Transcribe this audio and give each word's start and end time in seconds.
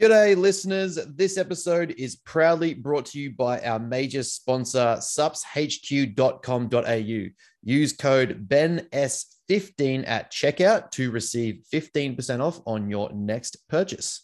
G'day, 0.00 0.34
listeners. 0.34 0.98
This 1.14 1.36
episode 1.36 1.94
is 1.98 2.16
proudly 2.16 2.72
brought 2.72 3.04
to 3.06 3.20
you 3.20 3.32
by 3.32 3.60
our 3.60 3.78
major 3.78 4.22
sponsor, 4.22 4.96
supshq.com.au. 4.98 5.40
Use 7.62 7.92
code 7.92 8.48
BENS15 8.48 10.08
at 10.08 10.32
checkout 10.32 10.90
to 10.92 11.10
receive 11.10 11.64
15% 11.70 12.40
off 12.40 12.62
on 12.66 12.88
your 12.88 13.12
next 13.12 13.68
purchase. 13.68 14.22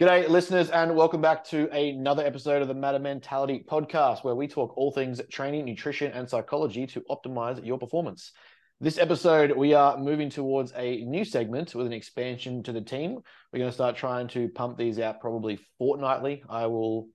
G'day, 0.00 0.28
listeners, 0.28 0.68
and 0.70 0.96
welcome 0.96 1.20
back 1.20 1.44
to 1.44 1.70
another 1.70 2.26
episode 2.26 2.60
of 2.60 2.66
the 2.66 2.74
Matter 2.74 2.98
Mentality 2.98 3.64
podcast, 3.70 4.24
where 4.24 4.34
we 4.34 4.48
talk 4.48 4.76
all 4.76 4.90
things 4.90 5.20
training, 5.30 5.64
nutrition, 5.64 6.10
and 6.10 6.28
psychology 6.28 6.88
to 6.88 7.04
optimize 7.08 7.64
your 7.64 7.78
performance. 7.78 8.32
This 8.80 8.96
episode, 8.96 9.56
we 9.56 9.74
are 9.74 9.98
moving 9.98 10.30
towards 10.30 10.72
a 10.76 11.04
new 11.04 11.24
segment 11.24 11.74
with 11.74 11.84
an 11.84 11.92
expansion 11.92 12.62
to 12.62 12.70
the 12.70 12.80
team. 12.80 13.18
We're 13.52 13.58
going 13.58 13.70
to 13.70 13.74
start 13.74 13.96
trying 13.96 14.28
to 14.28 14.48
pump 14.50 14.78
these 14.78 15.00
out 15.00 15.20
probably 15.20 15.58
fortnightly. 15.78 16.44
I 16.48 16.66
will 16.66 17.08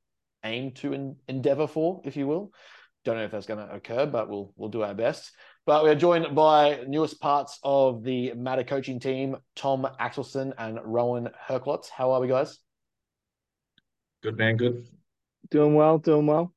aim 0.44 0.72
to 0.72 0.94
en- 0.94 1.16
endeavor 1.30 1.68
for, 1.68 2.02
if 2.04 2.18
you 2.18 2.28
will. 2.28 2.52
Don't 3.06 3.16
know 3.16 3.23
if 3.23 3.32
that's 3.32 3.46
going 3.46 3.66
to 3.66 3.73
occur, 3.73 4.06
but 4.06 4.28
we'll 4.28 4.52
we'll 4.58 4.68
do 4.68 4.84
our 4.84 4.94
best. 4.94 5.32
But 5.66 5.84
we're 5.84 5.96
joined 5.96 6.36
by 6.36 6.84
newest 6.86 7.22
parts 7.22 7.58
of 7.64 8.04
the 8.04 8.34
Matter 8.34 8.66
coaching 8.66 9.00
team, 9.00 9.38
Tom 9.56 9.88
Axelson 10.02 10.52
and 10.58 10.80
Rowan 10.84 11.30
Herklotz. 11.48 11.88
How 11.88 12.12
are 12.12 12.20
we, 12.20 12.28
guys? 12.28 12.59
Good 14.22 14.38
man, 14.38 14.58
good. 14.58 14.86
Doing 15.50 15.76
well, 15.76 15.98
doing 15.98 16.26
well. 16.26 16.54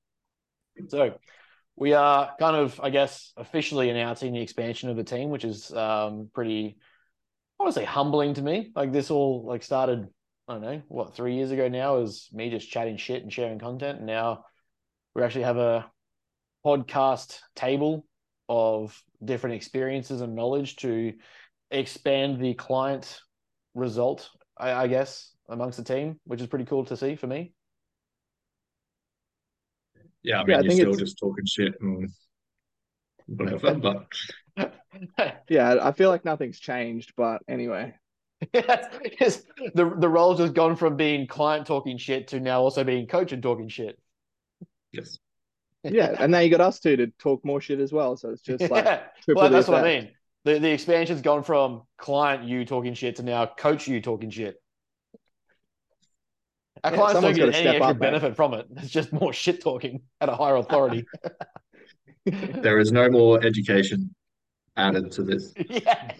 So 0.89 1.15
we 1.77 1.93
are 1.93 2.35
kind 2.39 2.57
of, 2.57 2.81
I 2.83 2.91
guess, 2.91 3.33
officially 3.37 3.91
announcing 3.91 4.33
the 4.33 4.41
expansion 4.41 4.89
of 4.89 4.97
the 4.97 5.05
team, 5.05 5.29
which 5.29 5.45
is 5.45 5.71
um, 5.73 6.31
pretty, 6.35 6.79
I 7.59 7.63
want 7.63 7.75
to 7.75 7.81
say, 7.81 7.85
humbling 7.85 8.35
to 8.35 8.43
me. 8.43 8.73
Like 8.75 8.93
this 8.93 9.11
all 9.11 9.45
like 9.47 9.63
started, 9.63 10.09
I 10.49 10.55
don't 10.55 10.63
know, 10.63 10.83
what 10.89 11.15
three 11.15 11.35
years 11.35 11.51
ago 11.51 11.69
now 11.69 11.99
is 11.99 12.29
me 12.33 12.51
just 12.51 12.71
chatting 12.71 12.97
shit 12.97 13.23
and 13.23 13.33
sharing 13.33 13.59
content, 13.59 13.99
and 13.99 14.07
now 14.07 14.45
we 15.15 15.23
actually 15.23 15.45
have 15.45 15.59
a 15.59 15.91
podcast 16.65 17.41
table 17.55 18.07
of 18.49 19.01
different 19.23 19.57
experiences 19.57 20.21
and 20.21 20.35
knowledge 20.35 20.77
to 20.77 21.13
expand 21.71 22.41
the 22.41 22.55
client 22.55 23.21
result, 23.75 24.31
I, 24.57 24.73
I 24.73 24.87
guess, 24.87 25.33
amongst 25.49 25.79
the 25.79 25.85
team, 25.85 26.21
which 26.25 26.41
is 26.41 26.47
pretty 26.47 26.65
cool 26.65 26.85
to 26.87 26.97
see 26.97 27.17
for 27.17 27.27
me. 27.27 27.53
Yeah, 30.27 30.41
I 30.41 30.45
mean, 30.45 30.51
Yeah, 30.51 30.59
I 30.59 30.61
you're 30.63 30.71
still 30.73 30.89
it's- 30.93 30.99
just 30.99 31.19
talking 31.19 31.45
shit 31.47 31.75
and 31.81 32.11
whatever, 33.27 33.75
but 34.57 34.73
Yeah, 35.49 35.77
I 35.81 35.93
feel 35.93 36.11
like 36.11 36.25
nothing's 36.25 36.59
changed, 36.59 37.13
but 37.17 37.43
anyway. 37.49 37.95
Yes, 38.53 39.43
the 39.75 39.95
the 39.99 40.09
role's 40.09 40.39
just 40.39 40.53
gone 40.53 40.77
from 40.77 40.97
being 40.97 41.27
client 41.27 41.67
talking 41.67 41.97
shit 41.97 42.29
to 42.29 42.41
now 42.41 42.61
also 42.61 42.85
being 42.85 43.07
coach 43.07 43.33
and 43.33 43.43
talking 43.43 43.69
shit. 43.69 43.99
yes. 44.93 45.17
Yeah, 45.85 46.15
and 46.19 46.33
now 46.33 46.41
you 46.41 46.51
got 46.51 46.61
us 46.61 46.81
two 46.81 46.97
to 46.97 47.07
talk 47.19 47.45
more 47.45 47.61
shit 47.61 47.79
as 47.81 47.93
well. 47.93 48.17
So 48.17 48.31
it's 48.31 48.43
just 48.43 48.61
like 48.71 48.85
Yeah. 48.85 49.03
triple 49.25 49.43
well, 49.43 49.51
the 49.51 49.57
that's 49.57 49.69
what 49.69 49.85
I 49.85 50.01
mean. 50.01 50.11
The 50.45 50.59
the 50.59 50.71
expansion's 50.71 51.23
gone 51.23 51.45
from 51.45 51.83
client 51.97 52.45
you 52.45 52.65
talking 52.65 52.95
shit 52.95 53.17
to 53.17 53.23
now 53.23 53.47
coach 53.47 53.87
you 53.89 54.01
talking 54.03 54.31
shit. 54.31 54.61
Our 56.85 56.91
Yeah, 56.91 56.97
clients 56.97 57.13
don't 57.15 57.23
someone's 57.23 57.39
get 57.39 57.45
gotta 57.47 57.57
any 57.59 57.69
extra 57.69 57.87
up, 57.87 57.97
mate. 57.97 58.01
benefit 58.07 58.37
from 58.37 58.55
it. 58.55 58.67
It's 58.77 58.91
just 58.91 59.13
more 59.13 59.33
shit 59.33 59.61
talking 59.63 60.03
at 60.21 60.29
a 60.29 60.35
higher 60.35 60.57
authority. 60.57 61.05
There 62.25 62.81
is 62.81 62.91
no 62.91 63.09
more 63.09 63.41
education 63.45 64.13
added 64.77 65.13
to 65.13 65.23
this. 65.23 65.53
yeah. 65.71 66.11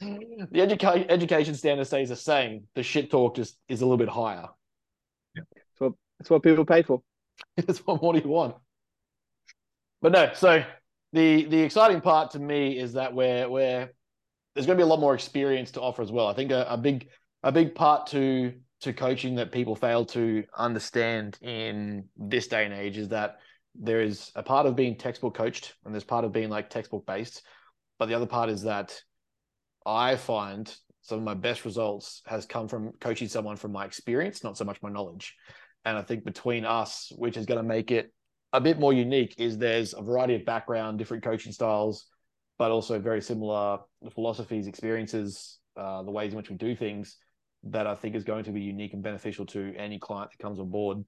The 0.00 0.46
educa- 0.54 1.04
education 1.10 1.54
standard 1.54 1.86
stays 1.86 2.08
the 2.08 2.16
same. 2.16 2.62
The 2.74 2.82
shit 2.82 3.10
talk 3.10 3.36
just 3.36 3.58
is 3.68 3.82
a 3.82 3.84
little 3.84 3.98
bit 3.98 4.08
higher. 4.08 4.48
Yeah. 5.36 5.42
That's 6.18 6.30
what 6.30 6.42
people 6.42 6.64
pay 6.64 6.82
for. 6.82 7.02
That's 7.56 7.78
what 7.80 8.00
more 8.00 8.14
do 8.14 8.20
you 8.20 8.28
want? 8.28 8.56
But 10.00 10.12
no, 10.12 10.30
so 10.34 10.64
the 11.12 11.44
the 11.44 11.60
exciting 11.60 12.00
part 12.00 12.30
to 12.30 12.38
me 12.38 12.78
is 12.78 12.94
that 12.94 13.14
we're 13.14 13.46
we're 13.48 13.90
there's 14.54 14.66
going 14.66 14.78
to 14.78 14.82
be 14.82 14.86
a 14.86 14.86
lot 14.86 15.00
more 15.00 15.14
experience 15.14 15.72
to 15.72 15.80
offer 15.82 16.00
as 16.02 16.10
well. 16.10 16.26
I 16.26 16.32
think 16.34 16.52
a, 16.52 16.66
a 16.70 16.78
big 16.78 17.08
a 17.42 17.52
big 17.52 17.74
part 17.74 18.06
to 18.08 18.54
to 18.80 18.92
coaching 18.92 19.34
that 19.36 19.52
people 19.52 19.76
fail 19.76 20.04
to 20.06 20.44
understand 20.56 21.38
in 21.42 22.04
this 22.16 22.48
day 22.48 22.64
and 22.64 22.74
age 22.74 22.96
is 22.96 23.08
that 23.08 23.38
there 23.74 24.00
is 24.00 24.32
a 24.34 24.42
part 24.42 24.66
of 24.66 24.74
being 24.74 24.96
textbook 24.96 25.34
coached 25.34 25.74
and 25.84 25.94
there's 25.94 26.04
part 26.04 26.24
of 26.24 26.32
being 26.32 26.48
like 26.48 26.70
textbook 26.70 27.06
based, 27.06 27.42
but 27.98 28.06
the 28.06 28.14
other 28.14 28.26
part 28.26 28.48
is 28.48 28.62
that 28.62 28.98
I 29.86 30.16
find 30.16 30.74
some 31.02 31.18
of 31.18 31.24
my 31.24 31.34
best 31.34 31.64
results 31.64 32.22
has 32.26 32.46
come 32.46 32.68
from 32.68 32.92
coaching 33.00 33.28
someone 33.28 33.56
from 33.56 33.72
my 33.72 33.84
experience, 33.84 34.42
not 34.42 34.56
so 34.56 34.64
much 34.64 34.82
my 34.82 34.90
knowledge. 34.90 35.34
And 35.84 35.96
I 35.96 36.02
think 36.02 36.24
between 36.24 36.64
us, 36.64 37.10
which 37.16 37.36
is 37.36 37.46
going 37.46 37.58
to 37.58 37.66
make 37.66 37.90
it 37.90 38.12
a 38.52 38.60
bit 38.60 38.78
more 38.78 38.92
unique, 38.92 39.34
is 39.38 39.56
there's 39.56 39.94
a 39.94 40.02
variety 40.02 40.34
of 40.34 40.44
background, 40.44 40.98
different 40.98 41.22
coaching 41.22 41.52
styles, 41.52 42.06
but 42.58 42.70
also 42.70 42.98
very 42.98 43.22
similar 43.22 43.78
philosophies, 44.14 44.66
experiences, 44.66 45.58
uh, 45.76 46.02
the 46.02 46.10
ways 46.10 46.32
in 46.32 46.36
which 46.36 46.50
we 46.50 46.56
do 46.56 46.74
things 46.76 47.16
that 47.64 47.86
I 47.86 47.94
think 47.94 48.14
is 48.14 48.24
going 48.24 48.44
to 48.44 48.52
be 48.52 48.60
unique 48.60 48.94
and 48.94 49.02
beneficial 49.02 49.46
to 49.46 49.74
any 49.76 49.98
client 49.98 50.30
that 50.30 50.42
comes 50.42 50.58
on 50.58 50.70
board. 50.70 51.04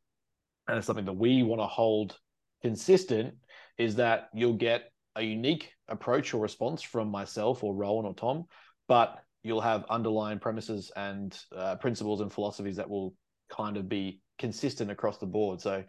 And 0.68 0.78
it's 0.78 0.86
something 0.86 1.04
that 1.06 1.12
we 1.12 1.42
want 1.42 1.60
to 1.60 1.66
hold 1.66 2.16
consistent 2.62 3.34
is 3.78 3.96
that 3.96 4.28
you'll 4.34 4.54
get 4.54 4.92
a 5.16 5.22
unique 5.22 5.72
approach 5.88 6.32
or 6.32 6.40
response 6.40 6.82
from 6.82 7.10
myself 7.10 7.64
or 7.64 7.74
Rowan 7.74 8.06
or 8.06 8.14
Tom, 8.14 8.44
but 8.88 9.18
you'll 9.42 9.60
have 9.60 9.84
underlying 9.90 10.38
premises 10.38 10.92
and 10.96 11.38
uh, 11.56 11.76
principles 11.76 12.20
and 12.20 12.32
philosophies 12.32 12.76
that 12.76 12.88
will 12.88 13.14
kind 13.50 13.76
of 13.76 13.88
be 13.88 14.20
consistent 14.38 14.90
across 14.90 15.19
the 15.19 15.26
board. 15.26 15.60
So, 15.60 15.84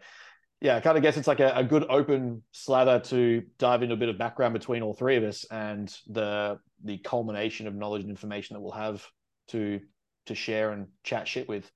yeah, 0.60 0.76
I 0.76 0.80
kind 0.80 0.96
of 0.96 1.02
guess 1.02 1.16
it's 1.16 1.28
like 1.28 1.40
a, 1.40 1.52
a 1.54 1.64
good 1.64 1.84
open 1.88 2.42
slather 2.52 2.98
to 3.00 3.42
dive 3.58 3.82
into 3.82 3.94
a 3.94 3.98
bit 3.98 4.08
of 4.08 4.18
background 4.18 4.54
between 4.54 4.82
all 4.82 4.94
three 4.94 5.16
of 5.16 5.24
us 5.24 5.44
and 5.50 5.94
the 6.08 6.58
the 6.82 6.98
culmination 6.98 7.66
of 7.66 7.74
knowledge 7.74 8.02
and 8.02 8.10
information 8.10 8.54
that 8.54 8.60
we'll 8.60 8.72
have 8.72 9.06
to 9.48 9.80
to 10.26 10.34
share 10.34 10.72
and 10.72 10.86
chat 11.02 11.28
shit 11.28 11.48
with. 11.48 11.70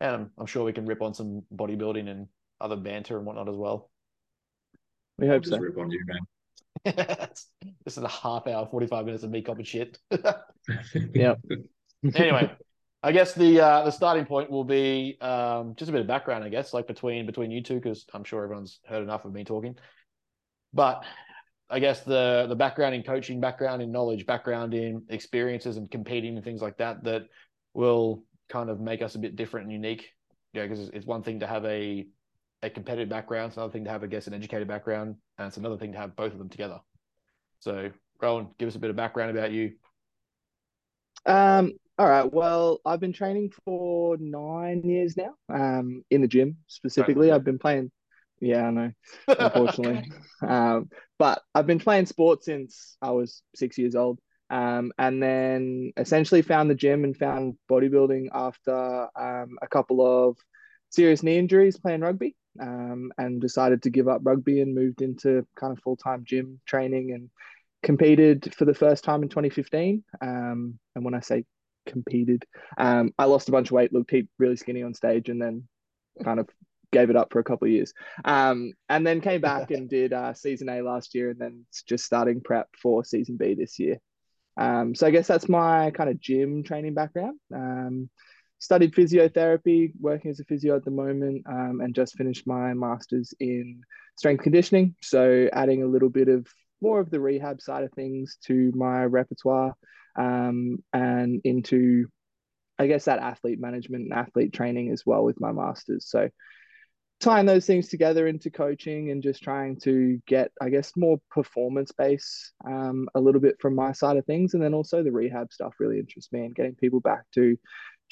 And 0.00 0.14
I'm, 0.14 0.30
I'm 0.38 0.46
sure 0.46 0.64
we 0.64 0.72
can 0.72 0.86
rip 0.86 1.02
on 1.02 1.14
some 1.14 1.42
bodybuilding 1.54 2.08
and 2.08 2.28
other 2.60 2.76
banter 2.76 3.16
and 3.16 3.26
whatnot 3.26 3.48
as 3.48 3.56
well. 3.56 3.90
We 5.18 5.28
hope 5.28 5.42
Just 5.42 5.54
so. 5.54 5.60
rip 5.60 5.78
on 5.78 5.90
you, 5.90 6.04
man. 6.06 6.18
this 6.84 7.96
is 7.96 7.98
a 7.98 8.08
half 8.08 8.46
hour, 8.46 8.66
45 8.66 9.06
minutes 9.06 9.24
of 9.24 9.30
me 9.30 9.42
copying 9.42 9.64
shit. 9.64 9.98
Yep. 11.14 11.40
anyway, 12.14 12.50
I 13.02 13.12
guess 13.12 13.34
the 13.34 13.60
uh, 13.60 13.84
the 13.84 13.90
starting 13.90 14.24
point 14.24 14.50
will 14.50 14.64
be 14.64 15.18
um, 15.20 15.74
just 15.76 15.90
a 15.90 15.92
bit 15.92 16.00
of 16.00 16.06
background, 16.06 16.42
I 16.42 16.48
guess, 16.48 16.72
like 16.72 16.86
between 16.86 17.26
between 17.26 17.50
you 17.50 17.62
two, 17.62 17.74
because 17.74 18.06
I'm 18.14 18.24
sure 18.24 18.42
everyone's 18.42 18.80
heard 18.88 19.02
enough 19.02 19.26
of 19.26 19.34
me 19.34 19.44
talking. 19.44 19.76
But 20.72 21.04
I 21.74 21.80
guess 21.80 22.02
the 22.02 22.46
the 22.48 22.54
background 22.54 22.94
in 22.94 23.02
coaching, 23.02 23.40
background 23.40 23.82
in 23.82 23.90
knowledge, 23.90 24.26
background 24.26 24.74
in 24.74 25.02
experiences 25.08 25.76
and 25.76 25.90
competing 25.90 26.36
and 26.36 26.44
things 26.44 26.62
like 26.62 26.76
that 26.78 27.02
that 27.02 27.24
will 27.72 28.22
kind 28.48 28.70
of 28.70 28.80
make 28.80 29.02
us 29.02 29.16
a 29.16 29.18
bit 29.18 29.34
different 29.34 29.64
and 29.64 29.72
unique. 29.72 30.08
Yeah, 30.52 30.62
because 30.62 30.78
it's, 30.78 30.90
it's 30.90 31.06
one 31.06 31.24
thing 31.24 31.40
to 31.40 31.48
have 31.48 31.64
a 31.64 32.06
a 32.62 32.70
competitive 32.70 33.08
background, 33.08 33.48
it's 33.48 33.56
another 33.56 33.72
thing 33.72 33.84
to 33.84 33.90
have, 33.90 34.04
I 34.04 34.06
guess, 34.06 34.28
an 34.28 34.34
educated 34.34 34.68
background, 34.68 35.16
and 35.36 35.48
it's 35.48 35.56
another 35.56 35.76
thing 35.76 35.92
to 35.92 35.98
have 35.98 36.14
both 36.14 36.32
of 36.32 36.38
them 36.38 36.48
together. 36.48 36.78
So, 37.58 37.90
Rowan, 38.22 38.48
give 38.58 38.68
us 38.68 38.76
a 38.76 38.78
bit 38.78 38.90
of 38.90 38.96
background 38.96 39.36
about 39.36 39.50
you. 39.50 39.72
Um, 41.26 41.72
all 41.98 42.08
right. 42.08 42.32
Well, 42.32 42.78
I've 42.86 43.00
been 43.00 43.12
training 43.12 43.52
for 43.64 44.16
nine 44.18 44.82
years 44.82 45.16
now. 45.16 45.34
Um, 45.48 46.04
in 46.10 46.22
the 46.22 46.28
gym 46.28 46.56
specifically. 46.66 47.28
yeah. 47.28 47.34
I've 47.34 47.44
been 47.44 47.58
playing. 47.58 47.90
Yeah, 48.40 48.66
I 48.66 48.70
know. 48.70 48.92
Unfortunately. 49.28 50.10
um, 50.46 50.88
but 51.18 51.42
I've 51.54 51.66
been 51.66 51.78
playing 51.78 52.06
sports 52.06 52.46
since 52.46 52.96
I 53.00 53.10
was 53.10 53.42
six 53.54 53.78
years 53.78 53.94
old. 53.94 54.18
Um, 54.50 54.92
and 54.98 55.22
then 55.22 55.92
essentially 55.96 56.42
found 56.42 56.70
the 56.70 56.74
gym 56.74 57.04
and 57.04 57.16
found 57.16 57.56
bodybuilding 57.70 58.28
after 58.32 59.08
um, 59.16 59.58
a 59.62 59.66
couple 59.68 60.04
of 60.04 60.36
serious 60.90 61.22
knee 61.22 61.38
injuries 61.38 61.78
playing 61.78 62.02
rugby. 62.02 62.36
Um, 62.60 63.10
and 63.18 63.40
decided 63.40 63.82
to 63.82 63.90
give 63.90 64.06
up 64.06 64.20
rugby 64.22 64.60
and 64.60 64.76
moved 64.76 65.02
into 65.02 65.44
kind 65.56 65.72
of 65.72 65.82
full 65.82 65.96
time 65.96 66.22
gym 66.24 66.60
training 66.66 67.10
and 67.10 67.28
competed 67.82 68.54
for 68.56 68.64
the 68.64 68.74
first 68.74 69.02
time 69.02 69.24
in 69.24 69.28
2015. 69.28 70.04
Um, 70.20 70.78
and 70.94 71.04
when 71.04 71.14
I 71.14 71.20
say 71.20 71.44
competed, 71.86 72.44
um, 72.78 73.12
I 73.18 73.24
lost 73.24 73.48
a 73.48 73.52
bunch 73.52 73.68
of 73.68 73.72
weight, 73.72 73.92
looked 73.92 74.12
really 74.38 74.56
skinny 74.56 74.82
on 74.84 74.94
stage, 74.94 75.28
and 75.28 75.42
then 75.42 75.68
kind 76.22 76.38
of 76.38 76.48
gave 76.94 77.10
it 77.10 77.16
up 77.16 77.32
for 77.32 77.40
a 77.40 77.44
couple 77.44 77.66
of 77.66 77.72
years. 77.72 77.92
Um, 78.24 78.72
and 78.88 79.06
then 79.06 79.20
came 79.20 79.40
back 79.40 79.70
and 79.70 79.88
did 79.88 80.12
uh, 80.12 80.32
season 80.32 80.68
A 80.70 80.80
last 80.80 81.14
year, 81.14 81.30
and 81.30 81.38
then 81.38 81.66
just 81.86 82.04
starting 82.04 82.40
prep 82.40 82.68
for 82.80 83.04
season 83.04 83.36
B 83.36 83.54
this 83.54 83.78
year. 83.78 83.98
Um, 84.56 84.94
so 84.94 85.06
I 85.06 85.10
guess 85.10 85.26
that's 85.26 85.48
my 85.48 85.90
kind 85.90 86.08
of 86.08 86.20
gym 86.20 86.62
training 86.62 86.94
background. 86.94 87.38
Um, 87.52 88.08
studied 88.58 88.94
physiotherapy, 88.94 89.92
working 90.00 90.30
as 90.30 90.40
a 90.40 90.44
physio 90.44 90.76
at 90.76 90.84
the 90.84 90.90
moment, 90.90 91.44
um, 91.46 91.80
and 91.82 91.94
just 91.94 92.16
finished 92.16 92.46
my 92.46 92.72
master's 92.72 93.34
in 93.40 93.82
strength 94.16 94.42
conditioning. 94.42 94.94
So 95.02 95.48
adding 95.52 95.82
a 95.82 95.86
little 95.86 96.08
bit 96.08 96.28
of 96.28 96.46
more 96.80 97.00
of 97.00 97.10
the 97.10 97.20
rehab 97.20 97.60
side 97.60 97.84
of 97.84 97.92
things 97.92 98.38
to 98.46 98.72
my 98.74 99.04
repertoire 99.04 99.74
um, 100.16 100.78
and 100.92 101.40
into 101.44 102.06
I 102.78 102.88
guess 102.88 103.04
that 103.04 103.20
athlete 103.20 103.60
management 103.60 104.04
and 104.04 104.12
athlete 104.12 104.52
training 104.52 104.90
as 104.90 105.06
well 105.06 105.24
with 105.24 105.40
my 105.40 105.52
masters. 105.52 106.06
So 106.08 106.28
tying 107.24 107.46
those 107.46 107.66
things 107.66 107.88
together 107.88 108.26
into 108.26 108.50
coaching 108.50 109.10
and 109.10 109.22
just 109.22 109.42
trying 109.42 109.80
to 109.80 110.20
get, 110.26 110.52
I 110.60 110.68
guess, 110.68 110.92
more 110.94 111.18
performance 111.30 111.90
base 111.90 112.52
um, 112.66 113.08
a 113.14 113.20
little 113.20 113.40
bit 113.40 113.56
from 113.60 113.74
my 113.74 113.92
side 113.92 114.18
of 114.18 114.26
things. 114.26 114.52
And 114.52 114.62
then 114.62 114.74
also 114.74 115.02
the 115.02 115.10
rehab 115.10 115.50
stuff 115.50 115.74
really 115.80 115.98
interests 115.98 116.30
me 116.32 116.44
and 116.44 116.54
getting 116.54 116.74
people 116.74 117.00
back 117.00 117.24
to 117.34 117.56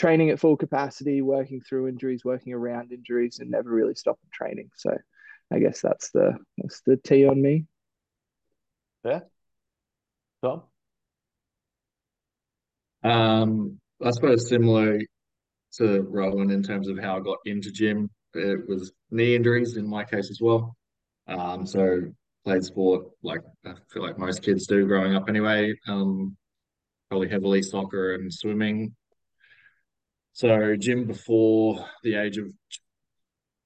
training 0.01 0.31
at 0.31 0.41
full 0.41 0.57
capacity, 0.57 1.21
working 1.21 1.61
through 1.61 1.89
injuries, 1.89 2.25
working 2.25 2.55
around 2.55 2.91
injuries, 2.91 3.39
and 3.39 3.51
never 3.51 3.71
really 3.71 3.95
stopping 3.95 4.31
training. 4.33 4.71
So 4.77 4.97
I 5.53 5.59
guess 5.59 5.83
that's 5.83 6.11
the 6.11 6.39
that's 6.57 6.81
the 6.87 6.97
T 6.97 7.27
on 7.27 7.41
me. 7.41 7.67
Yeah. 9.05 9.21
Tom? 10.43 10.63
Um, 13.05 13.79
I 14.03 14.11
suppose 14.13 14.49
similar 14.49 15.01
to 15.75 16.03
Rowan 16.03 16.51
in 16.51 16.63
terms 16.63 16.89
of 16.89 16.99
how 16.99 17.19
I 17.19 17.21
got 17.21 17.39
into 17.45 17.71
gym. 17.71 18.09
It 18.35 18.69
was 18.69 18.93
knee 19.11 19.35
injuries 19.35 19.77
in 19.77 19.87
my 19.87 20.05
case 20.05 20.31
as 20.31 20.41
well. 20.41 20.77
Um, 21.29 21.67
so 21.67 22.03
played 22.45 22.65
sport 22.65 23.07
like 23.23 23.41
I 23.65 23.75
feel 23.93 24.03
like 24.03 24.19
most 24.19 24.43
kids 24.43 24.67
do 24.67 24.87
growing 24.87 25.15
up 25.15 25.29
anyway. 25.29 25.75
Um, 25.87 26.37
probably 27.09 27.29
heavily 27.29 27.63
soccer 27.63 28.15
and 28.15 28.33
swimming. 28.33 28.95
So 30.33 30.77
gym 30.77 31.07
before 31.07 31.85
the 32.03 32.15
age 32.15 32.39
of 32.39 32.51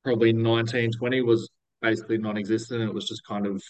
probably 0.03 0.33
19, 0.33 0.93
20 0.93 1.23
was 1.23 1.49
basically 1.81 2.19
non-existent. 2.19 2.83
It 2.83 2.93
was 2.93 3.07
just 3.07 3.25
kind 3.27 3.47
of 3.47 3.63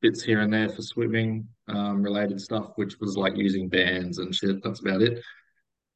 bits 0.00 0.22
here 0.22 0.40
and 0.40 0.52
there 0.52 0.68
for 0.68 0.82
swimming 0.82 1.46
um, 1.68 2.02
related 2.02 2.40
stuff, 2.40 2.72
which 2.76 2.98
was 3.00 3.16
like 3.16 3.36
using 3.36 3.68
bands 3.68 4.18
and 4.18 4.34
shit. 4.34 4.62
That's 4.64 4.80
about 4.80 5.02
it. 5.02 5.22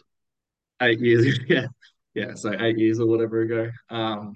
eight 0.82 1.00
years, 1.00 1.40
yeah, 1.48 1.68
yeah. 2.14 2.34
So 2.36 2.54
eight 2.60 2.78
years 2.78 3.00
or 3.00 3.08
whatever 3.08 3.42
ago. 3.42 3.70
Um, 3.90 4.36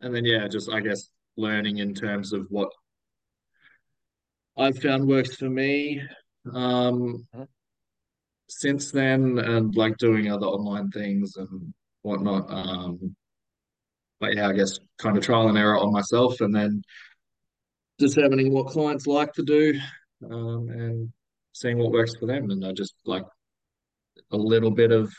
and 0.00 0.14
then 0.14 0.24
yeah, 0.24 0.46
just 0.48 0.70
I 0.70 0.80
guess 0.80 1.08
learning 1.36 1.78
in 1.78 1.94
terms 1.94 2.32
of 2.32 2.46
what 2.50 2.70
I've 4.56 4.78
found 4.78 5.06
works 5.06 5.36
for 5.36 5.50
me. 5.50 6.02
Um, 6.52 7.26
Mhm. 7.34 7.48
since 8.48 8.90
then, 8.92 9.38
and 9.38 9.74
like 9.76 9.96
doing 9.98 10.30
other 10.30 10.46
online 10.46 10.90
things 10.90 11.36
and 11.36 11.74
whatnot. 12.02 12.50
Um, 12.50 13.16
but 14.20 14.34
yeah, 14.34 14.48
I 14.48 14.52
guess 14.52 14.78
kind 14.98 15.18
of 15.18 15.24
trial 15.24 15.48
and 15.48 15.58
error 15.58 15.76
on 15.76 15.92
myself, 15.92 16.40
and 16.40 16.54
then 16.54 16.82
determining 17.98 18.52
what 18.52 18.68
clients 18.68 19.06
like 19.06 19.32
to 19.34 19.42
do, 19.42 19.78
um, 20.24 20.68
and 20.70 21.12
seeing 21.52 21.78
what 21.78 21.92
works 21.92 22.14
for 22.16 22.26
them. 22.26 22.50
And 22.50 22.64
I 22.64 22.72
just 22.72 22.94
like 23.04 23.24
a 24.30 24.36
little 24.36 24.70
bit 24.70 24.92
of 24.92 25.12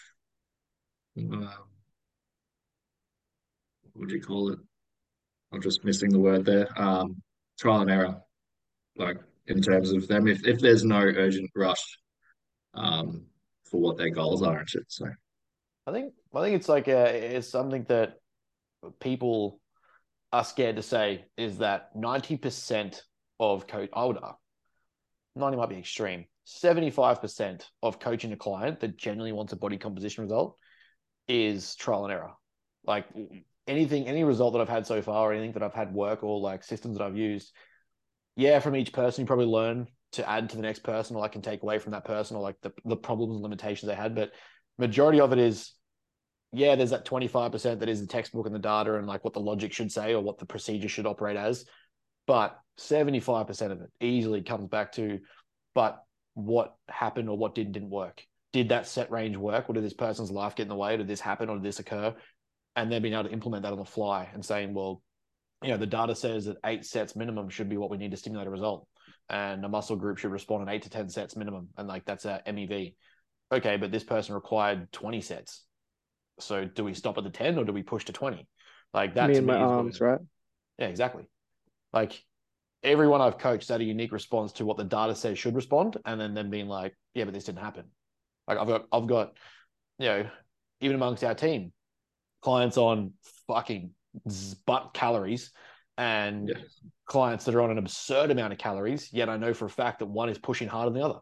um, 1.17 1.41
what 3.81 3.95
would 3.95 4.11
you 4.11 4.21
call 4.21 4.51
it? 4.51 4.59
I'm 5.57 5.63
just 5.63 5.83
missing 5.83 6.11
the 6.11 6.19
word 6.19 6.45
there. 6.45 6.67
Um, 6.79 7.19
trial 7.57 7.81
and 7.81 7.89
error, 7.89 8.21
like 8.95 9.17
in 9.47 9.59
terms 9.59 9.91
of 9.91 10.07
them. 10.07 10.27
If 10.27 10.45
if 10.45 10.59
there's 10.59 10.83
no 10.83 10.99
urgent 10.99 11.49
rush, 11.55 11.83
um, 12.75 13.25
for 13.63 13.81
what 13.81 13.97
their 13.97 14.11
goals 14.11 14.43
are 14.43 14.59
and 14.59 14.69
shit. 14.69 14.83
So 14.87 15.07
I 15.87 15.91
think 15.91 16.13
I 16.35 16.43
think 16.43 16.55
it's 16.55 16.69
like 16.69 16.87
a, 16.87 17.37
it's 17.37 17.49
something 17.49 17.85
that 17.89 18.17
people 18.99 19.59
are 20.31 20.43
scared 20.43 20.75
to 20.75 20.83
say 20.83 21.25
is 21.37 21.57
that 21.57 21.95
90% 21.95 23.01
of 23.39 23.65
coach 23.65 23.89
older, 23.93 24.33
90 25.35 25.57
might 25.57 25.69
be 25.69 25.77
extreme. 25.77 26.25
75% 26.45 27.63
of 27.81 27.99
coaching 27.99 28.31
a 28.31 28.37
client 28.37 28.79
that 28.81 28.95
genuinely 28.95 29.31
wants 29.31 29.53
a 29.53 29.55
body 29.55 29.77
composition 29.77 30.23
result 30.23 30.55
is 31.27 31.75
trial 31.75 32.03
and 32.03 32.13
error. 32.13 32.33
Like 32.85 33.05
anything, 33.67 34.07
any 34.07 34.23
result 34.23 34.53
that 34.53 34.59
I've 34.59 34.69
had 34.69 34.87
so 34.87 35.01
far, 35.01 35.29
or 35.29 35.33
anything 35.33 35.53
that 35.53 35.63
I've 35.63 35.73
had 35.73 35.93
work 35.93 36.23
or 36.23 36.39
like 36.39 36.63
systems 36.63 36.97
that 36.97 37.03
I've 37.03 37.17
used, 37.17 37.53
yeah, 38.35 38.59
from 38.59 38.75
each 38.75 38.93
person, 38.93 39.23
you 39.23 39.27
probably 39.27 39.45
learn 39.45 39.87
to 40.13 40.27
add 40.29 40.49
to 40.49 40.55
the 40.55 40.61
next 40.61 40.83
person, 40.83 41.15
or 41.15 41.19
like 41.19 41.33
can 41.33 41.41
take 41.41 41.63
away 41.63 41.79
from 41.79 41.91
that 41.91 42.05
person, 42.05 42.37
or 42.37 42.41
like 42.41 42.55
the, 42.61 42.71
the 42.85 42.95
problems 42.95 43.35
and 43.35 43.43
limitations 43.43 43.87
they 43.87 43.95
had. 43.95 44.15
But 44.15 44.31
majority 44.77 45.19
of 45.19 45.33
it 45.33 45.39
is, 45.39 45.73
yeah, 46.53 46.75
there's 46.75 46.91
that 46.91 47.05
25% 47.05 47.79
that 47.79 47.89
is 47.89 47.99
the 47.99 48.07
textbook 48.07 48.45
and 48.45 48.55
the 48.55 48.59
data 48.59 48.95
and 48.95 49.07
like 49.07 49.23
what 49.23 49.33
the 49.33 49.39
logic 49.39 49.73
should 49.73 49.91
say 49.91 50.13
or 50.13 50.21
what 50.21 50.37
the 50.37 50.45
procedure 50.45 50.87
should 50.87 51.05
operate 51.05 51.35
as. 51.35 51.65
But 52.25 52.57
75% 52.79 53.71
of 53.71 53.81
it 53.81 53.89
easily 53.99 54.43
comes 54.43 54.67
back 54.69 54.93
to, 54.93 55.19
but 55.73 56.03
what 56.35 56.75
happened 56.87 57.29
or 57.29 57.37
what 57.37 57.55
didn't 57.55 57.73
didn't 57.73 57.89
work. 57.89 58.23
Did 58.53 58.69
that 58.69 58.87
set 58.87 59.11
range 59.11 59.35
work? 59.35 59.69
Or 59.69 59.73
did 59.73 59.83
this 59.83 59.93
person's 59.93 60.31
life 60.31 60.55
get 60.55 60.63
in 60.63 60.69
the 60.69 60.75
way? 60.75 60.95
Did 60.95 61.07
this 61.07 61.19
happen 61.19 61.49
or 61.49 61.55
did 61.55 61.63
this 61.63 61.79
occur? 61.79 62.15
And 62.77 62.89
then 62.89 63.01
being 63.01 63.13
able 63.13 63.25
to 63.25 63.31
implement 63.31 63.63
that 63.63 63.73
on 63.73 63.79
the 63.79 63.85
fly 63.85 64.29
and 64.33 64.45
saying, 64.45 64.73
well, 64.73 65.01
you 65.61 65.69
know, 65.69 65.77
the 65.77 65.87
data 65.87 66.15
says 66.15 66.45
that 66.45 66.57
eight 66.65 66.85
sets 66.85 67.15
minimum 67.15 67.49
should 67.49 67.67
be 67.67 67.75
what 67.75 67.89
we 67.89 67.97
need 67.97 68.11
to 68.11 68.17
stimulate 68.17 68.47
a 68.47 68.51
result. 68.51 68.87
And 69.29 69.65
a 69.65 69.69
muscle 69.69 69.95
group 69.95 70.19
should 70.19 70.31
respond 70.31 70.61
in 70.61 70.69
eight 70.69 70.83
to 70.83 70.89
10 70.89 71.09
sets 71.09 71.35
minimum. 71.35 71.69
And 71.75 71.87
like 71.87 72.05
that's 72.05 72.23
a 72.25 72.41
MEV. 72.47 72.93
Okay, 73.51 73.77
but 73.77 73.91
this 73.91 74.03
person 74.03 74.35
required 74.35 74.91
20 74.91 75.21
sets. 75.21 75.65
So 76.39 76.65
do 76.65 76.83
we 76.83 76.93
stop 76.93 77.17
at 77.17 77.23
the 77.23 77.29
10 77.29 77.57
or 77.57 77.65
do 77.65 77.73
we 77.73 77.81
push 77.81 78.05
to 78.05 78.13
20? 78.13 78.47
Like 78.93 79.15
that 79.15 79.27
me 79.27 79.33
to 79.33 79.37
and 79.39 79.47
me 79.47 79.53
my 79.53 79.59
arms, 79.59 79.99
right? 79.99 80.19
yeah, 80.77 80.87
exactly. 80.87 81.23
Like 81.91 82.23
everyone 82.83 83.21
I've 83.21 83.37
coached 83.37 83.69
had 83.69 83.81
a 83.81 83.85
unique 83.85 84.11
response 84.11 84.51
to 84.53 84.65
what 84.65 84.77
the 84.77 84.83
data 84.83 85.15
says 85.15 85.39
should 85.39 85.55
respond, 85.55 85.97
and 86.05 86.21
then 86.21 86.33
them 86.33 86.49
being 86.49 86.67
like, 86.67 86.95
yeah, 87.13 87.25
but 87.25 87.33
this 87.33 87.45
didn't 87.45 87.61
happen. 87.61 87.85
Like 88.47 88.59
I've 88.59 88.67
got, 88.67 88.85
I've 88.91 89.07
got, 89.07 89.33
you 89.97 90.05
know, 90.05 90.29
even 90.79 90.95
amongst 90.95 91.23
our 91.23 91.33
team, 91.33 91.73
clients 92.41 92.77
on 92.77 93.13
fucking 93.47 93.91
butt 94.65 94.91
calories, 94.93 95.51
and 95.97 96.49
Yeah. 96.49 96.63
clients 97.05 97.45
that 97.45 97.55
are 97.55 97.61
on 97.61 97.71
an 97.71 97.77
absurd 97.77 98.31
amount 98.31 98.53
of 98.53 98.59
calories. 98.59 99.11
Yet 99.11 99.29
I 99.29 99.37
know 99.37 99.53
for 99.53 99.65
a 99.65 99.69
fact 99.69 99.99
that 99.99 100.07
one 100.07 100.29
is 100.29 100.37
pushing 100.37 100.67
harder 100.67 100.91
than 100.91 101.01
the 101.01 101.07
other. 101.07 101.19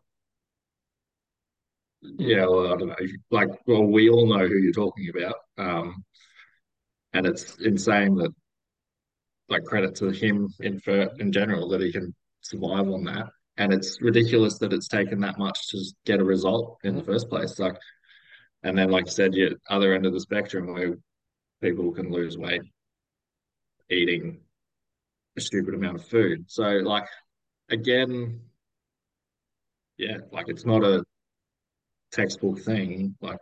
Yeah, 2.01 2.45
well, 2.45 2.73
I 2.73 2.77
don't 2.77 2.87
know. 2.89 2.95
Like, 3.31 3.49
well, 3.65 3.83
we 3.83 4.09
all 4.09 4.27
know 4.27 4.47
who 4.47 4.57
you're 4.57 4.73
talking 4.73 5.09
about. 5.09 5.35
Um, 5.57 6.03
and 7.13 7.25
it's 7.25 7.55
insane 7.59 8.15
that, 8.15 8.31
like, 9.49 9.63
credit 9.63 9.95
to 9.95 10.09
him 10.09 10.53
in 10.59 10.79
for 10.79 11.09
in 11.19 11.31
general 11.31 11.69
that 11.69 11.81
he 11.81 11.91
can 11.91 12.13
survive 12.41 12.89
on 12.89 13.05
that. 13.05 13.29
And 13.57 13.73
it's 13.73 14.01
ridiculous 14.01 14.57
that 14.59 14.73
it's 14.73 14.87
taken 14.87 15.19
that 15.21 15.39
much 15.39 15.69
to 15.69 15.83
get 16.05 16.19
a 16.19 16.23
result 16.23 16.77
in 16.83 16.95
the 16.95 17.03
first 17.03 17.29
place. 17.29 17.57
Like, 17.57 17.77
and 18.63 18.77
then, 18.77 18.91
like 18.91 19.05
you 19.05 19.11
said, 19.11 19.33
your 19.33 19.51
other 19.69 19.93
end 19.93 20.05
of 20.05 20.13
the 20.13 20.19
spectrum 20.19 20.73
where 20.73 20.97
people 21.65 21.91
can 21.91 22.11
lose 22.11 22.37
weight 22.37 22.61
eating 23.89 24.39
a 25.35 25.41
stupid 25.41 25.73
amount 25.73 25.95
of 25.95 26.05
food. 26.05 26.45
So, 26.47 26.63
like, 26.63 27.07
again, 27.69 28.41
yeah, 29.97 30.17
like 30.31 30.45
it's 30.47 30.65
not 30.65 30.83
a 30.83 31.03
textbook 32.11 32.59
thing. 32.59 33.15
Like 33.19 33.39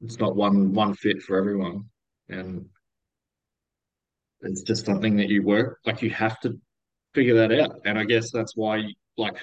it's 0.00 0.18
not 0.18 0.36
one 0.36 0.72
one 0.72 0.94
fit 0.94 1.22
for 1.22 1.36
everyone, 1.36 1.84
and 2.28 2.66
it's 4.40 4.62
just 4.62 4.86
something 4.86 5.16
that 5.16 5.28
you 5.28 5.42
work 5.42 5.80
like 5.84 6.00
you 6.02 6.10
have 6.10 6.40
to 6.40 6.58
figure 7.14 7.34
that 7.34 7.52
out. 7.60 7.80
And 7.84 7.98
I 7.98 8.04
guess 8.04 8.30
that's 8.30 8.56
why 8.56 8.84
like 9.18 9.36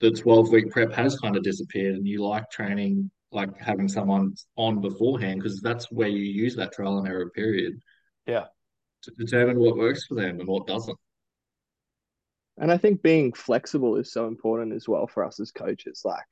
the 0.00 0.10
twelve 0.10 0.50
week 0.50 0.70
prep 0.70 0.92
has 0.92 1.18
kind 1.18 1.36
of 1.36 1.42
disappeared, 1.42 1.96
and 1.96 2.08
you 2.08 2.24
like 2.24 2.50
training 2.50 3.10
like 3.32 3.56
having 3.60 3.88
someone 3.88 4.34
on 4.56 4.80
beforehand 4.80 5.40
because 5.40 5.60
that's 5.60 5.90
where 5.90 6.08
you 6.08 6.22
use 6.22 6.56
that 6.56 6.72
trial 6.72 6.98
and 6.98 7.08
error 7.08 7.30
period. 7.30 7.80
Yeah. 8.26 8.44
To 9.02 9.10
determine 9.18 9.58
what 9.58 9.76
works 9.76 10.06
for 10.06 10.14
them 10.14 10.40
and 10.40 10.48
what 10.48 10.66
doesn't. 10.66 10.98
And 12.58 12.72
I 12.72 12.78
think 12.78 13.02
being 13.02 13.32
flexible 13.32 13.96
is 13.96 14.12
so 14.12 14.26
important 14.26 14.72
as 14.72 14.88
well 14.88 15.06
for 15.06 15.24
us 15.24 15.38
as 15.40 15.52
coaches. 15.52 16.02
Like 16.04 16.24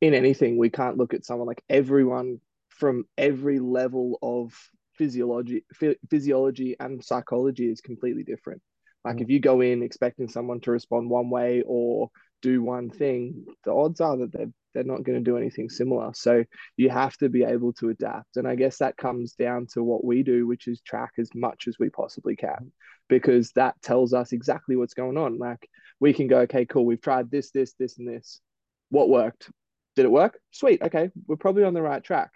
in 0.00 0.14
anything, 0.14 0.58
we 0.58 0.68
can't 0.68 0.98
look 0.98 1.14
at 1.14 1.24
someone 1.24 1.46
like 1.48 1.62
everyone 1.68 2.40
from 2.68 3.04
every 3.16 3.58
level 3.58 4.18
of 4.22 4.52
physiology, 4.94 5.64
physiology 6.10 6.76
and 6.78 7.02
psychology 7.02 7.70
is 7.70 7.80
completely 7.80 8.22
different. 8.22 8.60
Like 9.04 9.16
mm. 9.16 9.22
if 9.22 9.30
you 9.30 9.40
go 9.40 9.62
in 9.62 9.82
expecting 9.82 10.28
someone 10.28 10.60
to 10.60 10.72
respond 10.72 11.08
one 11.08 11.30
way 11.30 11.62
or 11.66 12.10
do 12.42 12.62
one 12.62 12.90
thing, 12.90 13.46
the 13.64 13.72
odds 13.72 14.00
are 14.00 14.16
that 14.18 14.32
they're 14.32 14.52
they're 14.76 14.84
not 14.84 15.04
going 15.04 15.16
to 15.16 15.30
do 15.30 15.38
anything 15.38 15.70
similar. 15.70 16.10
So 16.12 16.44
you 16.76 16.90
have 16.90 17.16
to 17.16 17.30
be 17.30 17.44
able 17.44 17.72
to 17.74 17.88
adapt. 17.88 18.36
And 18.36 18.46
I 18.46 18.56
guess 18.56 18.76
that 18.76 18.98
comes 18.98 19.32
down 19.32 19.68
to 19.72 19.82
what 19.82 20.04
we 20.04 20.22
do, 20.22 20.46
which 20.46 20.68
is 20.68 20.82
track 20.82 21.12
as 21.18 21.30
much 21.34 21.66
as 21.66 21.78
we 21.78 21.88
possibly 21.88 22.36
can, 22.36 22.70
because 23.08 23.52
that 23.52 23.80
tells 23.80 24.12
us 24.12 24.32
exactly 24.32 24.76
what's 24.76 24.92
going 24.92 25.16
on. 25.16 25.38
Like 25.38 25.66
we 25.98 26.12
can 26.12 26.28
go, 26.28 26.40
okay, 26.40 26.66
cool, 26.66 26.84
we've 26.84 27.00
tried 27.00 27.30
this, 27.30 27.50
this, 27.52 27.72
this, 27.78 27.96
and 27.96 28.06
this. 28.06 28.42
What 28.90 29.08
worked? 29.08 29.50
Did 29.96 30.04
it 30.04 30.12
work? 30.12 30.38
Sweet. 30.50 30.82
Okay, 30.82 31.08
we're 31.26 31.36
probably 31.36 31.64
on 31.64 31.72
the 31.72 31.80
right 31.80 32.04
track. 32.04 32.32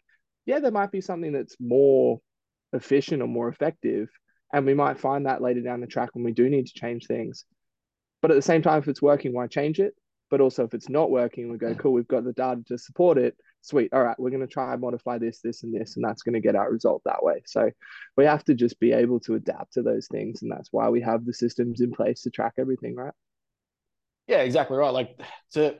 Yeah, 0.47 0.61
there 0.61 0.73
might 0.73 0.90
be 0.90 1.02
something 1.02 1.33
that's 1.33 1.57
more 1.61 2.21
efficient 2.73 3.21
or 3.21 3.28
more 3.28 3.50
effective. 3.50 4.09
And 4.50 4.64
we 4.64 4.73
might 4.73 4.99
find 4.99 5.26
that 5.26 5.42
later 5.42 5.61
down 5.61 5.83
the 5.83 5.87
track 5.87 6.14
when 6.14 6.25
we 6.25 6.33
do 6.33 6.49
need 6.49 6.69
to 6.69 6.73
change 6.73 7.07
things. 7.07 7.45
But 8.23 8.31
at 8.31 8.35
the 8.35 8.43
same 8.43 8.62
time, 8.62 8.79
if 8.79 8.89
it's 8.89 9.03
working, 9.03 9.33
why 9.33 9.47
change 9.47 9.81
it? 9.81 9.95
But 10.31 10.41
also, 10.41 10.65
if 10.65 10.75
it's 10.75 10.89
not 10.89 11.11
working, 11.11 11.50
we 11.50 11.59
go, 11.59 11.75
cool, 11.75 11.93
we've 11.93 12.07
got 12.07 12.25
the 12.25 12.33
data 12.33 12.62
to 12.69 12.79
support 12.79 13.19
it. 13.19 13.37
Sweet. 13.62 13.93
All 13.93 14.03
right, 14.03 14.19
we're 14.19 14.31
going 14.31 14.47
to 14.47 14.47
try 14.47 14.73
and 14.73 14.81
modify 14.81 15.19
this, 15.19 15.41
this, 15.41 15.65
and 15.65 15.75
this, 15.75 15.97
and 15.97 16.05
that's 16.05 16.23
going 16.23 16.35
to 16.35 16.41
get 16.41 16.55
our 16.55 16.71
result 16.71 17.03
that 17.05 17.23
way. 17.23 17.43
So 17.47 17.71
we 18.17 18.25
have 18.27 18.45
to 18.45 18.55
just 18.55 18.79
be 18.79 18.93
able 18.93 19.19
to 19.21 19.35
adapt 19.35 19.73
to 19.75 19.83
those 19.83 20.07
things. 20.07 20.43
And 20.43 20.50
that's 20.50 20.69
why 20.71 20.89
we 20.89 21.00
have 21.03 21.25
the 21.25 21.35
systems 21.35 21.81
in 21.81 21.91
place 21.91 22.23
to 22.23 22.31
track 22.31 22.55
everything, 22.59 22.95
right? 22.95 23.12
Yeah, 24.29 24.43
exactly 24.43 24.77
right. 24.77 24.91
Like 24.91 25.21
to, 25.55 25.77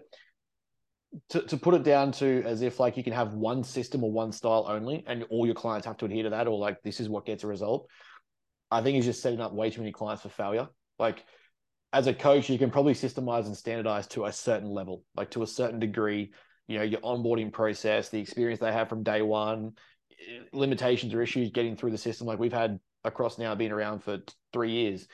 to, 1.31 1.43
to 1.43 1.57
put 1.57 1.75
it 1.75 1.83
down 1.83 2.13
to 2.13 2.43
as 2.45 2.63
if 2.63 2.81
like 2.81 2.97
you 2.97 3.05
can 3.05 3.13
have 3.13 3.35
one 3.35 3.65
system 3.65 4.05
or 4.05 4.11
one 4.11 4.33
style 4.33 4.67
only 4.69 5.05
and 5.07 5.25
all 5.31 5.47
your 5.47 5.55
clients 5.55 5.87
have 5.87 5.97
to 5.99 6.05
adhere 6.05 6.25
to 6.25 6.31
that 6.31 6.47
or 6.47 6.59
like 6.59 6.83
this 6.83 7.01
is 7.01 7.09
what 7.09 7.27
gets 7.27 7.43
a 7.43 7.47
result 7.47 7.89
i 8.71 8.81
think 8.81 8.97
is 8.97 9.05
just 9.05 9.21
setting 9.21 9.41
up 9.41 9.53
way 9.53 9.71
too 9.71 9.81
many 9.81 9.91
clients 9.91 10.23
for 10.23 10.29
failure 10.29 10.69
like 10.99 11.25
as 11.93 12.07
a 12.07 12.15
coach, 12.15 12.49
you 12.49 12.59
can 12.59 12.71
probably 12.71 12.95
systemize 12.95 13.47
and 13.47 13.57
standardize 13.57 14.07
to 14.09 14.27
a 14.27 14.33
certain 14.33 14.69
level, 14.69 15.05
like 15.17 15.31
to 15.33 15.43
a 15.43 15.47
certain 15.47 15.81
degree. 15.81 16.33
You 16.69 16.79
know, 16.79 16.85
your 16.85 17.01
onboarding 17.01 17.53
process, 17.53 18.11
the 18.11 18.21
experience 18.21 18.61
they 18.61 18.73
have 18.73 18.89
from 18.89 19.03
day 19.03 19.23
one, 19.23 19.73
limitations 20.53 21.13
or 21.15 21.23
issues 21.23 21.51
getting 21.51 21.77
through 21.77 21.91
the 21.91 21.99
system. 21.99 22.27
Like 22.27 22.39
we've 22.39 22.53
had 22.53 22.79
across 23.05 23.39
now, 23.39 23.55
been 23.55 23.73
around 23.73 24.05
for 24.05 24.19
three 24.53 24.71
years. 24.71 25.09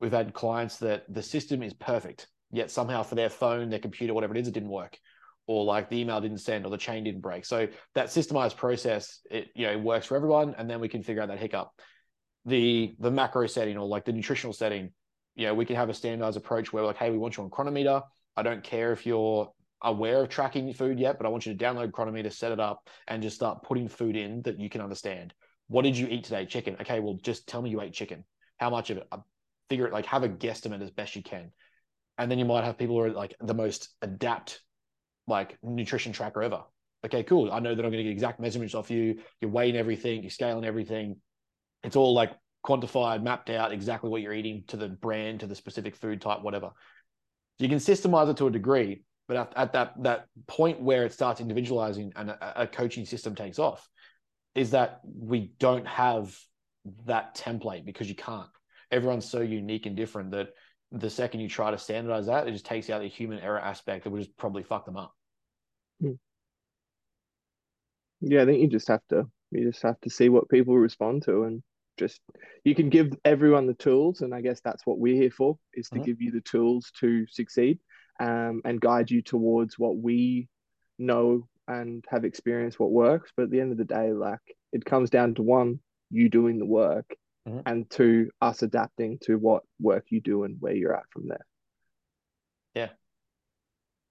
We've 0.00 0.12
had 0.12 0.34
clients 0.34 0.78
that 0.78 1.04
the 1.08 1.22
system 1.22 1.62
is 1.62 1.72
perfect, 1.74 2.26
yet 2.50 2.70
somehow 2.70 3.02
for 3.02 3.14
their 3.14 3.30
phone, 3.30 3.70
their 3.70 3.78
computer, 3.78 4.14
whatever 4.14 4.34
it 4.34 4.40
is, 4.40 4.48
it 4.48 4.54
didn't 4.54 4.68
work, 4.68 4.98
or 5.46 5.64
like 5.64 5.88
the 5.88 5.98
email 5.98 6.20
didn't 6.20 6.38
send, 6.38 6.66
or 6.66 6.70
the 6.70 6.76
chain 6.76 7.04
didn't 7.04 7.20
break. 7.20 7.44
So 7.44 7.68
that 7.94 8.08
systemized 8.08 8.56
process, 8.56 9.20
it 9.30 9.48
you 9.54 9.66
know 9.66 9.78
works 9.78 10.06
for 10.06 10.16
everyone, 10.16 10.54
and 10.58 10.68
then 10.68 10.80
we 10.80 10.88
can 10.88 11.02
figure 11.02 11.22
out 11.22 11.28
that 11.28 11.38
hiccup. 11.38 11.70
The 12.46 12.94
the 12.98 13.10
macro 13.10 13.46
setting 13.46 13.76
or 13.78 13.86
like 13.86 14.04
the 14.04 14.12
nutritional 14.12 14.52
setting, 14.52 14.92
you 15.36 15.46
know, 15.46 15.54
we 15.54 15.64
can 15.64 15.76
have 15.76 15.88
a 15.88 15.94
standardized 15.94 16.36
approach 16.36 16.72
where 16.72 16.82
like, 16.82 16.96
hey, 16.96 17.10
we 17.10 17.18
want 17.18 17.36
you 17.36 17.44
on 17.44 17.50
Cronometer. 17.50 18.02
I 18.36 18.42
don't 18.42 18.64
care 18.64 18.92
if 18.92 19.06
you're 19.06 19.52
aware 19.82 20.22
of 20.22 20.28
tracking 20.28 20.72
food 20.72 20.98
yet, 20.98 21.18
but 21.18 21.26
I 21.26 21.28
want 21.28 21.46
you 21.46 21.54
to 21.54 21.64
download 21.64 21.92
Cronometer, 21.92 22.30
set 22.30 22.52
it 22.52 22.60
up, 22.60 22.88
and 23.06 23.22
just 23.22 23.36
start 23.36 23.62
putting 23.62 23.88
food 23.88 24.16
in 24.16 24.42
that 24.42 24.58
you 24.58 24.68
can 24.68 24.80
understand. 24.80 25.34
What 25.68 25.82
did 25.82 25.96
you 25.96 26.06
eat 26.08 26.24
today? 26.24 26.46
Chicken. 26.46 26.76
Okay, 26.80 27.00
well, 27.00 27.18
just 27.22 27.46
tell 27.46 27.60
me 27.60 27.70
you 27.70 27.80
ate 27.80 27.92
chicken. 27.92 28.24
How 28.58 28.70
much 28.70 28.90
of 28.90 28.98
it? 28.98 29.06
I 29.12 29.18
figure 29.68 29.86
it 29.86 29.92
like 29.92 30.06
have 30.06 30.22
a 30.22 30.28
guesstimate 30.28 30.82
as 30.82 30.90
best 30.90 31.16
you 31.16 31.22
can. 31.22 31.52
And 32.18 32.30
then 32.30 32.38
you 32.38 32.44
might 32.44 32.64
have 32.64 32.78
people 32.78 32.96
who 32.96 33.02
are 33.02 33.10
like 33.10 33.34
the 33.40 33.54
most 33.54 33.90
adapt 34.00 34.60
like 35.26 35.58
nutrition 35.62 36.12
tracker 36.12 36.42
ever. 36.42 36.62
Okay, 37.04 37.22
cool. 37.24 37.52
I 37.52 37.58
know 37.58 37.74
that 37.74 37.84
I'm 37.84 37.90
going 37.90 37.98
to 37.98 38.04
get 38.04 38.12
exact 38.12 38.40
measurements 38.40 38.74
off 38.74 38.90
you. 38.90 39.20
You're 39.40 39.50
weighing 39.50 39.76
everything, 39.76 40.22
you're 40.22 40.30
scaling 40.30 40.64
everything. 40.64 41.16
It's 41.82 41.96
all 41.96 42.14
like 42.14 42.32
quantified, 42.66 43.22
mapped 43.22 43.50
out 43.50 43.72
exactly 43.72 44.10
what 44.10 44.20
you're 44.20 44.34
eating 44.34 44.64
to 44.68 44.76
the 44.76 44.88
brand, 44.88 45.40
to 45.40 45.46
the 45.46 45.54
specific 45.54 45.96
food 45.96 46.20
type, 46.20 46.42
whatever. 46.42 46.70
You 47.58 47.68
can 47.68 47.78
systemize 47.78 48.28
it 48.30 48.36
to 48.38 48.48
a 48.48 48.50
degree, 48.50 49.02
but 49.28 49.36
at, 49.36 49.52
at 49.56 49.72
that 49.72 50.02
that 50.02 50.26
point 50.46 50.80
where 50.80 51.04
it 51.04 51.12
starts 51.12 51.40
individualizing 51.40 52.12
and 52.16 52.30
a, 52.30 52.62
a 52.62 52.66
coaching 52.66 53.06
system 53.06 53.34
takes 53.34 53.58
off, 53.58 53.88
is 54.54 54.72
that 54.72 55.00
we 55.04 55.52
don't 55.58 55.86
have 55.86 56.36
that 57.06 57.36
template 57.36 57.84
because 57.84 58.08
you 58.08 58.14
can't. 58.14 58.48
Everyone's 58.90 59.28
so 59.28 59.40
unique 59.40 59.86
and 59.86 59.96
different 59.96 60.32
that 60.32 60.48
the 60.92 61.10
second 61.10 61.40
you 61.40 61.48
try 61.48 61.70
to 61.70 61.78
standardize 61.78 62.26
that, 62.26 62.46
it 62.46 62.52
just 62.52 62.66
takes 62.66 62.90
out 62.90 63.00
the 63.00 63.08
human 63.08 63.40
error 63.40 63.58
aspect 63.58 64.04
that 64.04 64.10
would 64.10 64.22
just 64.22 64.36
probably 64.36 64.62
fuck 64.62 64.84
them 64.84 64.96
up. 64.96 65.14
Hmm. 66.00 66.12
Yeah, 68.20 68.42
I 68.42 68.46
think 68.46 68.60
you 68.60 68.68
just 68.68 68.88
have 68.88 69.02
to 69.10 69.24
you 69.50 69.70
just 69.70 69.82
have 69.82 70.00
to 70.02 70.10
see 70.10 70.28
what 70.28 70.48
people 70.48 70.76
respond 70.76 71.22
to 71.24 71.44
and 71.44 71.62
just 71.96 72.20
you 72.64 72.74
can 72.74 72.90
give 72.90 73.12
everyone 73.24 73.66
the 73.66 73.74
tools 73.74 74.20
and 74.20 74.34
i 74.34 74.40
guess 74.40 74.60
that's 74.60 74.86
what 74.86 74.98
we're 74.98 75.20
here 75.20 75.30
for 75.30 75.58
is 75.74 75.88
to 75.88 75.96
mm-hmm. 75.96 76.04
give 76.04 76.20
you 76.20 76.30
the 76.30 76.40
tools 76.40 76.90
to 76.98 77.26
succeed 77.28 77.78
um, 78.18 78.62
and 78.64 78.80
guide 78.80 79.10
you 79.10 79.20
towards 79.20 79.78
what 79.78 79.96
we 79.96 80.48
know 80.98 81.46
and 81.68 82.04
have 82.08 82.24
experienced 82.24 82.80
what 82.80 82.90
works 82.90 83.32
but 83.36 83.44
at 83.44 83.50
the 83.50 83.60
end 83.60 83.72
of 83.72 83.78
the 83.78 83.84
day 83.84 84.12
like 84.12 84.40
it 84.72 84.84
comes 84.84 85.10
down 85.10 85.34
to 85.34 85.42
one 85.42 85.78
you 86.10 86.28
doing 86.28 86.58
the 86.58 86.66
work 86.66 87.16
mm-hmm. 87.48 87.60
and 87.66 87.90
two 87.90 88.30
us 88.40 88.62
adapting 88.62 89.18
to 89.22 89.36
what 89.36 89.62
work 89.80 90.04
you 90.08 90.20
do 90.20 90.44
and 90.44 90.56
where 90.60 90.74
you're 90.74 90.96
at 90.96 91.10
from 91.10 91.28
there 91.28 91.46
yeah 92.74 92.88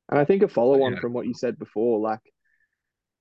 and 0.10 0.20
i 0.20 0.26
think 0.26 0.44
a 0.44 0.48
follow 0.48 0.84
on 0.84 0.94
yeah. 0.94 1.00
from 1.00 1.14
what 1.14 1.26
you 1.26 1.34
said 1.34 1.58
before 1.58 2.00
like 2.00 2.22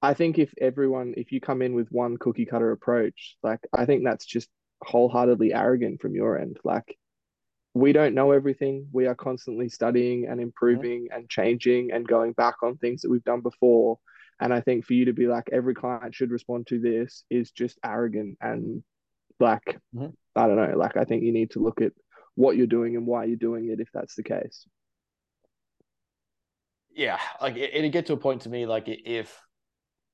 I 0.03 0.15
think 0.15 0.39
if 0.39 0.53
everyone, 0.61 1.15
if 1.17 1.33
you 1.33 1.41
come 1.41 1.63
in 1.63 1.75
with 1.75 1.89
one 1.91 2.17
cookie 2.19 2.47
cutter 2.47 2.73
approach, 2.73 3.37
like 3.43 3.61
I 3.73 3.87
think 3.87 4.05
that's 4.05 4.27
just 4.27 4.49
wholeheartedly 4.83 5.55
arrogant 5.55 6.01
from 6.01 6.15
your 6.15 6.39
end. 6.39 6.59
Like 6.63 6.99
we 7.75 7.93
don't 7.93 8.15
know 8.15 8.31
everything. 8.31 8.89
We 8.93 9.07
are 9.07 9.15
constantly 9.15 9.69
studying 9.69 10.27
and 10.27 10.41
improving 10.41 11.09
and 11.11 11.29
changing 11.29 11.91
and 11.93 12.07
going 12.07 12.33
back 12.33 12.63
on 12.63 12.77
things 12.77 13.03
that 13.03 13.11
we've 13.11 13.25
done 13.25 13.41
before. 13.41 13.99
And 14.41 14.53
I 14.53 14.61
think 14.61 14.85
for 14.85 14.95
you 14.95 15.07
to 15.07 15.13
be 15.13 15.27
like 15.27 15.49
every 15.53 15.75
client 15.75 16.15
should 16.15 16.31
respond 16.31 16.67
to 16.69 16.79
this 16.79 17.25
is 17.31 17.51
just 17.51 17.79
arrogant 17.85 18.39
and 18.41 18.83
like 19.41 19.79
mm-hmm. 19.95 20.11
I 20.37 20.47
don't 20.47 20.57
know. 20.57 20.77
Like 20.77 20.97
I 20.97 21.05
think 21.05 21.23
you 21.23 21.33
need 21.33 21.53
to 21.53 21.61
look 21.61 21.81
at 21.81 21.93
what 22.37 22.57
you're 22.57 22.67
doing 22.67 22.97
and 22.97 23.07
why 23.07 23.25
you're 23.25 23.37
doing 23.37 23.69
it 23.71 23.81
if 23.81 23.89
that's 23.93 24.15
the 24.15 24.23
case. 24.23 24.67
Yeah, 26.95 27.19
like 27.41 27.57
it, 27.57 27.75
it'd 27.75 27.93
get 27.93 28.07
to 28.07 28.13
a 28.13 28.17
point 28.17 28.43
to 28.43 28.49
me 28.49 28.67
like 28.67 28.85
if 28.87 29.37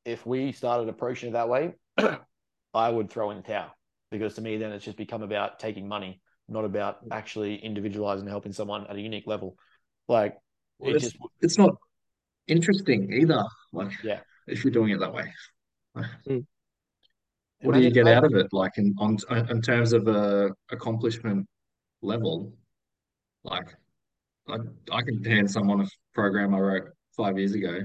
if 0.05 0.27
we 0.27 0.53
started 0.53 0.89
approaching 0.89 1.31
it 1.31 1.33
that 1.33 1.49
way, 1.49 1.75
I 2.75 2.89
would 2.89 3.11
throw 3.11 3.31
in 3.31 3.39
the 3.39 3.43
towel 3.43 3.71
because 4.11 4.35
to 4.35 4.41
me, 4.41 4.57
then 4.57 4.73
it's 4.73 4.85
just 4.85 4.97
become 4.97 5.23
about 5.23 5.59
taking 5.59 5.89
money, 5.89 6.21
not 6.49 6.65
about 6.65 6.99
actually 7.11 7.57
individualizing 7.57 8.23
and 8.23 8.31
helping 8.31 8.53
someone 8.53 8.87
at 8.87 8.97
a 8.97 9.01
unique 9.01 9.27
level. 9.27 9.57
Like 10.09 10.37
well, 10.79 10.91
it 10.91 10.97
it's, 10.97 11.05
just 11.05 11.17
it's 11.41 11.59
not 11.59 11.75
interesting 12.49 13.13
either. 13.13 13.45
Like 13.73 13.93
yeah, 14.03 14.21
if 14.47 14.65
you're 14.65 14.73
doing 14.73 14.91
it 14.91 15.01
that 15.01 15.13
way. 15.13 15.33
Hmm. 15.95 16.39
what 17.63 17.75
do 17.75 17.81
you 17.81 17.91
get 17.91 18.07
out 18.07 18.25
of 18.25 18.35
it? 18.35 18.47
Like 18.53 18.73
in 18.77 18.95
on 18.99 19.19
in 19.51 19.61
terms 19.61 19.93
of 19.93 20.09
a 20.09 20.51
accomplishment 20.71 21.47
level, 22.03 22.53
like 23.45 23.67
I 24.49 24.57
I 24.91 25.03
can 25.03 25.23
hand 25.25 25.51
someone 25.51 25.81
a 25.81 25.87
program 26.15 26.55
I 26.55 26.59
wrote 26.61 26.89
five 27.17 27.39
years 27.39 27.55
ago 27.55 27.81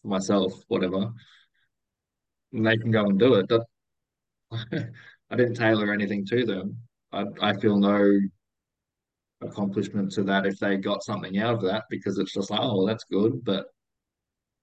for 0.00 0.08
myself, 0.08 0.52
whatever, 0.68 1.12
and 2.52 2.66
they 2.66 2.76
can 2.76 2.90
go 2.90 3.06
and 3.06 3.18
do 3.18 3.34
it. 3.34 3.48
That 3.48 3.64
I 5.30 5.36
didn't 5.36 5.54
tailor 5.54 5.92
anything 5.92 6.24
to 6.26 6.44
them. 6.44 6.78
I 7.12 7.24
I 7.40 7.52
feel 7.54 7.78
no 7.78 8.18
accomplishment 9.40 10.10
to 10.12 10.24
that 10.24 10.46
if 10.46 10.58
they 10.58 10.76
got 10.76 11.04
something 11.04 11.38
out 11.38 11.54
of 11.54 11.62
that 11.62 11.84
because 11.90 12.18
it's 12.18 12.32
just 12.32 12.50
like, 12.50 12.60
oh, 12.60 12.78
well, 12.78 12.86
that's 12.86 13.04
good, 13.04 13.44
but 13.44 13.66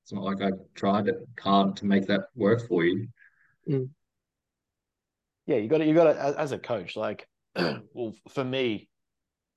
it's 0.04 0.14
not 0.14 0.24
like 0.24 0.42
I 0.42 0.52
tried 0.76 1.08
it 1.08 1.18
hard 1.40 1.78
to 1.78 1.86
make 1.86 2.06
that 2.08 2.26
work 2.36 2.68
for 2.68 2.84
you. 2.84 3.08
Mm. 3.70 3.90
Yeah, 5.48 5.58
you 5.58 5.68
got 5.68 5.80
to 5.80 5.86
you 5.86 5.94
got 5.94 6.14
to 6.14 6.40
as 6.40 6.52
a 6.52 6.60
coach, 6.60 6.96
like, 6.96 7.28
well, 7.56 8.14
for 8.30 8.44
me, 8.44 8.90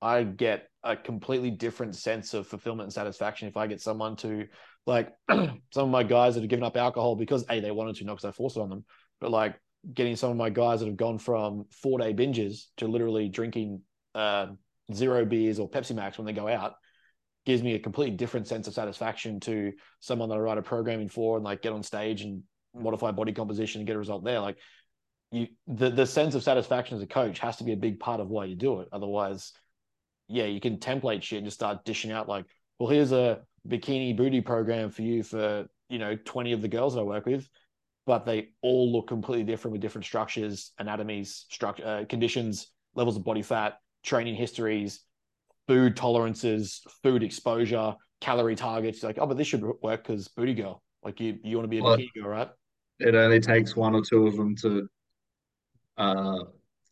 I 0.01 0.23
get 0.23 0.69
a 0.85 0.97
completely 0.97 1.51
different 1.51 1.97
sense 1.97 2.35
of 2.35 2.47
fulfillment 2.47 2.87
and 2.87 2.93
satisfaction 2.93 3.49
if 3.49 3.57
I 3.57 3.67
get 3.67 3.81
someone 3.81 4.17
to 4.17 4.47
like 4.87 5.13
some 5.29 5.61
of 5.77 5.89
my 5.89 6.03
guys 6.03 6.35
that 6.35 6.41
have 6.41 6.51
given 6.51 6.65
up 6.65 6.77
alcohol 6.77 7.17
because 7.17 7.45
a 7.51 7.61
they 7.61 7.71
wanted 7.71 7.97
to, 7.97 8.05
not 8.05 8.15
because 8.15 8.29
I 8.29 8.33
forced 8.33 8.57
it 8.57 8.61
on 8.61 8.71
them, 8.71 8.85
but 9.21 9.31
like 9.31 9.61
getting 9.93 10.17
some 10.17 10.31
of 10.31 10.37
my 10.37 10.51
guys 10.51 10.81
that 10.81 10.87
have 10.87 10.97
gone 10.97 11.19
from 11.19 11.67
four 11.71 11.99
day 11.99 12.15
binges 12.15 12.67
to 12.77 12.87
literally 12.87 13.29
drinking 13.29 13.83
uh, 14.15 14.47
zero 14.93 15.25
beers 15.25 15.59
or 15.59 15.69
Pepsi 15.69 15.95
Max 15.95 16.19
when 16.19 16.27
they 16.27 16.33
go 16.33 16.49
out 16.49 16.75
gives 17.45 17.63
me 17.63 17.75
a 17.75 17.79
completely 17.79 18.15
different 18.15 18.47
sense 18.47 18.67
of 18.67 18.75
satisfaction 18.75 19.41
to 19.41 19.73
someone 20.01 20.29
that 20.29 20.35
I 20.35 20.39
write 20.39 20.59
a 20.59 20.63
programming 20.63 21.09
for 21.09 21.37
and 21.37 21.45
like 21.45 21.63
get 21.63 21.73
on 21.73 21.83
stage 21.83 22.23
and 22.23 22.43
modify 22.75 23.11
body 23.11 23.33
composition 23.33 23.81
and 23.81 23.87
get 23.87 23.97
a 23.97 23.99
result 23.99 24.25
there. 24.25 24.41
Like 24.41 24.59
you, 25.31 25.47
the 25.67 25.91
the 25.91 26.07
sense 26.07 26.35
of 26.35 26.43
satisfaction 26.43 26.97
as 26.97 27.03
a 27.03 27.07
coach 27.07 27.39
has 27.39 27.57
to 27.57 27.65
be 27.65 27.73
a 27.73 27.77
big 27.77 28.01
part 28.01 28.21
of 28.21 28.29
why 28.29 28.45
you 28.45 28.55
do 28.55 28.81
it. 28.81 28.89
Otherwise, 28.93 29.53
yeah, 30.29 30.45
you 30.45 30.61
can 30.61 30.79
template 30.79 31.23
shit 31.23 31.39
and 31.39 31.47
just 31.47 31.57
start 31.57 31.85
dishing 31.85 32.13
out 32.13 32.29
like, 32.29 32.45
well, 32.79 32.89
here's 32.89 33.13
a 33.13 33.41
bikini 33.67 34.17
booty 34.17 34.41
program 34.41 34.91
for 34.91 35.03
you 35.03 35.23
for 35.23 35.67
you 35.89 35.99
know 35.99 36.17
20 36.25 36.53
of 36.53 36.63
the 36.63 36.69
girls 36.69 36.95
that 36.95 37.01
I 37.01 37.05
work 37.05 37.27
with, 37.27 37.49
but 38.07 38.25
they 38.25 38.51
all 38.63 38.93
look 38.93 39.09
completely 39.09 39.45
different 39.45 39.73
with 39.73 39.81
different 39.81 40.05
structures, 40.05 40.73
anatomies, 40.79 41.47
structure, 41.51 41.85
uh, 41.85 42.05
conditions, 42.09 42.69
levels 42.95 43.17
of 43.17 43.25
body 43.25 43.43
fat, 43.43 43.79
training 44.03 44.35
histories, 44.35 45.01
food 45.67 45.97
tolerances, 45.97 46.83
food 47.03 47.23
exposure, 47.23 47.95
calorie 48.21 48.57
targets. 48.57 49.03
Like, 49.03 49.19
oh, 49.21 49.27
but 49.27 49.37
this 49.37 49.47
should 49.47 49.63
work 49.83 50.05
because 50.05 50.29
booty 50.29 50.55
girl. 50.55 50.83
Like 51.03 51.21
you, 51.21 51.39
you 51.43 51.57
want 51.57 51.65
to 51.65 51.69
be 51.69 51.79
a 51.79 51.83
well, 51.83 51.97
bikini 51.97 52.09
girl, 52.15 52.29
right? 52.29 52.49
It 52.99 53.15
only 53.15 53.41
takes 53.41 53.77
one 53.77 53.95
or 53.95 54.03
two 54.03 54.27
of 54.27 54.37
them 54.37 54.57
to 54.57 54.89
uh, 55.97 56.39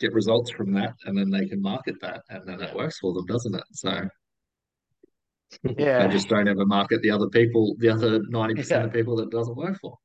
get 0.00 0.12
results 0.12 0.50
from 0.50 0.72
that, 0.74 0.94
and 1.04 1.16
then 1.16 1.30
they 1.30 1.46
can 1.46 1.60
market 1.60 1.96
that, 2.00 2.22
and 2.30 2.46
then 2.46 2.60
it 2.60 2.74
works 2.74 2.98
for 2.98 3.12
them, 3.12 3.26
doesn't 3.26 3.54
it? 3.54 3.64
So. 3.72 4.08
Yeah. 5.78 6.06
They 6.06 6.12
just 6.12 6.28
don't 6.28 6.48
ever 6.48 6.66
market 6.66 7.02
the 7.02 7.10
other 7.10 7.28
people, 7.28 7.76
the 7.78 7.88
other 7.88 8.18
90% 8.18 8.68
yeah. 8.68 8.76
of 8.78 8.92
people 8.92 9.14
that 9.16 9.30
doesn't 9.30 9.56
work 9.56 9.78
for 9.80 9.96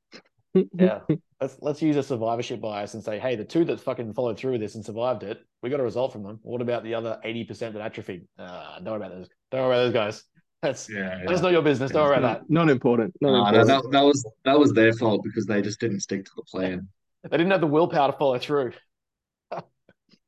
yeah, 0.78 1.00
let's 1.40 1.58
let's 1.62 1.82
use 1.82 1.96
a 1.96 2.04
survivorship 2.04 2.60
bias 2.60 2.94
and 2.94 3.04
say, 3.04 3.20
hey, 3.20 3.36
the 3.36 3.46
two 3.46 3.64
that 3.66 3.80
fucking 3.80 4.14
followed 4.14 4.38
through 4.38 4.54
with 4.54 4.62
this 4.62 4.76
and 4.76 4.84
survived 4.84 5.24
it, 5.24 5.40
we 5.64 5.70
got 5.70 5.80
a 5.80 5.84
result 5.84 6.12
from 6.12 6.24
them. 6.24 6.40
What 6.42 6.62
about 6.62 6.84
the 6.84 6.94
other 6.94 7.20
eighty 7.24 7.44
percent 7.44 7.74
that 7.74 7.82
atrophied? 7.82 8.28
Uh, 8.38 8.80
don't 8.80 8.88
worry 8.88 8.96
about 8.98 9.12
those. 9.12 9.30
Don't 9.52 9.62
worry 9.62 9.76
about 9.76 9.84
those 9.86 9.94
guys. 9.94 10.24
That's 10.62 10.90
yeah, 10.90 11.20
that's 11.26 11.42
not 11.42 11.54
your 11.54 11.62
business. 11.62 11.92
Don't 11.92 12.04
worry 12.04 12.18
about 12.18 12.42
that. 12.42 12.50
Not 12.50 12.70
important. 12.70 13.14
Not 13.22 13.32
no, 13.32 13.38
important. 13.38 13.68
No, 13.68 13.76
that, 13.76 13.92
that 13.92 14.04
was 14.04 14.32
that 14.44 14.60
was 14.60 14.74
their 14.74 14.94
fault 14.94 15.24
because 15.24 15.46
they 15.46 15.62
just 15.62 15.80
didn't 15.80 16.02
stick 16.02 16.26
to 16.26 16.32
the 16.36 16.44
plan. 16.44 16.88
They 17.24 17.38
didn't 17.38 17.52
have 17.52 17.62
the 17.62 17.68
willpower 17.68 18.12
to 18.12 18.18
follow 18.18 18.38
through. 18.38 18.74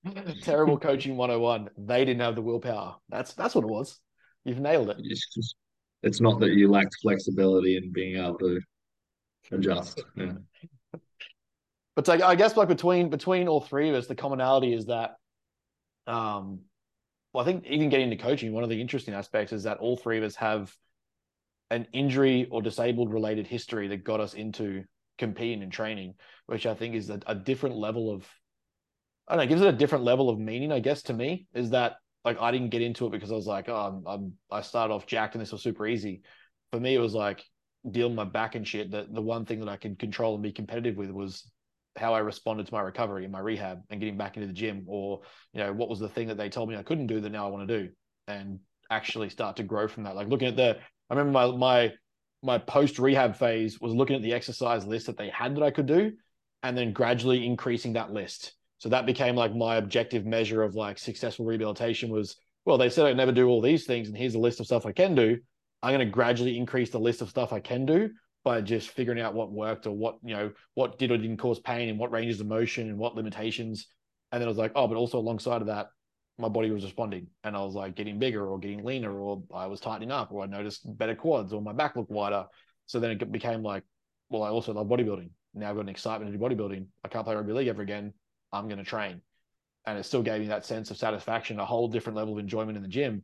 Terrible 0.41 0.77
coaching 0.77 1.15
101. 1.15 1.69
They 1.77 2.05
didn't 2.05 2.21
have 2.21 2.35
the 2.35 2.41
willpower. 2.41 2.95
That's 3.09 3.33
that's 3.33 3.55
what 3.55 3.63
it 3.63 3.69
was. 3.69 3.99
You've 4.43 4.59
nailed 4.59 4.89
it. 4.89 4.97
It's, 4.99 5.33
just, 5.33 5.55
it's 6.01 6.21
not 6.21 6.39
that 6.41 6.51
you 6.51 6.69
lacked 6.69 6.95
flexibility 7.01 7.77
and 7.77 7.93
being 7.93 8.17
able 8.17 8.37
to 8.39 8.59
adjust. 9.51 10.03
Yeah. 10.15 10.33
But 11.95 12.07
like, 12.07 12.21
I 12.21 12.33
guess 12.33 12.57
like 12.57 12.67
between 12.67 13.09
between 13.09 13.47
all 13.47 13.61
three 13.61 13.89
of 13.89 13.95
us, 13.95 14.07
the 14.07 14.15
commonality 14.15 14.73
is 14.73 14.87
that, 14.87 15.11
um, 16.07 16.61
well, 17.31 17.43
I 17.43 17.45
think 17.45 17.65
even 17.67 17.89
getting 17.89 18.11
into 18.11 18.23
coaching, 18.23 18.51
one 18.51 18.63
of 18.63 18.69
the 18.69 18.81
interesting 18.81 19.13
aspects 19.13 19.53
is 19.53 19.63
that 19.63 19.77
all 19.77 19.95
three 19.95 20.17
of 20.17 20.23
us 20.23 20.35
have 20.37 20.75
an 21.69 21.87
injury 21.93 22.47
or 22.49 22.61
disabled 22.61 23.13
related 23.13 23.47
history 23.47 23.87
that 23.89 24.03
got 24.03 24.19
us 24.19 24.33
into 24.33 24.83
competing 25.17 25.61
and 25.61 25.71
training, 25.71 26.15
which 26.47 26.65
I 26.65 26.73
think 26.73 26.95
is 26.95 27.09
a, 27.09 27.19
a 27.27 27.35
different 27.35 27.75
level 27.75 28.11
of, 28.11 28.27
I 29.27 29.35
don't 29.35 29.43
know, 29.43 29.49
gives 29.49 29.61
it 29.61 29.73
a 29.73 29.77
different 29.77 30.03
level 30.03 30.29
of 30.29 30.39
meaning. 30.39 30.71
I 30.71 30.79
guess 30.79 31.03
to 31.03 31.13
me 31.13 31.47
is 31.53 31.69
that 31.71 31.93
like 32.25 32.39
I 32.39 32.51
didn't 32.51 32.69
get 32.69 32.81
into 32.81 33.05
it 33.05 33.11
because 33.11 33.31
I 33.31 33.35
was 33.35 33.47
like, 33.47 33.69
oh, 33.69 33.75
I'm, 33.75 34.03
I'm 34.07 34.33
I 34.51 34.61
started 34.61 34.93
off 34.93 35.05
jacked 35.05 35.35
and 35.35 35.41
this 35.41 35.51
was 35.51 35.61
super 35.61 35.87
easy. 35.87 36.21
For 36.71 36.79
me, 36.79 36.95
it 36.95 36.99
was 36.99 37.13
like 37.13 37.43
dealing 37.89 38.15
my 38.15 38.23
back 38.23 38.55
and 38.55 38.67
shit, 38.67 38.91
that 38.91 39.13
the 39.13 39.21
one 39.21 39.45
thing 39.45 39.59
that 39.59 39.69
I 39.69 39.77
could 39.77 39.99
control 39.99 40.33
and 40.33 40.43
be 40.43 40.51
competitive 40.51 40.95
with 40.95 41.11
was 41.11 41.49
how 41.95 42.13
I 42.13 42.19
responded 42.19 42.65
to 42.65 42.73
my 42.73 42.81
recovery 42.81 43.23
and 43.23 43.31
my 43.31 43.39
rehab 43.39 43.81
and 43.89 43.99
getting 43.99 44.17
back 44.17 44.35
into 44.35 44.47
the 44.47 44.53
gym, 44.53 44.83
or 44.87 45.21
you 45.53 45.59
know, 45.59 45.73
what 45.73 45.89
was 45.89 45.99
the 45.99 46.09
thing 46.09 46.27
that 46.29 46.37
they 46.37 46.49
told 46.49 46.69
me 46.69 46.75
I 46.75 46.83
couldn't 46.83 47.07
do 47.07 47.19
that 47.21 47.29
now 47.29 47.45
I 47.45 47.49
want 47.51 47.67
to 47.67 47.79
do, 47.81 47.89
and 48.27 48.59
actually 48.89 49.29
start 49.29 49.57
to 49.57 49.63
grow 49.63 49.87
from 49.87 50.03
that. 50.03 50.15
Like 50.15 50.27
looking 50.27 50.47
at 50.47 50.55
the, 50.55 50.77
I 51.09 51.13
remember 51.13 51.31
my 51.31 51.51
my 51.57 51.93
my 52.41 52.57
post 52.57 52.99
rehab 52.99 53.37
phase 53.37 53.79
was 53.79 53.93
looking 53.93 54.15
at 54.15 54.21
the 54.21 54.33
exercise 54.33 54.85
list 54.85 55.07
that 55.07 55.17
they 55.17 55.29
had 55.29 55.55
that 55.55 55.63
I 55.63 55.71
could 55.71 55.85
do, 55.85 56.11
and 56.61 56.77
then 56.77 56.93
gradually 56.93 57.45
increasing 57.45 57.93
that 57.93 58.11
list. 58.11 58.53
So 58.83 58.89
that 58.89 59.05
became 59.05 59.37
like 59.37 59.55
my 59.55 59.77
objective 59.77 60.25
measure 60.25 60.61
of 60.61 60.75
like 60.75 60.99
successful 60.99 61.45
rehabilitation 61.45 62.09
was, 62.09 62.35
well, 62.65 62.77
they 62.77 62.89
said 62.89 63.05
I 63.05 63.13
never 63.13 63.31
do 63.31 63.47
all 63.47 63.61
these 63.61 63.85
things, 63.85 64.09
and 64.09 64.17
here's 64.17 64.35
a 64.35 64.39
list 64.39 64.59
of 64.59 64.65
stuff 64.65 64.85
I 64.85 64.91
can 64.91 65.15
do. 65.15 65.37
I'm 65.81 65.95
going 65.95 66.05
to 66.05 66.11
gradually 66.11 66.57
increase 66.57 66.89
the 66.89 66.99
list 66.99 67.21
of 67.21 67.29
stuff 67.29 67.53
I 67.53 67.61
can 67.61 67.85
do 67.85 68.09
by 68.43 68.59
just 68.59 68.89
figuring 68.89 69.21
out 69.21 69.35
what 69.35 69.53
worked 69.53 69.87
or 69.87 69.91
what 69.91 70.17
you 70.21 70.35
know 70.35 70.51
what 70.73 70.99
did 70.99 71.11
or 71.11 71.17
didn't 71.17 71.37
cause 71.37 71.61
pain 71.61 71.87
and 71.87 71.97
what 71.97 72.11
ranges 72.11 72.41
of 72.41 72.47
motion 72.47 72.89
and 72.89 72.97
what 72.97 73.15
limitations. 73.15 73.87
And 74.33 74.41
then 74.41 74.49
I 74.49 74.51
was 74.51 74.57
like, 74.57 74.73
oh, 74.75 74.85
but 74.85 74.97
also 74.97 75.17
alongside 75.17 75.61
of 75.61 75.67
that, 75.67 75.87
my 76.37 76.49
body 76.49 76.69
was 76.69 76.83
responding, 76.83 77.27
and 77.45 77.55
I 77.55 77.63
was 77.63 77.75
like 77.75 77.95
getting 77.95 78.19
bigger 78.19 78.45
or 78.45 78.59
getting 78.59 78.83
leaner, 78.83 79.17
or 79.17 79.43
I 79.55 79.67
was 79.67 79.79
tightening 79.79 80.11
up, 80.11 80.33
or 80.33 80.43
I 80.43 80.47
noticed 80.47 80.81
better 80.97 81.15
quads, 81.15 81.53
or 81.53 81.61
my 81.61 81.71
back 81.71 81.95
looked 81.95 82.11
wider. 82.11 82.47
So 82.87 82.99
then 82.99 83.11
it 83.11 83.31
became 83.31 83.63
like, 83.63 83.83
well, 84.29 84.43
I 84.43 84.49
also 84.49 84.73
love 84.73 84.87
bodybuilding. 84.87 85.29
Now 85.53 85.69
I've 85.69 85.77
got 85.77 85.83
an 85.83 85.89
excitement 85.89 86.33
to 86.33 86.37
do 86.37 86.43
bodybuilding. 86.43 86.85
I 87.05 87.07
can't 87.07 87.23
play 87.23 87.33
rugby 87.33 87.53
league 87.53 87.69
ever 87.69 87.81
again. 87.81 88.11
I'm 88.53 88.67
going 88.67 88.77
to 88.77 88.83
train, 88.83 89.21
and 89.85 89.97
it 89.97 90.03
still 90.03 90.23
gave 90.23 90.41
me 90.41 90.47
that 90.47 90.65
sense 90.65 90.91
of 90.91 90.97
satisfaction, 90.97 91.59
a 91.59 91.65
whole 91.65 91.87
different 91.87 92.15
level 92.17 92.33
of 92.33 92.39
enjoyment 92.39 92.77
in 92.77 92.83
the 92.83 92.89
gym. 92.89 93.23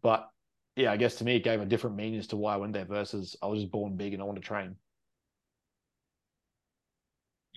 But 0.00 0.28
yeah, 0.76 0.92
I 0.92 0.96
guess 0.96 1.16
to 1.16 1.24
me 1.24 1.36
it 1.36 1.44
gave 1.44 1.60
a 1.60 1.66
different 1.66 1.96
meaning 1.96 2.18
as 2.18 2.28
to 2.28 2.36
why 2.36 2.54
I 2.54 2.56
went 2.56 2.72
there 2.72 2.84
versus 2.84 3.36
I 3.42 3.46
was 3.46 3.60
just 3.60 3.72
born 3.72 3.96
big 3.96 4.14
and 4.14 4.22
I 4.22 4.24
want 4.24 4.40
to 4.40 4.46
train. 4.46 4.76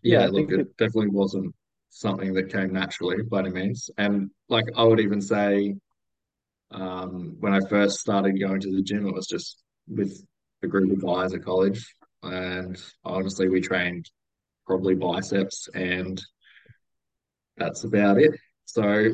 Yeah, 0.04 0.22
yeah 0.22 0.28
look, 0.28 0.52
it 0.52 0.76
definitely 0.78 1.10
wasn't 1.10 1.56
something 1.90 2.34
that 2.34 2.52
came 2.52 2.74
naturally 2.74 3.24
by 3.24 3.40
any 3.40 3.52
means. 3.52 3.90
And 3.98 4.30
like 4.50 4.66
I 4.76 4.84
would 4.84 5.00
even 5.00 5.22
say, 5.22 5.76
um, 6.72 7.38
when 7.40 7.54
I 7.54 7.60
first 7.70 8.00
started 8.00 8.40
going 8.40 8.60
to 8.62 8.76
the 8.76 8.82
gym, 8.82 9.08
it 9.08 9.14
was 9.14 9.28
just 9.28 9.64
with 9.88 10.26
a 10.62 10.68
group 10.68 10.92
of 10.92 11.02
guys 11.02 11.34
at 11.34 11.44
college, 11.44 11.96
and 12.24 12.78
honestly, 13.04 13.48
we 13.48 13.62
trained 13.62 14.10
probably 14.66 14.96
biceps, 14.96 15.70
and 15.74 16.22
that's 17.58 17.84
about 17.84 18.20
it. 18.20 18.32
So, 18.66 19.12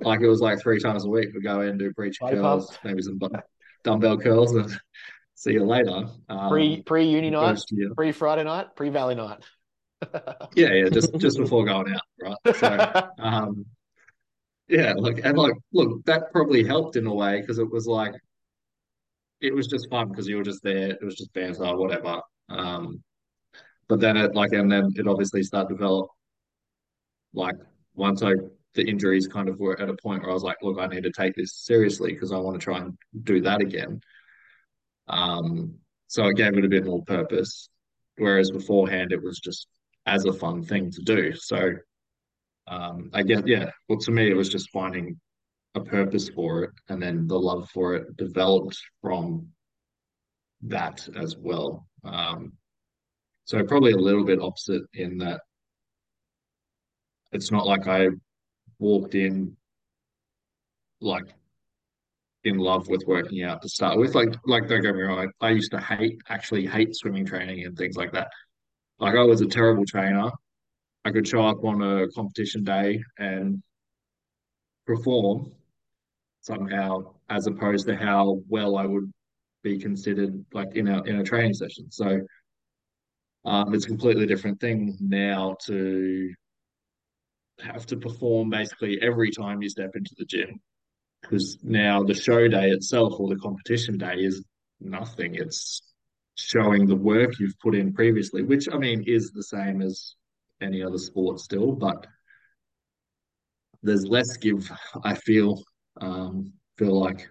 like 0.00 0.20
it 0.20 0.28
was 0.28 0.40
like 0.40 0.60
three 0.60 0.78
times 0.78 1.04
a 1.04 1.08
week. 1.08 1.28
We 1.34 1.40
go 1.42 1.60
in, 1.60 1.70
and 1.70 1.78
do 1.78 1.92
preacher 1.92 2.24
curls, 2.28 2.76
maybe 2.84 3.02
some 3.02 3.18
dumbbell 3.84 4.18
curls, 4.18 4.54
and 4.54 4.70
see 5.34 5.52
you 5.52 5.64
later. 5.64 6.06
Um, 6.28 6.48
pre 6.48 6.82
pre 6.82 7.04
uni 7.04 7.30
night, 7.30 7.60
pre 7.96 8.12
Friday 8.12 8.44
night, 8.44 8.74
pre 8.76 8.90
Valley 8.90 9.14
night. 9.14 9.40
yeah, 10.54 10.72
yeah, 10.72 10.88
just 10.88 11.14
just 11.18 11.38
before 11.38 11.64
going 11.64 11.92
out, 11.92 12.36
right? 12.44 12.56
So, 12.56 13.10
um, 13.24 13.66
yeah, 14.68 14.94
look, 14.96 15.18
and 15.22 15.36
like, 15.36 15.54
look, 15.72 16.04
that 16.06 16.32
probably 16.32 16.64
helped 16.64 16.96
in 16.96 17.06
a 17.06 17.14
way 17.14 17.40
because 17.40 17.58
it 17.58 17.70
was 17.70 17.86
like, 17.86 18.14
it 19.40 19.54
was 19.54 19.66
just 19.66 19.90
fun 19.90 20.08
because 20.08 20.26
you 20.26 20.36
were 20.36 20.44
just 20.44 20.62
there. 20.62 20.90
It 20.90 21.04
was 21.04 21.16
just 21.16 21.32
banter, 21.32 21.76
whatever. 21.76 22.20
Um, 22.48 23.02
but 23.88 24.00
then 24.00 24.16
it 24.16 24.34
like, 24.34 24.52
and 24.52 24.70
then 24.70 24.92
it 24.94 25.06
obviously 25.06 25.42
started 25.42 25.68
to 25.68 25.74
develop. 25.74 26.08
Like 27.34 27.56
once 27.94 28.22
I 28.22 28.34
the 28.74 28.88
injuries 28.88 29.26
kind 29.26 29.48
of 29.48 29.58
were 29.60 29.78
at 29.80 29.88
a 29.88 29.96
point 30.02 30.22
where 30.22 30.30
I 30.30 30.34
was 30.34 30.42
like, 30.42 30.56
look, 30.62 30.78
I 30.78 30.86
need 30.86 31.04
to 31.04 31.12
take 31.12 31.34
this 31.34 31.54
seriously 31.54 32.12
because 32.12 32.32
I 32.32 32.38
want 32.38 32.58
to 32.58 32.64
try 32.64 32.78
and 32.78 32.96
do 33.22 33.40
that 33.42 33.60
again. 33.60 34.00
Um, 35.08 35.74
so 36.06 36.26
it 36.26 36.36
gave 36.36 36.56
it 36.56 36.64
a 36.64 36.68
bit 36.68 36.86
more 36.86 37.02
purpose. 37.04 37.68
Whereas 38.16 38.50
beforehand, 38.50 39.12
it 39.12 39.22
was 39.22 39.40
just 39.40 39.66
as 40.06 40.24
a 40.24 40.32
fun 40.32 40.62
thing 40.62 40.90
to 40.90 41.02
do. 41.02 41.34
So 41.34 41.72
um, 42.66 43.10
I 43.12 43.22
guess, 43.22 43.42
yeah, 43.46 43.70
well, 43.88 43.98
to 43.98 44.10
me, 44.10 44.30
it 44.30 44.36
was 44.36 44.48
just 44.48 44.70
finding 44.70 45.18
a 45.74 45.80
purpose 45.80 46.28
for 46.28 46.64
it. 46.64 46.70
And 46.88 47.02
then 47.02 47.26
the 47.26 47.38
love 47.38 47.68
for 47.70 47.94
it 47.94 48.16
developed 48.16 48.78
from 49.00 49.48
that 50.62 51.06
as 51.16 51.36
well. 51.36 51.86
Um, 52.04 52.52
so 53.44 53.62
probably 53.64 53.92
a 53.92 53.96
little 53.96 54.24
bit 54.24 54.40
opposite 54.40 54.82
in 54.94 55.18
that 55.18 55.40
it's 57.32 57.50
not 57.50 57.66
like 57.66 57.86
I 57.86 58.08
walked 58.78 59.14
in 59.14 59.56
like 61.00 61.24
in 62.44 62.58
love 62.58 62.88
with 62.88 63.02
working 63.06 63.42
out 63.42 63.62
to 63.62 63.68
start 63.68 63.98
with. 63.98 64.14
Like, 64.14 64.34
like 64.46 64.68
don't 64.68 64.82
get 64.82 64.94
me 64.94 65.02
wrong, 65.02 65.30
I, 65.40 65.46
I 65.46 65.50
used 65.50 65.72
to 65.72 65.80
hate 65.80 66.20
actually 66.28 66.66
hate 66.66 66.94
swimming 66.94 67.26
training 67.26 67.64
and 67.64 67.76
things 67.76 67.96
like 67.96 68.12
that. 68.12 68.28
Like 68.98 69.14
I 69.14 69.22
was 69.22 69.40
a 69.40 69.46
terrible 69.46 69.84
trainer. 69.84 70.30
I 71.04 71.10
could 71.10 71.26
show 71.26 71.44
up 71.44 71.64
on 71.64 71.82
a 71.82 72.08
competition 72.08 72.62
day 72.62 73.02
and 73.18 73.62
perform 74.86 75.52
somehow, 76.40 77.14
as 77.30 77.46
opposed 77.46 77.86
to 77.86 77.96
how 77.96 78.40
well 78.48 78.76
I 78.76 78.86
would 78.86 79.10
be 79.62 79.78
considered 79.78 80.44
like 80.52 80.74
in 80.76 80.88
a 80.88 81.02
in 81.04 81.20
a 81.20 81.24
training 81.24 81.54
session. 81.54 81.90
So 81.90 82.20
um, 83.44 83.74
it's 83.74 83.84
a 83.86 83.88
completely 83.88 84.26
different 84.26 84.60
thing 84.60 84.96
now 85.00 85.56
to 85.66 86.32
have 87.60 87.86
to 87.86 87.96
perform 87.96 88.50
basically 88.50 88.98
every 89.02 89.30
time 89.30 89.62
you 89.62 89.68
step 89.68 89.90
into 89.94 90.14
the 90.18 90.24
gym 90.24 90.60
because 91.22 91.58
now 91.62 92.02
the 92.02 92.14
show 92.14 92.48
day 92.48 92.70
itself 92.70 93.14
or 93.18 93.28
the 93.28 93.36
competition 93.36 93.96
day 93.96 94.16
is 94.16 94.44
nothing. 94.80 95.34
It's 95.34 95.82
showing 96.34 96.86
the 96.86 96.96
work 96.96 97.38
you've 97.38 97.58
put 97.60 97.74
in 97.74 97.92
previously, 97.92 98.42
which 98.42 98.68
I 98.72 98.76
mean 98.78 99.04
is 99.06 99.30
the 99.30 99.42
same 99.42 99.80
as 99.82 100.14
any 100.60 100.82
other 100.82 100.98
sport 100.98 101.40
still, 101.40 101.72
but 101.72 102.06
there's 103.82 104.06
less 104.06 104.36
give. 104.36 104.70
I 105.04 105.14
feel 105.14 105.62
um, 106.00 106.52
feel 106.78 106.98
like 106.98 107.28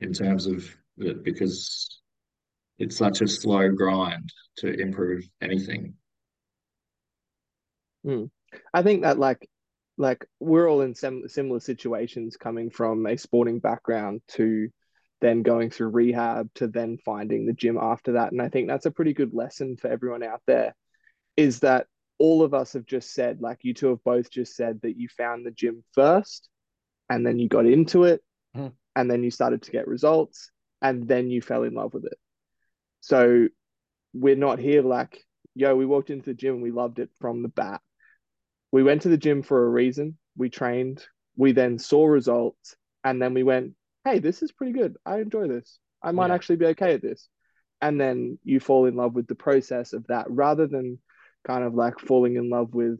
in 0.00 0.12
terms 0.12 0.46
of 0.46 0.64
it 0.98 1.24
because 1.24 2.00
it's 2.78 2.96
such 2.96 3.20
a 3.20 3.28
slow 3.28 3.68
grind 3.70 4.32
to 4.58 4.68
improve 4.68 5.28
anything. 5.40 5.94
Mm. 8.06 8.30
I 8.72 8.82
think 8.82 9.02
that 9.02 9.18
like 9.18 9.48
like 9.96 10.24
we're 10.38 10.68
all 10.68 10.80
in 10.80 10.94
some 10.94 11.28
similar 11.28 11.60
situations 11.60 12.36
coming 12.36 12.70
from 12.70 13.04
a 13.06 13.18
sporting 13.18 13.58
background 13.58 14.22
to 14.28 14.68
then 15.20 15.42
going 15.42 15.70
through 15.70 15.88
rehab 15.88 16.48
to 16.54 16.68
then 16.68 16.98
finding 17.04 17.46
the 17.46 17.52
gym 17.52 17.76
after 17.76 18.12
that. 18.12 18.32
And 18.32 18.40
i 18.40 18.48
think 18.48 18.68
that's 18.68 18.86
a 18.86 18.90
pretty 18.90 19.12
good 19.12 19.34
lesson 19.34 19.76
for 19.76 19.88
everyone 19.88 20.22
out 20.22 20.42
there 20.46 20.74
is 21.36 21.60
that 21.60 21.86
all 22.18 22.42
of 22.42 22.54
us 22.54 22.72
have 22.72 22.86
just 22.86 23.12
said 23.12 23.40
like 23.40 23.58
you 23.62 23.74
two 23.74 23.88
have 23.88 24.02
both 24.04 24.30
just 24.30 24.56
said 24.56 24.80
that 24.82 24.96
you 24.96 25.08
found 25.08 25.44
the 25.44 25.50
gym 25.50 25.84
first 25.92 26.48
and 27.08 27.26
then 27.26 27.38
you 27.38 27.48
got 27.48 27.66
into 27.66 28.04
it 28.04 28.22
mm. 28.56 28.72
and 28.96 29.10
then 29.10 29.22
you 29.22 29.30
started 29.30 29.62
to 29.62 29.72
get 29.72 29.86
results 29.86 30.50
and 30.80 31.08
then 31.08 31.30
you 31.30 31.42
fell 31.42 31.64
in 31.64 31.74
love 31.74 31.94
with 31.94 32.04
it. 32.04 32.18
So 33.00 33.48
we're 34.14 34.36
not 34.36 34.58
here 34.58 34.82
like 34.82 35.24
yo 35.54 35.74
we 35.74 35.86
walked 35.86 36.10
into 36.10 36.26
the 36.26 36.34
gym 36.34 36.54
and 36.54 36.62
we 36.62 36.70
loved 36.70 36.98
it 36.98 37.10
from 37.18 37.42
the 37.42 37.48
bat 37.48 37.80
we 38.72 38.82
went 38.82 39.02
to 39.02 39.08
the 39.08 39.16
gym 39.16 39.42
for 39.42 39.64
a 39.64 39.70
reason. 39.70 40.18
We 40.36 40.50
trained. 40.50 41.04
We 41.36 41.52
then 41.52 41.78
saw 41.78 42.06
results, 42.06 42.76
and 43.04 43.20
then 43.20 43.34
we 43.34 43.42
went, 43.42 43.74
"Hey, 44.04 44.18
this 44.18 44.42
is 44.42 44.52
pretty 44.52 44.72
good. 44.72 44.96
I 45.06 45.20
enjoy 45.20 45.48
this. 45.48 45.78
I 46.02 46.12
might 46.12 46.28
yeah. 46.28 46.34
actually 46.34 46.56
be 46.56 46.66
okay 46.66 46.94
at 46.94 47.02
this." 47.02 47.28
And 47.80 48.00
then 48.00 48.38
you 48.42 48.58
fall 48.60 48.86
in 48.86 48.96
love 48.96 49.14
with 49.14 49.28
the 49.28 49.36
process 49.36 49.92
of 49.92 50.06
that, 50.08 50.26
rather 50.28 50.66
than 50.66 50.98
kind 51.44 51.64
of 51.64 51.74
like 51.74 51.98
falling 51.98 52.36
in 52.36 52.50
love 52.50 52.74
with 52.74 52.98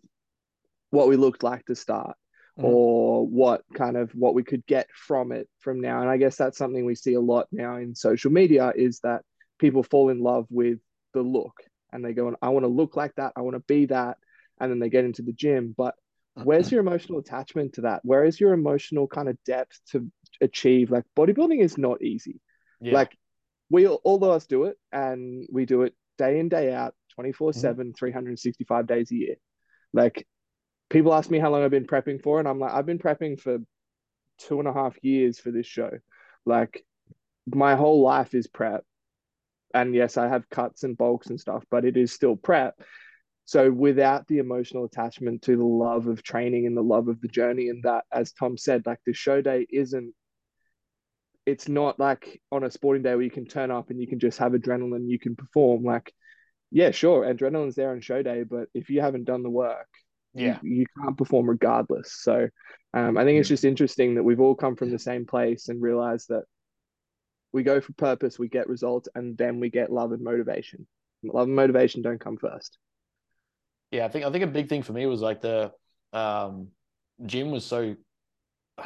what 0.91 1.09
we 1.09 1.17
looked 1.17 1.43
like 1.43 1.65
to 1.67 1.75
start 1.75 2.17
mm. 2.59 2.65
or 2.65 3.27
what 3.27 3.63
kind 3.75 3.97
of 3.97 4.11
what 4.13 4.35
we 4.35 4.43
could 4.43 4.65
get 4.67 4.89
from 4.95 5.33
it 5.33 5.49
from 5.59 5.81
now 5.81 6.01
and 6.01 6.09
i 6.09 6.17
guess 6.17 6.37
that's 6.37 6.59
something 6.59 6.85
we 6.85 6.95
see 6.95 7.15
a 7.15 7.21
lot 7.21 7.47
now 7.53 7.77
in 7.77 7.95
social 7.95 8.31
media 8.31 8.73
is 8.75 9.01
that 9.01 9.23
people 9.59 9.83
fall 9.83 10.09
in 10.09 10.21
love 10.21 10.47
with 10.51 10.79
the 11.15 11.23
look 11.23 11.63
and 11.93 12.05
they 12.05 12.13
go 12.13 12.35
i 12.43 12.49
want 12.49 12.65
to 12.65 12.69
look 12.69 12.97
like 12.97 13.15
that 13.17 13.33
i 13.37 13.41
want 13.41 13.55
to 13.55 13.61
be 13.61 13.87
that 13.87 14.17
and 14.61 14.71
then 14.71 14.79
they 14.79 14.89
get 14.89 15.05
into 15.05 15.23
the 15.23 15.33
gym. 15.33 15.75
But 15.77 15.95
where's 16.35 16.71
your 16.71 16.81
emotional 16.81 17.19
attachment 17.19 17.75
to 17.75 17.83
that? 17.83 18.01
Where 18.05 18.25
is 18.25 18.41
your 18.41 18.53
emotional 18.53 19.07
kind 19.07 19.29
of 19.29 19.37
depth 19.45 19.81
to 19.93 20.11
achieve? 20.41 20.91
Like 20.91 21.05
bodybuilding 21.17 21.61
is 21.61 21.79
not 21.79 22.03
easy. 22.03 22.41
Yeah. 22.81 22.95
Like 22.95 23.17
we 23.71 23.87
all 23.87 24.17
of 24.17 24.23
us 24.23 24.47
do 24.47 24.65
it 24.65 24.77
and 24.93 25.47
we 25.51 25.67
do 25.67 25.83
it 25.83 25.95
day 26.17 26.39
in, 26.39 26.49
day 26.49 26.73
out, 26.73 26.95
24 27.15 27.53
7, 27.53 27.87
mm-hmm. 27.87 27.93
365 27.95 28.87
days 28.87 29.11
a 29.11 29.15
year. 29.15 29.37
Like 29.93 30.27
people 30.91 31.15
ask 31.15 31.31
me 31.31 31.39
how 31.39 31.51
long 31.51 31.65
I've 31.65 31.71
been 31.71 31.87
prepping 31.87 32.23
for, 32.23 32.39
and 32.39 32.49
I'm 32.49 32.59
like, 32.59 32.73
I've 32.73 32.87
been 32.87 32.99
prepping 32.99 33.41
for 33.41 33.59
two 34.39 34.59
and 34.59 34.69
a 34.69 34.73
half 34.73 34.97
years 35.03 35.39
for 35.39 35.51
this 35.51 35.67
show. 35.67 35.91
Like 36.47 36.85
my 37.47 37.77
whole 37.77 38.03
life 38.03 38.35
is 38.35 38.47
prep. 38.47 38.85
And 39.75 39.95
yes, 39.95 40.17
I 40.17 40.29
have 40.29 40.49
cuts 40.49 40.83
and 40.83 40.97
bulks 40.97 41.29
and 41.29 41.39
stuff, 41.39 41.65
but 41.71 41.85
it 41.85 41.97
is 41.97 42.13
still 42.13 42.37
prep. 42.37 42.81
So 43.49 43.71
without 43.71 44.27
the 44.27 44.41
emotional 44.41 44.85
attachment 44.85 45.41
to 45.45 45.57
the 45.57 45.65
love 45.65 46.07
of 46.07 46.23
training 46.23 46.67
and 46.67 46.77
the 46.77 46.83
love 46.83 47.09
of 47.09 47.19
the 47.23 47.29
journey, 47.29 47.71
and 47.71 47.83
that, 47.85 48.05
as 48.13 48.31
Tom 48.33 48.59
said, 48.59 48.83
like 48.85 48.99
the 49.07 49.15
show 49.15 49.41
day 49.41 49.67
isn't. 49.73 50.13
It's 51.47 51.67
not 51.67 51.99
like 51.99 52.43
on 52.53 52.63
a 52.63 52.71
sporting 52.71 53.03
day 53.03 53.15
where 53.15 53.23
you 53.23 53.31
can 53.31 53.47
turn 53.47 53.71
up 53.71 53.89
and 53.89 53.99
you 53.99 54.07
can 54.07 54.19
just 54.19 54.37
have 54.37 54.53
adrenaline, 54.53 55.09
you 55.09 55.19
can 55.19 55.35
perform. 55.35 55.83
Like, 55.83 56.13
yeah, 56.71 56.91
sure, 56.91 57.25
adrenaline's 57.25 57.75
there 57.75 57.93
on 57.93 58.03
show 58.03 58.23
day, 58.23 58.43
but 58.43 58.69
if 58.75 58.91
you 58.91 59.01
haven't 59.01 59.25
done 59.25 59.43
the 59.43 59.49
work, 59.49 59.89
yeah, 60.35 60.59
you, 60.61 60.81
you 60.81 60.87
can't 61.03 61.17
perform 61.17 61.49
regardless. 61.49 62.21
So, 62.21 62.51
um, 62.93 63.17
I 63.17 63.25
think 63.25 63.41
it's 63.41 63.49
just 63.49 63.65
interesting 63.65 64.17
that 64.17 64.25
we've 64.25 64.41
all 64.41 64.57
come 64.57 64.77
from 64.77 64.91
the 64.91 64.99
same 64.99 65.25
place 65.25 65.71
and 65.71 65.81
realized 65.81 66.29
that 66.29 66.45
we 67.55 67.63
go 67.63 67.81
for 67.81 67.95
purpose, 67.95 68.39
we 68.39 68.49
get 68.49 68.69
results, 68.69 69.09
and 69.15 69.39
then 69.39 69.59
we 69.59 69.71
get 69.71 69.91
love 69.91 70.13
and 70.13 70.23
motivation. 70.23 70.87
Love 71.23 71.47
and 71.47 71.57
motivation 71.57 72.03
don't 72.03 72.21
come 72.21 72.37
first. 72.37 72.77
Yeah, 73.91 74.05
I 74.05 74.09
think 74.09 74.25
I 74.25 74.31
think 74.31 74.45
a 74.45 74.49
big 74.49 74.69
thing 74.69 74.83
for 74.83 74.93
me 74.93 75.07
was 75.07 75.21
like 75.21 75.41
the 75.41 75.73
um, 76.13 76.69
gym 77.25 77.51
was 77.51 77.65
so 77.65 77.97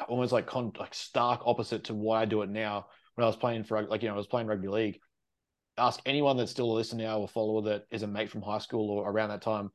almost 0.08 0.32
like 0.32 0.46
con- 0.46 0.72
like 0.78 0.94
stark 0.94 1.42
opposite 1.44 1.84
to 1.84 1.94
why 1.94 2.22
I 2.22 2.24
do 2.24 2.42
it 2.42 2.50
now. 2.50 2.86
When 3.14 3.24
I 3.24 3.26
was 3.26 3.36
playing 3.36 3.64
for 3.64 3.82
like 3.82 4.02
you 4.02 4.08
know 4.08 4.14
I 4.14 4.18
was 4.18 4.26
playing 4.26 4.46
rugby 4.46 4.68
league. 4.68 4.98
Ask 5.78 6.00
anyone 6.04 6.36
that's 6.36 6.50
still 6.50 6.70
a 6.70 6.74
listener 6.74 7.04
now 7.04 7.18
or 7.20 7.28
follower 7.28 7.62
that 7.62 7.84
is 7.90 8.02
a 8.02 8.06
mate 8.06 8.30
from 8.30 8.42
high 8.42 8.58
school 8.58 8.90
or 8.90 9.10
around 9.10 9.30
that 9.30 9.42
time. 9.42 9.70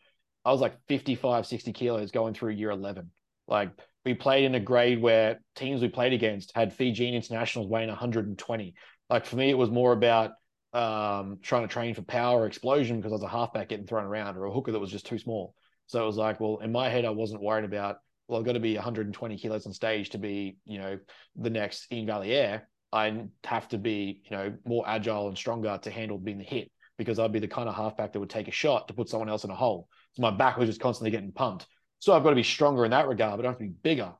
I 0.45 0.51
was 0.51 0.61
like 0.61 0.77
55, 0.87 1.45
60 1.45 1.73
kilos 1.73 2.11
going 2.11 2.33
through 2.33 2.51
year 2.51 2.71
11. 2.71 3.11
Like 3.47 3.71
we 4.05 4.13
played 4.13 4.45
in 4.45 4.55
a 4.55 4.59
grade 4.59 5.01
where 5.01 5.39
teams 5.55 5.81
we 5.81 5.89
played 5.89 6.13
against 6.13 6.51
had 6.55 6.73
Fijian 6.73 7.15
internationals 7.15 7.67
weighing 7.67 7.89
120. 7.89 8.75
Like 9.09 9.25
for 9.25 9.35
me, 9.35 9.49
it 9.49 9.57
was 9.57 9.71
more 9.71 9.91
about 9.91 10.31
um, 10.73 11.39
trying 11.41 11.63
to 11.63 11.67
train 11.67 11.93
for 11.95 12.01
power 12.01 12.45
explosion 12.45 12.97
because 12.97 13.11
I 13.11 13.15
was 13.15 13.23
a 13.23 13.27
halfback 13.27 13.69
getting 13.69 13.87
thrown 13.87 14.05
around 14.05 14.37
or 14.37 14.45
a 14.45 14.51
hooker 14.51 14.71
that 14.71 14.79
was 14.79 14.91
just 14.91 15.05
too 15.05 15.17
small. 15.17 15.55
So 15.87 16.03
it 16.03 16.05
was 16.05 16.17
like, 16.17 16.39
well, 16.39 16.59
in 16.61 16.71
my 16.71 16.89
head, 16.89 17.05
I 17.05 17.09
wasn't 17.09 17.41
worried 17.41 17.65
about, 17.65 17.97
well, 18.27 18.39
I've 18.39 18.45
got 18.45 18.53
to 18.53 18.59
be 18.59 18.75
120 18.75 19.37
kilos 19.37 19.65
on 19.65 19.73
stage 19.73 20.09
to 20.09 20.17
be, 20.17 20.57
you 20.65 20.79
know, 20.79 20.99
the 21.35 21.49
next 21.49 21.91
Ian 21.91 22.07
Valliere. 22.07 22.67
I 22.91 23.25
have 23.45 23.67
to 23.69 23.77
be, 23.77 24.21
you 24.25 24.35
know, 24.35 24.53
more 24.65 24.87
agile 24.87 25.27
and 25.27 25.37
stronger 25.37 25.77
to 25.81 25.91
handle 25.91 26.17
being 26.17 26.37
the 26.37 26.43
hit 26.43 26.71
because 26.97 27.19
I'd 27.19 27.31
be 27.31 27.39
the 27.39 27.47
kind 27.47 27.69
of 27.69 27.75
halfback 27.75 28.13
that 28.13 28.19
would 28.19 28.29
take 28.29 28.47
a 28.47 28.51
shot 28.51 28.87
to 28.87 28.93
put 28.93 29.07
someone 29.07 29.29
else 29.29 29.43
in 29.43 29.51
a 29.51 29.55
hole. 29.55 29.87
So 30.13 30.21
my 30.21 30.31
back 30.31 30.57
was 30.57 30.67
just 30.67 30.81
constantly 30.81 31.11
getting 31.11 31.31
pumped. 31.31 31.67
So 31.99 32.13
I've 32.13 32.23
got 32.23 32.31
to 32.31 32.35
be 32.35 32.43
stronger 32.43 32.85
in 32.85 32.91
that 32.91 33.07
regard, 33.07 33.37
but 33.37 33.45
I 33.45 33.49
have 33.49 33.57
to 33.57 33.65
be 33.65 33.69
bigger. 33.69 34.13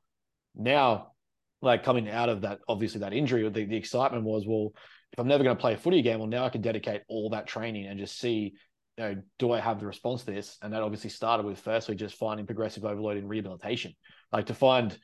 Now, 0.56 1.14
like 1.62 1.84
coming 1.84 2.10
out 2.10 2.30
of 2.30 2.42
that, 2.42 2.60
obviously 2.68 3.02
that 3.02 3.14
injury, 3.14 3.48
the, 3.50 3.66
the 3.66 3.76
excitement 3.76 4.24
was, 4.24 4.46
well, 4.48 4.74
I'm 5.17 5.27
never 5.27 5.43
going 5.43 5.56
to 5.56 5.62
play 5.62 5.73
a 5.73 5.77
footy 5.77 5.99
again, 5.99 6.19
well, 6.19 6.27
now 6.27 6.45
I 6.45 6.49
can 6.49 6.62
dedicate 6.62 7.01
all 7.08 7.32
that 7.32 7.47
training 7.47 7.88
and 7.88 7.99
just 7.99 8.19
see, 8.19 8.53
you 8.97 9.03
know, 9.03 9.15
do 9.39 9.51
I 9.51 9.60
have 9.60 9.80
the 9.80 9.88
response 9.88 10.23
to 10.23 10.32
this? 10.32 10.58
And 10.62 10.73
that 10.73 10.84
obviously 10.84 11.10
started 11.10 11.45
with 11.45 11.60
firstly 11.60 11.95
just 11.95 12.15
finding 12.15 12.45
progressive 12.45 12.86
overload 12.86 13.17
in 13.17 13.27
rehabilitation, 13.27 13.93
like 14.32 14.47
to 14.47 14.53
find 14.53 14.97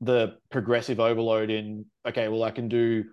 the 0.00 0.36
progressive 0.50 1.00
overload 1.00 1.50
in, 1.50 1.86
okay, 2.06 2.28
well, 2.28 2.44
I 2.44 2.50
can 2.50 2.68
do 2.68 3.04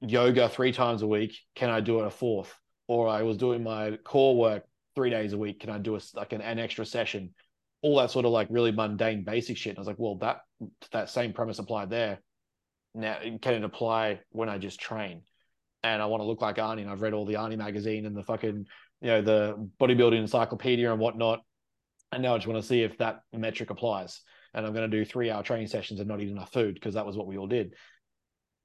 yoga 0.00 0.48
three 0.48 0.72
times 0.72 1.02
a 1.02 1.06
week. 1.06 1.36
Can 1.54 1.70
I 1.70 1.80
do 1.80 2.00
it 2.00 2.06
a 2.06 2.10
fourth? 2.10 2.54
Or 2.88 3.08
I 3.08 3.22
was 3.22 3.38
doing 3.38 3.62
my 3.62 3.96
core 4.04 4.36
work 4.36 4.64
three 4.94 5.10
days 5.10 5.32
a 5.32 5.38
week. 5.38 5.60
Can 5.60 5.70
I 5.70 5.78
do 5.78 5.96
a, 5.96 6.00
like 6.14 6.32
an, 6.32 6.42
an 6.42 6.58
extra 6.58 6.84
session? 6.84 7.34
All 7.82 7.96
that 7.98 8.10
sort 8.10 8.26
of 8.26 8.32
like 8.32 8.48
really 8.50 8.72
mundane 8.72 9.24
basic 9.24 9.56
shit. 9.56 9.70
And 9.70 9.78
I 9.78 9.80
was 9.80 9.88
like, 9.88 9.98
well, 9.98 10.16
that 10.16 10.40
that 10.92 11.10
same 11.10 11.32
premise 11.32 11.58
applied 11.58 11.90
there. 11.90 12.20
Now 12.94 13.18
can 13.40 13.54
it 13.54 13.64
apply 13.64 14.20
when 14.30 14.48
I 14.48 14.58
just 14.58 14.80
train? 14.80 15.22
And 15.94 16.02
I 16.02 16.06
want 16.06 16.20
to 16.22 16.26
look 16.26 16.40
like 16.40 16.56
Arnie. 16.56 16.82
And 16.82 16.90
I've 16.90 17.02
read 17.02 17.12
all 17.12 17.24
the 17.24 17.34
Arnie 17.34 17.56
magazine 17.56 18.06
and 18.06 18.16
the 18.16 18.22
fucking, 18.22 18.66
you 19.00 19.08
know, 19.08 19.22
the 19.22 19.68
bodybuilding 19.80 20.18
encyclopedia 20.18 20.90
and 20.90 21.00
whatnot. 21.00 21.40
And 22.12 22.22
now 22.22 22.34
I 22.34 22.38
just 22.38 22.46
want 22.46 22.60
to 22.60 22.66
see 22.66 22.82
if 22.82 22.98
that 22.98 23.20
metric 23.32 23.70
applies. 23.70 24.20
And 24.54 24.66
I'm 24.66 24.72
going 24.72 24.90
to 24.90 24.96
do 24.96 25.04
three 25.04 25.30
hour 25.30 25.42
training 25.42 25.68
sessions 25.68 26.00
and 26.00 26.08
not 26.08 26.20
eat 26.20 26.28
enough 26.28 26.52
food 26.52 26.74
because 26.74 26.94
that 26.94 27.06
was 27.06 27.16
what 27.16 27.26
we 27.26 27.36
all 27.36 27.46
did. 27.46 27.74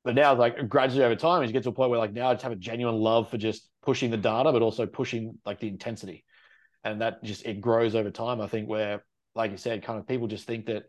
But 0.03 0.15
now, 0.15 0.33
like 0.33 0.67
gradually 0.67 1.03
over 1.03 1.15
time, 1.15 1.43
you 1.43 1.51
get 1.51 1.63
to 1.63 1.69
a 1.69 1.73
point 1.73 1.91
where 1.91 1.99
like 1.99 2.13
now 2.13 2.29
I 2.29 2.33
just 2.33 2.43
have 2.43 2.51
a 2.51 2.57
genuine 2.57 2.95
love 2.95 3.29
for 3.29 3.37
just 3.37 3.69
pushing 3.83 4.09
the 4.09 4.17
data, 4.17 4.51
but 4.51 4.61
also 4.61 4.85
pushing 4.85 5.37
like 5.45 5.59
the 5.59 5.67
intensity. 5.67 6.23
And 6.83 7.01
that 7.01 7.23
just 7.23 7.45
it 7.45 7.61
grows 7.61 7.93
over 7.93 8.09
time. 8.09 8.41
I 8.41 8.47
think 8.47 8.67
where, 8.67 9.03
like 9.35 9.51
you 9.51 9.57
said, 9.57 9.83
kind 9.83 9.99
of 9.99 10.07
people 10.07 10.27
just 10.27 10.47
think 10.47 10.65
that 10.67 10.83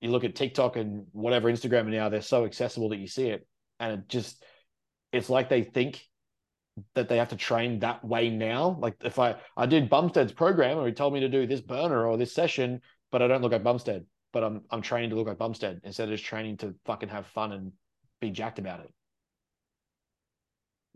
you 0.00 0.10
look 0.10 0.24
at 0.24 0.36
TikTok 0.36 0.76
and 0.76 1.06
whatever 1.12 1.50
Instagram 1.50 1.86
now, 1.86 2.08
they're 2.08 2.20
so 2.20 2.44
accessible 2.44 2.90
that 2.90 2.98
you 2.98 3.08
see 3.08 3.28
it. 3.28 3.46
And 3.80 3.94
it 3.94 4.08
just 4.08 4.44
it's 5.16 5.30
like 5.30 5.48
they 5.48 5.62
think 5.62 6.02
that 6.94 7.08
they 7.08 7.16
have 7.16 7.28
to 7.30 7.36
train 7.36 7.78
that 7.80 8.04
way 8.04 8.28
now. 8.28 8.76
Like 8.78 8.96
if 9.02 9.18
I 9.18 9.36
I 9.56 9.66
did 9.66 9.90
Bumstead's 9.90 10.32
program 10.32 10.78
or 10.78 10.86
he 10.86 10.92
told 10.92 11.14
me 11.14 11.20
to 11.20 11.28
do 11.28 11.46
this 11.46 11.60
burner 11.60 12.06
or 12.06 12.16
this 12.16 12.34
session 12.34 12.82
but 13.10 13.22
I 13.22 13.28
don't 13.28 13.42
look 13.42 13.52
like 13.52 13.62
Bumstead. 13.62 14.04
But 14.32 14.44
I'm 14.44 14.62
I'm 14.70 14.82
training 14.82 15.10
to 15.10 15.16
look 15.16 15.26
like 15.26 15.38
Bumstead 15.38 15.80
instead 15.84 16.08
of 16.08 16.14
just 16.14 16.24
training 16.24 16.58
to 16.58 16.74
fucking 16.84 17.08
have 17.08 17.26
fun 17.26 17.52
and 17.52 17.72
be 18.20 18.30
jacked 18.30 18.58
about 18.58 18.80
it. 18.80 18.92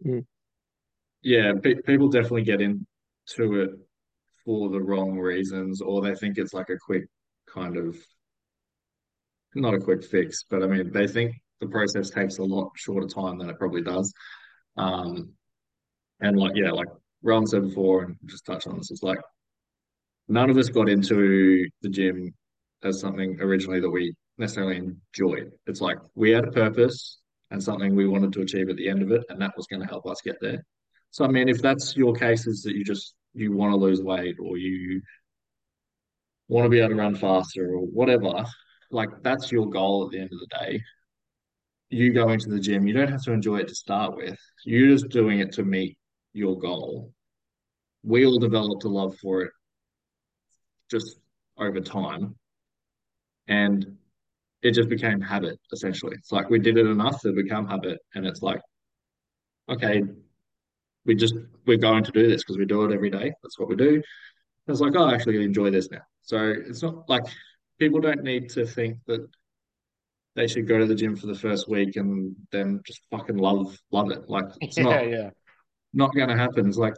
Mm. 0.06 0.26
Yeah, 1.22 1.52
pe- 1.62 1.80
people 1.82 2.08
definitely 2.08 2.42
get 2.42 2.60
into 2.60 3.62
it 3.62 3.70
for 4.44 4.68
the 4.68 4.80
wrong 4.80 5.18
reasons, 5.18 5.80
or 5.80 6.02
they 6.02 6.14
think 6.14 6.36
it's 6.36 6.52
like 6.52 6.68
a 6.70 6.78
quick 6.78 7.04
kind 7.46 7.76
of 7.76 7.96
not 9.54 9.74
a 9.74 9.80
quick 9.80 10.04
fix, 10.04 10.44
but 10.48 10.62
I 10.62 10.66
mean 10.66 10.90
they 10.92 11.06
think 11.06 11.34
the 11.60 11.66
process 11.66 12.10
takes 12.10 12.38
a 12.38 12.44
lot 12.44 12.70
shorter 12.76 13.06
time 13.06 13.38
than 13.38 13.50
it 13.50 13.58
probably 13.58 13.82
does. 13.82 14.12
Um, 14.76 15.32
and 16.20 16.38
like 16.38 16.52
yeah, 16.54 16.70
like 16.70 16.88
Ron 17.22 17.46
said 17.46 17.62
before, 17.62 18.04
and 18.04 18.16
just 18.26 18.46
touch 18.46 18.66
on 18.66 18.78
this, 18.78 18.90
it's 18.90 19.02
like 19.02 19.18
none 20.28 20.50
of 20.50 20.56
us 20.56 20.68
got 20.68 20.88
into 20.88 21.68
the 21.82 21.88
gym 21.88 22.32
as 22.82 23.00
something 23.00 23.38
originally 23.40 23.80
that 23.80 23.90
we 23.90 24.14
necessarily 24.38 24.76
enjoyed. 24.76 25.52
It's 25.66 25.80
like 25.80 25.98
we 26.14 26.30
had 26.30 26.44
a 26.44 26.52
purpose 26.52 27.18
and 27.50 27.62
something 27.62 27.94
we 27.94 28.06
wanted 28.06 28.32
to 28.34 28.42
achieve 28.42 28.68
at 28.68 28.76
the 28.76 28.88
end 28.88 29.02
of 29.02 29.10
it, 29.10 29.24
and 29.28 29.40
that 29.40 29.56
was 29.56 29.66
going 29.66 29.82
to 29.82 29.88
help 29.88 30.06
us 30.06 30.20
get 30.22 30.36
there. 30.40 30.64
So 31.10 31.24
I 31.24 31.28
mean, 31.28 31.48
if 31.48 31.60
that's 31.60 31.96
your 31.96 32.14
case, 32.14 32.46
is 32.46 32.62
that 32.62 32.74
you 32.74 32.84
just 32.84 33.14
you 33.34 33.52
want 33.52 33.72
to 33.72 33.76
lose 33.76 34.02
weight 34.02 34.36
or 34.40 34.56
you 34.56 35.00
want 36.48 36.64
to 36.64 36.70
be 36.70 36.80
able 36.80 36.90
to 36.90 36.94
run 36.96 37.14
faster 37.14 37.74
or 37.74 37.80
whatever, 37.80 38.44
like 38.90 39.08
that's 39.22 39.52
your 39.52 39.68
goal 39.68 40.04
at 40.04 40.10
the 40.10 40.18
end 40.18 40.30
of 40.32 40.40
the 40.40 40.58
day. 40.58 40.82
You 41.90 42.12
go 42.12 42.30
into 42.30 42.48
the 42.48 42.60
gym, 42.60 42.86
you 42.86 42.94
don't 42.94 43.10
have 43.10 43.22
to 43.24 43.32
enjoy 43.32 43.58
it 43.58 43.68
to 43.68 43.74
start 43.74 44.16
with. 44.16 44.38
You're 44.64 44.88
just 44.88 45.08
doing 45.08 45.40
it 45.40 45.52
to 45.54 45.64
meet 45.64 45.98
your 46.32 46.58
goal. 46.58 47.12
We 48.02 48.24
all 48.26 48.38
developed 48.38 48.84
a 48.84 48.88
love 48.88 49.16
for 49.18 49.42
it 49.42 49.52
just 50.90 51.18
over 51.58 51.80
time. 51.80 52.36
And 53.48 53.96
it 54.62 54.72
just 54.72 54.88
became 54.88 55.20
habit, 55.20 55.58
essentially. 55.72 56.14
It's 56.16 56.32
like 56.32 56.48
we 56.48 56.58
did 56.58 56.76
it 56.78 56.86
enough 56.86 57.20
to 57.22 57.32
become 57.32 57.66
habit. 57.66 57.98
And 58.14 58.26
it's 58.26 58.42
like, 58.42 58.60
okay, 59.68 60.02
we 61.04 61.14
just, 61.14 61.34
we're 61.66 61.78
going 61.78 62.04
to 62.04 62.12
do 62.12 62.28
this 62.28 62.42
because 62.42 62.58
we 62.58 62.66
do 62.66 62.84
it 62.84 62.94
every 62.94 63.10
day. 63.10 63.32
That's 63.42 63.58
what 63.58 63.68
we 63.68 63.76
do. 63.76 63.94
And 63.94 64.02
it's 64.68 64.80
like, 64.80 64.94
oh, 64.96 65.04
I 65.04 65.14
actually 65.14 65.42
enjoy 65.42 65.70
this 65.70 65.90
now. 65.90 66.02
So 66.22 66.54
it's 66.56 66.82
not 66.82 67.08
like 67.08 67.24
people 67.78 68.00
don't 68.00 68.22
need 68.22 68.50
to 68.50 68.66
think 68.66 68.98
that 69.06 69.26
they 70.36 70.46
should 70.46 70.68
go 70.68 70.78
to 70.78 70.86
the 70.86 70.94
gym 70.94 71.16
for 71.16 71.26
the 71.26 71.34
first 71.34 71.68
week 71.68 71.96
and 71.96 72.34
then 72.52 72.80
just 72.86 73.02
fucking 73.10 73.36
love 73.36 73.76
love 73.90 74.10
it. 74.10 74.28
Like 74.28 74.46
it's 74.60 74.78
yeah, 74.78 74.84
not 74.84 75.10
yeah. 75.10 75.30
not 75.92 76.14
going 76.14 76.28
to 76.28 76.36
happen. 76.36 76.68
It's 76.68 76.78
like 76.78 76.94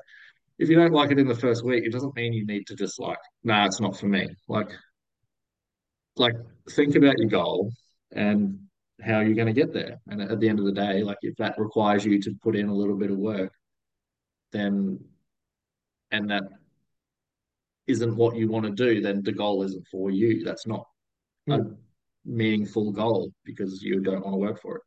if 0.59 0.69
you 0.69 0.77
don't 0.77 0.93
like 0.93 1.11
it 1.11 1.19
in 1.19 1.27
the 1.27 1.35
first 1.35 1.65
week, 1.65 1.85
it 1.85 1.93
doesn't 1.93 2.15
mean 2.15 2.33
you 2.33 2.47
need 2.47 2.67
to 2.69 2.77
just 2.77 3.01
like, 3.01 3.19
nah, 3.43 3.67
it's 3.67 3.81
not 3.81 3.97
for 3.97 4.07
me. 4.07 4.29
Like, 4.49 4.71
like 6.17 6.35
think 6.71 6.95
about 6.95 7.19
your 7.19 7.29
goal 7.29 7.73
and 8.13 8.59
how 9.01 9.21
you're 9.21 9.35
going 9.35 9.53
to 9.53 9.53
get 9.53 9.73
there. 9.73 9.99
And 10.07 10.21
at 10.21 10.39
the 10.39 10.49
end 10.49 10.59
of 10.59 10.67
the 10.67 10.73
day, 10.73 11.03
like 11.03 11.19
if 11.23 11.35
that 11.37 11.59
requires 11.59 12.05
you 12.05 12.21
to 12.23 12.35
put 12.43 12.55
in 12.55 12.69
a 12.69 12.75
little 12.75 12.97
bit 12.97 13.11
of 13.11 13.19
work, 13.19 13.53
then 14.53 15.01
and 16.11 16.31
that 16.31 16.45
isn't 17.87 18.15
what 18.15 18.37
you 18.37 18.49
want 18.49 18.67
to 18.67 18.71
do, 18.71 19.01
then 19.01 19.23
the 19.23 19.33
goal 19.33 19.63
isn't 19.63 19.87
for 19.89 20.11
you. 20.11 20.45
That's 20.45 20.67
not 20.67 20.87
a 21.49 21.57
hmm. 21.57 21.73
Meaningful 22.25 22.93
goal 22.93 23.33
because 23.45 23.83
you 23.83 24.01
don't 24.01 24.25
want 24.25 24.35
to 24.35 24.39
work 24.39 24.61
for 24.61 24.77
it. 24.77 24.83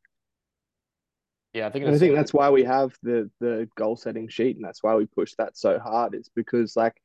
Yeah, 1.54 1.68
I 1.68 1.70
think 1.70 1.86
I 1.86 1.98
think 1.98 2.16
that's 2.16 2.34
why 2.34 2.50
we 2.50 2.66
have 2.66 2.94
the 3.02 3.30
the 3.40 3.70
goal 3.78 3.96
setting 3.96 4.28
sheet, 4.28 4.58
and 4.58 4.66
that's 4.66 4.84
why 4.84 4.96
we 4.96 5.06
push 5.06 5.34
that 5.38 5.58
so 5.58 5.80
hard. 5.80 6.14
Is 6.14 6.30
because 6.36 6.76
like 6.76 6.96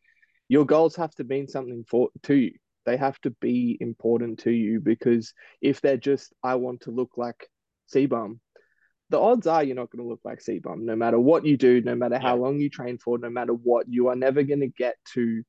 your 0.48 0.66
goals 0.66 0.96
have 0.96 1.14
to 1.14 1.24
mean 1.24 1.46
something 1.46 1.84
for 1.88 2.08
to 2.24 2.34
you. 2.34 2.52
They 2.84 2.96
have 2.96 3.20
to 3.20 3.30
be 3.40 3.78
important 3.80 4.40
to 4.40 4.50
you 4.50 4.80
because 4.80 5.32
if 5.62 5.80
they're 5.80 5.96
just 5.96 6.32
I 6.42 6.56
want 6.56 6.80
to 6.82 6.90
look 6.90 7.12
like 7.16 7.48
CBum, 7.94 8.40
the 9.10 9.20
odds 9.20 9.46
are 9.46 9.62
you're 9.62 9.76
not 9.76 9.90
going 9.90 10.02
to 10.04 10.08
look 10.08 10.22
like 10.24 10.40
CBum. 10.40 10.80
No 10.80 10.96
matter 10.96 11.20
what 11.20 11.46
you 11.46 11.56
do, 11.56 11.80
no 11.82 11.94
matter 11.94 12.18
how 12.18 12.36
long 12.36 12.58
you 12.58 12.70
train 12.70 12.98
for, 12.98 13.18
no 13.18 13.30
matter 13.30 13.52
what, 13.52 13.86
you 13.88 14.08
are 14.08 14.16
never 14.16 14.42
going 14.42 14.60
to 14.60 14.68
get 14.68 14.96
to. 15.14 15.44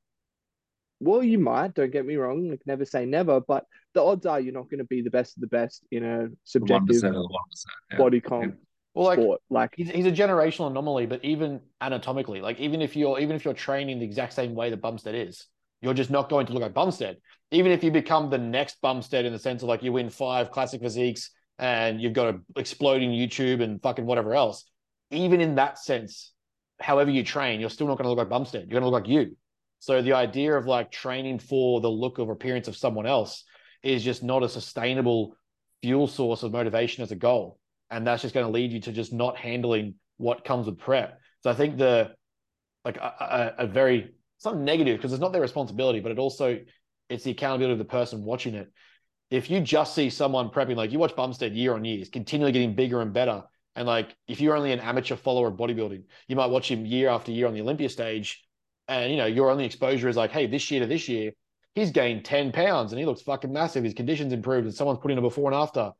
Well, 1.01 1.23
you 1.23 1.39
might. 1.39 1.73
Don't 1.73 1.91
get 1.91 2.05
me 2.05 2.15
wrong. 2.15 2.49
Like 2.49 2.61
never 2.65 2.85
say 2.85 3.05
never, 3.05 3.41
but 3.41 3.65
the 3.93 4.03
odds 4.03 4.25
are 4.25 4.39
you're 4.39 4.53
not 4.53 4.69
going 4.69 4.79
to 4.79 4.85
be 4.85 5.01
the 5.01 5.09
best 5.09 5.35
of 5.35 5.41
the 5.41 5.47
best 5.47 5.83
in 5.91 6.03
a 6.05 6.27
subjective 6.43 6.87
percent 6.87 7.15
one 7.15 7.25
percent. 7.49 7.73
Yeah. 7.91 7.97
body 7.97 8.21
comp 8.21 8.55
well, 8.93 9.05
like 9.05 9.19
sport. 9.19 9.41
Like 9.49 9.73
he's, 9.75 9.89
he's 9.89 10.05
a 10.05 10.11
generational 10.11 10.67
anomaly, 10.67 11.05
but 11.05 11.23
even 11.23 11.61
anatomically, 11.81 12.41
like 12.41 12.59
even 12.59 12.81
if 12.81 12.95
you're 12.95 13.19
even 13.19 13.35
if 13.35 13.45
you're 13.45 13.53
training 13.53 13.99
the 13.99 14.05
exact 14.05 14.33
same 14.33 14.53
way 14.53 14.69
that 14.69 14.81
Bumstead 14.81 15.15
is, 15.15 15.47
you're 15.81 15.93
just 15.93 16.09
not 16.09 16.29
going 16.29 16.45
to 16.47 16.53
look 16.53 16.61
like 16.61 16.73
Bumstead. 16.73 17.17
Even 17.51 17.71
if 17.71 17.83
you 17.83 17.91
become 17.91 18.29
the 18.29 18.37
next 18.37 18.79
Bumstead 18.81 19.25
in 19.25 19.33
the 19.33 19.39
sense 19.39 19.63
of 19.63 19.69
like 19.69 19.83
you 19.83 19.91
win 19.91 20.09
five 20.09 20.51
classic 20.51 20.81
physiques 20.81 21.31
and 21.57 22.01
you've 22.01 22.13
got 22.13 22.35
a 22.35 22.39
exploding 22.57 23.11
YouTube 23.11 23.61
and 23.61 23.81
fucking 23.81 24.05
whatever 24.05 24.33
else, 24.33 24.65
even 25.09 25.41
in 25.41 25.55
that 25.55 25.79
sense, 25.79 26.33
however 26.79 27.11
you 27.11 27.23
train, 27.23 27.59
you're 27.59 27.69
still 27.69 27.87
not 27.87 27.97
going 27.97 28.05
to 28.05 28.09
look 28.09 28.19
like 28.19 28.29
Bumstead. 28.29 28.61
You're 28.69 28.79
going 28.79 28.83
to 28.83 28.89
look 28.89 29.03
like 29.03 29.09
you. 29.09 29.37
So 29.81 30.01
the 30.01 30.13
idea 30.13 30.55
of 30.57 30.65
like 30.65 30.91
training 30.91 31.39
for 31.39 31.81
the 31.81 31.91
look 31.91 32.17
or 32.17 32.31
appearance 32.31 32.69
of 32.69 32.77
someone 32.77 33.05
else 33.05 33.43
is 33.83 34.03
just 34.03 34.23
not 34.23 34.43
a 34.43 34.49
sustainable 34.49 35.35
fuel 35.81 36.07
source 36.07 36.43
of 36.43 36.53
motivation 36.53 37.03
as 37.03 37.11
a 37.11 37.15
goal 37.15 37.59
and 37.91 38.07
that's 38.07 38.21
just 38.21 38.33
going 38.33 38.45
to 38.45 38.51
lead 38.51 38.71
you 38.71 38.79
to 38.79 38.91
just 38.91 39.13
not 39.13 39.37
handling 39.37 39.95
what 40.17 40.45
comes 40.45 40.65
with 40.65 40.79
prep. 40.79 41.19
So 41.43 41.51
I 41.51 41.53
think 41.53 41.77
the 41.77 42.11
like 42.85 42.97
a, 42.97 43.53
a, 43.59 43.65
a 43.65 43.67
very 43.67 44.13
not 44.43 44.57
negative 44.57 44.97
because 44.97 45.13
it's 45.13 45.21
not 45.21 45.33
their 45.33 45.41
responsibility, 45.41 45.99
but 45.99 46.11
it 46.11 46.17
also 46.17 46.59
it's 47.09 47.25
the 47.25 47.31
accountability 47.31 47.73
of 47.73 47.77
the 47.77 47.85
person 47.85 48.23
watching 48.23 48.55
it. 48.55 48.71
If 49.29 49.49
you 49.49 49.59
just 49.59 49.93
see 49.93 50.09
someone 50.09 50.49
prepping, 50.49 50.77
like 50.77 50.91
you 50.91 50.99
watch 50.99 51.15
Bumstead 51.15 51.53
year 51.53 51.73
on 51.73 51.85
year, 51.85 51.97
he's 51.97 52.09
continually 52.09 52.51
getting 52.51 52.73
bigger 52.73 53.01
and 53.01 53.13
better. 53.13 53.43
And 53.75 53.85
like 53.85 54.15
if 54.27 54.41
you're 54.41 54.55
only 54.55 54.71
an 54.71 54.79
amateur 54.79 55.15
follower 55.15 55.49
of 55.49 55.55
bodybuilding, 55.55 56.03
you 56.27 56.35
might 56.35 56.49
watch 56.49 56.71
him 56.71 56.85
year 56.85 57.09
after 57.09 57.31
year 57.31 57.47
on 57.47 57.53
the 57.53 57.61
Olympia 57.61 57.89
stage, 57.89 58.43
and 58.91 59.11
you 59.11 59.17
know 59.17 59.25
your 59.25 59.49
only 59.49 59.65
exposure 59.65 60.09
is 60.09 60.17
like, 60.17 60.31
hey, 60.31 60.47
this 60.47 60.69
year 60.69 60.81
to 60.81 60.87
this 60.87 61.07
year, 61.07 61.31
he's 61.75 61.91
gained 61.91 62.25
ten 62.25 62.51
pounds 62.51 62.91
and 62.91 62.99
he 62.99 63.05
looks 63.05 63.21
fucking 63.21 63.51
massive. 63.51 63.83
His 63.83 63.93
conditions 63.93 64.33
improved, 64.33 64.65
and 64.65 64.75
someone's 64.75 64.99
putting 64.99 65.17
a 65.17 65.21
before 65.21 65.51
and 65.51 65.55
after 65.55 65.91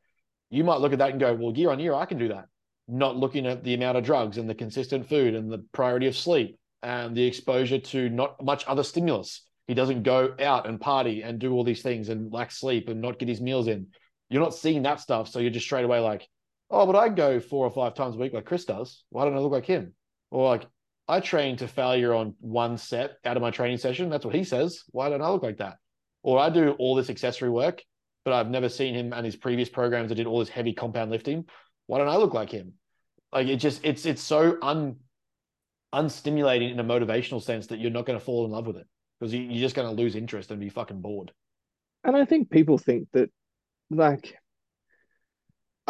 you 0.52 0.64
might 0.66 0.82
look 0.82 0.92
at 0.92 1.00
that 1.00 1.12
and 1.12 1.20
go, 1.20 1.34
well, 1.34 1.58
year 1.58 1.72
on 1.72 1.80
year, 1.80 1.94
I 1.94 2.06
can 2.06 2.18
do 2.18 2.28
that. 2.28 2.46
Not 2.88 3.16
looking 3.16 3.48
at 3.48 3.64
the 3.64 3.74
amount 3.74 3.98
of 3.98 4.04
drugs 4.04 4.38
and 4.38 4.50
the 4.50 4.54
consistent 4.54 5.08
food 5.08 5.34
and 5.34 5.50
the 5.50 5.66
priority 5.72 6.08
of 6.08 6.18
sleep 6.18 6.60
and 6.84 7.16
the 7.16 7.24
exposure 7.24 7.80
to 7.80 8.10
not 8.10 8.44
much 8.44 8.66
other 8.68 8.84
stimulus. 8.84 9.44
He 9.68 9.74
doesn't 9.74 10.04
go 10.04 10.36
out 10.42 10.68
and 10.68 10.82
party 10.82 11.22
and 11.22 11.40
do 11.40 11.54
all 11.54 11.64
these 11.64 11.82
things 11.82 12.10
and 12.10 12.34
lack 12.34 12.52
sleep 12.52 12.90
and 12.90 13.00
not 13.00 13.18
get 13.18 13.30
his 13.30 13.40
meals 13.40 13.68
in. 13.70 13.88
You're 14.30 14.44
not 14.44 14.54
seeing 14.54 14.84
that 14.84 15.00
stuff. 15.00 15.30
So 15.30 15.40
you're 15.40 15.52
just 15.52 15.66
straight 15.66 15.86
away 15.86 16.00
like, 16.00 16.28
oh, 16.70 16.86
but 16.86 16.98
I 16.98 17.08
go 17.08 17.40
four 17.40 17.66
or 17.66 17.72
five 17.72 17.94
times 17.94 18.16
a 18.16 18.20
week 18.20 18.34
like 18.34 18.46
Chris 18.46 18.66
does. 18.66 19.06
Why 19.10 19.24
don't 19.24 19.36
I 19.36 19.40
look 19.40 19.54
like 19.54 19.66
him? 19.66 19.94
Or 20.32 20.50
like, 20.50 20.68
I 21.12 21.20
train 21.20 21.58
to 21.58 21.68
failure 21.68 22.14
on 22.14 22.36
one 22.40 22.78
set 22.78 23.18
out 23.26 23.38
of 23.38 23.42
my 23.42 23.52
training 23.52 23.78
session. 23.78 24.10
That's 24.10 24.26
what 24.26 24.34
he 24.34 24.44
says. 24.44 24.84
Why 24.92 25.10
don't 25.10 25.22
I 25.22 25.30
look 25.30 25.44
like 25.44 25.58
that? 25.58 25.78
Or 26.24 26.40
I 26.40 26.50
do 26.50 26.72
all 26.80 26.96
this 26.96 27.10
accessory 27.10 27.50
work 27.50 27.84
but 28.24 28.34
I've 28.34 28.50
never 28.50 28.70
seen 28.70 28.94
him 28.94 29.14
and 29.14 29.26
his 29.26 29.36
previous 29.36 29.70
programs 29.70 30.10
that 30.10 30.16
did 30.16 30.28
all 30.28 30.40
this 30.40 30.50
heavy 30.50 30.74
compound 30.74 31.12
lifting. 31.12 31.46
Why 31.88 31.98
don't 31.98 32.08
I 32.08 32.18
look 32.18 32.34
like 32.34 32.50
him? 32.50 32.74
Like 33.32 33.48
it 33.48 33.58
just 33.58 33.84
it's 33.84 34.06
it's 34.06 34.22
so 34.22 34.58
un 34.62 34.98
unstimulating 35.94 36.72
in 36.72 36.80
a 36.80 36.84
motivational 36.84 37.42
sense 37.42 37.68
that 37.68 37.80
you're 37.80 37.92
not 37.92 38.06
going 38.06 38.18
to 38.18 38.24
fall 38.24 38.46
in 38.46 38.52
love 38.52 38.68
with 38.68 38.78
it 38.78 38.88
because 39.20 39.34
you, 39.34 39.42
you're 39.42 39.62
just 39.62 39.76
going 39.76 39.88
to 39.88 40.02
lose 40.02 40.16
interest 40.16 40.52
and 40.52 40.60
be 40.60 40.70
fucking 40.70 41.02
bored. 41.02 41.32
And 42.04 42.16
I 42.16 42.26
think 42.26 42.50
people 42.50 42.78
think 42.78 43.10
that, 43.14 43.30
like, 43.90 44.36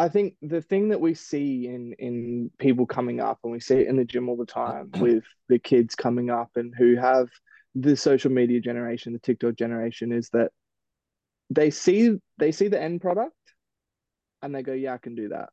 I 0.02 0.08
think 0.08 0.34
the 0.42 0.60
thing 0.60 0.88
that 0.88 1.00
we 1.00 1.14
see 1.14 1.68
in 1.68 1.92
in 1.96 2.50
people 2.58 2.86
coming 2.86 3.20
up, 3.20 3.38
and 3.44 3.52
we 3.52 3.60
see 3.60 3.76
it 3.76 3.86
in 3.86 3.96
the 3.96 4.04
gym 4.04 4.28
all 4.28 4.36
the 4.36 4.44
time 4.44 4.90
with 5.00 5.22
the 5.48 5.60
kids 5.60 5.94
coming 5.94 6.28
up 6.28 6.50
and 6.56 6.74
who 6.76 6.96
have 6.96 7.28
the 7.76 7.96
social 7.96 8.32
media 8.32 8.60
generation, 8.60 9.12
the 9.12 9.20
TikTok 9.20 9.54
generation, 9.54 10.10
is 10.10 10.28
that 10.30 10.50
they 11.50 11.70
see 11.70 12.18
they 12.38 12.50
see 12.50 12.66
the 12.66 12.82
end 12.82 13.00
product, 13.00 13.36
and 14.42 14.52
they 14.52 14.64
go, 14.64 14.72
"Yeah, 14.72 14.94
I 14.94 14.98
can 14.98 15.14
do 15.14 15.28
that." 15.28 15.50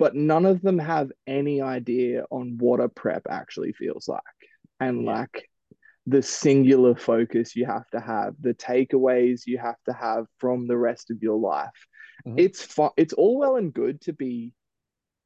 But 0.00 0.16
none 0.16 0.44
of 0.44 0.60
them 0.60 0.80
have 0.80 1.12
any 1.24 1.62
idea 1.62 2.24
on 2.32 2.58
what 2.58 2.80
a 2.80 2.88
prep 2.88 3.22
actually 3.30 3.74
feels 3.74 4.08
like, 4.08 4.22
and 4.80 5.04
Yeah. 5.04 5.18
like 5.18 5.48
the 6.06 6.22
singular 6.22 6.94
focus 6.94 7.56
you 7.56 7.66
have 7.66 7.88
to 7.90 8.00
have, 8.00 8.34
the 8.40 8.54
takeaways 8.54 9.42
you 9.46 9.58
have 9.58 9.82
to 9.86 9.92
have 9.92 10.26
from 10.38 10.66
the 10.66 10.76
rest 10.76 11.10
of 11.10 11.22
your 11.22 11.38
life. 11.38 11.86
Mhm. 12.26 12.38
It's 12.38 12.62
fun. 12.62 12.90
It's 12.96 13.14
all 13.14 13.38
well 13.38 13.56
and 13.56 13.72
good 13.72 14.00
to 14.02 14.12
be 14.12 14.52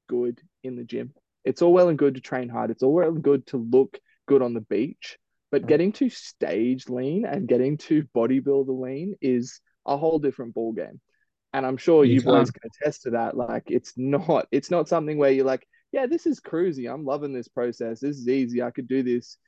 good 0.09 0.41
in 0.63 0.77
the 0.77 0.85
gym. 0.85 1.13
It's 1.45 1.63
all 1.63 1.73
well 1.73 1.89
and 1.89 1.99
good 1.99 2.15
to 2.15 2.21
train 2.21 2.49
hard. 2.49 2.71
It's 2.71 2.83
all 2.83 2.93
well 2.95 3.09
and 3.09 3.23
good 3.23 3.47
to 3.49 3.57
look 3.57 3.99
good 4.27 4.43
on 4.43 4.55
the 4.55 4.61
beach. 4.61 5.19
But 5.51 5.63
Mhm. 5.63 5.69
getting 5.69 5.93
to 5.93 6.11
stage 6.11 6.89
lean 6.89 7.25
and 7.25 7.49
getting 7.49 7.79
to 7.79 8.05
bodybuilder 8.15 8.81
lean 8.81 9.17
is 9.21 9.61
a 9.87 9.97
whole 9.97 10.19
different 10.19 10.55
ball 10.55 10.73
game. 10.73 11.01
And 11.55 11.65
I'm 11.65 11.79
sure 11.79 12.05
You 12.05 12.15
you 12.15 12.23
boys 12.23 12.51
can 12.51 12.71
attest 12.71 13.03
to 13.03 13.11
that. 13.11 13.37
Like 13.37 13.65
it's 13.71 13.95
not, 13.97 14.47
it's 14.53 14.71
not 14.71 14.89
something 14.89 15.17
where 15.17 15.31
you're 15.31 15.47
like, 15.47 15.67
yeah, 15.93 16.07
this 16.07 16.27
is 16.27 16.41
cruisy. 16.41 16.93
I'm 16.93 17.05
loving 17.07 17.33
this 17.33 17.49
process. 17.49 18.01
This 18.01 18.19
is 18.19 18.29
easy. 18.29 18.63
I 18.63 18.71
could 18.71 18.87
do 18.89 19.03
this 19.03 19.39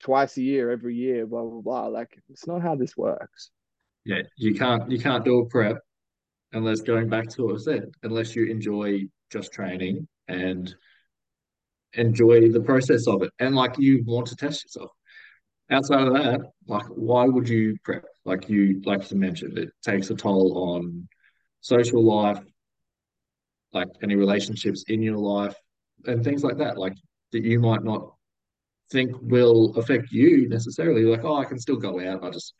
twice 0.00 0.36
a 0.36 0.42
year, 0.42 0.70
every 0.70 0.94
year, 0.94 1.26
blah 1.26 1.42
blah 1.42 1.60
blah. 1.60 1.86
Like 1.86 2.18
it's 2.28 2.46
not 2.46 2.62
how 2.62 2.74
this 2.74 2.96
works. 2.96 3.50
Yeah, 4.04 4.22
you 4.36 4.54
can't 4.54 4.90
you 4.90 4.98
can't 4.98 5.24
do 5.24 5.40
a 5.40 5.46
prep 5.46 5.78
unless 6.52 6.80
going 6.80 7.08
back 7.08 7.28
to 7.28 7.46
what 7.46 7.56
I 7.56 7.58
said, 7.58 7.90
unless 8.02 8.34
you 8.34 8.46
enjoy 8.46 9.02
just 9.30 9.52
training 9.52 10.08
and 10.26 10.74
enjoy 11.92 12.50
the 12.50 12.60
process 12.60 13.06
of 13.06 13.22
it, 13.22 13.30
and 13.38 13.54
like 13.54 13.78
you 13.78 14.02
want 14.06 14.26
to 14.28 14.36
test 14.36 14.64
yourself. 14.64 14.90
Outside 15.70 16.08
of 16.08 16.14
that, 16.14 16.40
like 16.66 16.86
why 16.86 17.26
would 17.26 17.48
you 17.48 17.76
prep? 17.84 18.04
Like 18.24 18.48
you 18.48 18.80
like 18.84 19.10
you 19.10 19.18
mentioned, 19.18 19.58
it 19.58 19.70
takes 19.82 20.10
a 20.10 20.14
toll 20.14 20.76
on 20.76 21.08
social 21.60 22.02
life, 22.02 22.42
like 23.72 23.88
any 24.02 24.16
relationships 24.16 24.84
in 24.88 25.02
your 25.02 25.18
life, 25.18 25.54
and 26.06 26.24
things 26.24 26.42
like 26.42 26.58
that. 26.58 26.78
Like 26.78 26.94
that 27.32 27.44
you 27.44 27.60
might 27.60 27.84
not 27.84 28.14
think 28.90 29.12
will 29.20 29.74
affect 29.76 30.10
you 30.10 30.48
necessarily. 30.48 31.04
Like, 31.04 31.24
oh, 31.24 31.36
I 31.36 31.44
can 31.44 31.58
still 31.58 31.76
go 31.76 32.00
out. 32.00 32.24
I 32.24 32.30
just 32.30 32.54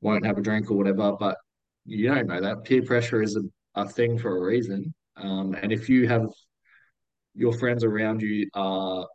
won't 0.00 0.26
have 0.26 0.38
a 0.38 0.42
drink 0.42 0.70
or 0.70 0.74
whatever. 0.74 1.12
But 1.12 1.36
you 1.84 2.08
don't 2.08 2.26
know 2.26 2.40
that 2.40 2.64
peer 2.64 2.82
pressure 2.82 3.22
is 3.22 3.36
a, 3.36 3.42
a 3.80 3.88
thing 3.88 4.18
for 4.18 4.36
a 4.36 4.40
reason. 4.40 4.92
Um, 5.16 5.54
and 5.60 5.72
if 5.72 5.88
you 5.88 6.08
have 6.08 6.26
your 7.34 7.52
friends 7.52 7.84
around 7.84 8.22
you 8.22 8.48
are 8.54 9.06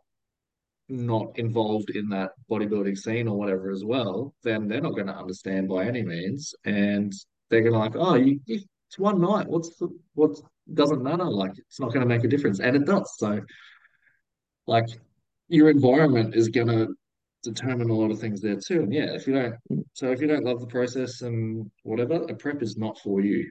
not 0.88 1.38
involved 1.38 1.90
in 1.90 2.08
that 2.10 2.30
bodybuilding 2.50 2.96
scene 2.98 3.28
or 3.28 3.38
whatever 3.38 3.70
as 3.70 3.84
well, 3.84 4.34
then 4.42 4.68
they're 4.68 4.80
not 4.80 4.94
going 4.94 5.06
to 5.06 5.14
understand 5.14 5.68
by 5.68 5.84
any 5.84 6.02
means, 6.02 6.54
and 6.64 7.12
they're 7.48 7.62
going 7.62 7.72
to 7.72 7.78
like, 7.78 7.96
oh, 7.96 8.14
you, 8.14 8.40
you, 8.46 8.60
it's 8.88 8.98
one 8.98 9.20
night. 9.20 9.48
What's 9.48 9.76
the 9.76 9.88
what 10.14 10.36
doesn't 10.72 11.02
matter? 11.02 11.24
Like 11.24 11.52
it's 11.56 11.80
not 11.80 11.88
going 11.88 12.06
to 12.06 12.14
make 12.14 12.24
a 12.24 12.28
difference, 12.28 12.60
and 12.60 12.76
it 12.76 12.84
does. 12.84 13.10
So, 13.16 13.40
like 14.66 14.86
your 15.52 15.68
environment 15.70 16.34
is 16.34 16.48
going 16.48 16.68
to 16.68 16.88
determine 17.42 17.90
a 17.90 17.94
lot 17.94 18.10
of 18.10 18.18
things 18.18 18.40
there 18.40 18.56
too. 18.56 18.80
And 18.82 18.92
yeah, 18.92 19.14
if 19.14 19.26
you 19.26 19.34
don't, 19.34 19.86
so 19.92 20.10
if 20.10 20.20
you 20.20 20.26
don't 20.26 20.44
love 20.44 20.60
the 20.60 20.66
process 20.66 21.22
and 21.22 21.70
whatever, 21.82 22.14
a 22.14 22.34
prep 22.34 22.62
is 22.62 22.76
not 22.76 22.98
for 22.98 23.20
you. 23.20 23.48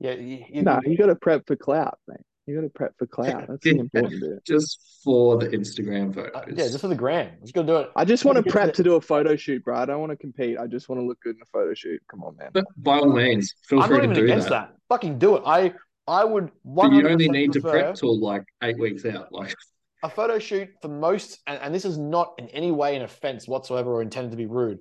Yeah, 0.00 0.14
you, 0.14 0.44
you, 0.48 0.62
No, 0.62 0.80
you 0.84 0.96
got 0.96 1.06
to 1.06 1.14
prep 1.14 1.46
for 1.46 1.56
clout, 1.56 1.98
mate. 2.08 2.20
You 2.46 2.56
got 2.56 2.62
to 2.62 2.70
prep 2.70 2.94
for 2.98 3.06
clout. 3.06 3.46
That's 3.48 3.62
the 3.62 3.78
important 3.78 4.20
bit. 4.20 4.44
Just 4.46 5.00
for 5.04 5.36
the 5.36 5.48
Instagram 5.48 6.14
photos. 6.14 6.32
uh, 6.34 6.44
yeah, 6.48 6.64
just 6.64 6.80
for 6.80 6.88
the 6.88 6.94
gram. 6.94 7.30
Just 7.42 7.54
gonna 7.54 7.66
do 7.66 7.76
it. 7.76 7.90
I 7.94 8.04
just 8.04 8.24
want 8.24 8.44
to 8.44 8.50
prep 8.50 8.72
to 8.74 8.82
do 8.82 8.94
a 8.94 9.00
photo 9.00 9.36
shoot, 9.36 9.62
bro. 9.62 9.76
I 9.76 9.84
don't 9.84 10.00
want 10.00 10.10
to 10.10 10.16
compete. 10.16 10.58
I 10.58 10.66
just 10.66 10.88
want 10.88 11.00
to 11.00 11.06
look 11.06 11.20
good 11.20 11.36
in 11.36 11.42
a 11.42 11.46
photo 11.52 11.74
shoot. 11.74 12.00
Come 12.10 12.24
on, 12.24 12.36
man. 12.36 12.50
But 12.52 12.64
by 12.78 12.98
all 12.98 13.12
means, 13.12 13.54
feel 13.64 13.80
I'm 13.80 13.88
free 13.88 13.98
not 13.98 14.02
to 14.06 14.10
even 14.10 14.16
do 14.16 14.24
against 14.24 14.48
that. 14.48 14.70
that. 14.70 14.76
Fucking 14.88 15.18
do 15.18 15.36
it. 15.36 15.42
I 15.46 15.72
I 16.08 16.24
would. 16.24 16.50
100% 16.66 16.74
But 16.74 16.92
you 16.92 17.08
only 17.08 17.28
need 17.28 17.52
to 17.52 17.60
prep 17.60 17.94
till 17.94 18.18
like 18.18 18.44
eight 18.64 18.78
weeks 18.78 19.04
out. 19.04 19.32
Like 19.32 19.54
a 20.02 20.10
photo 20.10 20.38
shoot 20.38 20.68
for 20.80 20.88
most, 20.88 21.40
and, 21.46 21.60
and 21.62 21.74
this 21.74 21.84
is 21.84 21.98
not 21.98 22.34
in 22.38 22.48
any 22.48 22.70
way 22.70 22.96
an 22.96 23.02
offense 23.02 23.46
whatsoever 23.46 23.92
or 23.92 24.02
intended 24.02 24.30
to 24.32 24.36
be 24.36 24.46
rude. 24.46 24.80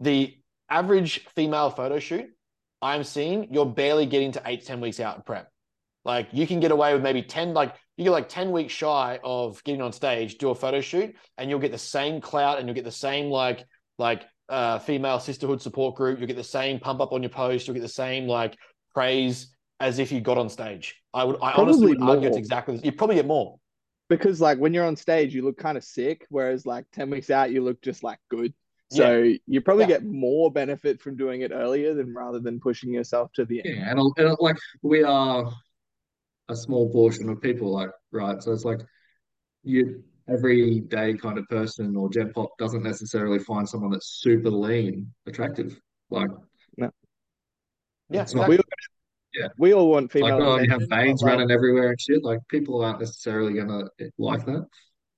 The 0.00 0.36
average 0.70 1.26
female 1.34 1.70
photo 1.70 1.98
shoot 1.98 2.26
I'm 2.80 3.04
seeing, 3.04 3.48
you're 3.52 3.66
barely 3.66 4.06
getting 4.06 4.32
to 4.32 4.42
eight 4.46 4.60
to 4.60 4.66
10 4.66 4.80
weeks 4.80 5.00
out 5.00 5.16
in 5.16 5.22
prep. 5.22 5.50
Like 6.04 6.28
you 6.32 6.46
can 6.46 6.60
get 6.60 6.70
away 6.70 6.94
with 6.94 7.02
maybe 7.02 7.22
10, 7.22 7.52
like 7.52 7.74
you 7.96 8.04
get 8.04 8.10
like 8.10 8.28
10 8.28 8.52
weeks 8.52 8.72
shy 8.72 9.18
of 9.24 9.62
getting 9.64 9.82
on 9.82 9.92
stage, 9.92 10.38
do 10.38 10.50
a 10.50 10.54
photo 10.54 10.80
shoot, 10.80 11.14
and 11.36 11.50
you'll 11.50 11.58
get 11.58 11.72
the 11.72 11.78
same 11.78 12.20
clout 12.20 12.58
and 12.58 12.68
you'll 12.68 12.74
get 12.74 12.84
the 12.84 12.90
same 12.90 13.30
like, 13.30 13.64
like 13.98 14.24
uh 14.48 14.78
female 14.78 15.20
sisterhood 15.20 15.60
support 15.60 15.96
group. 15.96 16.18
You'll 16.18 16.28
get 16.28 16.36
the 16.36 16.44
same 16.44 16.78
pump 16.78 17.00
up 17.00 17.12
on 17.12 17.22
your 17.22 17.30
post, 17.30 17.66
you'll 17.66 17.74
get 17.74 17.82
the 17.82 17.88
same 17.88 18.26
like 18.26 18.56
praise 18.94 19.54
as 19.80 19.98
if 19.98 20.10
you 20.10 20.20
got 20.20 20.38
on 20.38 20.48
stage. 20.48 20.96
I 21.12 21.24
would 21.24 21.36
I 21.42 21.52
honestly 21.52 21.88
would 21.88 22.02
argue 22.02 22.28
it's 22.28 22.36
exactly 22.36 22.76
this. 22.76 22.84
You 22.84 22.92
probably 22.92 23.16
get 23.16 23.26
more. 23.26 23.57
Because 24.08 24.40
like 24.40 24.58
when 24.58 24.72
you're 24.72 24.86
on 24.86 24.96
stage, 24.96 25.34
you 25.34 25.42
look 25.42 25.58
kind 25.58 25.76
of 25.76 25.84
sick, 25.84 26.26
whereas 26.30 26.64
like 26.66 26.86
10 26.92 27.10
weeks 27.10 27.30
out, 27.30 27.50
you 27.50 27.62
look 27.62 27.80
just 27.82 28.02
like 28.02 28.18
good. 28.30 28.54
So 28.90 29.34
you 29.46 29.60
probably 29.60 29.84
Yeah. 29.84 29.88
get 29.98 30.04
more 30.04 30.50
benefit 30.50 30.98
from 31.02 31.16
doing 31.16 31.42
it 31.42 31.50
earlier 31.52 31.92
than 31.92 32.14
rather 32.14 32.38
than 32.40 32.58
pushing 32.58 32.90
yourself 32.92 33.30
to 33.34 33.44
the 33.44 33.62
end. 33.62 33.76
yeah, 33.76 33.90
and, 33.90 34.00
and 34.16 34.36
like 34.40 34.56
we 34.82 35.02
are 35.02 35.52
a 36.48 36.56
small 36.56 36.90
portion 36.90 37.28
of 37.28 37.42
people, 37.42 37.70
like 37.70 37.90
right. 38.12 38.42
So 38.42 38.52
it's 38.52 38.64
like 38.64 38.80
you 39.62 40.02
everyday 40.26 41.12
kind 41.14 41.36
of 41.38 41.46
person 41.48 41.96
or 41.96 42.08
Gen 42.08 42.32
Pop 42.32 42.50
doesn't 42.58 42.82
necessarily 42.82 43.38
find 43.40 43.68
someone 43.68 43.90
that's 43.90 44.20
super 44.22 44.50
lean 44.50 45.12
attractive. 45.26 45.78
Like 46.10 46.30
Yeah, 46.78 46.88
It's 48.22 48.34
not- 48.34 48.48
We, 48.48 48.58
Yeah. 49.38 49.48
we 49.58 49.72
all 49.74 49.88
want 49.90 50.04
like 50.06 50.12
female 50.12 50.42
oh, 50.42 50.58
you 50.58 50.70
have 50.70 50.82
attention, 50.82 50.88
but, 50.88 50.96
veins 50.96 51.22
like, 51.22 51.32
running 51.32 51.50
everywhere 51.50 51.90
and 51.90 52.00
shit. 52.00 52.24
Like 52.24 52.40
people 52.48 52.82
aren't 52.82 53.00
necessarily 53.00 53.54
gonna 53.54 53.84
like 54.18 54.44
that. 54.46 54.66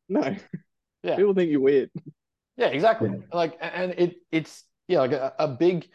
No, 0.08 0.36
Yeah. 1.02 1.16
people 1.16 1.34
think 1.34 1.50
you're 1.50 1.60
weird. 1.60 1.90
Yeah, 2.56 2.66
exactly. 2.66 3.10
Yeah. 3.10 3.24
Like, 3.32 3.56
and 3.60 3.92
it 3.92 4.16
it's 4.30 4.64
yeah, 4.86 5.00
like 5.00 5.12
a, 5.12 5.32
a 5.38 5.48
big 5.48 5.88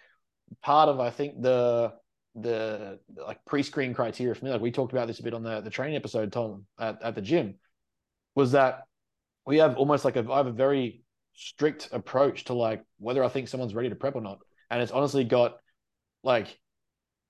part 0.61 0.89
of 0.89 0.99
I 0.99 1.09
think 1.11 1.41
the 1.41 1.93
the 2.35 2.99
like 3.15 3.43
pre-screen 3.45 3.93
criteria 3.93 4.33
for 4.33 4.45
me. 4.45 4.51
Like 4.51 4.61
we 4.61 4.71
talked 4.71 4.91
about 4.91 5.07
this 5.07 5.19
a 5.19 5.23
bit 5.23 5.33
on 5.33 5.43
the 5.43 5.61
the 5.61 5.69
training 5.69 5.95
episode, 5.95 6.31
Tom, 6.31 6.65
at, 6.79 7.01
at 7.03 7.15
the 7.15 7.21
gym, 7.21 7.55
was 8.33 8.53
that 8.53 8.83
we 9.45 9.57
have 9.57 9.77
almost 9.77 10.05
like 10.05 10.15
a 10.15 10.25
I 10.31 10.37
have 10.37 10.47
a 10.47 10.51
very 10.51 11.03
strict 11.33 11.89
approach 11.91 12.45
to 12.45 12.53
like 12.53 12.83
whether 12.97 13.23
I 13.23 13.27
think 13.29 13.47
someone's 13.47 13.75
ready 13.75 13.89
to 13.89 13.95
prep 13.95 14.15
or 14.15 14.21
not, 14.21 14.39
and 14.71 14.81
it's 14.81 14.91
honestly 14.91 15.23
got 15.23 15.57
like 16.23 16.57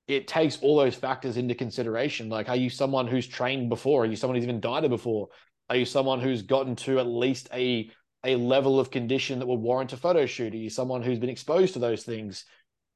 it 0.08 0.28
takes 0.28 0.58
all 0.62 0.78
those 0.78 0.96
factors 0.96 1.38
into 1.38 1.56
consideration. 1.56 2.30
Like, 2.30 2.50
are 2.50 2.56
you 2.56 2.70
someone 2.70 3.08
who's 3.08 3.28
trained 3.28 3.70
before? 3.70 4.04
Are 4.04 4.08
you 4.08 4.16
someone 4.16 4.36
who's 4.36 4.44
even 4.44 4.60
dieted 4.60 4.92
before? 4.92 5.30
Are 5.70 5.76
you 5.76 5.86
someone 5.86 6.20
who's 6.20 6.44
gotten 6.44 6.76
to 6.78 7.00
at 7.00 7.08
least 7.08 7.50
a 7.54 7.90
a 8.24 8.36
level 8.36 8.80
of 8.80 8.90
condition 8.90 9.40
that 9.40 9.48
would 9.48 9.60
warrant 9.60 9.94
a 9.94 9.98
photo 9.98 10.26
shoot? 10.26 10.54
Are 10.54 10.58
you 10.58 10.70
someone 10.70 11.04
who's 11.04 11.20
been 11.20 11.30
exposed 11.30 11.74
to 11.74 11.80
those 11.80 12.04
things? 12.04 12.46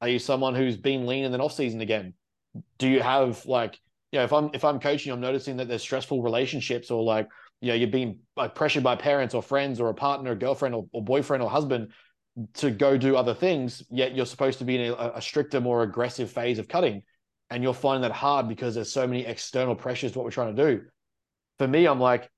Are 0.02 0.10
you 0.10 0.20
someone 0.20 0.56
who's 0.56 0.78
been 0.78 1.06
lean 1.06 1.26
and 1.26 1.34
then 1.34 1.42
off 1.42 1.54
season 1.54 1.82
again? 1.82 2.14
Do 2.78 2.88
you 2.88 3.02
have 3.02 3.46
like, 3.46 3.80
you 4.12 4.20
know, 4.20 4.26
if 4.26 4.34
I'm 4.34 4.50
if 4.54 4.64
I'm 4.64 4.80
coaching, 4.80 5.12
I'm 5.12 5.20
noticing 5.20 5.58
that 5.58 5.68
there's 5.68 5.82
stressful 5.82 6.22
relationships 6.22 6.90
or 6.90 7.04
like, 7.04 7.28
you 7.62 7.70
know, 7.70 7.76
you're 7.76 7.90
being 7.90 8.20
like 8.36 8.56
pressured 8.56 8.84
by 8.84 8.96
parents 8.96 9.34
or 9.34 9.44
friends 9.44 9.80
or 9.80 9.90
a 9.90 9.94
partner, 9.94 10.36
girlfriend 10.36 10.74
or, 10.76 10.88
or 10.92 11.04
boyfriend 11.04 11.44
or 11.44 11.50
husband 11.50 11.92
to 12.56 12.72
go 12.72 12.98
do 12.98 13.16
other 13.16 13.34
things, 13.34 13.84
yet 13.90 14.16
you're 14.16 14.26
supposed 14.26 14.60
to 14.60 14.66
be 14.66 14.78
in 14.78 14.92
a, 14.92 15.12
a 15.16 15.22
stricter, 15.22 15.60
more 15.60 15.84
aggressive 15.84 16.32
phase 16.32 16.60
of 16.60 16.68
cutting. 16.68 17.04
And 17.50 17.64
you're 17.64 17.74
finding 17.74 18.04
that 18.04 18.12
hard 18.12 18.48
because 18.48 18.76
there's 18.76 18.92
so 18.92 19.08
many 19.08 19.26
external 19.26 19.76
pressures 19.76 20.12
to 20.12 20.20
what 20.20 20.26
we're 20.26 20.32
trying 20.32 20.56
to 20.56 20.76
do. 20.76 20.82
For 21.58 21.68
me, 21.68 21.88
I'm 21.88 22.00
like, 22.00 22.30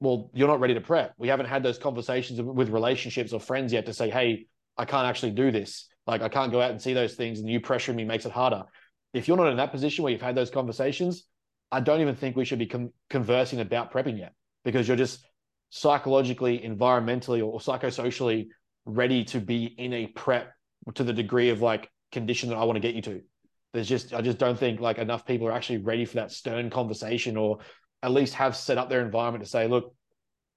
well, 0.00 0.30
you're 0.32 0.48
not 0.48 0.60
ready 0.60 0.74
to 0.74 0.80
prep. 0.80 1.14
We 1.18 1.28
haven't 1.28 1.46
had 1.46 1.62
those 1.62 1.78
conversations 1.78 2.40
with 2.40 2.70
relationships 2.70 3.32
or 3.32 3.40
friends 3.40 3.72
yet 3.72 3.86
to 3.86 3.92
say, 3.92 4.10
hey, 4.10 4.46
I 4.76 4.84
can't 4.84 5.06
actually 5.06 5.32
do 5.32 5.50
this. 5.50 5.88
Like, 6.06 6.22
I 6.22 6.28
can't 6.28 6.52
go 6.52 6.62
out 6.62 6.70
and 6.70 6.80
see 6.80 6.94
those 6.94 7.14
things, 7.14 7.40
and 7.40 7.48
you 7.48 7.60
pressuring 7.60 7.96
me 7.96 8.04
makes 8.04 8.24
it 8.24 8.32
harder. 8.32 8.64
If 9.12 9.28
you're 9.28 9.36
not 9.36 9.50
in 9.50 9.56
that 9.58 9.72
position 9.72 10.04
where 10.04 10.12
you've 10.12 10.22
had 10.22 10.34
those 10.34 10.50
conversations, 10.50 11.24
I 11.70 11.80
don't 11.80 12.00
even 12.00 12.14
think 12.14 12.36
we 12.36 12.44
should 12.44 12.58
be 12.58 12.66
con- 12.66 12.92
conversing 13.10 13.60
about 13.60 13.92
prepping 13.92 14.18
yet 14.18 14.32
because 14.64 14.88
you're 14.88 14.96
just 14.96 15.26
psychologically, 15.70 16.60
environmentally, 16.60 17.44
or 17.44 17.58
psychosocially 17.58 18.48
ready 18.88 19.24
to 19.26 19.40
be 19.40 19.64
in 19.64 19.92
a 19.92 20.06
prep 20.06 20.52
to 20.94 21.04
the 21.04 21.12
degree 21.12 21.50
of 21.50 21.60
like 21.60 21.90
condition 22.10 22.48
that 22.48 22.56
I 22.56 22.64
want 22.64 22.76
to 22.76 22.80
get 22.80 22.94
you 22.94 23.02
to. 23.02 23.20
There's 23.74 23.88
just, 23.88 24.14
I 24.14 24.22
just 24.22 24.38
don't 24.38 24.58
think 24.58 24.80
like 24.80 24.98
enough 24.98 25.26
people 25.26 25.46
are 25.46 25.52
actually 25.52 25.78
ready 25.78 26.06
for 26.06 26.16
that 26.16 26.32
stern 26.32 26.70
conversation 26.70 27.36
or 27.36 27.58
at 28.02 28.12
least 28.12 28.34
have 28.34 28.56
set 28.56 28.78
up 28.78 28.88
their 28.88 29.02
environment 29.04 29.44
to 29.44 29.50
say, 29.50 29.68
look, 29.68 29.94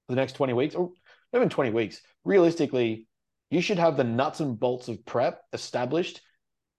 the 0.08 0.16
next 0.16 0.34
20 0.34 0.54
weeks 0.54 0.76
or 0.76 0.92
even 1.36 1.50
20 1.50 1.72
weeks, 1.72 2.02
realistically, 2.24 3.08
you 3.50 3.62
should 3.62 3.80
have 3.80 3.98
the 3.98 4.04
nuts 4.04 4.40
and 4.40 4.60
bolts 4.60 4.88
of 4.88 5.06
prep 5.06 5.42
established 5.52 6.22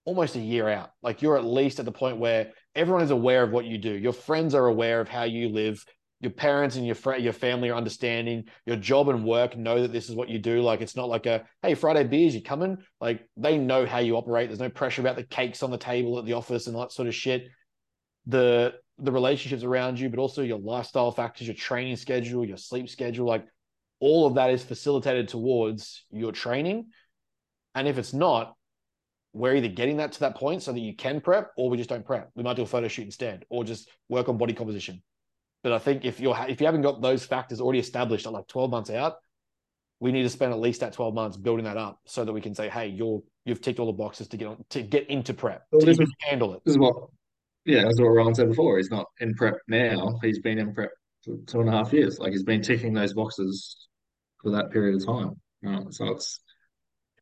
almost 0.05 0.37
a 0.37 0.41
year 0.41 0.69
out. 0.69 0.91
Like 1.03 1.21
you're 1.21 1.37
at 1.37 1.45
least 1.45 1.79
at 1.79 1.85
the 1.85 1.93
point 1.93 2.17
where 2.17 2.53
everyone 2.75 3.03
is 3.03 3.11
aware 3.11 3.43
of 3.43 3.51
what 3.51 3.67
you 3.67 3.77
do. 3.77 3.93
Your 3.93 4.15
friends 4.15 4.55
are 4.55 4.67
aware 4.67 5.01
of 5.01 5.09
how 5.09 5.25
you 5.25 5.51
live. 5.51 5.85
Your 6.23 6.31
parents 6.31 6.77
and 6.77 6.87
your 6.87 6.95
fr- 6.95 7.17
your 7.17 7.33
family 7.33 7.69
are 7.69 7.77
understanding. 7.77 8.45
Your 8.65 8.77
job 8.77 9.09
and 9.09 9.25
work 9.25 9.57
know 9.57 9.83
that 9.83 9.93
this 9.93 10.09
is 10.09 10.15
what 10.15 10.29
you 10.29 10.39
do. 10.39 10.63
Like 10.63 10.81
it's 10.81 10.97
not 10.97 11.09
like 11.09 11.27
a 11.27 11.45
hey 11.63 11.75
Friday 11.75 12.05
beers, 12.05 12.35
you 12.35 12.43
coming? 12.43 12.79
Like 13.01 13.29
they 13.37 13.59
know 13.59 13.85
how 13.85 13.99
you 13.99 14.17
operate. 14.17 14.49
There's 14.49 14.61
no 14.61 14.71
pressure 14.71 15.03
about 15.03 15.17
the 15.17 15.25
cakes 15.25 15.65
on 15.65 15.73
the 15.73 15.79
table 15.79 16.19
at 16.21 16.25
the 16.25 16.35
office 16.35 16.69
and 16.69 16.77
all 16.77 16.83
that 16.83 16.93
sort 16.93 17.09
of 17.09 17.15
shit. 17.15 17.49
The 18.27 18.75
the 18.99 19.11
relationships 19.11 19.65
around 19.65 19.99
you, 19.99 20.09
but 20.09 20.21
also 20.21 20.43
your 20.43 20.61
lifestyle 20.61 21.11
factors, 21.11 21.49
your 21.49 21.57
training 21.57 21.97
schedule, 21.97 22.47
your 22.47 22.57
sleep 22.57 22.89
schedule, 22.89 23.27
like 23.27 23.45
all 23.99 24.27
of 24.27 24.35
that 24.35 24.51
is 24.51 24.63
facilitated 24.63 25.29
towards 25.29 26.05
your 26.13 26.31
training. 26.31 26.87
And 27.75 27.89
if 27.89 27.99
it's 27.99 28.13
not, 28.13 28.55
we're 29.33 29.57
either 29.57 29.69
getting 29.69 29.97
that 29.97 30.13
to 30.13 30.21
that 30.21 30.37
point 30.37 30.63
so 30.63 30.73
that 30.73 30.81
you 30.81 30.95
can 30.95 31.21
prep, 31.21 31.51
or 31.57 31.69
we 31.69 31.79
just 31.79 31.89
don't 31.89 32.05
prep. 32.05 32.31
We 32.37 32.43
might 32.43 32.57
do 32.57 32.63
a 32.63 32.67
photo 32.67 32.87
shoot 32.87 33.07
instead, 33.07 33.45
or 33.49 33.65
just 33.65 33.91
work 34.09 34.29
on 34.29 34.37
body 34.39 34.53
composition. 34.53 35.03
But 35.63 35.73
I 35.73 35.79
think 35.79 36.05
if 36.05 36.19
you're 36.21 36.37
if 36.49 36.61
you 36.61 36.67
haven't 36.67 36.83
got 36.83 37.01
those 37.01 37.25
factors 37.25 37.61
already 37.61 37.79
established 37.79 38.27
at 38.27 38.33
like 38.33 38.49
12 38.49 38.71
months 38.71 38.91
out, 38.91 39.17
we 40.01 40.11
need 40.11 40.25
to 40.25 40.29
spend 40.29 40.53
at 40.53 40.59
least 40.59 40.81
that 40.81 40.93
12 40.93 41.15
months 41.15 41.37
building 41.37 41.65
that 41.65 41.77
up 41.77 42.01
so 42.05 42.25
that 42.25 42.33
we 42.33 42.41
can 42.41 42.55
say, 42.55 42.69
hey, 42.69 42.89
you're 42.89 43.23
you've 43.45 43.61
ticked 43.61 43.79
all 43.79 43.87
the 43.87 43.93
boxes 43.93 44.29
to 44.29 44.37
get 44.37 44.49
on 44.49 44.65
to 44.71 44.83
get 44.83 45.09
into 45.09 45.35
prep, 45.35 45.63
Well, 45.71 45.81
to 45.81 45.91
is- 45.91 45.99
handle 46.21 46.55
it. 46.55 46.63
This 46.65 46.73
is 46.73 46.79
what, 46.79 46.95
yeah, 47.65 47.83
that's 47.85 48.01
what 48.01 48.09
Ryan 48.09 48.35
said 48.35 48.49
before. 48.49 48.77
He's 48.79 48.91
not 48.91 49.07
in 49.21 49.35
prep 49.35 49.57
now. 49.69 50.19
He's 50.23 50.41
been 50.41 50.59
in 50.59 50.75
prep 50.75 50.91
for 51.25 51.37
two 51.47 51.61
and 51.61 51.69
a 51.69 51.73
half 51.73 51.93
years. 51.93 52.19
Like 52.19 52.33
he's 52.33 52.43
been 52.43 52.63
ticking 52.63 52.93
those 52.93 53.15
boxes 53.15 53.89
for 54.43 54.51
that 54.51 54.71
period 54.73 54.97
of 55.01 55.07
time. 55.07 55.41
Right? 55.63 55.85
So 55.91 56.09
it's 56.09 56.41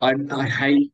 I 0.00 0.14
I 0.30 0.48
hate 0.48 0.90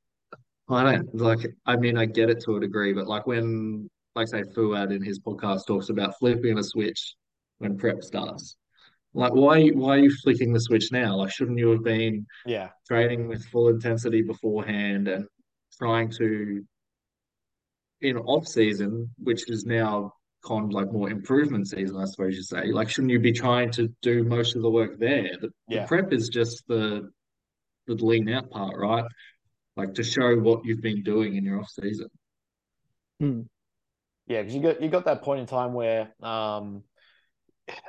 I 0.68 0.82
don't 0.82 1.14
like 1.14 1.47
I 1.64 1.76
mean 1.76 1.97
I 1.97 2.07
get 2.07 2.28
it 2.28 2.42
to 2.47 2.57
a 2.57 2.61
degree, 2.61 2.92
but 2.92 3.07
like 3.07 3.28
when 3.28 3.88
like 4.16 4.26
say 4.26 4.42
Fouad 4.42 4.92
in 4.92 5.01
his 5.05 5.20
podcast 5.20 5.66
talks 5.66 5.90
about 5.90 6.18
flipping 6.18 6.59
a 6.59 6.62
switch 6.64 7.14
when 7.59 7.76
prep 7.76 8.02
starts. 8.02 8.57
Like 9.14 9.32
why 9.34 9.68
why 9.68 9.96
are 9.96 9.98
you 9.98 10.11
flicking 10.22 10.52
the 10.52 10.61
switch 10.61 10.92
now? 10.92 11.16
Like 11.16 11.32
shouldn't 11.32 11.59
you 11.59 11.70
have 11.70 11.82
been 11.84 12.26
Yeah. 12.44 12.70
training 12.86 13.28
with 13.28 13.44
full 13.46 13.68
intensity 13.68 14.22
beforehand 14.22 15.09
and 15.09 15.26
trying 15.78 16.11
to 16.12 16.64
in 18.02 18.18
off 18.18 18.46
season, 18.46 19.11
which 19.18 19.48
is 19.50 19.64
now 19.64 20.12
kind 20.46 20.64
of 20.66 20.70
like 20.72 20.92
more 20.92 21.11
improvement 21.11 21.66
season, 21.66 21.96
I 21.96 22.04
suppose 22.04 22.36
you 22.36 22.42
say. 22.42 22.66
Like, 22.66 22.90
shouldn't 22.90 23.11
you 23.11 23.18
be 23.18 23.32
trying 23.32 23.70
to 23.72 23.88
do 24.02 24.22
most 24.22 24.54
of 24.54 24.62
the 24.62 24.70
work 24.70 24.98
there? 24.98 25.30
The, 25.40 25.48
Yeah. 25.66 25.82
the 25.82 25.88
prep 25.88 26.12
is 26.12 26.28
just 26.28 26.66
the 26.68 27.11
the 27.86 27.94
lean 27.94 28.28
out 28.28 28.50
part, 28.50 28.76
right? 28.76 29.04
Like 29.76 29.94
to 29.94 30.02
show 30.02 30.36
what 30.40 30.64
you've 30.64 30.82
been 30.82 31.02
doing 31.02 31.36
in 31.36 31.44
your 31.44 31.61
off 31.61 31.70
season. 31.70 32.09
Hmm. 33.20 33.42
Yeah, 34.26 34.42
because 34.42 34.54
you 34.57 34.61
got 34.62 34.82
you 34.82 34.88
got 34.90 35.04
that 35.07 35.22
point 35.22 35.40
in 35.40 35.46
time 35.46 35.72
where 35.72 36.12
um 36.22 36.82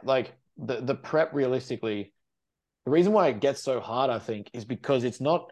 like 0.04 0.34
the 0.58 0.82
the 0.82 0.96
prep 0.96 1.34
realistically, 1.34 2.14
the 2.86 2.92
reason 2.92 3.14
why 3.14 3.28
it 3.28 3.40
gets 3.40 3.62
so 3.62 3.80
hard, 3.80 4.10
I 4.10 4.20
think, 4.20 4.50
is 4.54 4.66
because 4.66 5.04
it's 5.04 5.22
not 5.22 5.52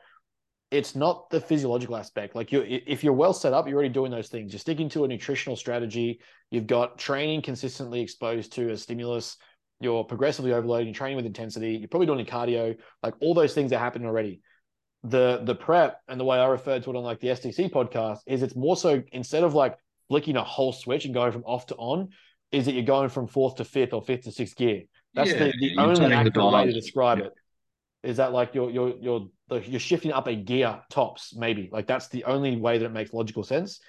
it's 0.71 0.95
not 0.95 1.29
the 1.29 1.39
physiological 1.39 1.95
aspect. 1.95 2.35
Like 2.35 2.51
you 2.51 2.63
if 2.67 3.03
you're 3.03 3.13
well 3.13 3.33
set 3.33 3.53
up, 3.53 3.67
you're 3.67 3.75
already 3.75 3.93
doing 3.93 4.11
those 4.11 4.29
things. 4.29 4.51
You're 4.51 4.59
sticking 4.59 4.89
to 4.89 5.05
a 5.05 5.07
nutritional 5.07 5.55
strategy, 5.55 6.19
you've 6.49 6.67
got 6.67 6.97
training 6.97 7.41
consistently 7.41 8.01
exposed 8.01 8.53
to 8.53 8.71
a 8.71 8.77
stimulus, 8.77 9.37
you're 9.79 10.03
progressively 10.03 10.53
overloading, 10.53 10.87
You're 10.87 10.95
training 10.95 11.17
with 11.17 11.25
intensity, 11.25 11.75
you're 11.77 11.87
probably 11.87 12.07
doing 12.07 12.25
cardio, 12.25 12.75
like 13.03 13.13
all 13.21 13.33
those 13.33 13.53
things 13.53 13.71
are 13.73 13.79
happening 13.79 14.07
already. 14.07 14.41
The 15.03 15.41
the 15.43 15.55
prep 15.55 16.01
and 16.07 16.19
the 16.19 16.25
way 16.25 16.39
I 16.39 16.47
referred 16.47 16.83
to 16.83 16.89
it 16.89 16.95
on 16.95 17.03
like 17.03 17.19
the 17.19 17.27
STC 17.27 17.71
podcast 17.71 18.19
is 18.25 18.41
it's 18.41 18.55
more 18.55 18.75
so 18.75 19.03
instead 19.11 19.43
of 19.43 19.53
like 19.53 19.77
flicking 20.09 20.35
a 20.35 20.43
whole 20.43 20.73
switch 20.73 21.05
and 21.05 21.13
going 21.13 21.31
from 21.31 21.43
off 21.43 21.67
to 21.67 21.75
on, 21.75 22.09
is 22.51 22.65
that 22.65 22.73
you're 22.73 22.83
going 22.83 23.09
from 23.09 23.27
fourth 23.27 23.55
to 23.55 23.65
fifth 23.65 23.93
or 23.93 24.01
fifth 24.01 24.23
to 24.23 24.31
sixth 24.31 24.55
gear. 24.55 24.83
That's 25.13 25.31
Yeah, 25.31 25.45
the, 25.45 25.53
the 25.59 25.77
only 25.77 26.13
accurate 26.13 26.51
way 26.51 26.65
to 26.65 26.73
describe 26.73 27.19
Yeah. 27.19 27.25
it. 27.25 27.33
Is 28.03 28.17
that 28.17 28.33
like 28.33 28.53
you're 28.53 28.69
you're 28.69 28.93
you're 28.99 29.29
you're 29.63 29.79
shifting 29.79 30.11
up 30.11 30.27
a 30.27 30.35
gear 30.35 30.79
tops 30.91 31.35
maybe 31.35 31.69
like 31.71 31.87
that's 31.87 32.07
the 32.09 32.23
only 32.25 32.55
way 32.55 32.77
that 32.77 32.85
it 32.85 32.91
makes 32.91 33.13
logical 33.13 33.43
sense, 33.43 33.79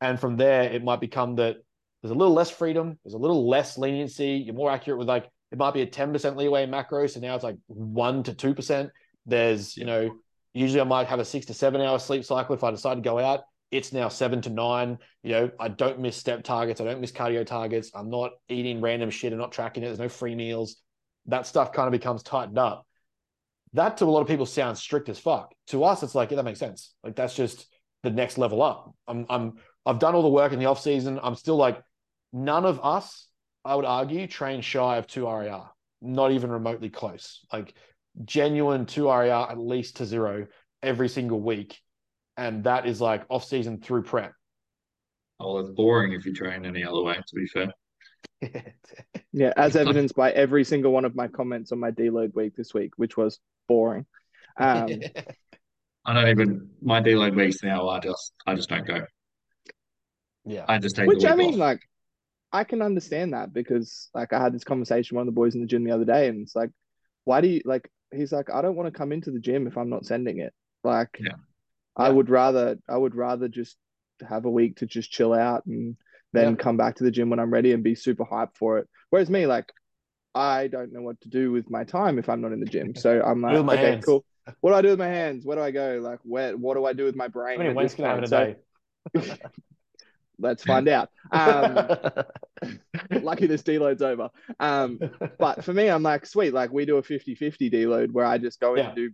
and 0.00 0.18
from 0.20 0.36
there 0.36 0.62
it 0.62 0.84
might 0.84 1.00
become 1.00 1.34
that 1.36 1.56
there's 2.02 2.12
a 2.12 2.14
little 2.14 2.34
less 2.34 2.50
freedom, 2.50 2.98
there's 3.04 3.14
a 3.14 3.18
little 3.18 3.48
less 3.48 3.76
leniency. 3.76 4.42
You're 4.46 4.54
more 4.54 4.70
accurate 4.70 4.98
with 4.98 5.08
like 5.08 5.28
it 5.50 5.58
might 5.58 5.74
be 5.74 5.82
a 5.82 5.86
ten 5.86 6.12
percent 6.12 6.36
leeway 6.36 6.62
in 6.62 6.70
macros, 6.70 7.10
so 7.10 7.20
now 7.20 7.34
it's 7.34 7.42
like 7.42 7.56
one 7.66 8.22
to 8.24 8.34
two 8.34 8.54
percent. 8.54 8.90
There's 9.26 9.76
you 9.76 9.84
know 9.84 10.10
Usually 10.54 10.80
I 10.80 10.84
might 10.84 11.06
have 11.06 11.20
a 11.20 11.24
six 11.24 11.46
to 11.46 11.54
seven 11.54 11.80
hour 11.80 11.98
sleep 11.98 12.24
cycle 12.24 12.54
if 12.54 12.64
I 12.64 12.70
decide 12.70 12.96
to 12.96 13.00
go 13.00 13.18
out. 13.18 13.40
It's 13.70 13.92
now 13.92 14.08
seven 14.08 14.40
to 14.42 14.50
nine. 14.50 14.98
You 15.22 15.32
know, 15.32 15.50
I 15.60 15.68
don't 15.68 16.00
miss 16.00 16.16
step 16.16 16.42
targets. 16.42 16.80
I 16.80 16.84
don't 16.84 17.00
miss 17.00 17.12
cardio 17.12 17.44
targets. 17.44 17.90
I'm 17.94 18.08
not 18.08 18.32
eating 18.48 18.80
random 18.80 19.10
shit 19.10 19.32
and 19.32 19.40
not 19.40 19.52
tracking 19.52 19.82
it. 19.82 19.86
There's 19.86 19.98
no 19.98 20.08
free 20.08 20.34
meals. 20.34 20.76
That 21.26 21.46
stuff 21.46 21.72
kind 21.72 21.86
of 21.86 21.92
becomes 21.92 22.22
tightened 22.22 22.58
up. 22.58 22.86
That 23.74 23.98
to 23.98 24.04
a 24.04 24.06
lot 24.06 24.22
of 24.22 24.28
people 24.28 24.46
sounds 24.46 24.80
strict 24.80 25.10
as 25.10 25.18
fuck. 25.18 25.54
To 25.68 25.84
us, 25.84 26.02
it's 26.02 26.14
like, 26.14 26.30
yeah, 26.30 26.36
that 26.36 26.44
makes 26.44 26.58
sense. 26.58 26.94
Like 27.04 27.14
that's 27.14 27.34
just 27.34 27.66
the 28.02 28.10
next 28.10 28.38
level 28.38 28.62
up. 28.62 28.94
I'm 29.06 29.26
I'm 29.28 29.54
I've 29.84 29.98
done 29.98 30.14
all 30.14 30.22
the 30.22 30.28
work 30.28 30.52
in 30.52 30.58
the 30.58 30.66
off 30.66 30.80
season. 30.80 31.20
I'm 31.22 31.34
still 31.34 31.56
like, 31.56 31.80
none 32.32 32.64
of 32.64 32.80
us, 32.82 33.26
I 33.64 33.74
would 33.74 33.84
argue, 33.84 34.26
train 34.26 34.60
shy 34.62 34.96
of 34.96 35.06
two 35.06 35.26
RIR. 35.28 35.64
Not 36.00 36.32
even 36.32 36.50
remotely 36.50 36.88
close. 36.88 37.44
Like 37.52 37.74
genuine 38.24 38.86
two 38.86 39.10
RIR 39.10 39.50
at 39.50 39.58
least 39.58 39.96
to 39.96 40.06
zero 40.06 40.46
every 40.82 41.08
single 41.08 41.40
week. 41.40 41.78
And 42.38 42.64
that 42.64 42.86
is 42.86 43.00
like 43.00 43.24
off 43.28 43.44
season 43.44 43.80
through 43.80 44.04
prep. 44.04 44.32
Oh, 45.40 45.58
it's 45.58 45.70
boring 45.70 46.12
if 46.12 46.24
you 46.24 46.32
train 46.32 46.64
any 46.64 46.84
other 46.84 47.02
way, 47.02 47.16
to 47.16 47.34
be 47.34 47.46
fair. 47.46 47.72
Yeah, 49.32 49.52
as 49.56 49.76
evidenced 49.76 50.16
by 50.16 50.30
every 50.32 50.64
single 50.64 50.90
one 50.90 51.04
of 51.04 51.14
my 51.14 51.28
comments 51.28 51.70
on 51.70 51.78
my 51.78 51.90
deload 51.90 52.34
week 52.34 52.56
this 52.56 52.72
week, 52.72 52.92
which 52.96 53.16
was 53.16 53.38
boring. 53.68 54.06
Um, 54.58 54.88
I 56.06 56.14
don't 56.14 56.28
even 56.28 56.70
my 56.80 57.00
deload 57.00 57.36
weeks 57.36 57.62
now. 57.62 57.88
I 57.88 58.00
just 58.00 58.32
I 58.46 58.54
just 58.54 58.70
don't 58.70 58.86
go. 58.86 59.04
yeah. 60.46 60.64
I 60.66 60.78
just 60.78 60.96
take 60.96 61.06
which 61.06 61.22
the 61.22 61.30
I 61.30 61.36
mean, 61.36 61.54
off. 61.54 61.58
like, 61.58 61.80
I 62.52 62.64
can 62.64 62.80
understand 62.80 63.34
that 63.34 63.52
because, 63.52 64.08
like, 64.14 64.32
I 64.32 64.40
had 64.40 64.54
this 64.54 64.64
conversation 64.64 65.14
with 65.14 65.20
one 65.20 65.28
of 65.28 65.34
the 65.34 65.38
boys 65.38 65.54
in 65.54 65.60
the 65.60 65.66
gym 65.66 65.84
the 65.84 65.92
other 65.92 66.06
day, 66.06 66.28
and 66.28 66.40
it's 66.42 66.56
like, 66.56 66.70
why 67.24 67.40
do 67.42 67.48
you 67.48 67.60
like? 67.64 67.90
He's 68.12 68.32
like, 68.32 68.50
I 68.50 68.62
don't 68.62 68.76
want 68.76 68.92
to 68.92 68.98
come 68.98 69.12
into 69.12 69.30
the 69.30 69.40
gym 69.40 69.66
if 69.66 69.76
I'm 69.76 69.90
not 69.90 70.06
sending 70.06 70.38
it. 70.38 70.54
Like, 70.82 71.18
Yeah. 71.20 71.34
I 71.98 72.08
would 72.10 72.30
rather, 72.30 72.78
I 72.88 72.96
would 72.96 73.14
rather 73.14 73.48
just 73.48 73.76
have 74.28 74.44
a 74.44 74.50
week 74.50 74.76
to 74.76 74.86
just 74.86 75.10
chill 75.10 75.32
out 75.32 75.66
and 75.66 75.96
then 76.32 76.50
Yeah. 76.50 76.62
come 76.62 76.76
back 76.76 76.96
to 76.96 77.04
the 77.04 77.10
gym 77.10 77.30
when 77.30 77.38
I'm 77.40 77.52
ready 77.52 77.72
and 77.72 77.82
be 77.82 77.94
super 77.94 78.24
hyped 78.24 78.56
for 78.56 78.78
it. 78.78 78.88
Whereas 79.10 79.30
me, 79.30 79.46
like, 79.46 79.72
I 80.34 80.68
don't 80.68 80.92
know 80.92 81.02
what 81.02 81.20
to 81.22 81.28
do 81.28 81.50
with 81.52 81.70
my 81.70 81.84
time 81.84 82.18
if 82.18 82.28
I'm 82.28 82.40
not 82.40 82.52
in 82.52 82.60
the 82.60 82.66
gym. 82.66 82.94
So 82.94 83.20
I'm 83.22 83.40
like, 83.42 83.56
okay, 83.78 83.90
hands. 83.90 84.04
cool. 84.04 84.24
What 84.60 84.70
do 84.70 84.76
I 84.76 84.82
do 84.82 84.88
with 84.90 84.98
my 84.98 85.08
hands? 85.08 85.44
Where 85.44 85.56
do 85.56 85.62
I 85.62 85.70
go? 85.70 86.00
Like, 86.02 86.20
where? 86.22 86.56
What 86.56 86.74
do 86.74 86.84
I 86.84 86.92
do 86.92 87.04
with 87.04 87.16
my 87.16 87.28
brain? 87.28 87.58
How 87.58 87.64
many 87.64 87.74
wins 87.74 87.94
can 87.94 88.04
I 88.04 88.08
have 88.08 88.18
in 88.18 88.24
a 88.24 88.28
So 88.28 88.54
day? 89.14 89.38
let's 90.38 90.64
find 90.64 90.88
out. 90.88 91.10
Um, 91.32 91.88
lucky 93.10 93.46
this 93.46 93.62
deload's 93.62 94.02
over. 94.02 94.30
Um, 94.60 95.00
but 95.38 95.64
for 95.64 95.72
me, 95.72 95.88
I'm 95.88 96.02
like, 96.02 96.26
sweet, 96.26 96.52
like 96.52 96.72
we 96.72 96.84
do 96.84 96.96
a 96.96 97.02
50 97.02 97.34
50 97.34 97.70
deload 97.70 98.12
where 98.12 98.24
I 98.24 98.38
just 98.38 98.60
go 98.60 98.74
in 98.74 98.80
Yeah. 98.80 98.86
and 98.88 98.96
do 98.96 99.10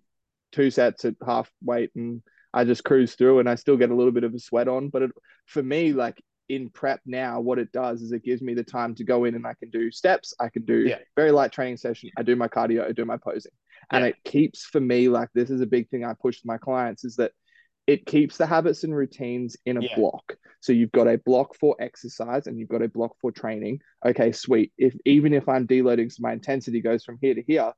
two 0.53 0.70
sets 0.70 1.05
at 1.05 1.14
half 1.26 1.51
weight 1.62 1.91
and 1.95 2.22
I 2.55 2.64
just 2.64 2.84
cruise 2.84 3.14
through 3.14 3.40
and 3.40 3.48
I 3.48 3.57
still 3.57 3.76
get 3.76 3.90
a 3.90 3.94
little 3.94 4.12
bit 4.12 4.24
of 4.24 4.32
a 4.32 4.38
sweat 4.38 4.68
on. 4.68 4.88
But 4.88 5.02
it, 5.02 5.11
for 5.46 5.62
me, 5.62 5.92
like 5.92 6.22
in 6.48 6.70
prep 6.70 7.00
now, 7.05 7.40
what 7.40 7.59
it 7.59 7.72
does 7.72 8.00
is 8.00 8.12
it 8.12 8.22
gives 8.22 8.40
me 8.40 8.55
the 8.55 8.62
time 8.62 8.94
to 8.94 9.05
go 9.05 9.24
in 9.24 9.34
and 9.34 9.46
I 9.46 9.55
can 9.55 9.70
do 9.70 9.90
steps, 9.90 10.34
I 10.38 10.48
can 10.48 10.64
do 10.64 10.88
Yeah. 10.88 10.98
very 11.16 11.32
light 11.32 11.52
training 11.52 11.78
session, 11.78 12.11
I 12.16 12.22
do 12.22 12.36
my 12.36 12.48
cardio, 12.48 12.86
I 12.86 12.92
do 12.92 13.05
my 13.05 13.16
posing. 13.16 13.52
And 13.90 14.05
Yeah. 14.05 14.11
it 14.11 14.16
keeps 14.24 14.64
for 14.64 14.80
me, 14.80 15.09
like 15.09 15.30
this 15.34 15.50
is 15.50 15.61
a 15.61 15.66
big 15.66 15.88
thing 15.88 16.05
I 16.05 16.14
push 16.14 16.40
to 16.40 16.46
my 16.46 16.59
clients 16.59 17.05
is 17.05 17.16
that 17.16 17.32
it 17.86 18.07
keeps 18.07 18.36
the 18.38 18.46
habits 18.46 18.84
and 18.84 18.94
routines 18.94 19.57
in 19.66 19.76
a 19.76 19.82
Yeah. 19.82 19.96
block. 19.96 20.36
So 20.61 20.72
you've 20.72 20.92
got 20.92 21.09
a 21.09 21.18
block 21.18 21.55
for 21.57 21.76
exercise 21.80 22.46
and 22.46 22.59
you've 22.59 22.70
got 22.70 22.82
a 22.82 22.88
block 22.88 23.16
for 23.20 23.32
training. 23.32 23.80
Okay, 24.07 24.32
sweet. 24.32 24.72
If 24.78 24.94
even 25.05 25.34
if 25.34 25.48
I'm 25.48 25.66
deloading, 25.66 26.11
so 26.11 26.20
my 26.20 26.32
intensity 26.32 26.80
goes 26.80 27.05
from 27.05 27.18
here 27.20 27.34
to 27.34 27.42
here, 27.42 27.72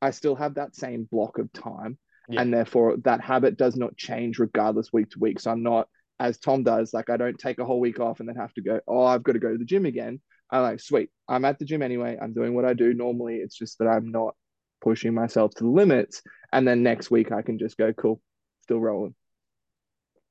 I 0.00 0.10
still 0.10 0.34
have 0.36 0.54
that 0.54 0.74
same 0.76 1.04
block 1.10 1.38
of 1.38 1.52
time. 1.52 1.98
Yeah. 2.28 2.40
And 2.40 2.52
therefore 2.52 2.96
that 3.04 3.20
habit 3.20 3.56
does 3.56 3.76
not 3.76 3.96
change 3.96 4.38
regardless 4.38 4.92
week 4.92 5.10
to 5.10 5.18
week. 5.18 5.40
So 5.40 5.50
I'm 5.50 5.62
not 5.62 5.88
as 6.20 6.38
Tom 6.38 6.62
does, 6.62 6.94
like 6.94 7.10
I 7.10 7.16
don't 7.16 7.38
take 7.38 7.58
a 7.58 7.64
whole 7.64 7.80
week 7.80 8.00
off 8.00 8.20
and 8.20 8.28
then 8.28 8.36
have 8.36 8.54
to 8.54 8.62
go, 8.62 8.80
oh, 8.86 9.04
I've 9.04 9.22
got 9.22 9.32
to 9.32 9.38
go 9.38 9.50
to 9.50 9.58
the 9.58 9.64
gym 9.64 9.84
again. 9.84 10.20
I'm 10.50 10.62
like, 10.62 10.80
sweet, 10.80 11.10
I'm 11.28 11.44
at 11.44 11.58
the 11.58 11.64
gym 11.64 11.82
anyway. 11.82 12.16
I'm 12.20 12.32
doing 12.32 12.54
what 12.54 12.64
I 12.64 12.72
do 12.74 12.94
normally. 12.94 13.36
It's 13.36 13.56
just 13.56 13.78
that 13.78 13.88
I'm 13.88 14.10
not 14.10 14.34
pushing 14.80 15.12
myself 15.12 15.54
to 15.56 15.64
the 15.64 15.70
limits. 15.70 16.22
And 16.52 16.66
then 16.66 16.82
next 16.82 17.10
week 17.10 17.32
I 17.32 17.42
can 17.42 17.58
just 17.58 17.76
go, 17.76 17.92
cool, 17.92 18.20
still 18.62 18.80
rolling. 18.80 19.14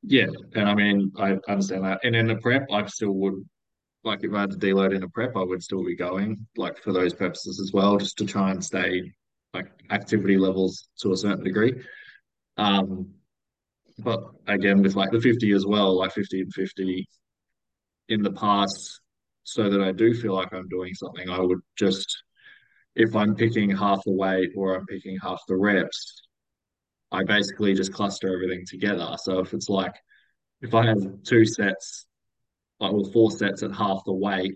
Yeah, 0.04 0.28
and 0.56 0.70
I 0.70 0.76
mean, 0.76 1.12
I 1.18 1.38
understand 1.48 1.86
that. 1.86 2.00
And 2.04 2.16
in 2.16 2.28
the 2.28 2.36
prep, 2.36 2.68
I 2.72 2.86
still 2.88 3.14
would, 3.14 3.36
like, 4.04 4.24
if 4.24 4.34
I 4.34 4.42
had 4.42 4.52
to 4.52 4.58
deload 4.58 4.94
in 4.94 5.04
a 5.04 5.10
prep, 5.10 5.36
I 5.36 5.44
would 5.44 5.64
still 5.64 5.84
be 5.84 5.96
going, 5.96 6.46
like, 6.58 6.78
for 6.78 6.92
those 6.92 7.14
purposes 7.14 7.62
as 7.62 7.72
well, 7.74 7.98
just 7.98 8.18
to 8.18 8.26
try 8.26 8.52
and 8.52 8.64
stay, 8.64 9.14
like, 9.54 9.72
activity 9.92 10.38
levels 10.38 10.88
to 11.00 11.12
a 11.12 11.18
certain 11.18 11.44
degree. 11.44 11.74
Um, 12.58 13.14
but 14.00 14.24
again, 14.48 14.82
with 14.82 14.96
like 14.96 15.12
the 15.12 15.22
50 15.22 15.52
as 15.52 15.66
well, 15.66 15.98
like 15.98 16.14
50 16.14 16.42
and 16.42 16.54
50 16.54 17.08
in 18.10 18.22
the 18.22 18.32
past, 18.32 19.02
so 19.44 19.70
that 19.70 19.82
I 19.82 19.92
do 19.92 20.14
feel 20.14 20.34
like 20.34 20.54
I'm 20.54 20.68
doing 20.70 20.94
something, 20.94 21.30
I 21.30 21.40
would 21.40 21.60
just, 21.78 22.24
if 22.96 23.16
I'm 23.16 23.36
picking 23.36 23.76
half 23.76 24.04
the 24.06 24.12
weight 24.12 24.52
or 24.56 24.76
I'm 24.76 24.86
picking 24.86 25.18
half 25.22 25.42
the 25.48 25.56
reps, 25.56 26.24
I 27.12 27.24
basically 27.24 27.74
just 27.74 27.94
cluster 27.94 28.34
everything 28.34 28.66
together. 28.68 29.16
So 29.22 29.40
if 29.40 29.54
it's 29.54 29.70
like, 29.70 29.94
if 30.62 30.74
I 30.74 30.86
have 30.88 31.24
two 31.24 31.46
sets, 31.46 32.08
like 32.80 32.94
well, 32.94 33.10
four 33.12 33.32
sets 33.32 33.64
at 33.64 33.76
half 33.76 34.02
the 34.06 34.14
weight, 34.14 34.56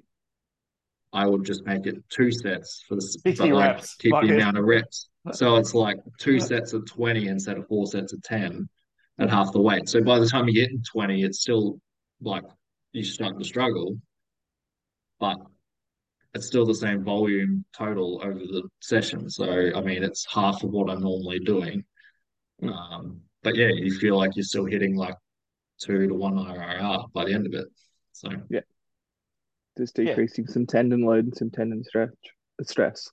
I 1.13 1.25
would 1.25 1.45
just 1.45 1.65
make 1.65 1.85
it 1.85 2.03
two 2.09 2.31
sets 2.31 2.83
for 2.87 2.95
the 2.95 3.01
60 3.01 3.31
but 3.37 3.49
like 3.49 3.75
reps. 3.75 3.95
keep 3.95 4.11
Fuck 4.11 4.23
the 4.23 4.29
it. 4.29 4.35
amount 4.35 4.57
of 4.57 4.65
reps. 4.65 5.09
So 5.31 5.55
it's 5.57 5.73
like 5.73 5.97
two 6.19 6.39
sets 6.39 6.73
of 6.73 6.85
20 6.85 7.27
instead 7.27 7.57
of 7.57 7.67
four 7.67 7.87
sets 7.87 8.13
of 8.13 8.21
10 8.23 8.67
at 9.19 9.29
half 9.29 9.51
the 9.51 9.61
weight. 9.61 9.89
So 9.89 10.01
by 10.03 10.19
the 10.19 10.27
time 10.27 10.47
you 10.47 10.53
get 10.53 10.69
to 10.69 10.91
20, 10.91 11.23
it's 11.23 11.41
still 11.41 11.79
like 12.21 12.43
you 12.91 13.03
start 13.03 13.37
to 13.39 13.45
struggle, 13.45 13.97
but 15.19 15.37
it's 16.33 16.45
still 16.45 16.65
the 16.65 16.75
same 16.75 17.03
volume 17.03 17.65
total 17.75 18.21
over 18.23 18.39
the 18.39 18.63
session. 18.79 19.29
So 19.29 19.71
I 19.75 19.81
mean, 19.81 20.03
it's 20.03 20.25
half 20.31 20.63
of 20.63 20.69
what 20.71 20.89
I'm 20.89 21.01
normally 21.01 21.39
doing. 21.39 21.83
Um, 22.61 23.21
but 23.43 23.55
yeah, 23.55 23.69
you 23.69 23.91
feel 23.97 24.17
like 24.17 24.35
you're 24.35 24.43
still 24.43 24.65
hitting 24.65 24.95
like 24.95 25.15
two 25.79 26.07
to 26.07 26.13
one 26.13 26.35
RIR 26.35 26.97
by 27.13 27.25
the 27.25 27.33
end 27.33 27.47
of 27.47 27.53
it. 27.53 27.67
So 28.11 28.29
just 29.77 29.95
decreasing 29.95 30.47
some 30.47 30.65
tendon 30.65 31.01
load 31.01 31.25
and 31.25 31.35
some 31.35 31.49
tendon 31.49 31.83
stretch 31.83 32.09
stress. 32.63 33.09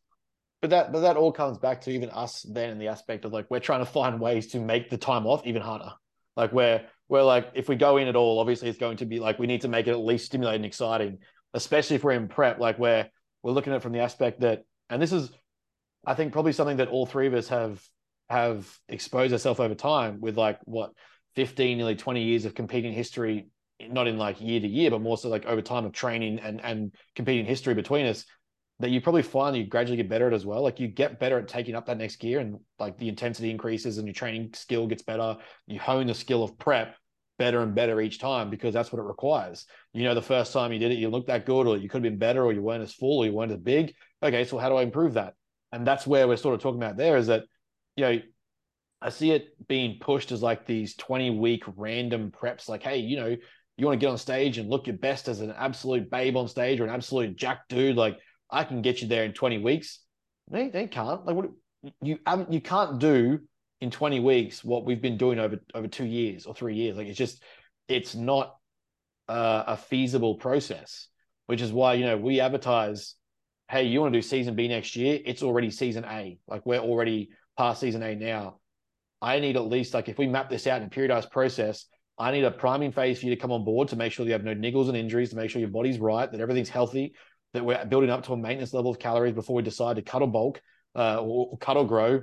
but 0.63 0.71
that 0.71 0.93
but 0.93 1.01
that 1.01 1.17
all 1.17 1.33
comes 1.33 1.59
back 1.59 1.81
to 1.83 1.91
even 1.91 2.11
us 2.11 2.43
then 2.43 2.71
in 2.71 2.79
the 2.79 2.89
aspect 2.89 3.25
of 3.25 3.33
like 3.33 3.47
we're 3.51 3.61
trying 3.61 3.81
to 3.81 3.91
find 3.91 4.21
ways 4.21 4.49
to 4.49 4.61
make 4.61 4.91
the 4.91 4.97
time 4.97 5.27
off 5.27 5.47
even 5.47 5.63
harder. 5.63 5.93
Like 6.37 6.53
where 6.53 6.87
we're 7.09 7.23
like 7.23 7.51
if 7.55 7.69
we 7.69 7.77
go 7.77 7.99
in 7.99 8.09
at 8.09 8.17
all, 8.17 8.41
obviously 8.41 8.69
it's 8.69 8.79
going 8.79 8.97
to 8.99 9.07
be 9.07 9.21
like 9.21 9.39
we 9.39 9.47
need 9.47 9.61
to 9.61 9.69
make 9.69 9.87
it 9.87 9.91
at 9.91 10.01
least 10.01 10.27
stimulating 10.27 10.61
and 10.61 10.67
exciting, 10.67 11.19
especially 11.53 11.97
if 11.97 12.05
we're 12.05 12.13
in 12.13 12.29
prep, 12.29 12.59
like 12.59 12.79
where 12.79 13.11
we're 13.43 13.53
looking 13.53 13.73
at 13.73 13.77
it 13.77 13.83
from 13.83 13.93
the 13.93 14.01
aspect 14.01 14.41
that 14.41 14.65
and 14.89 15.01
this 15.01 15.13
is 15.13 15.31
I 16.07 16.15
think 16.15 16.33
probably 16.33 16.53
something 16.53 16.79
that 16.79 16.89
all 16.89 17.07
three 17.07 17.27
of 17.27 17.35
us 17.35 17.49
have 17.49 17.83
have 18.31 18.67
exposed 18.89 19.33
ourselves 19.33 19.61
over 19.61 19.75
time 19.75 20.21
with 20.21 20.37
like 20.37 20.59
what 20.65 20.93
15 21.37 21.77
nearly 21.77 21.97
20 21.97 22.23
years 22.23 22.45
of 22.45 22.55
competing 22.55 22.93
history 22.93 23.49
not 23.81 24.07
in 24.07 24.17
like 24.17 24.41
year 24.41 24.61
to 24.61 24.69
year 24.69 24.91
but 24.91 25.01
more 25.01 25.19
so 25.19 25.29
like 25.29 25.45
over 25.47 25.61
time 25.61 25.85
of 25.85 25.93
training 25.93 26.39
and 26.39 26.61
and 26.63 26.95
competing 27.15 27.45
history 27.45 27.75
between 27.75 28.07
us 28.07 28.25
that 28.81 28.91
you 28.91 29.01
probably 29.01 29.23
find 29.23 29.57
you 29.57 29.65
gradually 29.65 29.97
get 29.97 30.09
better 30.09 30.27
at 30.27 30.33
as 30.33 30.45
well. 30.45 30.63
Like 30.63 30.81
you 30.81 30.89
get 30.89 31.21
better 31.21 31.39
at 31.39 31.47
taking 31.47 31.75
up 31.75 31.87
that 31.87 31.99
next 31.99 32.17
gear 32.17 32.41
and 32.41 32.59
like 32.79 32.99
the 32.99 33.09
intensity 33.09 33.51
increases 33.51 33.99
and 33.99 34.07
your 34.07 34.15
training 34.15 34.51
skill 34.55 34.87
gets 34.87 35.03
better. 35.03 35.37
You 35.67 35.79
hone 35.79 36.09
the 36.09 36.15
skill 36.15 36.43
of 36.43 36.59
prep 36.59 36.97
better 37.39 37.63
and 37.63 37.75
better 37.75 38.01
each 38.01 38.19
time 38.19 38.51
because 38.51 38.75
that's 38.75 38.93
what 38.93 38.99
it 38.99 39.05
requires. 39.05 39.67
You 39.93 40.05
know 40.05 40.15
the 40.15 40.23
first 40.23 40.53
time 40.53 40.73
you 40.73 40.79
did 40.79 40.93
it 40.93 40.99
you 40.99 41.09
looked 41.09 41.29
that 41.29 41.47
good 41.47 41.67
or 41.67 41.77
you 41.77 41.89
could 41.89 42.05
have 42.05 42.11
been 42.11 42.19
better 42.19 42.45
or 42.45 42.53
you 42.53 42.63
weren't 42.63 42.83
as 42.83 42.93
full 42.93 43.21
or 43.21 43.27
you 43.27 43.33
weren't 43.33 43.53
as 43.53 43.59
big. 43.59 43.95
Okay 44.23 44.45
so 44.45 44.59
how 44.59 44.69
do 44.69 44.77
i 44.77 44.83
improve 44.83 45.15
that? 45.15 45.35
And 45.73 45.87
that's 45.87 46.07
where 46.07 46.27
we're 46.27 46.37
sort 46.37 46.55
of 46.55 46.61
talking 46.61 46.83
about 46.83 46.97
there 46.97 47.17
is 47.17 47.29
that 47.29 47.45
you 47.97 48.05
know 48.05 48.21
I 49.01 49.11
see 49.11 49.33
it 49.33 49.49
being 49.69 49.99
pushed 50.01 50.33
as 50.33 50.43
like 50.43 50.67
these 50.67 50.97
20 50.97 51.31
week 51.39 51.65
random 51.77 52.31
preps, 52.31 52.71
like, 52.71 52.83
hey, 52.83 52.99
you 52.99 53.17
know, 53.17 53.37
you 53.77 53.87
want 53.87 53.99
to 53.99 54.05
get 54.05 54.11
on 54.11 54.19
stage 54.19 54.59
and 54.59 54.71
look 54.71 54.87
your 54.87 54.97
best 54.97 55.29
as 55.29 55.41
an 55.41 55.53
absolute 55.57 56.11
babe 56.11 56.37
on 56.37 56.49
stage 56.49 56.81
or 56.81 56.85
an 56.85 56.91
absolute 56.91 57.37
jack 57.37 57.69
dude, 57.69 57.97
like 57.97 58.19
I 58.51 58.65
can 58.65 58.83
get 58.83 59.03
you 59.03 59.09
there 59.09 59.25
in 59.25 59.33
20 59.33 59.59
weeks. 59.59 60.01
They 60.51 60.69
they 60.69 60.87
can't. 60.87 61.25
Like 61.25 61.37
what 61.37 61.51
you 62.03 62.19
you 62.51 62.61
can't 62.61 62.99
do 62.99 63.41
in 63.81 63.91
20 63.91 64.21
weeks 64.21 64.63
what 64.63 64.85
we've 64.85 65.03
been 65.03 65.17
doing 65.17 65.39
over 65.39 65.59
over 65.75 65.89
two 65.89 66.05
years 66.05 66.47
or 66.47 66.55
three 66.55 66.75
years. 66.75 66.97
Like 66.97 67.09
it's 67.09 67.19
just 67.19 67.43
it's 67.89 68.15
not 68.15 68.57
uh, 69.29 69.65
a 69.67 69.77
feasible 69.77 70.37
process, 70.37 71.09
which 71.47 71.63
is 71.63 71.73
why 71.73 71.95
you 71.95 72.05
know 72.05 72.17
we 72.17 72.41
advertise, 72.41 73.15
hey, 73.71 73.85
you 73.85 74.01
want 74.01 74.13
to 74.13 74.19
do 74.19 74.23
season 74.23 74.55
B 74.55 74.69
next 74.69 74.95
year? 74.97 75.19
It's 75.25 75.43
already 75.43 75.71
season 75.71 76.05
A. 76.05 76.39
Like 76.47 76.65
we're 76.67 76.79
already 76.79 77.31
past 77.57 77.81
season 77.81 78.03
A 78.03 78.15
now 78.15 78.59
I 79.25 79.41
need 79.41 79.57
at 79.57 79.65
least 79.65 79.95
like 79.95 80.11
if 80.11 80.19
we 80.19 80.27
map 80.27 80.51
this 80.51 80.67
out 80.67 80.83
in 80.83 80.87
a 80.87 80.91
periodized 80.91 81.31
process, 81.31 81.87
I 82.19 82.31
need 82.31 82.45
a 82.45 82.51
priming 82.51 82.93
phase 82.93 83.19
for 83.19 83.27
you 83.27 83.35
to 83.35 83.41
come 83.41 83.51
on 83.51 83.65
board 83.65 83.89
to 83.89 83.97
make 83.97 84.13
sure 84.13 84.25
you 84.25 84.33
have 84.33 84.45
no 84.45 84.55
niggles 84.55 84.89
and 84.89 84.97
injuries, 84.97 85.31
to 85.31 85.37
make 85.37 85.51
sure 85.51 85.61
your 85.61 85.71
body's 85.71 85.99
right, 85.99 86.31
that 86.31 86.41
everything's 86.41 86.69
healthy, 86.69 87.15
that 87.53 87.65
we're 87.65 87.85
building 87.87 88.11
up 88.11 88.25
to 88.27 88.33
a 88.33 88.37
maintenance 88.37 88.73
level 88.73 88.91
of 88.91 88.99
calories 88.99 89.35
before 89.35 89.57
we 89.57 89.63
decide 89.63 89.97
to 89.97 90.03
cut 90.03 90.23
or 90.23 90.29
bulk 90.29 90.61
uh, 90.95 91.21
or 91.21 91.57
cut 91.59 91.77
or 91.77 91.87
grow, 91.87 92.23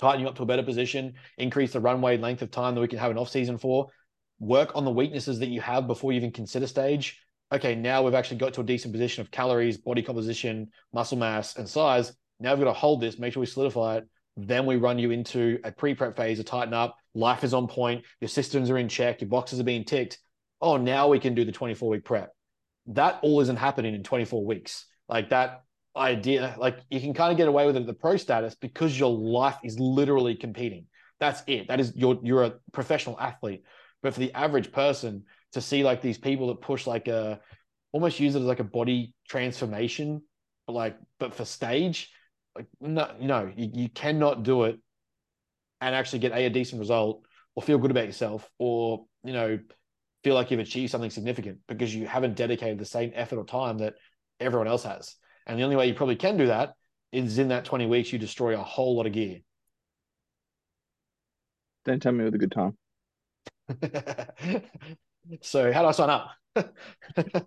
tighten 0.00 0.20
you 0.20 0.28
up 0.28 0.36
to 0.36 0.42
a 0.42 0.46
better 0.46 0.62
position, 0.62 1.14
increase 1.38 1.72
the 1.72 1.80
runway 1.80 2.18
length 2.18 2.42
of 2.42 2.50
time 2.50 2.74
that 2.74 2.80
we 2.80 2.88
can 2.88 2.98
have 2.98 3.10
an 3.10 3.18
off 3.18 3.30
season 3.30 3.56
for, 3.56 3.88
work 4.38 4.72
on 4.74 4.84
the 4.84 4.90
weaknesses 4.90 5.38
that 5.38 5.48
you 5.48 5.60
have 5.60 5.86
before 5.86 6.12
you 6.12 6.18
even 6.18 6.30
consider 6.30 6.66
stage. 6.66 7.22
Okay, 7.52 7.74
now 7.74 8.02
we've 8.02 8.14
actually 8.14 8.38
got 8.38 8.54
to 8.54 8.60
a 8.60 8.64
decent 8.64 8.92
position 8.92 9.22
of 9.22 9.30
calories, 9.30 9.78
body 9.78 10.02
composition, 10.02 10.68
muscle 10.92 11.16
mass, 11.16 11.56
and 11.56 11.68
size. 11.68 12.12
Now 12.40 12.52
we've 12.52 12.64
got 12.64 12.72
to 12.72 12.78
hold 12.78 13.00
this, 13.00 13.18
make 13.18 13.32
sure 13.32 13.40
we 13.40 13.46
solidify 13.46 13.98
it, 13.98 14.04
then 14.36 14.66
we 14.66 14.76
run 14.76 14.98
you 14.98 15.10
into 15.10 15.58
a 15.64 15.72
pre 15.72 15.94
prep 15.94 16.16
phase 16.16 16.38
to 16.38 16.44
tighten 16.44 16.74
up. 16.74 16.96
Life 17.16 17.44
is 17.44 17.54
on 17.54 17.66
point. 17.66 18.04
Your 18.20 18.28
systems 18.28 18.68
are 18.68 18.76
in 18.76 18.88
check. 18.88 19.22
Your 19.22 19.30
boxes 19.30 19.58
are 19.58 19.64
being 19.64 19.84
ticked. 19.84 20.18
Oh, 20.60 20.76
now 20.76 21.08
we 21.08 21.18
can 21.18 21.34
do 21.34 21.46
the 21.46 21.52
24 21.52 21.88
week 21.88 22.04
prep. 22.04 22.30
That 22.88 23.18
all 23.22 23.40
isn't 23.40 23.56
happening 23.56 23.94
in 23.94 24.02
24 24.02 24.44
weeks. 24.44 24.84
Like 25.08 25.30
that 25.30 25.62
idea, 25.96 26.54
like 26.58 26.78
you 26.90 27.00
can 27.00 27.14
kind 27.14 27.32
of 27.32 27.38
get 27.38 27.48
away 27.48 27.64
with 27.64 27.76
it 27.76 27.80
at 27.80 27.86
the 27.86 27.94
pro 27.94 28.18
status 28.18 28.54
because 28.54 28.98
your 28.98 29.10
life 29.10 29.56
is 29.64 29.80
literally 29.80 30.34
competing. 30.34 30.86
That's 31.18 31.42
it. 31.46 31.68
That 31.68 31.80
is 31.80 31.92
you're 31.96 32.18
you're 32.22 32.44
a 32.44 32.54
professional 32.72 33.18
athlete. 33.18 33.62
But 34.02 34.12
for 34.12 34.20
the 34.20 34.34
average 34.34 34.70
person 34.70 35.24
to 35.52 35.62
see 35.62 35.82
like 35.82 36.02
these 36.02 36.18
people 36.18 36.48
that 36.48 36.60
push 36.60 36.86
like 36.86 37.08
a 37.08 37.40
almost 37.92 38.20
use 38.20 38.34
it 38.34 38.40
as 38.40 38.44
like 38.44 38.60
a 38.60 38.64
body 38.64 39.14
transformation, 39.26 40.20
but 40.66 40.74
like 40.74 40.98
but 41.18 41.34
for 41.34 41.46
stage, 41.46 42.10
like 42.54 42.66
no, 42.78 43.10
no, 43.18 43.50
you, 43.56 43.70
you 43.72 43.88
cannot 43.88 44.42
do 44.42 44.64
it 44.64 44.78
and 45.80 45.94
actually 45.94 46.20
get 46.20 46.32
a, 46.32 46.46
a 46.46 46.50
decent 46.50 46.80
result 46.80 47.22
or 47.54 47.62
feel 47.62 47.78
good 47.78 47.90
about 47.90 48.06
yourself 48.06 48.48
or 48.58 49.06
you 49.24 49.32
know 49.32 49.58
feel 50.24 50.34
like 50.34 50.50
you've 50.50 50.60
achieved 50.60 50.90
something 50.90 51.10
significant 51.10 51.58
because 51.68 51.94
you 51.94 52.06
haven't 52.06 52.34
dedicated 52.34 52.78
the 52.78 52.84
same 52.84 53.12
effort 53.14 53.38
or 53.38 53.44
time 53.44 53.78
that 53.78 53.94
everyone 54.40 54.66
else 54.66 54.82
has. 54.82 55.14
And 55.46 55.58
the 55.58 55.62
only 55.62 55.76
way 55.76 55.86
you 55.86 55.94
probably 55.94 56.16
can 56.16 56.36
do 56.36 56.48
that 56.48 56.74
is 57.12 57.38
in 57.38 57.48
that 57.48 57.64
20 57.64 57.86
weeks 57.86 58.12
you 58.12 58.18
destroy 58.18 58.54
a 58.54 58.62
whole 58.62 58.96
lot 58.96 59.06
of 59.06 59.12
gear. 59.12 59.38
Don't 61.84 62.02
tell 62.02 62.12
me 62.12 62.24
with 62.24 62.34
a 62.34 62.38
good 62.38 62.50
time. 62.50 62.76
so 65.40 65.72
how 65.72 65.82
do 65.82 65.88
I 65.88 65.92
sign 65.92 66.10
up? 66.10 66.30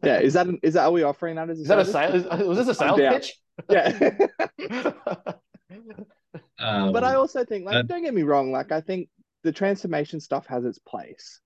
yeah, 0.04 0.20
is 0.20 0.34
that 0.34 0.48
is 0.64 0.76
that 0.76 0.86
are 0.86 0.92
we 0.92 1.04
offering 1.04 1.36
that 1.36 1.50
as 1.50 1.60
a 1.60 1.62
is 1.64 1.68
that 1.68 1.80
a 1.80 1.86
sale? 1.86 2.48
Was 2.48 2.58
this 2.60 2.68
a 2.70 2.76
sales 2.76 3.00
pitch? 3.00 3.34
Yeah. 3.70 4.18
Um, 6.60 6.92
but 6.94 7.04
I 7.04 7.16
also 7.16 7.44
think, 7.46 7.66
like, 7.66 7.76
uh, 7.78 7.84
don't 7.84 8.04
get 8.04 8.14
me 8.14 8.24
wrong, 8.24 8.52
like, 8.52 8.72
I 8.72 8.82
think 8.82 9.10
the 9.44 9.52
transformation 9.52 10.20
stuff 10.20 10.46
has 10.48 10.66
its 10.66 10.80
place. 10.80 11.40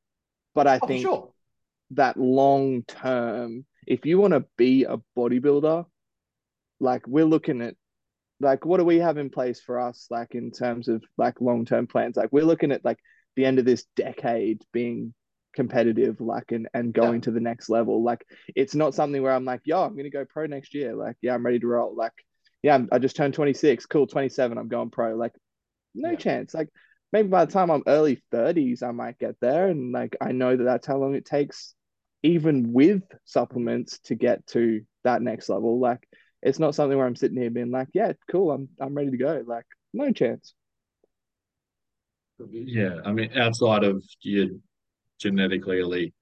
But 0.56 0.68
I 0.68 0.80
Oh, 0.80 0.88
think 0.88 1.02
sure. 1.02 1.34
that 1.92 2.18
long 2.18 2.84
term, 2.84 3.66
if 3.88 4.06
you 4.06 4.18
want 4.20 4.34
to 4.34 4.46
be 4.58 4.84
a 4.84 4.98
bodybuilder, 5.18 5.86
like, 6.80 7.08
we're 7.08 7.26
looking 7.26 7.62
at, 7.62 7.76
like, 8.40 8.66
what 8.66 8.78
do 8.78 8.86
we 8.86 8.98
have 8.98 9.18
in 9.18 9.30
place 9.30 9.62
for 9.62 9.80
us, 9.80 10.08
like, 10.10 10.36
in 10.36 10.52
terms 10.52 10.88
of 10.88 11.04
like 11.18 11.42
long 11.42 11.66
term 11.66 11.88
plans? 11.88 12.18
Like, 12.18 12.32
we're 12.32 12.44
looking 12.46 12.72
at 12.72 12.84
like 12.86 13.00
the 13.36 13.46
end 13.46 13.60
of 13.60 13.66
this 13.66 13.86
decade 13.96 14.62
being 14.74 15.14
competitive, 15.56 16.20
like, 16.20 16.52
and 16.52 16.68
and 16.74 16.94
going 16.94 17.22
to 17.22 17.32
the 17.32 17.40
next 17.40 17.70
level. 17.70 18.04
Like, 18.04 18.26
it's 18.56 18.76
not 18.76 18.96
something 18.96 19.22
where 19.22 19.34
I'm 19.34 19.46
like, 19.46 19.62
yo, 19.66 19.84
I'm 19.84 19.96
gonna 19.96 20.10
go 20.10 20.26
pro 20.26 20.46
next 20.48 20.74
year. 20.74 20.96
Like, 20.96 21.16
yeah, 21.22 21.34
I'm 21.34 21.46
ready 21.46 21.60
to 21.60 21.68
roll. 21.68 21.96
Like, 21.96 22.14
yeah, 22.64 22.76
I'm, 22.92 23.02
just 23.02 23.16
turned 23.16 23.34
26. 23.34 23.86
Cool, 23.86 24.08
27. 24.08 24.58
I'm 24.58 24.70
going 24.70 24.90
pro. 24.90 25.16
Like, 25.16 25.34
no 25.94 26.12
Yeah. 26.12 26.16
chance. 26.16 26.54
Like, 26.54 26.70
maybe 27.12 27.28
by 27.28 27.46
the 27.46 27.52
time 27.52 27.70
I'm 27.70 27.84
early 27.86 28.22
30s, 28.32 28.82
I 28.82 28.92
might 28.92 29.20
get 29.20 29.36
there. 29.42 29.68
And 29.68 29.92
like, 29.92 30.16
I 30.22 30.32
know 30.32 30.56
that 30.56 30.64
that's 30.64 30.88
how 30.88 30.98
long 30.98 31.14
it 31.14 31.26
takes, 31.26 31.76
even 32.24 32.72
with 32.74 33.04
supplements, 33.26 34.00
to 34.06 34.16
get 34.16 34.48
to 34.48 34.82
that 35.04 35.22
next 35.22 35.50
level. 35.50 35.80
Like, 35.80 36.08
it's 36.42 36.60
not 36.60 36.74
something 36.74 36.98
where 36.98 37.06
I'm 37.06 37.16
sitting 37.18 37.38
here 37.38 37.52
being 37.52 37.72
like, 37.72 37.90
yeah, 37.94 38.14
cool, 38.32 38.52
I'm 38.52 38.70
I'm 38.80 38.96
ready 38.96 39.12
to 39.12 39.18
go. 39.18 39.44
Like, 39.46 39.66
no 39.94 40.12
chance. 40.12 40.54
yeah, 42.50 43.00
I 43.06 43.12
mean, 43.12 43.32
outside 43.38 43.84
of 43.84 44.04
your 44.22 44.48
genetically 45.20 45.80
elite 45.80 46.14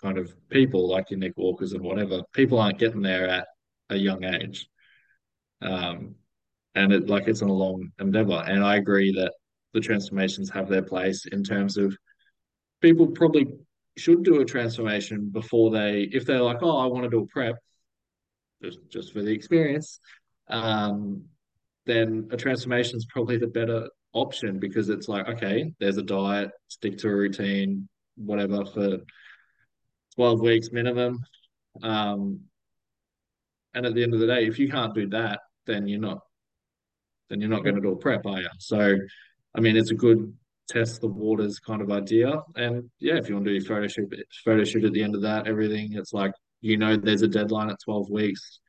kind 0.00 0.18
of 0.18 0.32
people 0.48 0.88
like 0.88 1.10
your 1.10 1.18
Nick 1.18 1.36
Walkers 1.36 1.72
and 1.72 1.82
whatever, 1.82 2.22
people 2.32 2.58
aren't 2.58 2.78
getting 2.78 3.02
there 3.02 3.28
at 3.28 3.46
a 3.90 3.96
young 3.96 4.24
age. 4.24 4.66
Um, 5.62 6.14
and 6.74 6.92
it 6.92 7.08
like 7.08 7.28
it's 7.28 7.42
a 7.42 7.46
long 7.46 7.90
endeavor. 7.98 8.42
And 8.46 8.64
I 8.64 8.76
agree 8.76 9.12
that 9.12 9.32
the 9.72 9.80
transformations 9.80 10.50
have 10.50 10.68
their 10.68 10.82
place 10.82 11.26
in 11.26 11.42
terms 11.42 11.76
of 11.76 11.96
people 12.80 13.06
probably 13.08 13.46
should 13.96 14.22
do 14.22 14.40
a 14.40 14.44
transformation 14.44 15.30
before 15.30 15.70
they, 15.70 16.08
if 16.12 16.24
they're 16.24 16.42
like, 16.42 16.62
oh, 16.62 16.78
I 16.78 16.86
want 16.86 17.04
to 17.04 17.10
do 17.10 17.22
a 17.22 17.26
prep, 17.26 17.56
just 18.62 18.78
just 18.88 19.12
for 19.12 19.22
the 19.22 19.32
experience, 19.32 20.00
um, 20.48 21.24
then 21.86 22.28
a 22.30 22.36
transformation 22.36 22.96
is 22.96 23.06
probably 23.06 23.36
the 23.36 23.46
better 23.46 23.88
option 24.12 24.58
because 24.58 24.88
it's 24.88 25.08
like, 25.08 25.28
okay, 25.28 25.72
there's 25.80 25.96
a 25.96 26.02
diet, 26.02 26.50
stick 26.68 26.98
to 26.98 27.08
a 27.08 27.14
routine, 27.14 27.88
whatever 28.16 28.64
for 28.64 28.98
12 30.16 30.40
weeks 30.40 30.72
minimum. 30.72 31.20
Um, 31.82 32.40
and 33.74 33.86
at 33.86 33.94
the 33.94 34.02
end 34.02 34.14
of 34.14 34.20
the 34.20 34.26
day, 34.26 34.46
if 34.46 34.58
you 34.58 34.68
can't 34.68 34.94
do 34.94 35.08
that, 35.08 35.40
then 35.70 35.86
you're 35.86 36.00
not 36.00 36.20
then 37.30 37.40
you're 37.40 37.48
not 37.48 37.58
mm-hmm. 37.58 37.64
going 37.64 37.74
to 37.76 37.80
do 37.80 37.92
a 37.92 37.96
prep, 37.96 38.26
are 38.26 38.40
you? 38.40 38.48
So, 38.58 38.96
I 39.54 39.60
mean, 39.60 39.76
it's 39.76 39.92
a 39.92 39.94
good 39.94 40.34
test 40.68 41.00
the 41.00 41.06
waters 41.06 41.58
kind 41.58 41.80
of 41.80 41.90
idea. 41.90 42.42
And 42.56 42.90
yeah, 42.98 43.16
if 43.16 43.28
you 43.28 43.34
want 43.34 43.46
to 43.46 43.50
do 43.50 43.56
your 43.56 43.64
photo 43.64 43.86
shoot, 43.86 44.12
photo 44.44 44.64
shoot 44.64 44.84
at 44.84 44.92
the 44.92 45.02
end 45.02 45.14
of 45.14 45.22
that, 45.22 45.46
everything, 45.46 45.92
it's 45.94 46.12
like 46.12 46.32
you 46.60 46.76
know 46.76 46.96
there's 46.96 47.22
a 47.22 47.28
deadline 47.28 47.70
at 47.70 47.76
12 47.84 48.10
weeks. 48.10 48.60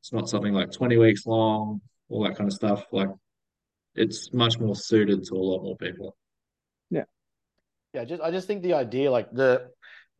It's 0.00 0.12
not 0.12 0.28
something 0.28 0.52
like 0.52 0.70
20 0.70 0.96
weeks 0.96 1.26
long, 1.26 1.80
all 2.08 2.24
that 2.24 2.36
kind 2.36 2.48
of 2.48 2.54
stuff. 2.54 2.84
Like 2.92 3.08
it's 3.94 4.32
much 4.32 4.58
more 4.58 4.76
suited 4.76 5.24
to 5.24 5.34
a 5.34 5.36
lot 5.36 5.62
more 5.62 5.76
people. 5.76 6.16
Yeah, 6.90 7.04
Yeah. 7.92 8.04
just 8.04 8.22
I 8.22 8.30
just 8.30 8.46
think 8.46 8.62
the 8.62 8.74
idea, 8.74 9.10
like 9.10 9.30
the 9.32 9.70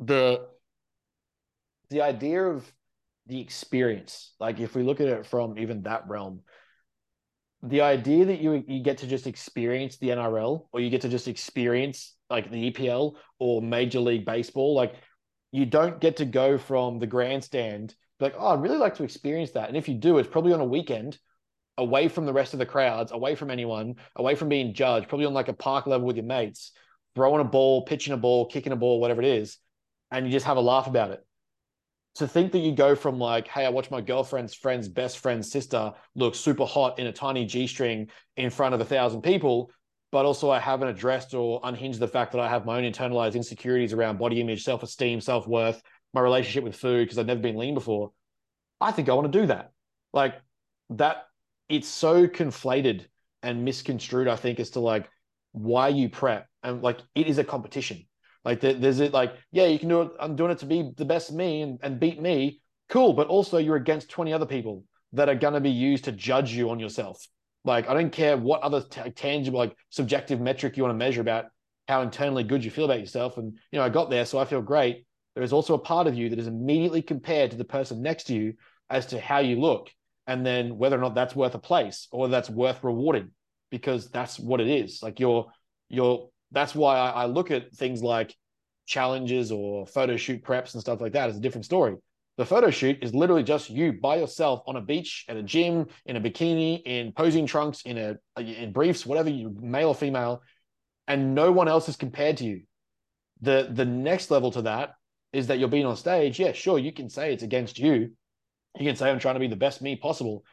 the 0.01 0.49
the 1.91 2.03
idea 2.03 2.43
of 2.43 2.71
the 3.27 3.41
experience, 3.41 4.35
like 4.39 4.61
if 4.61 4.75
we 4.75 4.83
look 4.83 5.01
at 5.01 5.09
it 5.09 5.27
from 5.27 5.59
even 5.59 5.83
that 5.83 6.09
realm, 6.09 6.41
the 7.63 7.81
idea 7.81 8.27
that 8.27 8.41
you 8.41 8.63
you 8.67 8.83
get 8.83 8.99
to 8.99 9.07
just 9.07 9.27
experience 9.27 9.97
the 9.97 10.09
NRL 10.09 10.67
or 10.73 10.81
you 10.81 10.91
get 10.91 11.01
to 11.03 11.09
just 11.09 11.29
experience 11.29 12.15
like 12.29 12.51
the 12.51 12.71
EPL 12.71 13.15
or 13.39 13.63
Major 13.63 14.01
League 14.01 14.27
Baseball, 14.27 14.75
like 14.75 14.95
you 15.53 15.65
don't 15.65 16.01
get 16.01 16.19
to 16.19 16.25
go 16.25 16.59
from 16.59 16.99
the 16.99 17.07
grandstand 17.07 17.95
like, 18.21 18.35
oh, 18.39 18.49
I'd 18.49 18.63
really 18.63 18.79
like 18.79 18.95
to 18.97 19.05
experience 19.05 19.53
that. 19.53 19.69
And 19.69 19.77
if 19.77 19.89
you 19.89 19.95
do, 19.95 20.19
it's 20.19 20.29
probably 20.29 20.53
on 20.53 20.61
a 20.61 20.65
weekend 20.65 21.19
away 21.77 22.09
from 22.09 22.27
the 22.27 22.33
rest 22.33 22.53
of 22.53 22.59
the 22.59 22.67
crowds, 22.67 23.13
away 23.13 23.35
from 23.35 23.51
anyone, 23.51 23.97
away 24.17 24.35
from 24.35 24.49
being 24.49 24.75
judged, 24.75 25.09
probably 25.09 25.27
on 25.27 25.35
like 25.35 25.49
a 25.49 25.53
park 25.53 25.87
level 25.87 26.07
with 26.07 26.17
your 26.17 26.25
mates, 26.25 26.73
throwing 27.15 27.41
a 27.41 27.45
ball, 27.45 27.85
pitching 27.85 28.15
a 28.15 28.17
ball, 28.17 28.47
kicking 28.47 28.73
a 28.73 28.77
ball, 28.77 29.01
whatever 29.01 29.21
it 29.21 29.29
is, 29.29 29.59
and 30.11 30.27
you 30.27 30.33
just 30.33 30.47
have 30.47 30.57
a 30.57 30.61
laugh 30.61 30.87
about 30.87 31.11
it. 31.11 31.25
To 32.17 32.29
think 32.29 32.53
that 32.53 32.61
you 32.61 32.73
go 32.73 32.95
from 32.95 33.19
like, 33.19 33.49
hey, 33.49 33.67
I 33.67 33.71
watch 33.71 33.91
my 33.91 34.01
girlfriend's 34.01 34.55
friend's 34.55 34.89
best 34.89 35.19
friend's 35.19 35.51
sister 35.51 35.93
look 36.15 36.35
super 36.37 36.65
hot 36.65 36.99
in 36.99 37.09
a 37.09 37.13
tiny 37.13 37.45
G 37.45 37.67
string 37.67 38.09
in 38.37 38.51
front 38.51 38.75
of 38.75 38.81
a 38.81 38.85
thousand 38.85 39.23
people, 39.23 39.71
but 40.13 40.25
also 40.25 40.49
I 40.49 40.61
haven't 40.61 40.89
addressed 40.89 41.35
or 41.35 41.61
unhinged 41.65 41.99
the 41.99 42.07
fact 42.07 42.31
that 42.33 42.41
I 42.41 42.49
have 42.49 42.67
my 42.67 42.79
own 42.79 42.85
internalized 42.85 43.35
insecurities 43.35 43.93
around 43.93 44.19
body 44.19 44.41
image, 44.41 44.63
self 44.63 44.85
esteem, 44.85 45.21
self 45.21 45.49
worth, 45.49 45.83
my 46.13 46.21
relationship 46.21 46.63
with 46.63 46.77
food, 46.77 47.05
because 47.05 47.19
I've 47.19 47.27
never 47.27 47.41
been 47.41 47.57
lean 47.57 47.75
before. 47.75 48.13
I 48.81 48.93
think 48.93 49.09
I 49.09 49.15
want 49.15 49.33
to 49.33 49.41
do 49.41 49.47
that. 49.49 49.73
Like 50.13 50.41
that 50.91 51.25
it's 51.69 51.89
so 51.89 52.29
conflated 52.29 53.07
and 53.43 53.65
misconstrued, 53.65 54.29
I 54.29 54.37
think, 54.37 54.61
as 54.61 54.71
to 54.71 54.81
like 54.81 55.11
why 55.51 55.89
you 55.89 56.09
prep. 56.09 56.47
And 56.63 56.81
like 56.83 56.99
it 57.15 57.27
is 57.27 57.39
a 57.39 57.45
competition. 57.45 58.07
Like 58.45 58.61
there's 58.61 59.01
it 59.01 59.13
like, 59.13 59.35
yeah, 59.53 59.67
you 59.67 59.79
can 59.79 59.89
do 59.89 60.03
it. 60.03 60.13
I'm 60.21 60.37
doing 60.37 60.51
it 60.51 60.59
to 60.59 60.67
be 60.67 60.91
the 60.97 61.05
best 61.05 61.33
me 61.33 61.63
and, 61.63 61.79
and 61.83 61.99
beat 61.99 62.21
me. 62.21 62.61
Cool. 62.89 63.15
But 63.15 63.29
also 63.29 63.59
you're 63.59 63.77
against 63.77 64.11
20 64.11 64.33
other 64.33 64.47
people 64.47 64.85
that 65.13 65.29
are 65.29 65.35
going 65.35 65.55
to 65.55 65.61
be 65.61 65.71
used 65.71 66.05
to 66.05 66.13
judge 66.13 66.53
you 66.53 66.71
on 66.71 66.79
yourself. 66.79 67.27
Like, 67.65 67.89
I 67.89 67.95
don't 67.95 68.13
care 68.13 68.37
what 68.37 68.61
other 68.61 68.83
t- 68.83 69.11
tangible, 69.11 69.59
like 69.59 69.75
subjective 69.89 70.41
metric 70.41 70.77
you 70.77 70.83
want 70.83 70.93
to 70.93 70.99
measure 70.99 71.23
about 71.23 71.47
how 71.89 72.03
internally 72.03 72.45
good 72.45 72.65
you 72.65 72.71
feel 72.71 72.85
about 72.85 73.01
yourself. 73.01 73.39
And, 73.39 73.57
you 73.73 73.79
know, 73.79 73.85
I 73.85 73.89
got 73.89 74.11
there, 74.11 74.27
so 74.27 74.39
I 74.39 74.45
feel 74.45 74.61
great. 74.61 75.07
There 75.35 75.45
is 75.45 75.53
also 75.53 75.75
a 75.75 75.79
part 75.79 76.07
of 76.07 76.15
you 76.15 76.29
that 76.29 76.39
is 76.39 76.47
immediately 76.47 77.01
compared 77.01 77.53
to 77.53 77.57
the 77.57 77.65
person 77.65 78.03
next 78.03 78.25
to 78.25 78.35
you 78.35 78.55
as 78.91 79.07
to 79.07 79.21
how 79.21 79.39
you 79.39 79.59
look 79.59 79.91
and 80.27 80.45
then 80.45 80.77
whether 80.77 80.97
or 80.97 81.01
not 81.01 81.15
that's 81.15 81.37
worth 81.37 81.55
a 81.55 81.59
place 81.59 82.09
or 82.11 82.29
that's 82.29 82.51
worth 82.51 82.83
rewarding 82.83 83.31
because 83.71 84.11
that's 84.11 84.39
what 84.39 84.61
it 84.61 84.69
is 84.69 85.01
like 85.03 85.21
you're 85.21 85.51
you're 85.89 86.29
that's 86.55 86.75
why 86.75 86.97
I, 86.97 87.11
I, 87.11 87.27
look 87.27 87.51
at 87.51 87.73
things 87.75 88.03
like 88.03 88.35
challenges 88.87 89.53
or 89.53 89.87
photo 89.87 90.17
shoot 90.17 90.43
preps 90.43 90.75
and 90.75 90.81
stuff 90.81 91.01
like 91.01 91.13
that 91.13 91.29
as 91.31 91.37
a 91.37 91.41
different 91.41 91.65
story 91.65 91.97
the 92.37 92.45
photo 92.45 92.71
shoot 92.71 92.99
is 93.03 93.15
literally 93.15 93.43
just 93.43 93.71
you 93.71 93.93
by 93.93 94.17
yourself 94.17 94.63
on 94.67 94.77
a 94.77 94.81
beach 94.81 95.25
at 95.29 95.37
a 95.37 95.43
gym 95.43 95.87
in 96.07 96.17
a 96.17 96.21
bikini 96.21 96.83
in 96.85 97.13
posing 97.13 97.47
trunks 97.47 97.83
in 97.83 97.99
a 97.99 98.17
in 98.41 98.73
briefs 98.73 99.07
whatever 99.07 99.31
you 99.31 99.55
male 99.61 99.89
or 99.89 99.95
female 99.95 100.43
and 101.07 101.35
no 101.35 101.53
one 101.53 101.69
else 101.69 101.89
is 101.89 101.97
compared 101.97 102.37
to 102.37 102.45
you 102.45 102.63
the 103.41 103.69
the 103.73 103.85
next 103.85 104.31
level 104.31 104.51
to 104.51 104.63
that 104.63 104.95
is 105.33 105.47
that 105.49 105.59
you're 105.59 105.69
being 105.69 105.87
on 105.87 105.97
stage 105.97 106.39
yeah 106.39 106.53
sure 106.53 106.79
you 106.79 106.93
can 106.93 107.09
say 107.09 107.33
it's 107.33 107.43
against 107.43 107.79
you 107.79 108.11
you 108.79 108.87
can 108.87 108.97
say 108.97 109.11
I'm 109.11 109.19
trying 109.19 109.35
to 109.35 109.41
be 109.41 109.47
the 109.47 109.57
best 109.57 109.83
me 109.83 109.97
possible. 109.97 110.45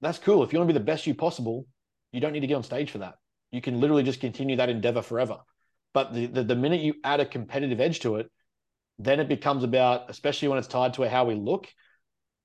That's 0.00 0.18
cool. 0.18 0.42
If 0.44 0.52
you 0.52 0.58
want 0.58 0.68
to 0.68 0.74
be 0.74 0.78
the 0.78 0.84
best 0.84 1.06
you 1.06 1.14
possible, 1.14 1.66
you 2.12 2.20
don't 2.20 2.32
need 2.32 2.40
to 2.40 2.46
get 2.46 2.54
on 2.54 2.62
stage 2.62 2.90
for 2.90 2.98
that. 2.98 3.14
You 3.50 3.60
can 3.60 3.80
literally 3.80 4.02
just 4.02 4.20
continue 4.20 4.56
that 4.56 4.68
endeavor 4.68 5.02
forever. 5.02 5.38
But 5.94 6.12
the, 6.12 6.26
the, 6.26 6.44
the 6.44 6.56
minute 6.56 6.80
you 6.80 6.94
add 7.02 7.20
a 7.20 7.26
competitive 7.26 7.80
edge 7.80 8.00
to 8.00 8.16
it, 8.16 8.30
then 8.98 9.20
it 9.20 9.28
becomes 9.28 9.64
about, 9.64 10.10
especially 10.10 10.48
when 10.48 10.58
it's 10.58 10.68
tied 10.68 10.94
to 10.94 11.08
how 11.08 11.24
we 11.24 11.34
look. 11.34 11.68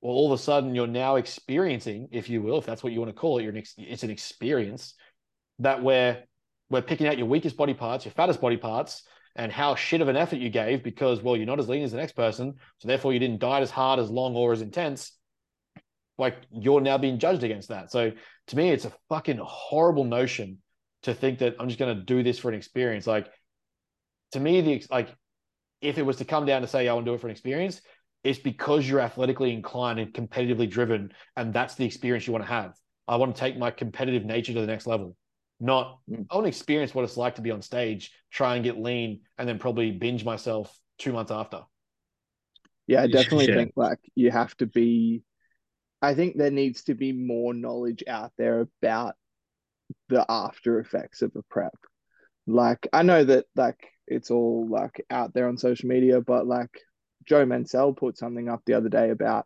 Well, 0.02 0.14
all 0.14 0.32
of 0.32 0.40
a 0.40 0.42
sudden 0.42 0.76
you're 0.76 0.88
now 0.88 1.16
experiencing, 1.16 2.10
if 2.12 2.30
you 2.30 2.42
will, 2.42 2.58
if 2.58 2.66
that's 2.66 2.84
what 2.84 2.94
you 2.94 3.00
want 3.00 3.10
to 3.10 3.20
call 3.20 3.40
it, 3.40 3.44
you're 3.44 3.52
an 3.52 3.58
ex- 3.58 3.76
it's 3.78 4.04
an 4.04 4.12
experience 4.12 4.96
that 5.60 5.82
where 5.82 6.24
we're 6.70 6.82
picking 6.82 7.08
out 7.08 7.18
your 7.18 7.28
weakest 7.28 7.58
body 7.58 7.74
parts, 7.74 8.06
your 8.06 8.14
fattest 8.14 8.42
body 8.42 8.58
parts, 8.58 9.04
and 9.36 9.52
how 9.52 9.76
shit 9.76 10.02
of 10.02 10.08
an 10.08 10.16
effort 10.18 10.38
you 10.38 10.50
gave 10.50 10.84
because, 10.84 11.22
well, 11.22 11.36
you're 11.36 11.46
not 11.46 11.60
as 11.60 11.70
lean 11.70 11.84
as 11.84 11.92
the 11.92 11.98
next 11.98 12.16
person. 12.16 12.56
So 12.80 12.88
therefore, 12.88 13.14
you 13.14 13.20
didn't 13.20 13.40
diet 13.40 13.64
as 13.64 13.72
hard, 13.72 14.00
as 14.00 14.10
long, 14.10 14.36
or 14.36 14.52
as 14.52 14.62
intense. 14.62 15.12
Like 16.18 16.38
you're 16.52 16.82
now 16.82 16.98
being 16.98 17.18
judged 17.18 17.44
against 17.44 17.70
that. 17.70 17.92
So 17.92 18.12
to 18.48 18.56
me, 18.56 18.70
it's 18.70 18.86
a 18.86 18.94
fucking 19.10 19.40
horrible 19.42 20.04
notion 20.04 20.60
to 21.04 21.14
think 21.14 21.40
that 21.40 21.56
I'm 21.60 21.68
just 21.68 21.80
going 21.80 21.96
to 21.96 22.04
do 22.04 22.24
this 22.24 22.40
for 22.40 22.50
an 22.50 22.56
experience. 22.56 23.08
Like 23.08 23.28
to 24.32 24.40
me, 24.40 24.62
the 24.62 24.86
like 24.90 25.10
if 25.82 25.98
it 25.98 26.06
was 26.06 26.18
to 26.18 26.26
come 26.26 26.46
down 26.46 26.62
to 26.62 26.68
say 26.68 26.88
I 26.88 26.94
want 26.94 27.06
to 27.06 27.12
do 27.12 27.16
it 27.16 27.22
for 27.22 27.28
an 27.28 27.32
experience, 27.32 27.82
it's 28.24 28.40
because 28.40 28.88
you're 28.88 29.02
athletically 29.02 29.54
inclined 29.54 30.00
and 30.00 30.14
competitively 30.14 30.70
driven, 30.70 31.14
and 31.36 31.54
that's 31.54 31.76
the 31.76 31.86
experience 31.86 32.26
you 32.26 32.34
want 32.34 32.46
to 32.46 32.52
have. 32.52 32.74
I 33.08 33.18
want 33.18 33.36
to 33.36 33.40
take 33.40 33.58
my 33.58 33.72
competitive 33.72 34.24
nature 34.24 34.54
to 34.54 34.62
the 34.62 34.68
next 34.68 34.88
level 34.88 35.16
not 35.64 36.00
mm. 36.10 36.26
I 36.30 36.36
want 36.36 36.46
to 36.46 36.50
experience 36.50 36.94
what 36.94 37.06
it's 37.06 37.18
like 37.18 37.36
to 37.36 37.42
be 37.42 37.52
on 37.52 37.62
stage, 37.62 38.12
try 38.32 38.56
and 38.56 38.64
get 38.64 38.78
lean, 38.78 39.22
and 39.38 39.48
then 39.48 39.60
probably 39.60 39.92
binge 39.92 40.26
myself 40.26 40.78
two 41.00 41.14
months 41.14 41.32
after. 41.32 41.62
Yeah, 42.86 43.04
I 43.04 43.08
definitely 43.08 43.48
yeah. 43.48 43.56
think 43.56 43.72
like 43.76 44.00
you 44.14 44.30
have 44.30 44.56
to 44.58 44.66
be. 44.66 45.24
I 46.02 46.16
think 46.16 46.38
there 46.38 46.52
needs 46.52 46.84
to 46.86 46.96
be 46.96 47.14
more 47.14 47.54
knowledge 47.54 48.04
out 48.08 48.34
there 48.38 48.68
about 48.82 49.16
the 50.10 50.26
after 50.30 50.80
effects 50.80 51.22
of 51.22 51.32
a 51.36 51.42
prep. 51.50 51.76
Like 52.48 52.88
I 52.92 53.04
know 53.04 53.24
that 53.24 53.46
like 53.56 53.80
it's 54.08 54.32
all 54.32 54.68
like 54.70 55.06
out 55.10 55.34
there 55.34 55.48
on 55.48 55.58
social 55.58 55.88
media, 55.88 56.22
but 56.22 56.46
like 56.46 56.72
Joe 57.26 57.46
Mansell 57.46 57.94
put 57.94 58.18
something 58.18 58.50
up 58.50 58.62
the 58.66 58.74
other 58.74 58.90
day 58.90 59.10
about 59.10 59.46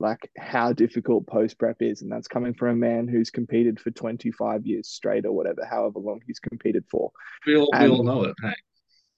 like 0.00 0.30
how 0.38 0.72
difficult 0.72 1.26
post 1.26 1.58
prep 1.58 1.82
is, 1.82 2.02
and 2.02 2.10
that's 2.10 2.28
coming 2.28 2.54
from 2.54 2.68
a 2.68 2.76
man 2.76 3.08
who's 3.08 3.30
competed 3.30 3.80
for 3.80 3.90
25 3.90 4.66
years 4.66 4.88
straight 4.88 5.26
or 5.26 5.32
whatever, 5.32 5.66
however 5.68 5.98
long 5.98 6.20
he's 6.26 6.38
competed 6.38 6.84
for. 6.90 7.10
We 7.46 7.56
all, 7.56 7.68
and, 7.74 7.84
we 7.84 7.96
all 7.96 8.04
know 8.04 8.24
it. 8.24 8.34
Hey. 8.40 8.54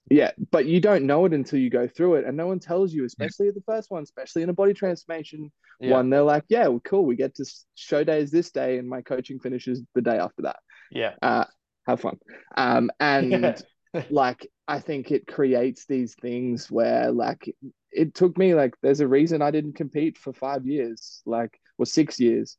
Yeah, 0.09 0.31
but 0.51 0.65
you 0.65 0.81
don't 0.81 1.05
know 1.05 1.25
it 1.25 1.33
until 1.33 1.59
you 1.59 1.69
go 1.69 1.87
through 1.87 2.15
it, 2.15 2.25
and 2.25 2.35
no 2.35 2.47
one 2.47 2.59
tells 2.59 2.93
you, 2.93 3.05
especially 3.05 3.47
yeah. 3.47 3.53
the 3.55 3.63
first 3.65 3.91
one, 3.91 4.03
especially 4.03 4.41
in 4.41 4.49
a 4.49 4.53
body 4.53 4.73
transformation 4.73 5.51
yeah. 5.79 5.91
one. 5.91 6.09
They're 6.09 6.21
like, 6.21 6.43
"Yeah, 6.49 6.67
well, 6.67 6.81
cool. 6.83 7.05
We 7.05 7.15
get 7.15 7.35
to 7.35 7.45
show 7.75 8.03
days 8.03 8.31
this 8.31 8.51
day, 8.51 8.77
and 8.77 8.89
my 8.89 9.01
coaching 9.01 9.39
finishes 9.39 9.81
the 9.95 10.01
day 10.01 10.17
after 10.17 10.43
that." 10.43 10.57
Yeah, 10.91 11.13
uh, 11.21 11.45
have 11.87 12.01
fun. 12.01 12.17
Um, 12.57 12.91
and 12.99 13.63
like 14.09 14.47
I 14.67 14.79
think 14.79 15.11
it 15.11 15.27
creates 15.27 15.85
these 15.85 16.15
things 16.21 16.69
where 16.69 17.11
like 17.11 17.53
it 17.91 18.13
took 18.13 18.37
me 18.37 18.53
like 18.53 18.75
there's 18.81 19.01
a 19.01 19.07
reason 19.07 19.41
I 19.41 19.51
didn't 19.51 19.75
compete 19.75 20.17
for 20.17 20.33
five 20.33 20.65
years, 20.65 21.21
like 21.25 21.59
or 21.77 21.85
six 21.85 22.19
years. 22.19 22.57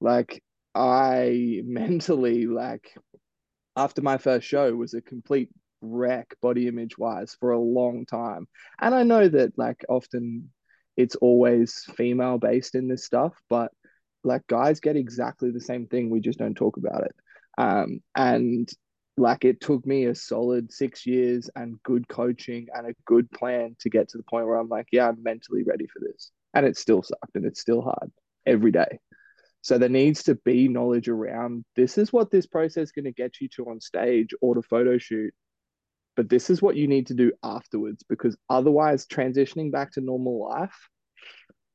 Like 0.00 0.42
I 0.74 1.62
mentally 1.64 2.46
like 2.46 2.94
after 3.76 4.02
my 4.02 4.18
first 4.18 4.46
show 4.46 4.74
was 4.74 4.94
a 4.94 5.00
complete 5.00 5.50
wreck 5.80 6.34
body 6.40 6.68
image 6.68 6.98
wise 6.98 7.36
for 7.38 7.52
a 7.52 7.58
long 7.58 8.06
time. 8.06 8.46
And 8.80 8.94
I 8.94 9.02
know 9.02 9.28
that 9.28 9.56
like 9.58 9.84
often 9.88 10.50
it's 10.96 11.16
always 11.16 11.84
female 11.96 12.38
based 12.38 12.74
in 12.74 12.88
this 12.88 13.04
stuff, 13.04 13.34
but 13.48 13.72
like 14.24 14.46
guys 14.46 14.80
get 14.80 14.96
exactly 14.96 15.50
the 15.50 15.60
same 15.60 15.86
thing. 15.86 16.10
We 16.10 16.20
just 16.20 16.38
don't 16.38 16.54
talk 16.54 16.76
about 16.76 17.04
it. 17.04 17.14
Um, 17.58 18.00
and 18.14 18.70
like 19.16 19.44
it 19.44 19.60
took 19.60 19.86
me 19.86 20.06
a 20.06 20.14
solid 20.14 20.72
six 20.72 21.06
years 21.06 21.50
and 21.54 21.82
good 21.82 22.08
coaching 22.08 22.68
and 22.74 22.86
a 22.86 22.94
good 23.06 23.30
plan 23.30 23.76
to 23.80 23.90
get 23.90 24.08
to 24.08 24.16
the 24.16 24.24
point 24.24 24.46
where 24.46 24.56
I'm 24.56 24.68
like, 24.68 24.86
yeah, 24.92 25.08
I'm 25.08 25.22
mentally 25.22 25.62
ready 25.62 25.86
for 25.86 26.00
this. 26.00 26.30
And 26.54 26.66
it 26.66 26.76
still 26.76 27.02
sucked 27.02 27.34
and 27.34 27.44
it's 27.44 27.60
still 27.60 27.82
hard 27.82 28.10
every 28.46 28.72
day. 28.72 28.98
So 29.62 29.76
there 29.76 29.90
needs 29.90 30.22
to 30.24 30.36
be 30.36 30.68
knowledge 30.68 31.08
around 31.08 31.64
this 31.76 31.98
is 31.98 32.12
what 32.12 32.30
this 32.30 32.46
process 32.46 32.84
is 32.84 32.92
going 32.92 33.04
to 33.04 33.12
get 33.12 33.40
you 33.40 33.48
to 33.56 33.66
on 33.66 33.80
stage 33.80 34.30
or 34.40 34.54
to 34.54 34.62
photo 34.62 34.96
shoot. 34.96 35.34
But 36.16 36.28
this 36.28 36.50
is 36.50 36.60
what 36.60 36.76
you 36.76 36.88
need 36.88 37.06
to 37.06 37.14
do 37.14 37.32
afterwards 37.42 38.04
because 38.08 38.36
otherwise, 38.48 39.06
transitioning 39.06 39.72
back 39.72 39.92
to 39.92 40.00
normal 40.00 40.48
life, 40.48 40.88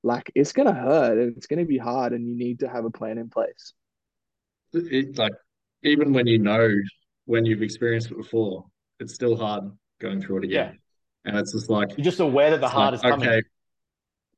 like 0.04 0.32
it's 0.36 0.52
going 0.52 0.68
to 0.68 0.74
hurt 0.74 1.18
and 1.18 1.36
it's 1.36 1.48
going 1.48 1.60
to 1.60 1.66
be 1.66 1.78
hard, 1.78 2.14
and 2.14 2.28
you 2.28 2.36
need 2.38 2.60
to 2.60 2.68
have 2.68 2.86
a 2.86 2.92
plan 2.92 3.18
in 3.18 3.30
place. 3.30 3.74
It, 4.74 5.18
like, 5.18 5.34
even 5.84 6.14
when 6.14 6.28
you 6.28 6.38
know 6.38 6.70
when 7.26 7.46
you've 7.46 7.62
experienced 7.62 8.12
it 8.12 8.18
before, 8.18 8.66
it's 9.00 9.14
still 9.14 9.36
hard 9.36 9.64
going 10.00 10.22
through 10.22 10.40
it 10.40 10.44
again. 10.46 10.74
Yeah. 10.74 11.32
And 11.32 11.40
it's 11.40 11.54
just 11.54 11.70
like 11.70 11.98
you're 11.98 12.06
just 12.06 12.20
aware 12.20 12.52
that 12.52 12.62
the 12.62 12.70
hard 12.70 12.94
like, 12.94 12.96
is 12.96 13.02
coming. 13.02 13.28
Okay. 13.28 13.42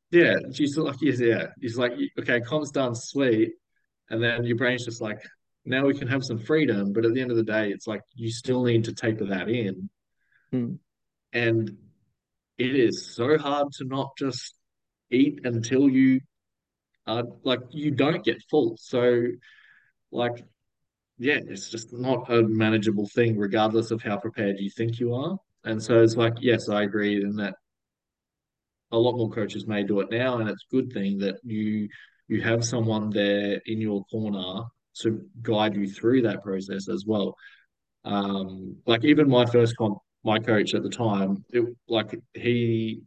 Yeah, 0.10 0.36
she's 0.54 0.78
like, 0.78 0.96
yeah, 1.02 1.48
he's 1.60 1.78
like, 1.78 1.92
okay, 2.18 2.40
comp's 2.40 2.72
done, 2.72 2.96
sweet, 2.96 3.52
and 4.10 4.24
then 4.24 4.46
your 4.46 4.56
brain's 4.56 4.86
just 4.86 5.02
like, 5.02 5.20
now 5.68 5.86
we 5.86 5.94
can 5.94 6.08
have 6.08 6.24
some 6.24 6.40
freedom. 6.40 6.94
But 6.94 7.06
at 7.06 7.14
the 7.14 7.22
end 7.22 7.32
of 7.32 7.38
the 7.38 7.44
day, 7.44 7.70
it's 7.70 7.88
like 7.88 8.02
you 8.16 8.32
still 8.32 8.64
need 8.64 8.86
to 8.86 8.94
taper 8.94 9.26
that 9.26 9.50
in, 9.50 9.90
hmm. 10.52 10.74
and 11.34 11.78
it 12.58 12.76
is 12.76 13.14
so 13.16 13.38
hard 13.38 13.72
to 13.74 13.86
not 13.86 14.12
just 14.18 14.56
eat 15.12 15.42
until 15.44 15.90
you 15.90 16.22
are 17.06 17.24
like 17.44 17.62
you 17.72 17.92
don't 17.92 18.24
get 18.24 18.42
full. 18.50 18.78
So, 18.80 19.24
like 20.12 20.44
yeah, 21.20 21.40
it's 21.48 21.70
just 21.70 21.94
not 21.94 22.32
a 22.32 22.44
manageable 22.44 23.08
thing, 23.08 23.38
regardless 23.38 23.92
of 23.92 24.02
how 24.02 24.18
prepared 24.18 24.60
you 24.60 24.70
think 24.70 25.00
you 25.00 25.16
are. 25.16 25.38
And 25.64 25.82
so 25.82 26.02
it's 26.02 26.16
like, 26.16 26.36
yes, 26.40 26.70
I 26.70 26.84
agree 26.84 27.22
in 27.22 27.36
that 27.38 27.56
a 28.92 28.98
lot 28.98 29.18
more 29.18 29.30
coaches 29.30 29.68
may 29.68 29.84
do 29.84 30.00
it 30.00 30.12
now, 30.12 30.38
and 30.38 30.50
it's 30.50 30.64
a 30.72 30.76
good 30.76 30.94
thing 30.94 31.18
that 31.20 31.36
you 31.44 31.90
you 32.28 32.42
have 32.42 32.64
someone 32.64 33.10
there 33.10 33.62
in 33.66 33.82
your 33.82 34.04
corner 34.06 34.66
to 35.00 35.26
guide 35.42 35.76
you 35.76 35.90
through 35.90 36.24
that 36.24 36.44
process 36.44 36.90
as 36.90 37.06
well. 37.06 37.36
Um, 38.06 38.78
like 38.86 39.04
even 39.04 39.30
my 39.30 39.46
first 39.46 39.76
comp, 39.78 39.98
my 40.24 40.40
coach 40.40 40.74
at 40.74 40.84
the 40.84 40.90
time, 40.90 41.44
it 41.52 41.66
like 41.88 42.18
he 42.34 43.02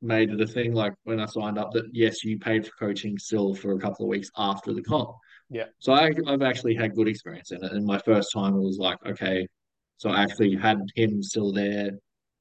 made 0.00 0.30
it 0.30 0.40
a 0.40 0.46
thing 0.46 0.72
like 0.72 0.94
when 1.04 1.20
I 1.20 1.26
signed 1.26 1.58
up 1.58 1.72
that 1.72 1.86
yes, 1.92 2.24
you 2.24 2.38
paid 2.38 2.66
for 2.66 2.72
coaching 2.78 3.18
still 3.18 3.54
for 3.54 3.72
a 3.72 3.78
couple 3.78 4.04
of 4.04 4.10
weeks 4.10 4.30
after 4.36 4.72
the 4.72 4.82
comp 4.82 5.10
Yeah. 5.50 5.64
So 5.78 5.92
I, 5.92 6.10
I've 6.26 6.42
actually 6.42 6.74
had 6.74 6.94
good 6.94 7.08
experience 7.08 7.50
in 7.52 7.64
it. 7.64 7.72
And 7.72 7.84
my 7.84 7.98
first 7.98 8.32
time 8.32 8.54
it 8.54 8.60
was 8.60 8.78
like, 8.78 8.98
okay, 9.06 9.46
so 9.96 10.10
I 10.10 10.22
actually 10.22 10.54
had 10.54 10.80
him 10.94 11.22
still 11.22 11.52
there 11.52 11.90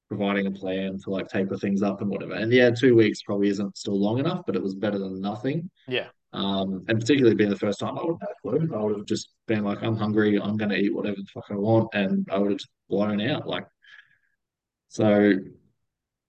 providing 0.08 0.48
a 0.48 0.52
plan 0.52 0.98
to 1.04 1.10
like 1.10 1.28
taper 1.28 1.58
things 1.58 1.82
up 1.82 2.02
and 2.02 2.10
whatever. 2.10 2.34
And 2.34 2.52
yeah, 2.52 2.70
two 2.70 2.96
weeks 2.96 3.22
probably 3.24 3.50
isn't 3.50 3.78
still 3.78 4.00
long 4.00 4.20
enough, 4.20 4.44
but 4.46 4.56
it 4.56 4.64
was 4.64 4.76
better 4.76 5.00
than 5.00 5.20
nothing. 5.20 5.70
Yeah. 5.88 6.08
Um, 6.38 6.86
and 6.88 7.00
particularly 7.00 7.36
being 7.36 7.50
the 7.50 7.58
first 7.58 7.80
time, 7.80 7.98
I 7.98 8.04
would 8.04 8.62
have 8.62 8.72
I 8.72 8.78
would 8.78 8.98
have 8.98 9.08
just 9.08 9.32
been 9.48 9.64
like, 9.64 9.82
I'm 9.82 9.96
hungry, 9.96 10.40
I'm 10.40 10.56
gonna 10.56 10.76
eat 10.76 10.94
whatever 10.94 11.16
the 11.18 11.26
fuck 11.34 11.46
I 11.50 11.56
want, 11.56 11.90
and 11.94 12.28
I 12.32 12.38
would 12.38 12.52
have 12.52 12.60
just 12.60 12.70
blown 12.88 13.20
out. 13.22 13.48
Like, 13.48 13.66
so 14.90 15.34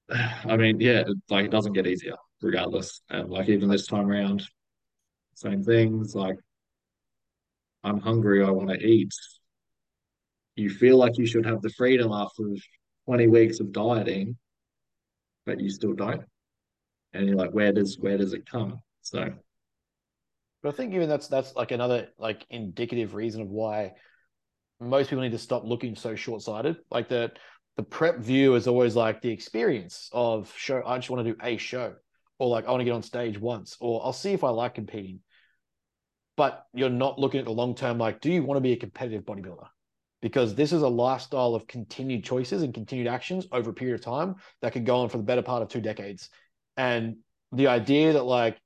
I 0.11 0.57
mean, 0.57 0.81
yeah, 0.81 1.05
like 1.29 1.45
it 1.45 1.51
doesn't 1.51 1.75
get 1.75 1.87
easier 1.87 2.15
regardless. 2.41 3.03
And 3.11 3.29
like 3.29 3.51
even 3.51 3.69
this 3.69 3.87
time 3.87 4.11
around, 4.11 4.45
same 5.35 5.63
things. 5.63 6.15
Like, 6.15 6.39
I'm 7.85 8.01
hungry, 8.01 8.43
I 8.43 8.51
want 8.51 8.71
to 8.71 8.83
eat. 8.83 9.13
You 10.57 10.71
feel 10.71 10.97
like 10.97 11.19
you 11.19 11.27
should 11.27 11.45
have 11.45 11.61
the 11.61 11.71
freedom 11.71 12.13
after 12.13 12.45
20 13.05 13.27
weeks 13.27 13.61
of 13.61 13.73
dieting, 13.73 14.39
but 15.45 15.61
you 15.61 15.69
still 15.69 15.93
don't. 15.93 16.23
And 17.13 17.27
you're 17.27 17.37
like, 17.37 17.51
where 17.51 17.73
does 17.73 17.99
where 17.99 18.17
does 18.17 18.33
it 18.33 18.51
come? 18.51 18.81
So 19.03 19.35
But 20.63 20.71
I 20.71 20.73
think 20.73 20.95
even 20.95 21.09
that's 21.09 21.29
that's 21.29 21.55
like 21.55 21.71
another 21.71 22.09
like 22.19 22.45
indicative 22.51 23.15
reason 23.15 23.43
of 23.43 23.49
why 23.49 23.93
most 24.81 25.11
people 25.11 25.23
need 25.23 25.33
to 25.33 25.39
stop 25.39 25.65
looking 25.65 25.95
so 25.95 26.15
short 26.15 26.43
sighted. 26.43 26.77
Like 26.91 27.09
the 27.09 27.33
the 27.77 27.83
prep 27.85 28.19
view 28.19 28.57
is 28.57 28.67
always 28.67 28.97
like 28.97 29.23
the 29.23 29.31
experience 29.31 30.11
of 30.13 30.53
show. 30.57 30.83
I 30.85 30.99
just 30.99 31.11
want 31.11 31.25
to 31.25 31.33
do 31.33 31.39
a 31.43 31.57
show, 31.57 31.95
or 32.39 32.49
like 32.49 32.67
I 32.67 32.71
want 32.71 32.81
to 32.81 32.85
get 32.85 32.93
on 32.93 33.03
stage 33.03 33.39
once, 33.39 33.77
or 33.81 34.05
I'll 34.05 34.13
see 34.13 34.33
if 34.33 34.43
I 34.43 34.51
like 34.51 34.75
competing. 34.75 35.21
But 36.37 36.65
you're 36.75 36.91
not 36.91 37.19
looking 37.19 37.39
at 37.41 37.47
the 37.47 37.53
long 37.53 37.75
term. 37.75 37.99
Like, 37.99 38.21
do 38.21 38.31
you 38.31 38.43
want 38.43 38.57
to 38.59 38.63
be 38.63 38.73
a 38.73 38.77
competitive 38.77 39.25
bodybuilder? 39.25 39.67
Because 40.21 40.57
this 40.57 40.73
is 40.73 40.83
a 40.83 40.89
lifestyle 40.89 41.55
of 41.55 41.69
continued 41.69 42.25
choices 42.25 42.63
and 42.63 42.75
continued 42.75 43.07
actions 43.07 43.47
over 43.53 43.71
a 43.71 43.75
period 43.75 43.95
of 43.95 44.01
time 44.01 44.37
that 44.61 44.73
could 44.73 44.85
go 44.85 44.99
on 44.99 45.09
for 45.09 45.19
the 45.19 45.23
better 45.23 45.43
part 45.43 45.63
of 45.63 45.69
two 45.69 45.81
decades. 45.81 46.31
And 46.77 47.19
the 47.53 47.69
idea 47.69 48.13
that 48.15 48.25
like 48.25 48.59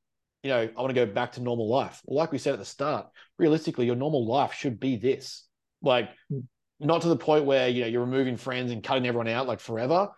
you 0.43 0.51
know, 0.51 0.68
I 0.76 0.80
want 0.80 0.90
to 0.90 1.07
go 1.07 1.07
back 1.07 1.32
to 1.32 1.43
normal 1.43 1.68
life. 1.68 2.01
Well, 2.05 2.16
like 2.16 2.32
we 2.32 2.38
said 2.38 2.53
at 2.55 2.59
the 2.59 2.64
start, 2.64 3.07
realistically, 3.38 3.86
your 3.86 3.97
normal 3.97 4.26
life 4.26 4.55
should 4.55 4.80
be 4.80 4.97
this. 4.97 5.47
Like, 5.82 6.11
Mm. 6.30 6.45
not 6.80 7.03
to 7.03 7.09
the 7.09 7.16
point 7.16 7.45
where, 7.45 7.68
you 7.68 7.82
know, 7.82 7.86
you're 7.86 8.05
removing 8.05 8.36
friends 8.36 8.72
and 8.72 8.82
cutting 8.82 9.07
everyone 9.07 9.28
out 9.28 9.47
like 9.47 9.61
forever, 9.61 10.11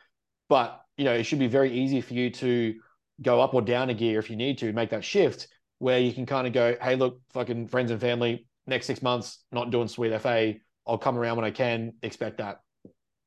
but, 0.49 0.81
you 0.97 1.05
know, 1.05 1.13
it 1.13 1.25
should 1.25 1.39
be 1.39 1.47
very 1.47 1.73
easy 1.73 2.01
for 2.01 2.15
you 2.15 2.31
to 2.31 2.75
go 3.21 3.41
up 3.41 3.55
or 3.55 3.63
down 3.63 3.91
a 3.91 3.95
gear 3.95 4.19
if 4.19 4.31
you 4.31 4.37
need 4.37 4.59
to 4.59 4.73
make 4.73 4.91
that 4.91 5.05
shift 5.05 5.49
where 5.79 5.99
you 5.99 6.13
can 6.13 6.25
kind 6.25 6.47
of 6.47 6.53
go, 6.53 6.77
hey, 6.81 6.97
look, 6.97 7.21
fucking 7.33 7.69
friends 7.69 7.91
and 7.91 8.01
family, 8.01 8.47
next 8.67 8.87
six 8.87 9.03
months, 9.03 9.45
not 9.53 9.71
doing 9.71 9.89
sweet 9.89 10.13
FA. 10.21 10.55
I'll 10.87 10.99
come 10.99 11.19
around 11.19 11.37
when 11.37 11.45
I 11.45 11.51
can, 11.51 11.95
expect 12.03 12.39
that. 12.39 12.61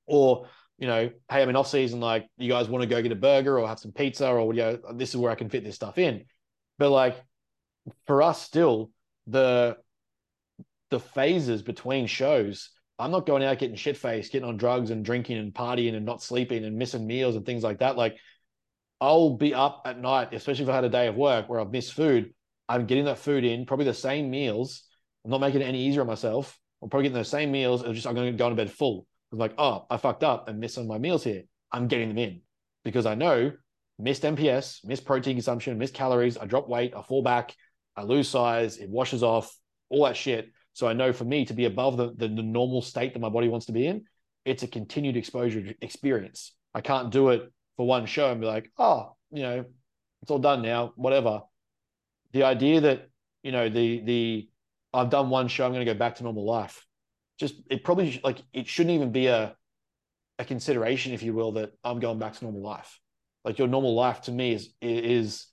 Or, 0.07 0.47
you 0.79 0.87
know, 0.87 1.09
hey, 1.29 1.41
I'm 1.43 1.49
in 1.49 1.55
off 1.55 1.67
season, 1.67 1.99
like, 1.99 2.27
you 2.37 2.49
guys 2.49 2.69
want 2.69 2.81
to 2.81 2.89
go 2.89 3.01
get 3.01 3.11
a 3.11 3.15
burger 3.15 3.59
or 3.59 3.67
have 3.67 3.79
some 3.79 3.91
pizza 3.91 4.27
or, 4.29 4.53
you 4.53 4.61
know, 4.61 4.79
this 4.95 5.09
is 5.09 5.17
where 5.17 5.31
I 5.31 5.35
can 5.35 5.49
fit 5.49 5.63
this 5.63 5.75
stuff 5.75 5.97
in 5.97 6.25
but 6.77 6.89
like 6.89 7.21
for 8.05 8.21
us 8.21 8.41
still 8.41 8.91
the 9.27 9.77
the 10.89 10.99
phases 10.99 11.61
between 11.61 12.07
shows 12.07 12.71
i'm 12.99 13.11
not 13.11 13.25
going 13.25 13.43
out 13.43 13.59
getting 13.59 13.75
shit 13.75 13.97
faced 13.97 14.31
getting 14.31 14.47
on 14.47 14.57
drugs 14.57 14.89
and 14.89 15.03
drinking 15.03 15.37
and 15.37 15.53
partying 15.53 15.95
and 15.95 16.05
not 16.05 16.23
sleeping 16.23 16.63
and 16.63 16.77
missing 16.77 17.05
meals 17.05 17.35
and 17.35 17.45
things 17.45 17.63
like 17.63 17.79
that. 17.79 17.97
Like 17.97 18.17
i'll 18.99 19.37
be 19.37 19.53
up 19.53 19.83
at 19.85 19.99
night 19.99 20.33
especially 20.33 20.63
if 20.63 20.69
i 20.69 20.75
had 20.75 20.83
a 20.83 20.89
day 20.89 21.07
of 21.07 21.15
work 21.15 21.47
where 21.47 21.59
i've 21.59 21.69
missed 21.69 21.93
food 21.93 22.33
i'm 22.67 22.87
getting 22.87 23.05
that 23.05 23.19
food 23.19 23.43
in 23.43 23.65
probably 23.65 23.85
the 23.85 23.93
same 23.93 24.31
meals. 24.31 24.83
I'm 25.23 25.29
not 25.29 25.41
making 25.41 25.61
it 25.61 25.65
any 25.65 25.85
easier 25.85 26.01
on 26.01 26.07
myself. 26.07 26.57
I'm 26.81 26.89
probably 26.89 27.03
getting 27.03 27.17
those 27.17 27.29
same 27.29 27.51
meals 27.51 27.83
and 27.83 27.93
just 27.93 28.07
i'm 28.07 28.15
going 28.15 28.31
to 28.31 28.37
go 28.37 28.49
to 28.49 28.55
bed 28.55 28.71
full. 28.71 29.05
I'm 29.31 29.37
like 29.37 29.53
oh 29.57 29.85
i 29.89 29.97
fucked 29.97 30.23
up 30.23 30.47
and 30.47 30.59
missed 30.59 30.77
of 30.77 30.87
my 30.87 30.97
meals 30.97 31.23
here. 31.23 31.43
I'm 31.71 31.87
getting 31.87 32.09
them 32.09 32.17
in 32.17 32.41
because 32.83 33.05
i 33.05 33.13
know 33.13 33.51
missed 33.99 34.23
MPS, 34.23 34.85
missed 34.85 35.05
protein 35.05 35.35
consumption, 35.35 35.77
missed 35.77 35.93
calories, 35.93 36.37
I 36.37 36.45
drop 36.45 36.69
weight, 36.69 36.93
I 36.95 37.01
fall 37.01 37.23
back, 37.23 37.55
I 37.95 38.03
lose 38.03 38.29
size, 38.29 38.77
it 38.77 38.89
washes 38.89 39.23
off, 39.23 39.55
all 39.89 40.05
that 40.05 40.15
shit. 40.15 40.49
So 40.73 40.87
I 40.87 40.93
know 40.93 41.11
for 41.11 41.25
me 41.25 41.45
to 41.45 41.53
be 41.53 41.65
above 41.65 41.97
the, 41.97 42.13
the, 42.15 42.27
the 42.27 42.43
normal 42.43 42.81
state 42.81 43.13
that 43.13 43.19
my 43.19 43.29
body 43.29 43.47
wants 43.47 43.65
to 43.67 43.71
be 43.71 43.87
in, 43.87 44.03
it's 44.45 44.63
a 44.63 44.67
continued 44.67 45.17
exposure 45.17 45.73
experience. 45.81 46.53
I 46.73 46.81
can't 46.81 47.11
do 47.11 47.29
it 47.29 47.51
for 47.75 47.87
one 47.87 48.05
show 48.05 48.31
and 48.31 48.39
be 48.39 48.47
like, 48.47 48.71
oh, 48.77 49.15
you 49.31 49.41
know, 49.41 49.65
it's 50.21 50.31
all 50.31 50.39
done 50.39 50.61
now, 50.61 50.93
whatever. 50.95 51.41
The 52.33 52.43
idea 52.43 52.81
that, 52.81 53.09
you 53.41 53.51
know, 53.51 53.69
the 53.69 54.01
the 54.01 54.49
I've 54.93 55.09
done 55.09 55.29
one 55.29 55.47
show, 55.47 55.65
I'm 55.65 55.73
going 55.73 55.85
to 55.85 55.91
go 55.91 55.97
back 55.97 56.15
to 56.15 56.23
normal 56.23 56.45
life. 56.45 56.85
Just 57.39 57.55
it 57.69 57.83
probably 57.83 58.19
like 58.23 58.41
it 58.53 58.67
shouldn't 58.67 58.95
even 58.95 59.11
be 59.11 59.27
a 59.27 59.55
a 60.39 60.45
consideration, 60.45 61.13
if 61.13 61.23
you 61.23 61.33
will, 61.33 61.53
that 61.53 61.71
I'm 61.83 61.99
going 61.99 62.19
back 62.19 62.33
to 62.35 62.43
normal 62.43 62.61
life 62.61 62.99
like 63.47 63.57
your 63.57 63.69
normal 63.69 63.95
life 63.95 64.19
to 64.23 64.31
me 64.31 64.51
is 64.51 64.73
is 64.81 65.47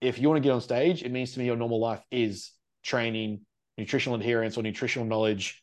if 0.00 0.18
you 0.18 0.28
want 0.30 0.42
to 0.42 0.46
get 0.46 0.54
on 0.54 0.62
stage 0.62 1.02
it 1.02 1.12
means 1.12 1.32
to 1.32 1.38
me 1.38 1.44
your 1.44 1.58
normal 1.58 1.78
life 1.78 2.00
is 2.10 2.52
training 2.82 3.42
nutritional 3.76 4.18
adherence 4.18 4.56
or 4.56 4.62
nutritional 4.62 5.06
knowledge. 5.06 5.62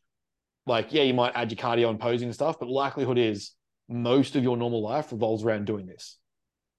Like 0.67 0.93
yeah 0.93 1.01
you 1.01 1.15
might 1.15 1.35
add 1.35 1.49
your 1.49 1.57
cardio 1.57 1.89
and 1.89 1.99
posing 1.99 2.27
and 2.27 2.35
stuff 2.35 2.59
but 2.59 2.69
likelihood 2.69 3.17
is 3.17 3.53
most 3.89 4.35
of 4.35 4.43
your 4.43 4.57
normal 4.57 4.83
life 4.83 5.11
revolves 5.11 5.43
around 5.43 5.65
doing 5.65 5.87
this. 5.87 6.19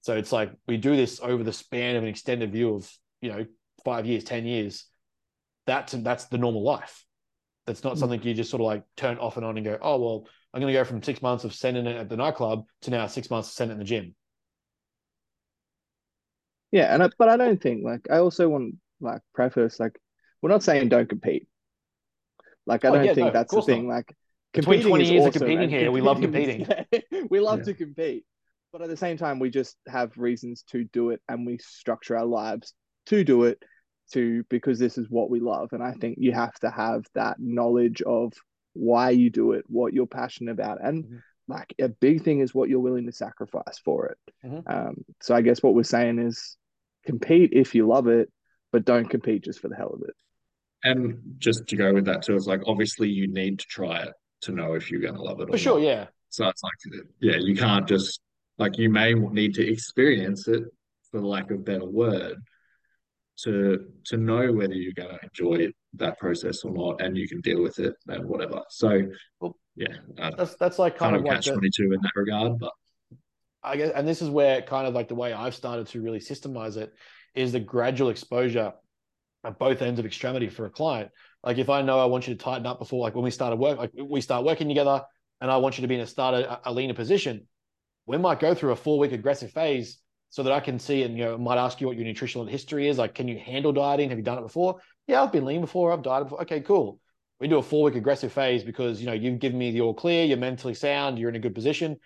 So 0.02 0.16
it's 0.16 0.30
like 0.30 0.52
we 0.68 0.76
do 0.76 0.94
this 0.94 1.18
over 1.20 1.42
the 1.42 1.52
span 1.52 1.96
of 1.96 2.04
an 2.04 2.08
extended 2.08 2.52
view 2.52 2.76
of 2.76 2.88
you 3.20 3.32
know 3.32 3.44
five 3.84 4.06
years 4.06 4.22
ten 4.22 4.46
years. 4.46 4.86
That's 5.66 5.94
that's 5.94 6.26
the 6.26 6.38
normal 6.38 6.62
life. 6.62 7.04
That's 7.66 7.82
not 7.82 7.94
hmm. 7.94 7.98
something 7.98 8.22
you 8.22 8.34
just 8.34 8.50
sort 8.50 8.60
of 8.60 8.66
like 8.66 8.84
turn 8.96 9.18
off 9.18 9.36
and 9.36 9.44
on 9.44 9.56
and 9.56 9.66
go 9.66 9.78
oh 9.82 9.98
well 9.98 10.28
i'm 10.52 10.60
going 10.60 10.72
to 10.72 10.78
go 10.78 10.84
from 10.84 11.02
six 11.02 11.22
months 11.22 11.44
of 11.44 11.54
sending 11.54 11.86
it 11.86 11.96
at 11.96 12.08
the 12.08 12.16
nightclub 12.16 12.64
to 12.82 12.90
now 12.90 13.06
six 13.06 13.30
months 13.30 13.48
of 13.48 13.54
sending 13.54 13.76
it 13.76 13.80
in 13.80 13.84
the 13.84 13.84
gym 13.84 14.14
Yeah, 16.72 16.92
and 16.92 17.02
I, 17.02 17.10
but 17.18 17.28
I 17.28 17.36
don't 17.36 17.62
think 17.62 17.84
like 17.84 18.00
I 18.10 18.18
also 18.18 18.48
want 18.48 18.76
like 19.00 19.20
preface 19.34 19.78
like 19.78 19.98
we're 20.40 20.50
not 20.50 20.62
saying 20.62 20.88
don't 20.88 21.08
compete. 21.08 21.46
Like 22.66 22.84
I 22.84 22.88
Oh, 22.88 22.94
don't 22.94 23.04
yeah, 23.04 23.14
think 23.14 23.26
no, 23.26 23.32
that's 23.32 23.54
the 23.54 23.62
thing. 23.62 23.86
not. 23.88 23.94
Like 23.96 24.16
Between 24.54 24.80
competing 24.80 24.88
20 24.90 25.04
is 25.04 25.10
years 25.10 25.26
of 25.26 25.32
competing 25.34 25.68
here, 25.70 25.90
we 25.92 26.00
love 26.00 26.20
competing 26.20 26.66
is- 26.92 27.02
we 27.30 27.40
love 27.40 27.58
Yeah. 27.60 27.64
to 27.66 27.74
compete, 27.74 28.24
but 28.72 28.82
at 28.82 28.88
the 28.88 28.96
same 28.96 29.16
time, 29.16 29.38
we 29.38 29.50
just 29.50 29.76
have 29.86 30.16
reasons 30.16 30.62
to 30.68 30.84
do 30.84 31.10
it, 31.10 31.20
and 31.28 31.46
we 31.46 31.58
structure 31.58 32.16
our 32.16 32.24
lives 32.26 32.74
to 33.06 33.22
do 33.24 33.44
it, 33.44 33.62
to 34.12 34.44
because 34.48 34.78
this 34.78 34.96
is 34.98 35.10
what 35.10 35.30
we 35.30 35.40
love. 35.40 35.68
And 35.72 35.82
I 35.82 35.92
think 35.92 36.16
you 36.18 36.32
have 36.32 36.54
to 36.60 36.70
have 36.70 37.04
that 37.14 37.36
knowledge 37.38 38.00
of 38.02 38.32
why 38.74 39.10
you 39.10 39.28
do 39.30 39.52
it, 39.52 39.64
what 39.68 39.92
you're 39.92 40.06
passionate 40.06 40.52
about, 40.52 40.78
and 40.82 41.04
Mhm. 41.04 41.22
like 41.48 41.74
a 41.80 41.88
big 41.88 42.22
thing 42.22 42.40
is 42.40 42.54
what 42.54 42.68
you're 42.70 42.80
willing 42.80 43.06
to 43.06 43.12
sacrifice 43.12 43.78
for 43.84 44.06
it. 44.06 44.18
Mhm. 44.46 44.62
Um, 44.66 45.04
so 45.20 45.34
I 45.34 45.42
guess 45.42 45.62
what 45.62 45.74
we're 45.74 45.82
saying 45.82 46.18
is 46.20 46.56
compete 47.04 47.50
if 47.52 47.74
you 47.74 47.86
love 47.86 48.08
it, 48.08 48.30
but 48.72 48.84
don't 48.84 49.08
compete 49.08 49.44
just 49.44 49.60
for 49.60 49.68
the 49.68 49.76
hell 49.76 49.92
of 49.94 50.02
it. 50.02 50.14
And 50.84 51.18
just 51.38 51.66
to 51.68 51.76
go 51.76 51.92
with 51.94 52.06
that 52.06 52.22
too, 52.22 52.34
it's 52.34 52.46
like 52.46 52.62
obviously 52.66 53.08
you 53.08 53.28
need 53.28 53.58
to 53.60 53.66
try 53.66 54.02
it 54.02 54.12
to 54.42 54.52
know 54.52 54.74
if 54.74 54.90
you're 54.90 55.00
going 55.00 55.14
to 55.14 55.22
love 55.22 55.40
it 55.40 55.48
or 55.48 55.52
for 55.52 55.58
sure 55.58 55.78
not. 55.78 55.86
yeah 55.86 56.06
So 56.30 56.48
it's 56.48 56.62
like, 56.62 57.04
yeah, 57.20 57.36
you 57.38 57.54
can't 57.54 57.86
just 57.86 58.20
like 58.58 58.78
you 58.78 58.90
may 58.90 59.14
need 59.14 59.54
to 59.54 59.66
experience 59.66 60.48
it, 60.48 60.64
for 61.10 61.20
lack 61.20 61.50
of 61.50 61.58
a 61.58 61.62
better 61.62 61.84
word, 61.84 62.36
to 63.44 63.86
to 64.06 64.16
know 64.16 64.52
whether 64.52 64.74
you're 64.74 64.92
going 64.92 65.10
to 65.10 65.18
enjoy 65.22 65.68
that 65.94 66.18
process 66.18 66.64
or 66.64 66.72
not, 66.72 67.00
and 67.00 67.16
you 67.16 67.28
can 67.28 67.40
deal 67.40 67.62
with 67.62 67.78
it 67.78 67.94
and 68.08 68.24
whatever. 68.24 68.62
So, 68.70 69.02
Well, 69.40 69.56
yeah, 69.76 69.94
I 70.20 70.30
that's 70.36 70.56
that's 70.56 70.78
like 70.78 70.96
kind 70.96 71.14
kind 71.14 71.16
of 71.16 71.20
of 71.22 71.26
like 71.26 71.36
catch 71.36 71.46
the, 71.46 71.52
twenty 71.52 71.70
two 71.74 71.92
in 71.92 72.00
that 72.02 72.12
regard, 72.14 72.58
but 72.58 72.72
I 73.62 73.76
guess, 73.76 73.92
and 73.94 74.06
this 74.06 74.22
is 74.22 74.28
where 74.28 74.62
kind 74.62 74.86
of 74.86 74.94
like 74.94 75.08
the 75.08 75.14
way 75.14 75.32
I've 75.32 75.54
started 75.54 75.86
to 75.88 76.02
really 76.02 76.18
systemize 76.18 76.76
it 76.76 76.92
is 77.34 77.52
the 77.52 77.60
gradual 77.60 78.10
exposure 78.10 78.72
at 79.44 79.58
both 79.58 79.82
ends 79.82 79.98
of 79.98 80.06
extremity 80.06 80.48
for 80.48 80.66
a 80.66 80.70
client. 80.70 81.10
Like 81.42 81.58
if 81.58 81.70
I 81.70 81.82
know 81.82 81.98
I 81.98 82.06
want 82.06 82.28
you 82.28 82.34
to 82.34 82.42
tighten 82.42 82.66
up 82.66 82.78
before, 82.78 83.00
like 83.00 83.14
when 83.14 83.24
we 83.24 83.30
started 83.30 83.56
work, 83.56 83.78
like 83.78 83.92
we 83.94 84.20
start 84.20 84.44
working 84.44 84.68
together, 84.68 85.02
and 85.40 85.50
I 85.50 85.56
want 85.56 85.76
you 85.76 85.82
to 85.82 85.88
be 85.88 85.96
in 85.96 86.00
a 86.00 86.06
starter, 86.06 86.58
a, 86.64 86.72
leaner 86.72 86.94
position, 86.94 87.48
we 88.06 88.16
might 88.16 88.38
go 88.38 88.54
through 88.54 88.72
a 88.72 88.76
four 88.76 88.98
week 88.98 89.12
aggressive 89.12 89.50
phase 89.50 89.98
so 90.30 90.44
that 90.44 90.52
I 90.52 90.60
can 90.60 90.78
see 90.78 91.02
and 91.02 91.18
you 91.18 91.24
know 91.24 91.36
might 91.36 91.58
ask 91.58 91.80
you 91.80 91.88
what 91.88 91.96
your 91.96 92.06
nutritional 92.06 92.46
history 92.46 92.88
is. 92.88 92.98
Like, 92.98 93.14
can 93.14 93.26
you 93.26 93.38
handle 93.38 93.72
dieting? 93.72 94.10
Have 94.10 94.18
you 94.18 94.24
done 94.24 94.38
it 94.38 94.42
before? 94.42 94.80
Yeah, 95.06 95.22
I've 95.22 95.32
been 95.32 95.44
lean 95.44 95.60
before. 95.60 95.92
I've 95.92 96.02
dieted 96.02 96.26
before. 96.26 96.42
Okay, 96.42 96.60
cool. 96.60 97.00
We 97.40 97.48
do 97.48 97.58
a 97.58 97.62
four 97.62 97.84
week 97.84 97.96
aggressive 97.96 98.32
phase 98.32 98.62
because 98.62 99.00
you 99.00 99.06
know 99.06 99.12
you've 99.12 99.40
given 99.40 99.58
me 99.58 99.72
the 99.72 99.80
all 99.80 99.94
clear. 99.94 100.24
You're 100.24 100.36
mentally 100.36 100.74
sound. 100.74 101.18
You're 101.18 101.28
in 101.28 101.36
a 101.36 101.40
good 101.40 101.56
position. 101.56 101.96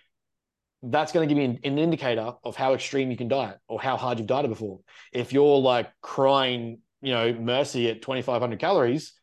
That's 0.83 1.11
going 1.11 1.27
to 1.27 1.33
give 1.33 1.37
me 1.37 1.45
an, 1.45 1.59
an 1.73 1.79
indicator 1.79 2.33
of 2.43 2.55
how 2.55 2.73
extreme 2.73 3.09
you 3.09 3.17
can 3.17 3.27
diet 3.27 3.57
or 3.67 3.81
how 3.81 3.97
hard 3.97 4.19
you've 4.19 4.27
dieted 4.27 4.49
before. 4.49 4.79
If 5.11 5.33
you're 5.33 5.59
like 5.59 5.89
crying, 6.01 6.79
you 7.01 7.13
know, 7.13 7.33
mercy 7.33 7.89
at 7.89 8.01
2,500 8.01 8.59
calories, 8.59 9.13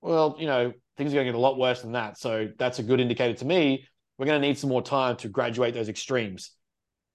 well, 0.00 0.36
you 0.38 0.46
know, 0.46 0.72
things 0.96 1.12
are 1.12 1.16
going 1.16 1.26
to 1.26 1.32
get 1.32 1.36
a 1.36 1.40
lot 1.40 1.58
worse 1.58 1.82
than 1.82 1.92
that. 1.92 2.18
So 2.18 2.48
that's 2.58 2.78
a 2.78 2.82
good 2.82 3.00
indicator 3.00 3.36
to 3.38 3.44
me. 3.44 3.86
We're 4.18 4.26
going 4.26 4.40
to 4.40 4.46
need 4.46 4.58
some 4.58 4.70
more 4.70 4.82
time 4.82 5.16
to 5.16 5.28
graduate 5.28 5.74
those 5.74 5.88
extremes. 5.88 6.52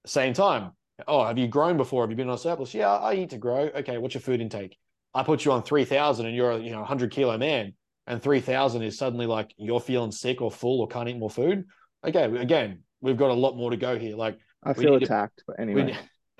Same 0.05 0.33
time, 0.33 0.71
oh, 1.07 1.25
have 1.25 1.37
you 1.37 1.47
grown 1.47 1.77
before? 1.77 2.03
Have 2.03 2.09
you 2.09 2.15
been 2.15 2.29
on 2.29 2.35
a 2.35 2.39
surplus? 2.39 2.73
Yeah, 2.73 2.91
I 2.91 3.13
eat 3.15 3.31
to 3.31 3.37
grow. 3.37 3.69
Okay, 3.75 3.97
what's 3.97 4.13
your 4.13 4.21
food 4.21 4.41
intake? 4.41 4.77
I 5.13 5.23
put 5.23 5.45
you 5.45 5.51
on 5.51 5.63
3000 5.63 6.25
and 6.25 6.35
you're 6.35 6.51
a 6.51 6.59
you 6.59 6.71
know 6.71 6.79
100 6.79 7.11
kilo 7.11 7.37
man 7.37 7.73
and 8.07 8.21
3000 8.21 8.83
is 8.83 8.97
suddenly 8.97 9.25
like 9.25 9.53
you're 9.57 9.79
feeling 9.79 10.11
sick 10.11 10.41
or 10.41 10.51
full 10.51 10.81
or 10.81 10.87
can't 10.87 11.09
eat 11.09 11.17
more 11.17 11.29
food. 11.29 11.65
Okay, 12.05 12.23
again, 12.37 12.79
we've 13.05 13.17
got 13.17 13.29
a 13.29 13.33
lot 13.33 13.55
more 13.55 13.69
to 13.69 13.77
go 13.77 13.97
here. 13.97 14.15
Like 14.15 14.39
I 14.63 14.73
feel 14.73 14.95
attacked, 14.95 15.37
to, 15.37 15.43
but 15.47 15.59
anyway. 15.59 15.95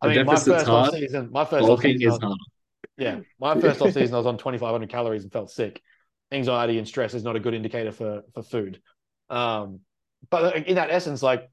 I 0.00 0.08
mean, 0.08 0.26
my 0.26 0.36
first 0.36 0.68
off 0.68 0.92
season, 0.92 1.28
my 1.30 1.44
first 1.44 1.68
off 1.68 1.80
season, 1.80 2.36
yeah, 2.96 3.20
my 3.40 3.60
first 3.60 3.82
off 3.82 3.92
season, 3.92 4.14
I 4.14 4.18
was 4.18 4.26
on 4.26 4.38
2,500 4.38 4.88
calories 4.88 5.24
and 5.24 5.32
felt 5.32 5.50
sick. 5.50 5.82
Anxiety 6.32 6.78
and 6.78 6.88
stress 6.88 7.14
is 7.14 7.22
not 7.22 7.36
a 7.36 7.40
good 7.40 7.54
indicator 7.54 7.92
for 7.92 8.22
for 8.32 8.42
food. 8.42 8.80
Um, 9.28 9.80
but 10.30 10.66
in 10.66 10.76
that 10.76 10.90
essence, 10.90 11.22
like 11.22 11.50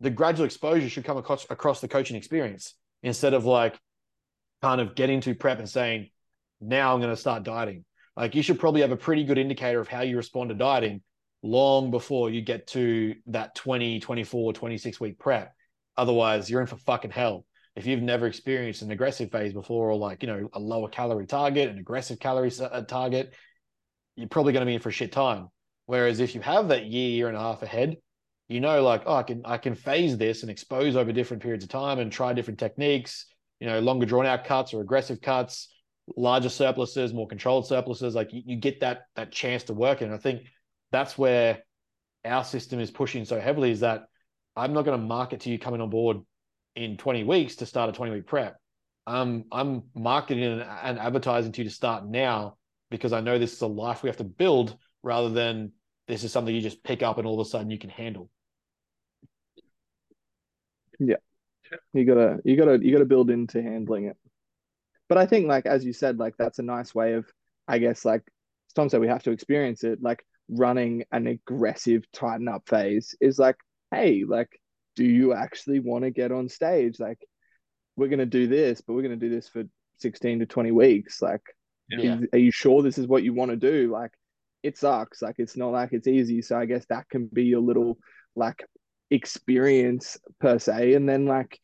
the 0.00 0.10
gradual 0.10 0.46
exposure 0.46 0.88
should 0.88 1.04
come 1.04 1.16
across 1.16 1.46
across 1.50 1.80
the 1.80 1.88
coaching 1.88 2.16
experience 2.16 2.74
instead 3.02 3.34
of 3.34 3.44
like 3.44 3.78
kind 4.62 4.80
of 4.80 4.94
getting 4.94 5.20
to 5.20 5.34
prep 5.34 5.58
and 5.58 5.68
saying, 5.68 6.10
now 6.60 6.94
I'm 6.94 7.00
going 7.00 7.14
to 7.14 7.20
start 7.20 7.44
dieting. 7.44 7.84
Like 8.16 8.34
you 8.34 8.42
should 8.42 8.58
probably 8.58 8.80
have 8.80 8.90
a 8.90 8.96
pretty 8.96 9.24
good 9.24 9.38
indicator 9.38 9.80
of 9.80 9.86
how 9.86 10.00
you 10.00 10.16
respond 10.16 10.48
to 10.48 10.54
dieting 10.56 11.02
long 11.42 11.90
before 11.90 12.30
you 12.30 12.40
get 12.40 12.66
to 12.68 13.14
that 13.26 13.54
20, 13.54 14.00
24, 14.00 14.52
26 14.52 15.00
week 15.00 15.18
prep. 15.18 15.54
Otherwise, 15.96 16.50
you're 16.50 16.60
in 16.60 16.66
for 16.66 16.76
fucking 16.76 17.10
hell. 17.10 17.44
If 17.76 17.86
you've 17.86 18.02
never 18.02 18.26
experienced 18.26 18.82
an 18.82 18.90
aggressive 18.90 19.30
phase 19.30 19.52
before, 19.52 19.90
or 19.90 19.96
like, 19.96 20.22
you 20.22 20.28
know, 20.28 20.48
a 20.52 20.58
lower 20.58 20.88
calorie 20.88 21.26
target, 21.26 21.68
an 21.68 21.78
aggressive 21.78 22.18
calorie 22.18 22.52
uh, 22.60 22.82
target, 22.82 23.34
you're 24.16 24.28
probably 24.28 24.52
going 24.52 24.62
to 24.62 24.66
be 24.66 24.74
in 24.74 24.80
for 24.80 24.88
a 24.88 24.92
shit 24.92 25.12
time. 25.12 25.48
Whereas 25.86 26.20
if 26.20 26.34
you 26.34 26.40
have 26.40 26.68
that 26.68 26.86
year, 26.86 27.10
year 27.10 27.28
and 27.28 27.36
a 27.36 27.40
half 27.40 27.62
ahead, 27.62 27.96
you 28.48 28.60
know, 28.60 28.82
like, 28.82 29.02
oh, 29.06 29.14
I 29.14 29.22
can, 29.22 29.42
I 29.44 29.58
can 29.58 29.74
phase 29.74 30.16
this 30.18 30.42
and 30.42 30.50
expose 30.50 30.96
over 30.96 31.12
different 31.12 31.42
periods 31.42 31.64
of 31.64 31.70
time 31.70 31.98
and 31.98 32.10
try 32.10 32.32
different 32.32 32.58
techniques, 32.58 33.26
you 33.60 33.66
know, 33.66 33.78
longer 33.78 34.06
drawn 34.06 34.26
out 34.26 34.44
cuts 34.44 34.74
or 34.74 34.80
aggressive 34.80 35.20
cuts, 35.20 35.68
larger 36.16 36.48
surpluses, 36.48 37.12
more 37.14 37.28
controlled 37.28 37.66
surpluses. 37.66 38.14
Like 38.14 38.32
you, 38.32 38.42
you 38.44 38.56
get 38.56 38.80
that, 38.80 39.02
that 39.16 39.30
chance 39.30 39.64
to 39.64 39.74
work. 39.74 40.00
And 40.00 40.12
I 40.12 40.18
think 40.18 40.42
that's 40.90 41.16
where 41.18 41.62
our 42.24 42.44
system 42.44 42.80
is 42.80 42.90
pushing 42.90 43.24
so 43.24 43.40
heavily 43.40 43.70
is 43.70 43.80
that 43.80 44.06
I'm 44.56 44.72
not 44.72 44.84
going 44.84 44.98
to 44.98 45.06
market 45.06 45.40
to 45.40 45.50
you 45.50 45.58
coming 45.58 45.80
on 45.80 45.90
board 45.90 46.18
in 46.74 46.96
20 46.96 47.24
weeks 47.24 47.56
to 47.56 47.66
start 47.66 47.90
a 47.90 47.92
20 47.92 48.12
week 48.12 48.26
prep. 48.26 48.56
Um, 49.06 49.44
I'm 49.52 49.84
marketing 49.94 50.44
and, 50.44 50.62
and 50.62 50.98
advertising 50.98 51.52
to 51.52 51.62
you 51.62 51.68
to 51.68 51.74
start 51.74 52.06
now 52.06 52.56
because 52.90 53.12
I 53.12 53.20
know 53.20 53.38
this 53.38 53.52
is 53.52 53.60
a 53.60 53.66
life 53.66 54.02
we 54.02 54.08
have 54.08 54.18
to 54.18 54.24
build 54.24 54.76
rather 55.02 55.30
than 55.30 55.72
this 56.08 56.24
is 56.24 56.32
something 56.32 56.54
you 56.54 56.60
just 56.60 56.82
pick 56.82 57.02
up 57.02 57.18
and 57.18 57.26
all 57.26 57.40
of 57.40 57.46
a 57.46 57.48
sudden 57.48 57.70
you 57.70 57.78
can 57.78 57.90
handle. 57.90 58.30
Yeah. 60.98 61.16
You 61.92 62.04
gotta 62.04 62.38
you 62.44 62.56
gotta 62.56 62.78
you 62.82 62.92
gotta 62.92 63.04
build 63.04 63.30
into 63.30 63.62
handling 63.62 64.06
it. 64.06 64.16
But 65.08 65.18
I 65.18 65.26
think 65.26 65.46
like 65.46 65.66
as 65.66 65.84
you 65.84 65.92
said, 65.92 66.18
like 66.18 66.34
that's 66.38 66.58
a 66.58 66.62
nice 66.62 66.94
way 66.94 67.14
of 67.14 67.26
I 67.66 67.78
guess 67.78 68.04
like 68.04 68.22
Tom 68.74 68.88
said 68.88 69.00
we 69.00 69.08
have 69.08 69.22
to 69.24 69.30
experience 69.30 69.84
it. 69.84 70.02
Like 70.02 70.24
running 70.48 71.04
an 71.12 71.26
aggressive 71.26 72.04
tighten 72.12 72.48
up 72.48 72.68
phase 72.68 73.14
is 73.20 73.38
like, 73.38 73.56
hey, 73.90 74.24
like, 74.26 74.48
do 74.96 75.04
you 75.04 75.32
actually 75.32 75.80
want 75.80 76.04
to 76.04 76.10
get 76.10 76.32
on 76.32 76.48
stage? 76.48 76.98
Like, 76.98 77.18
we're 77.96 78.08
gonna 78.08 78.26
do 78.26 78.46
this, 78.46 78.80
but 78.80 78.94
we're 78.94 79.02
gonna 79.02 79.16
do 79.16 79.30
this 79.30 79.48
for 79.48 79.64
16 79.98 80.40
to 80.40 80.46
20 80.46 80.70
weeks. 80.72 81.20
Like, 81.22 81.42
yeah. 81.88 82.20
are 82.32 82.38
you 82.38 82.50
sure 82.50 82.82
this 82.82 82.98
is 82.98 83.06
what 83.06 83.22
you 83.22 83.34
want 83.34 83.50
to 83.50 83.56
do? 83.56 83.90
Like, 83.90 84.12
it 84.62 84.76
sucks. 84.76 85.22
Like, 85.22 85.36
it's 85.38 85.56
not 85.56 85.72
like 85.72 85.90
it's 85.92 86.08
easy. 86.08 86.42
So 86.42 86.58
I 86.58 86.66
guess 86.66 86.84
that 86.88 87.08
can 87.08 87.28
be 87.32 87.44
your 87.44 87.60
little 87.60 87.98
like 88.36 88.64
experience 89.10 90.16
per 90.40 90.58
se. 90.58 90.94
And 90.94 91.08
then 91.08 91.26
like 91.26 91.58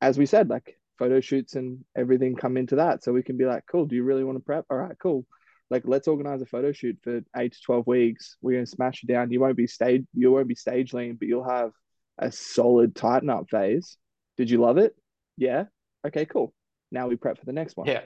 as 0.00 0.18
we 0.18 0.26
said, 0.26 0.50
like 0.50 0.78
photo 0.98 1.20
shoots 1.20 1.54
and 1.54 1.84
everything 1.96 2.36
come 2.36 2.56
into 2.56 2.76
that. 2.76 3.02
So 3.02 3.12
we 3.12 3.22
can 3.22 3.36
be 3.36 3.44
like, 3.44 3.64
cool, 3.70 3.86
do 3.86 3.96
you 3.96 4.04
really 4.04 4.24
want 4.24 4.36
to 4.36 4.44
prep? 4.44 4.66
All 4.70 4.76
right, 4.76 4.96
cool 5.00 5.24
like 5.72 5.82
let's 5.86 6.06
organize 6.06 6.42
a 6.42 6.46
photo 6.46 6.70
shoot 6.70 6.98
for 7.02 7.22
eight 7.36 7.54
to 7.54 7.58
12 7.64 7.86
weeks. 7.86 8.36
We're 8.42 8.52
going 8.52 8.66
to 8.66 8.70
smash 8.70 9.02
it 9.02 9.06
down. 9.06 9.30
You 9.30 9.40
won't 9.40 9.56
be 9.56 9.66
stage 9.66 10.04
you 10.14 10.30
won't 10.30 10.46
be 10.46 10.54
stage 10.54 10.92
lean 10.92 11.16
but 11.16 11.26
you'll 11.26 11.48
have 11.48 11.72
a 12.18 12.30
solid 12.30 12.94
tighten 12.94 13.30
up 13.30 13.48
phase. 13.50 13.96
Did 14.36 14.50
you 14.50 14.58
love 14.58 14.76
it? 14.76 14.94
Yeah. 15.38 15.64
Okay 16.06 16.26
cool. 16.26 16.52
Now 16.90 17.08
we 17.08 17.16
prep 17.16 17.38
for 17.38 17.46
the 17.46 17.54
next 17.54 17.76
one. 17.76 17.86
Yeah. 17.88 18.02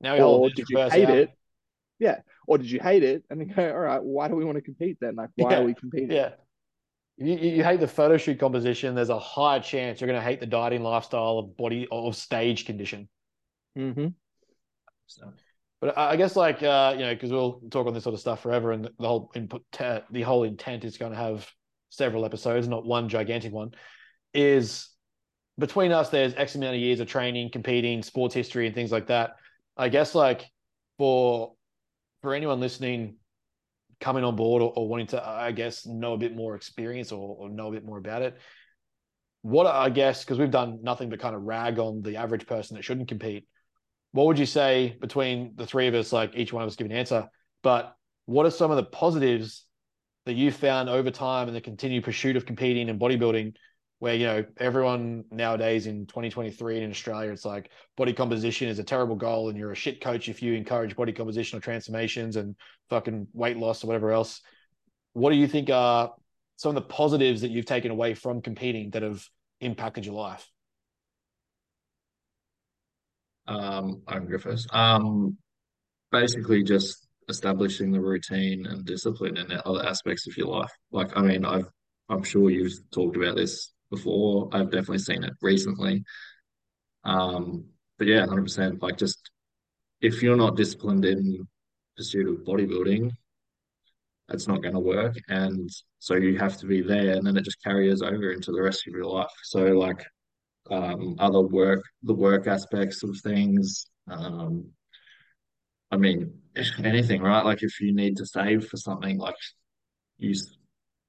Now 0.00 0.14
we 0.14 0.22
or 0.22 0.48
did 0.48 0.66
you 0.70 0.78
hate 0.78 1.08
out. 1.08 1.16
it? 1.16 1.30
yeah. 1.98 2.20
Or 2.48 2.56
did 2.56 2.70
you 2.70 2.80
hate 2.80 3.04
it 3.04 3.24
and 3.28 3.40
then 3.40 3.48
go 3.54 3.70
all 3.70 3.78
right 3.78 4.02
why 4.02 4.28
do 4.28 4.34
we 4.34 4.44
want 4.46 4.56
to 4.56 4.62
compete 4.62 4.96
then? 5.02 5.16
Like 5.16 5.28
why 5.36 5.50
yeah. 5.50 5.58
are 5.58 5.64
we 5.64 5.74
competing? 5.74 6.10
Yeah. 6.10 6.30
You, 7.18 7.36
you 7.36 7.62
hate 7.62 7.80
the 7.80 7.88
photo 7.88 8.16
shoot 8.16 8.40
composition 8.40 8.94
there's 8.94 9.10
a 9.10 9.18
high 9.18 9.58
chance 9.58 10.00
you're 10.00 10.08
going 10.08 10.18
to 10.18 10.26
hate 10.26 10.40
the 10.40 10.46
dieting 10.46 10.82
lifestyle 10.82 11.38
of 11.38 11.58
body 11.58 11.86
of 11.92 12.16
stage 12.16 12.64
condition. 12.64 13.10
Mm-hmm. 13.78 14.08
so 15.06 15.32
but 15.80 15.96
I 15.96 16.16
guess 16.16 16.36
like 16.36 16.62
uh, 16.62 16.94
you 16.96 17.04
know, 17.04 17.14
because 17.14 17.30
we'll 17.30 17.60
talk 17.70 17.86
on 17.86 17.94
this 17.94 18.04
sort 18.04 18.14
of 18.14 18.20
stuff 18.20 18.42
forever, 18.42 18.72
and 18.72 18.84
the 18.98 19.08
whole 19.08 19.30
input, 19.34 19.64
te- 19.72 20.00
the 20.10 20.22
whole 20.22 20.44
intent 20.44 20.84
is 20.84 20.98
going 20.98 21.12
to 21.12 21.18
have 21.18 21.50
several 21.88 22.24
episodes, 22.24 22.68
not 22.68 22.84
one 22.84 23.08
gigantic 23.08 23.52
one. 23.52 23.72
Is 24.34 24.88
between 25.58 25.90
us, 25.92 26.10
there's 26.10 26.34
X 26.34 26.54
amount 26.54 26.74
of 26.74 26.80
years 26.80 27.00
of 27.00 27.08
training, 27.08 27.50
competing, 27.50 28.02
sports 28.02 28.34
history, 28.34 28.66
and 28.66 28.74
things 28.74 28.92
like 28.92 29.06
that. 29.06 29.36
I 29.76 29.88
guess 29.88 30.14
like 30.14 30.46
for 30.98 31.54
for 32.20 32.34
anyone 32.34 32.60
listening, 32.60 33.16
coming 34.00 34.24
on 34.24 34.36
board 34.36 34.62
or, 34.62 34.72
or 34.76 34.88
wanting 34.88 35.06
to, 35.08 35.26
I 35.26 35.52
guess, 35.52 35.86
know 35.86 36.12
a 36.12 36.18
bit 36.18 36.34
more 36.34 36.54
experience 36.56 37.12
or, 37.12 37.36
or 37.38 37.48
know 37.48 37.68
a 37.68 37.72
bit 37.72 37.84
more 37.84 37.98
about 37.98 38.22
it. 38.22 38.36
What 39.42 39.66
I 39.66 39.88
guess 39.88 40.22
because 40.22 40.38
we've 40.38 40.50
done 40.50 40.80
nothing 40.82 41.08
but 41.08 41.20
kind 41.20 41.34
of 41.34 41.42
rag 41.42 41.78
on 41.78 42.02
the 42.02 42.16
average 42.16 42.46
person 42.46 42.76
that 42.76 42.82
shouldn't 42.82 43.08
compete 43.08 43.46
what 44.12 44.26
would 44.26 44.38
you 44.38 44.46
say 44.46 44.96
between 45.00 45.52
the 45.56 45.66
three 45.66 45.86
of 45.86 45.94
us, 45.94 46.12
like 46.12 46.32
each 46.34 46.52
one 46.52 46.62
of 46.62 46.68
us 46.68 46.76
give 46.76 46.86
an 46.86 46.92
answer, 46.92 47.28
but 47.62 47.94
what 48.26 48.46
are 48.46 48.50
some 48.50 48.70
of 48.70 48.76
the 48.76 48.84
positives 48.84 49.64
that 50.26 50.34
you 50.34 50.50
found 50.50 50.88
over 50.88 51.10
time 51.10 51.48
in 51.48 51.54
the 51.54 51.60
continued 51.60 52.04
pursuit 52.04 52.36
of 52.36 52.46
competing 52.46 52.88
and 52.88 53.00
bodybuilding 53.00 53.54
where 54.00 54.14
you 54.14 54.26
know 54.26 54.44
everyone 54.56 55.24
nowadays 55.30 55.86
in 55.86 56.06
2023 56.06 56.82
in 56.82 56.90
Australia, 56.90 57.30
it's 57.30 57.44
like 57.44 57.70
body 57.96 58.12
composition 58.12 58.68
is 58.68 58.78
a 58.78 58.84
terrible 58.84 59.14
goal, 59.14 59.48
and 59.50 59.58
you're 59.58 59.72
a 59.72 59.76
shit 59.76 60.00
coach 60.00 60.28
if 60.28 60.42
you 60.42 60.54
encourage 60.54 60.96
body 60.96 61.12
composition 61.12 61.58
or 61.58 61.60
transformations 61.60 62.36
and 62.36 62.56
fucking 62.88 63.28
weight 63.34 63.58
loss 63.58 63.84
or 63.84 63.88
whatever 63.88 64.10
else. 64.10 64.40
What 65.12 65.30
do 65.30 65.36
you 65.36 65.46
think 65.46 65.68
are 65.68 66.12
some 66.56 66.70
of 66.70 66.76
the 66.76 66.88
positives 66.88 67.42
that 67.42 67.50
you've 67.50 67.66
taken 67.66 67.90
away 67.90 68.14
from 68.14 68.40
competing 68.40 68.90
that 68.90 69.02
have 69.02 69.22
impacted 69.60 70.06
your 70.06 70.14
life? 70.14 70.48
Um, 73.50 74.02
go 74.06 74.38
first. 74.38 74.72
Um, 74.72 75.36
basically 76.12 76.62
just 76.62 77.08
establishing 77.28 77.90
the 77.90 78.00
routine 78.00 78.66
and 78.66 78.84
discipline 78.84 79.36
in 79.36 79.52
other 79.64 79.84
aspects 79.84 80.26
of 80.26 80.36
your 80.36 80.48
life. 80.48 80.70
Like, 80.92 81.16
I 81.16 81.22
mean, 81.22 81.44
I've 81.44 81.68
I'm 82.08 82.22
sure 82.22 82.50
you've 82.50 82.72
talked 82.90 83.16
about 83.16 83.36
this 83.36 83.72
before. 83.90 84.48
I've 84.52 84.70
definitely 84.70 84.98
seen 84.98 85.22
it 85.22 85.32
recently. 85.40 86.04
Um, 87.04 87.66
but 87.98 88.06
yeah, 88.08 88.26
hundred 88.26 88.42
percent. 88.44 88.82
Like, 88.82 88.98
just 88.98 89.30
if 90.00 90.22
you're 90.22 90.36
not 90.36 90.56
disciplined 90.56 91.04
in 91.04 91.46
pursuit 91.96 92.28
of 92.28 92.44
bodybuilding, 92.44 93.10
it's 94.30 94.48
not 94.48 94.62
going 94.62 94.74
to 94.74 94.80
work. 94.80 95.16
And 95.28 95.68
so 95.98 96.14
you 96.14 96.38
have 96.38 96.56
to 96.58 96.66
be 96.66 96.82
there, 96.82 97.14
and 97.16 97.26
then 97.26 97.36
it 97.36 97.44
just 97.44 97.62
carries 97.62 98.02
over 98.02 98.32
into 98.32 98.52
the 98.52 98.62
rest 98.62 98.86
of 98.86 98.94
your 98.94 99.06
life. 99.06 99.30
So, 99.44 99.64
like, 99.66 100.04
um, 100.70 101.16
other 101.18 101.40
work, 101.40 101.82
the 102.02 102.14
work 102.14 102.46
aspects 102.46 103.02
of 103.02 103.18
things. 103.20 103.86
Um, 104.08 104.70
I 105.90 105.96
mean, 105.96 106.34
anything, 106.82 107.22
right? 107.22 107.44
Like 107.44 107.62
if 107.62 107.80
you 107.80 107.92
need 107.92 108.16
to 108.18 108.26
save 108.26 108.66
for 108.68 108.76
something, 108.76 109.18
like 109.18 109.34
you 110.18 110.34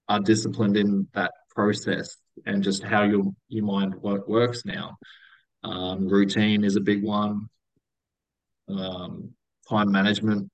are 0.09 0.20
disciplined 0.20 0.78
in 0.78 1.07
that 1.14 1.32
process 1.49 2.18
and 2.45 2.64
just 2.64 2.84
how 2.84 3.03
your 3.03 3.26
your 3.49 3.66
mind 3.66 3.95
work, 3.95 4.28
works 4.28 4.66
now. 4.66 4.97
Um, 5.64 6.07
routine 6.07 6.64
is 6.64 6.76
a 6.76 6.82
big 6.82 7.03
one. 7.03 7.47
Um, 8.68 9.34
time 9.70 9.91
management 9.91 10.49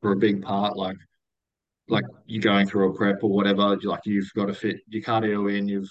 for 0.00 0.12
a 0.12 0.16
big 0.16 0.42
part, 0.42 0.76
like 0.76 0.96
like 1.88 2.04
you're 2.26 2.42
going 2.42 2.66
through 2.66 2.90
a 2.90 2.94
prep 2.94 3.22
or 3.22 3.30
whatever, 3.30 3.76
like 3.82 4.00
you've 4.04 4.32
got 4.34 4.46
to 4.46 4.54
fit 4.54 4.76
your 4.88 5.02
cardio 5.02 5.56
in, 5.56 5.68
you've 5.68 5.90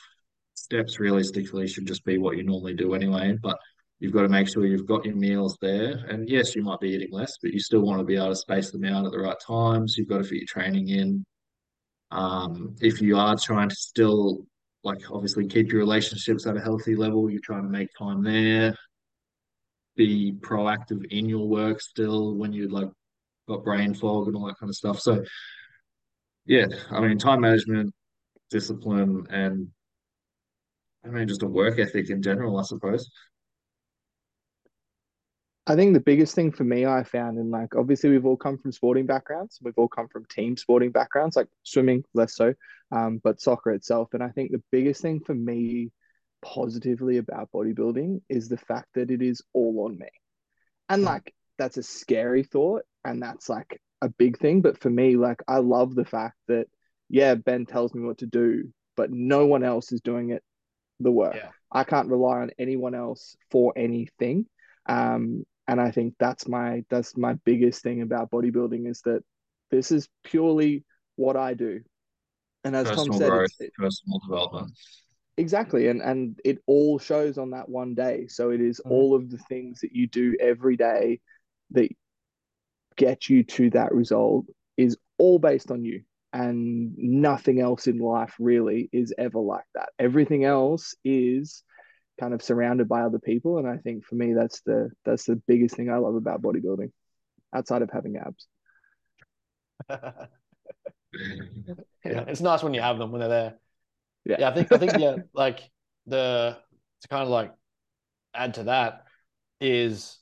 steps 0.61 0.99
realistically 0.99 1.67
should 1.67 1.87
just 1.87 2.05
be 2.05 2.17
what 2.17 2.37
you 2.37 2.43
normally 2.43 2.73
do 2.73 2.93
anyway. 2.93 3.37
But 3.41 3.57
you've 3.99 4.13
got 4.13 4.23
to 4.23 4.29
make 4.29 4.47
sure 4.47 4.65
you've 4.65 4.87
got 4.87 5.05
your 5.05 5.15
meals 5.15 5.57
there. 5.61 6.05
And 6.09 6.27
yes, 6.27 6.55
you 6.55 6.63
might 6.63 6.79
be 6.79 6.89
eating 6.89 7.11
less, 7.11 7.37
but 7.41 7.53
you 7.53 7.59
still 7.59 7.81
want 7.81 7.99
to 7.99 8.05
be 8.05 8.15
able 8.15 8.29
to 8.29 8.35
space 8.35 8.71
them 8.71 8.85
out 8.85 9.05
at 9.05 9.11
the 9.11 9.19
right 9.19 9.37
times. 9.45 9.95
You've 9.97 10.09
got 10.09 10.17
to 10.17 10.23
fit 10.23 10.39
your 10.39 10.47
training 10.47 10.89
in. 10.89 11.23
Um, 12.11 12.75
if 12.81 13.01
you 13.01 13.17
are 13.17 13.37
trying 13.37 13.69
to 13.69 13.75
still, 13.75 14.45
like, 14.83 14.99
obviously 15.11 15.47
keep 15.47 15.71
your 15.71 15.79
relationships 15.79 16.45
at 16.45 16.57
a 16.57 16.61
healthy 16.61 16.95
level, 16.95 17.29
you're 17.29 17.41
trying 17.43 17.63
to 17.63 17.69
make 17.69 17.89
time 17.97 18.23
there. 18.23 18.75
Be 19.95 20.33
proactive 20.39 21.05
in 21.11 21.29
your 21.29 21.47
work 21.47 21.79
still 21.79 22.35
when 22.35 22.53
you 22.53 22.69
like 22.69 22.89
got 23.47 23.63
brain 23.63 23.93
fog 23.93 24.27
and 24.27 24.35
all 24.35 24.47
that 24.47 24.57
kind 24.59 24.69
of 24.69 24.75
stuff. 24.75 24.99
So, 24.99 25.23
yeah, 26.45 26.65
I 26.89 27.01
mean, 27.01 27.17
time 27.17 27.41
management, 27.41 27.93
discipline, 28.49 29.27
and 29.29 29.67
I 31.05 31.09
mean, 31.09 31.27
just 31.27 31.43
a 31.43 31.47
work 31.47 31.79
ethic 31.79 32.09
in 32.09 32.21
general, 32.21 32.57
I 32.57 32.63
suppose. 32.63 33.09
I 35.67 35.75
think 35.75 35.93
the 35.93 35.99
biggest 35.99 36.33
thing 36.33 36.51
for 36.51 36.63
me 36.63 36.85
I 36.85 37.03
found 37.03 37.37
in 37.37 37.51
like 37.51 37.75
obviously 37.75 38.09
we've 38.09 38.25
all 38.25 38.37
come 38.37 38.57
from 38.57 38.71
sporting 38.71 39.05
backgrounds. 39.05 39.59
We've 39.61 39.77
all 39.77 39.87
come 39.87 40.07
from 40.07 40.25
team 40.25 40.57
sporting 40.57 40.91
backgrounds, 40.91 41.35
like 41.35 41.47
swimming 41.63 42.03
less 42.13 42.35
so, 42.35 42.53
um, 42.91 43.21
but 43.23 43.39
soccer 43.39 43.71
itself. 43.71 44.09
And 44.13 44.23
I 44.23 44.29
think 44.29 44.51
the 44.51 44.63
biggest 44.71 45.01
thing 45.01 45.21
for 45.21 45.35
me 45.35 45.91
positively 46.41 47.17
about 47.17 47.51
bodybuilding 47.53 48.21
is 48.27 48.49
the 48.49 48.57
fact 48.57 48.87
that 48.95 49.11
it 49.11 49.21
is 49.21 49.41
all 49.53 49.85
on 49.85 49.97
me. 49.97 50.09
And 50.89 51.03
like 51.03 51.33
that's 51.57 51.77
a 51.77 51.83
scary 51.83 52.43
thought 52.43 52.81
and 53.05 53.21
that's 53.21 53.47
like 53.47 53.79
a 54.01 54.09
big 54.09 54.39
thing. 54.39 54.61
But 54.61 54.79
for 54.79 54.89
me, 54.89 55.15
like 55.15 55.43
I 55.47 55.59
love 55.59 55.93
the 55.93 56.05
fact 56.05 56.37
that 56.47 56.67
yeah, 57.07 57.35
Ben 57.35 57.65
tells 57.67 57.93
me 57.93 58.03
what 58.03 58.17
to 58.19 58.25
do, 58.25 58.73
but 58.97 59.11
no 59.11 59.45
one 59.45 59.63
else 59.63 59.91
is 59.91 60.01
doing 60.01 60.31
it 60.31 60.43
the 61.03 61.11
work. 61.11 61.35
Yeah. 61.35 61.49
I 61.71 61.83
can't 61.83 62.09
rely 62.09 62.39
on 62.39 62.51
anyone 62.59 62.95
else 62.95 63.35
for 63.49 63.73
anything. 63.75 64.45
Um, 64.87 65.45
and 65.67 65.79
I 65.79 65.91
think 65.91 66.15
that's 66.19 66.47
my 66.47 66.83
that's 66.89 67.15
my 67.15 67.35
biggest 67.45 67.81
thing 67.81 68.01
about 68.01 68.31
bodybuilding 68.31 68.89
is 68.89 69.01
that 69.01 69.23
this 69.69 69.91
is 69.91 70.09
purely 70.23 70.83
what 71.15 71.37
I 71.37 71.53
do. 71.53 71.81
And 72.63 72.75
as 72.75 72.87
Personal 72.87 73.05
Tom 73.05 73.17
said, 73.17 73.29
growth, 73.29 73.51
it's, 73.59 73.75
personal 73.77 74.19
development. 74.19 74.71
exactly, 75.37 75.87
and 75.87 76.01
and 76.01 76.39
it 76.43 76.59
all 76.67 76.99
shows 76.99 77.37
on 77.37 77.51
that 77.51 77.69
one 77.69 77.95
day. 77.95 78.27
So 78.27 78.51
it 78.51 78.59
is 78.59 78.81
Mhm. 78.85 78.91
all 78.91 79.15
of 79.15 79.29
the 79.29 79.37
things 79.37 79.79
that 79.81 79.93
you 79.93 80.07
do 80.07 80.35
every 80.39 80.75
day 80.75 81.21
that 81.71 81.89
get 82.97 83.29
you 83.29 83.43
to 83.43 83.69
that 83.71 83.93
result 83.93 84.45
is 84.77 84.97
all 85.17 85.39
based 85.39 85.71
on 85.71 85.83
you. 85.83 86.03
And 86.33 86.93
nothing 86.97 87.59
else 87.59 87.87
in 87.87 87.97
life 87.99 88.33
really 88.39 88.89
is 88.93 89.13
ever 89.17 89.39
like 89.39 89.65
that. 89.75 89.89
Everything 89.99 90.45
else 90.45 90.95
is 91.03 91.63
kind 92.19 92.33
of 92.33 92.41
surrounded 92.41 92.87
by 92.87 93.01
other 93.01 93.19
people. 93.19 93.57
And 93.57 93.67
I 93.67 93.77
think 93.77 94.05
for 94.05 94.15
me 94.15 94.33
that's 94.33 94.61
the 94.61 94.91
that's 95.03 95.25
the 95.25 95.35
biggest 95.47 95.75
thing 95.75 95.89
I 95.89 95.97
love 95.97 96.15
about 96.15 96.41
bodybuilding, 96.41 96.91
outside 97.53 97.81
of 97.81 97.89
having 97.91 98.15
abs. 98.17 98.47
yeah, 99.89 100.27
it's 102.03 102.41
nice 102.41 102.63
when 102.63 102.73
you 102.73 102.81
have 102.81 102.97
them 102.97 103.11
when 103.11 103.19
they're 103.19 103.29
there. 103.29 103.53
Yeah. 104.23 104.35
Yeah, 104.39 104.49
I 104.49 104.53
think 104.53 104.71
I 104.71 104.77
think 104.77 104.97
yeah, 104.97 105.15
like 105.33 105.59
the 106.05 106.57
to 107.01 107.07
kind 107.07 107.23
of 107.23 107.29
like 107.29 107.51
add 108.33 108.53
to 108.55 108.63
that 108.63 109.03
is 109.59 110.17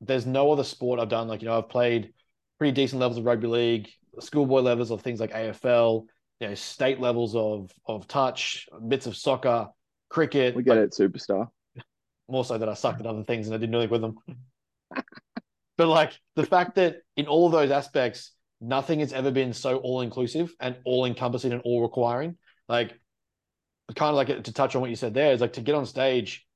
there's 0.00 0.26
no 0.26 0.52
other 0.52 0.64
sport 0.64 1.00
I've 1.00 1.08
done. 1.08 1.28
Like, 1.28 1.42
you 1.42 1.48
know, 1.48 1.58
I've 1.58 1.68
played 1.68 2.12
pretty 2.58 2.72
decent 2.72 3.00
levels 3.00 3.18
of 3.18 3.24
rugby 3.24 3.46
league, 3.46 3.88
schoolboy 4.20 4.60
levels 4.60 4.90
of 4.90 5.02
things 5.02 5.20
like 5.20 5.32
AFL, 5.32 6.06
you 6.40 6.48
know, 6.48 6.54
state 6.54 7.00
levels 7.00 7.34
of 7.34 7.70
of 7.86 8.06
touch, 8.06 8.68
bits 8.86 9.06
of 9.06 9.16
soccer, 9.16 9.68
cricket. 10.08 10.54
We 10.54 10.62
get 10.62 10.76
like, 10.76 10.86
it, 10.86 10.90
superstar. 10.92 11.48
more 12.28 12.44
so 12.44 12.58
that 12.58 12.68
I 12.68 12.74
sucked 12.74 13.00
at 13.00 13.06
other 13.06 13.24
things 13.24 13.46
and 13.46 13.54
I 13.54 13.58
didn't 13.58 13.74
really 13.74 13.86
with 13.86 14.00
them. 14.00 14.16
but 15.76 15.88
like 15.88 16.12
the 16.36 16.46
fact 16.46 16.76
that 16.76 16.98
in 17.16 17.26
all 17.26 17.46
of 17.46 17.52
those 17.52 17.70
aspects, 17.70 18.32
nothing 18.60 19.00
has 19.00 19.12
ever 19.12 19.30
been 19.30 19.52
so 19.52 19.76
all 19.78 20.00
inclusive 20.00 20.54
and 20.60 20.76
all 20.84 21.04
encompassing 21.04 21.52
and 21.52 21.62
all 21.62 21.82
requiring. 21.82 22.36
Like, 22.68 22.98
kind 23.94 24.10
of 24.10 24.16
like 24.16 24.44
to 24.44 24.52
touch 24.52 24.74
on 24.74 24.82
what 24.82 24.90
you 24.90 24.96
said 24.96 25.14
there 25.14 25.32
is 25.32 25.40
like 25.40 25.54
to 25.54 25.62
get 25.62 25.74
on 25.74 25.86
stage, 25.86 26.46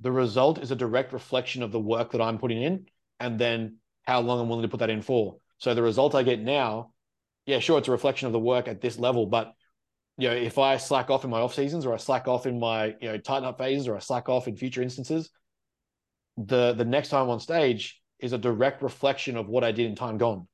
the 0.00 0.10
result 0.10 0.58
is 0.58 0.72
a 0.72 0.76
direct 0.76 1.12
reflection 1.12 1.62
of 1.62 1.70
the 1.70 1.78
work 1.78 2.12
that 2.12 2.20
I'm 2.20 2.38
putting 2.38 2.62
in 2.62 2.86
and 3.20 3.38
then 3.38 3.76
how 4.02 4.20
long 4.20 4.40
I'm 4.40 4.48
willing 4.48 4.62
to 4.62 4.68
put 4.68 4.80
that 4.80 4.90
in 4.90 5.02
for. 5.02 5.36
So 5.58 5.74
the 5.74 5.82
result 5.82 6.16
I 6.16 6.24
get 6.24 6.40
now, 6.40 6.91
yeah, 7.46 7.58
sure, 7.58 7.78
it's 7.78 7.88
a 7.88 7.92
reflection 7.92 8.26
of 8.26 8.32
the 8.32 8.38
work 8.38 8.68
at 8.68 8.80
this 8.80 8.98
level, 8.98 9.26
but 9.26 9.52
you 10.18 10.28
know, 10.28 10.34
if 10.34 10.58
I 10.58 10.76
slack 10.76 11.10
off 11.10 11.24
in 11.24 11.30
my 11.30 11.40
off 11.40 11.54
seasons 11.54 11.86
or 11.86 11.94
I 11.94 11.96
slack 11.96 12.28
off 12.28 12.46
in 12.46 12.60
my, 12.60 12.94
you 13.00 13.08
know, 13.08 13.18
tighten 13.18 13.44
up 13.44 13.58
phases 13.58 13.88
or 13.88 13.96
I 13.96 13.98
slack 13.98 14.28
off 14.28 14.46
in 14.46 14.56
future 14.56 14.82
instances, 14.82 15.30
the 16.36 16.74
the 16.74 16.84
next 16.84 17.08
time 17.08 17.28
on 17.28 17.40
stage 17.40 18.00
is 18.18 18.32
a 18.32 18.38
direct 18.38 18.82
reflection 18.82 19.36
of 19.36 19.48
what 19.48 19.64
I 19.64 19.72
did 19.72 19.86
in 19.86 19.96
time 19.96 20.18
gone. 20.18 20.46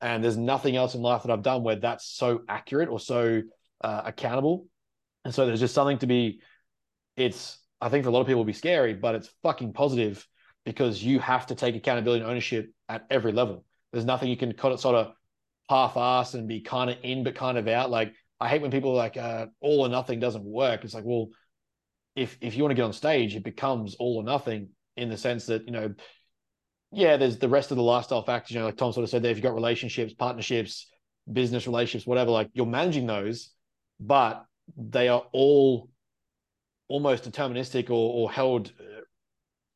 And 0.00 0.22
there's 0.22 0.36
nothing 0.36 0.76
else 0.76 0.94
in 0.94 1.02
life 1.02 1.22
that 1.22 1.32
I've 1.32 1.42
done 1.42 1.62
where 1.62 1.76
that's 1.76 2.06
so 2.06 2.42
accurate 2.48 2.88
or 2.88 3.00
so 3.00 3.42
uh, 3.80 4.02
accountable. 4.04 4.66
And 5.24 5.34
so 5.34 5.46
there's 5.46 5.60
just 5.60 5.74
something 5.74 5.98
to 5.98 6.06
be, 6.06 6.40
it's, 7.16 7.58
I 7.80 7.88
think 7.88 8.04
for 8.04 8.10
a 8.10 8.12
lot 8.12 8.20
of 8.20 8.26
people 8.26 8.42
it'll 8.42 8.46
be 8.46 8.52
scary, 8.52 8.94
but 8.94 9.14
it's 9.14 9.30
fucking 9.42 9.72
positive 9.72 10.26
because 10.64 11.02
you 11.02 11.18
have 11.18 11.46
to 11.46 11.54
take 11.54 11.74
accountability 11.74 12.20
and 12.20 12.30
ownership 12.30 12.70
at 12.88 13.06
every 13.10 13.32
level. 13.32 13.64
There's 13.92 14.04
nothing 14.04 14.28
you 14.28 14.36
can 14.36 14.56
sort 14.58 14.84
of 14.84 15.12
half-ass 15.68 16.34
and 16.34 16.48
be 16.48 16.60
kind 16.60 16.90
of 16.90 16.96
in 17.02 17.24
but 17.24 17.34
kind 17.34 17.58
of 17.58 17.68
out. 17.68 17.90
Like 17.90 18.14
I 18.40 18.48
hate 18.48 18.62
when 18.62 18.70
people 18.70 18.92
are 18.92 18.96
like 18.96 19.16
uh, 19.16 19.46
all 19.60 19.80
or 19.80 19.88
nothing 19.88 20.20
doesn't 20.20 20.44
work. 20.44 20.84
It's 20.84 20.94
like, 20.94 21.04
well, 21.04 21.28
if 22.14 22.36
if 22.40 22.56
you 22.56 22.62
want 22.62 22.70
to 22.70 22.76
get 22.76 22.84
on 22.84 22.92
stage, 22.92 23.36
it 23.36 23.44
becomes 23.44 23.94
all 23.96 24.16
or 24.16 24.24
nothing 24.24 24.70
in 24.96 25.08
the 25.08 25.16
sense 25.16 25.46
that 25.46 25.64
you 25.66 25.72
know, 25.72 25.94
yeah, 26.92 27.16
there's 27.16 27.38
the 27.38 27.48
rest 27.48 27.70
of 27.70 27.76
the 27.76 27.82
lifestyle 27.82 28.22
factors. 28.22 28.52
You 28.52 28.60
know, 28.60 28.66
like 28.66 28.76
Tom 28.76 28.92
sort 28.92 29.04
of 29.04 29.10
said 29.10 29.22
there, 29.22 29.30
if 29.30 29.36
you've 29.36 29.44
got 29.44 29.54
relationships, 29.54 30.14
partnerships, 30.14 30.90
business 31.30 31.66
relationships, 31.66 32.06
whatever, 32.06 32.30
like 32.30 32.50
you're 32.52 32.66
managing 32.66 33.06
those, 33.06 33.50
but 34.00 34.44
they 34.76 35.08
are 35.08 35.24
all 35.32 35.88
almost 36.88 37.30
deterministic 37.30 37.90
or, 37.90 37.92
or 37.92 38.30
held 38.30 38.72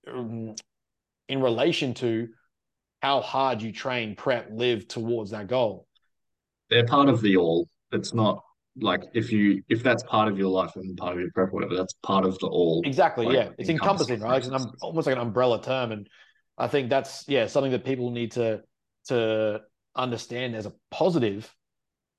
uh, 0.06 0.10
um, 0.10 0.54
in 1.28 1.40
relation 1.40 1.94
to 1.94 2.28
how 3.00 3.20
hard 3.20 3.62
you 3.62 3.72
train, 3.72 4.14
prep, 4.14 4.48
live 4.52 4.86
towards 4.88 5.30
that 5.30 5.46
goal. 5.48 5.86
They're 6.68 6.86
part 6.86 7.08
of 7.08 7.20
the 7.20 7.36
all. 7.36 7.68
It's 7.92 8.14
not 8.14 8.42
like 8.76 9.02
if 9.14 9.32
you 9.32 9.62
if 9.68 9.82
that's 9.82 10.02
part 10.04 10.28
of 10.28 10.38
your 10.38 10.48
life 10.48 10.72
and 10.76 10.96
part 10.96 11.14
of 11.14 11.20
your 11.20 11.30
prep, 11.34 11.48
or 11.48 11.52
whatever, 11.52 11.76
that's 11.76 11.94
part 12.02 12.24
of 12.24 12.38
the 12.38 12.46
all. 12.46 12.82
Exactly. 12.84 13.26
like, 13.26 13.34
yeah. 13.34 13.48
It's 13.58 13.68
encompassing, 13.68 14.14
encompassing 14.14 14.20
right? 14.22 14.38
It's 14.38 14.46
an, 14.46 14.54
um, 14.54 14.72
almost 14.80 15.06
like 15.06 15.16
an 15.16 15.22
umbrella 15.22 15.60
term. 15.62 15.92
And 15.92 16.08
I 16.56 16.68
think 16.68 16.90
that's, 16.90 17.24
yeah, 17.26 17.46
something 17.46 17.72
that 17.72 17.84
people 17.84 18.10
need 18.10 18.32
to, 18.32 18.62
to 19.06 19.62
understand 19.96 20.54
as 20.54 20.66
a 20.66 20.72
positive 20.90 21.52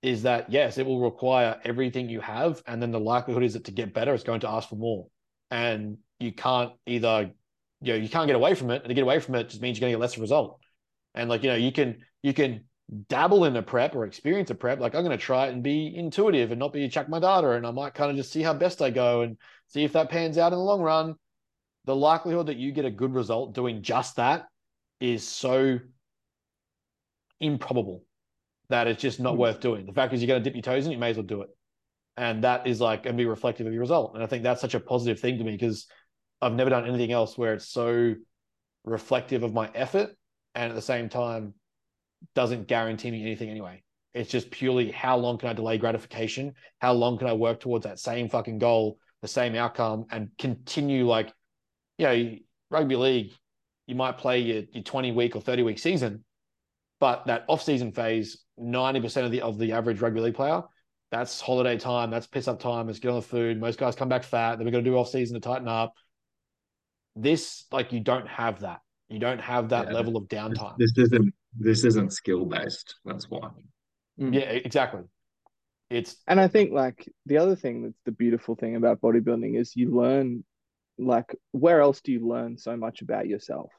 is 0.02 0.24
that, 0.24 0.52
yes, 0.52 0.78
it 0.78 0.86
will 0.86 1.00
require 1.00 1.60
everything 1.64 2.10
you 2.10 2.20
have. 2.20 2.62
And 2.66 2.82
then 2.82 2.92
the 2.92 3.00
likelihood 3.00 3.44
is 3.44 3.54
that 3.54 3.66
to 3.66 3.72
get 3.72 3.94
better, 3.94 4.14
it's 4.14 4.24
going 4.24 4.42
to 4.42 4.50
ask 4.50 4.68
for 4.68 4.76
more. 4.76 5.08
And 5.52 5.98
you 6.20 6.34
can't 6.34 6.72
either, 6.86 7.32
you 7.82 7.94
know, 7.94 8.00
you 8.00 8.10
can't 8.10 8.28
get 8.28 8.36
away 8.36 8.56
from 8.56 8.72
it. 8.72 8.82
And 8.82 8.90
to 8.90 8.94
get 8.94 9.04
away 9.04 9.20
from 9.20 9.36
it 9.36 9.50
just 9.50 9.62
means 9.62 9.78
you're 9.78 9.86
going 9.86 9.94
to 9.94 9.98
get 9.98 10.02
less 10.02 10.18
result. 10.18 10.60
And 11.16 11.30
like, 11.30 11.44
you 11.44 11.50
know, 11.50 11.56
you 11.56 11.72
can, 11.72 11.98
you 12.22 12.34
can 12.34 12.66
dabble 13.08 13.46
in 13.46 13.56
a 13.56 13.62
prep 13.62 13.96
or 13.96 14.06
experience 14.06 14.50
a 14.50 14.56
prep. 14.56 14.80
Like 14.80 14.96
I'm 14.96 15.04
going 15.04 15.18
to 15.18 15.24
try 15.24 15.48
it 15.48 15.54
and 15.54 15.64
be 15.64 15.94
intuitive 15.96 16.52
and 16.52 16.60
not 16.60 16.74
be 16.74 16.88
chuck 16.90 17.10
my 17.10 17.20
data. 17.20 17.52
And 17.52 17.66
I 17.66 17.72
might 17.72 17.94
kind 17.94 18.12
of 18.12 18.18
just 18.18 18.32
see 18.32 18.42
how 18.42 18.54
best 18.54 18.82
I 18.82 18.90
go 18.90 19.22
and 19.22 19.38
see 19.68 19.84
if 19.84 19.94
that 19.94 20.10
pans 20.10 20.38
out 20.38 20.54
in 20.54 20.60
the 20.60 20.64
long 20.64 20.82
run. 20.82 21.16
The 21.86 21.96
likelihood 21.96 22.48
that 22.48 22.58
you 22.58 22.72
get 22.72 22.86
a 22.86 22.92
good 22.92 23.14
result 23.14 23.56
doing 23.56 23.82
just 23.82 24.18
that 24.18 24.46
is 25.00 25.28
so 25.28 25.80
improbable 27.40 28.04
that 28.70 28.88
it's 28.88 29.02
just 29.02 29.20
not 29.20 29.36
Hmm. 29.36 29.40
worth 29.40 29.60
doing. 29.60 29.86
The 29.86 29.94
fact 29.94 30.14
is, 30.14 30.22
you're 30.22 30.28
going 30.28 30.44
to 30.44 30.50
dip 30.50 30.56
your 30.56 30.62
toes 30.62 30.86
in, 30.86 30.92
you 30.92 30.98
may 30.98 31.10
as 31.10 31.18
well 31.18 31.26
do 31.26 31.42
it. 31.42 31.50
And 32.18 32.44
that 32.44 32.68
is 32.68 32.80
like 32.80 33.06
and 33.06 33.18
be 33.18 33.26
reflective 33.26 33.66
of 33.68 33.74
your 33.74 33.82
result. 33.82 34.14
And 34.14 34.24
I 34.24 34.28
think 34.28 34.44
that's 34.44 34.62
such 34.62 34.76
a 34.76 34.80
positive 34.80 35.20
thing 35.20 35.38
to 35.38 35.44
me 35.44 35.54
because 35.54 35.88
I've 36.42 36.54
never 36.54 36.70
done 36.70 36.88
anything 36.88 37.12
else 37.12 37.38
where 37.38 37.54
it's 37.54 37.68
so 37.68 38.16
reflective 38.84 39.44
of 39.44 39.54
my 39.54 39.70
effort 39.74 40.16
and 40.56 40.70
at 40.70 40.76
the 40.76 40.82
same 40.82 41.10
time 41.10 41.54
doesn't 42.36 42.68
guarantee 42.68 43.12
me 43.12 43.22
anything 43.22 43.50
anyway. 43.50 43.84
It's 44.14 44.30
just 44.30 44.52
purely 44.52 44.92
how 44.92 45.18
long 45.18 45.38
can 45.38 45.50
I 45.50 45.54
delay 45.54 45.78
gratification? 45.78 46.54
How 46.80 46.94
long 46.94 47.18
can 47.18 47.28
I 47.28 47.34
work 47.34 47.60
towards 47.60 47.86
that 47.86 48.00
same 48.00 48.30
fucking 48.30 48.60
goal, 48.60 48.98
the 49.22 49.28
same 49.28 49.56
outcome, 49.56 50.06
and 50.12 50.30
continue 50.38 51.08
like, 51.08 51.32
you 51.98 52.06
know, 52.06 52.36
rugby 52.70 52.96
league, 52.96 53.32
you 53.88 53.96
might 53.96 54.18
play 54.18 54.40
your, 54.40 54.64
your 54.74 54.84
20 54.84 55.12
week 55.14 55.36
or 55.36 55.42
30 55.42 55.64
week 55.64 55.80
season, 55.80 56.24
but 57.00 57.26
that 57.28 57.46
off 57.48 57.64
season 57.64 57.92
phase, 57.92 58.44
90% 58.60 59.26
of 59.26 59.32
the 59.32 59.42
of 59.42 59.58
the 59.58 59.72
average 59.72 60.02
rugby 60.02 60.20
league 60.20 60.36
player, 60.36 60.62
that's 61.10 61.42
holiday 61.42 61.78
time, 61.78 62.10
that's 62.12 62.28
piss 62.28 62.48
up 62.48 62.60
time, 62.60 62.90
it's 62.90 63.00
get 63.00 63.10
on 63.10 63.16
the 63.16 63.22
food. 63.22 63.60
Most 63.60 63.80
guys 63.80 63.96
come 63.96 64.10
back 64.10 64.24
fat, 64.24 64.58
then 64.58 64.66
we're 64.66 64.72
gonna 64.72 64.84
do 64.84 64.98
off 64.98 65.10
season 65.10 65.34
to 65.36 65.42
tighten 65.42 65.68
up. 65.68 65.94
This, 67.16 67.66
like, 67.72 67.92
you 67.92 68.00
don't 68.00 68.28
have 68.28 68.62
that. 68.62 68.80
You 69.12 69.20
don't 69.20 69.42
have 69.42 69.70
that 69.70 69.88
Yeah. 69.88 69.94
level 69.94 70.16
of 70.18 70.24
downtime. 70.28 70.78
this 70.78 70.98
isn't 70.98 71.34
this 71.60 71.84
isn't 71.84 72.14
skill 72.14 72.46
based. 72.46 72.96
That's 73.04 73.30
why. 73.30 73.50
Mm. 74.20 74.34
Yeah, 74.34 74.50
exactly. 74.52 75.02
It's 75.90 76.16
And 76.28 76.40
I 76.40 76.48
think 76.48 76.72
like 76.72 77.12
the 77.26 77.38
other 77.40 77.58
thing 77.58 77.84
that's 77.84 78.00
the 78.06 78.14
beautiful 78.14 78.56
thing 78.56 78.78
about 78.78 79.02
bodybuilding 79.02 79.60
is 79.60 79.76
you 79.76 79.92
learn 79.94 80.46
like 80.98 81.36
where 81.52 81.82
else 81.82 82.00
do 82.02 82.14
you 82.14 82.26
learn 82.26 82.58
so 82.58 82.78
much 82.78 83.02
about 83.02 83.28
yourself? 83.28 83.72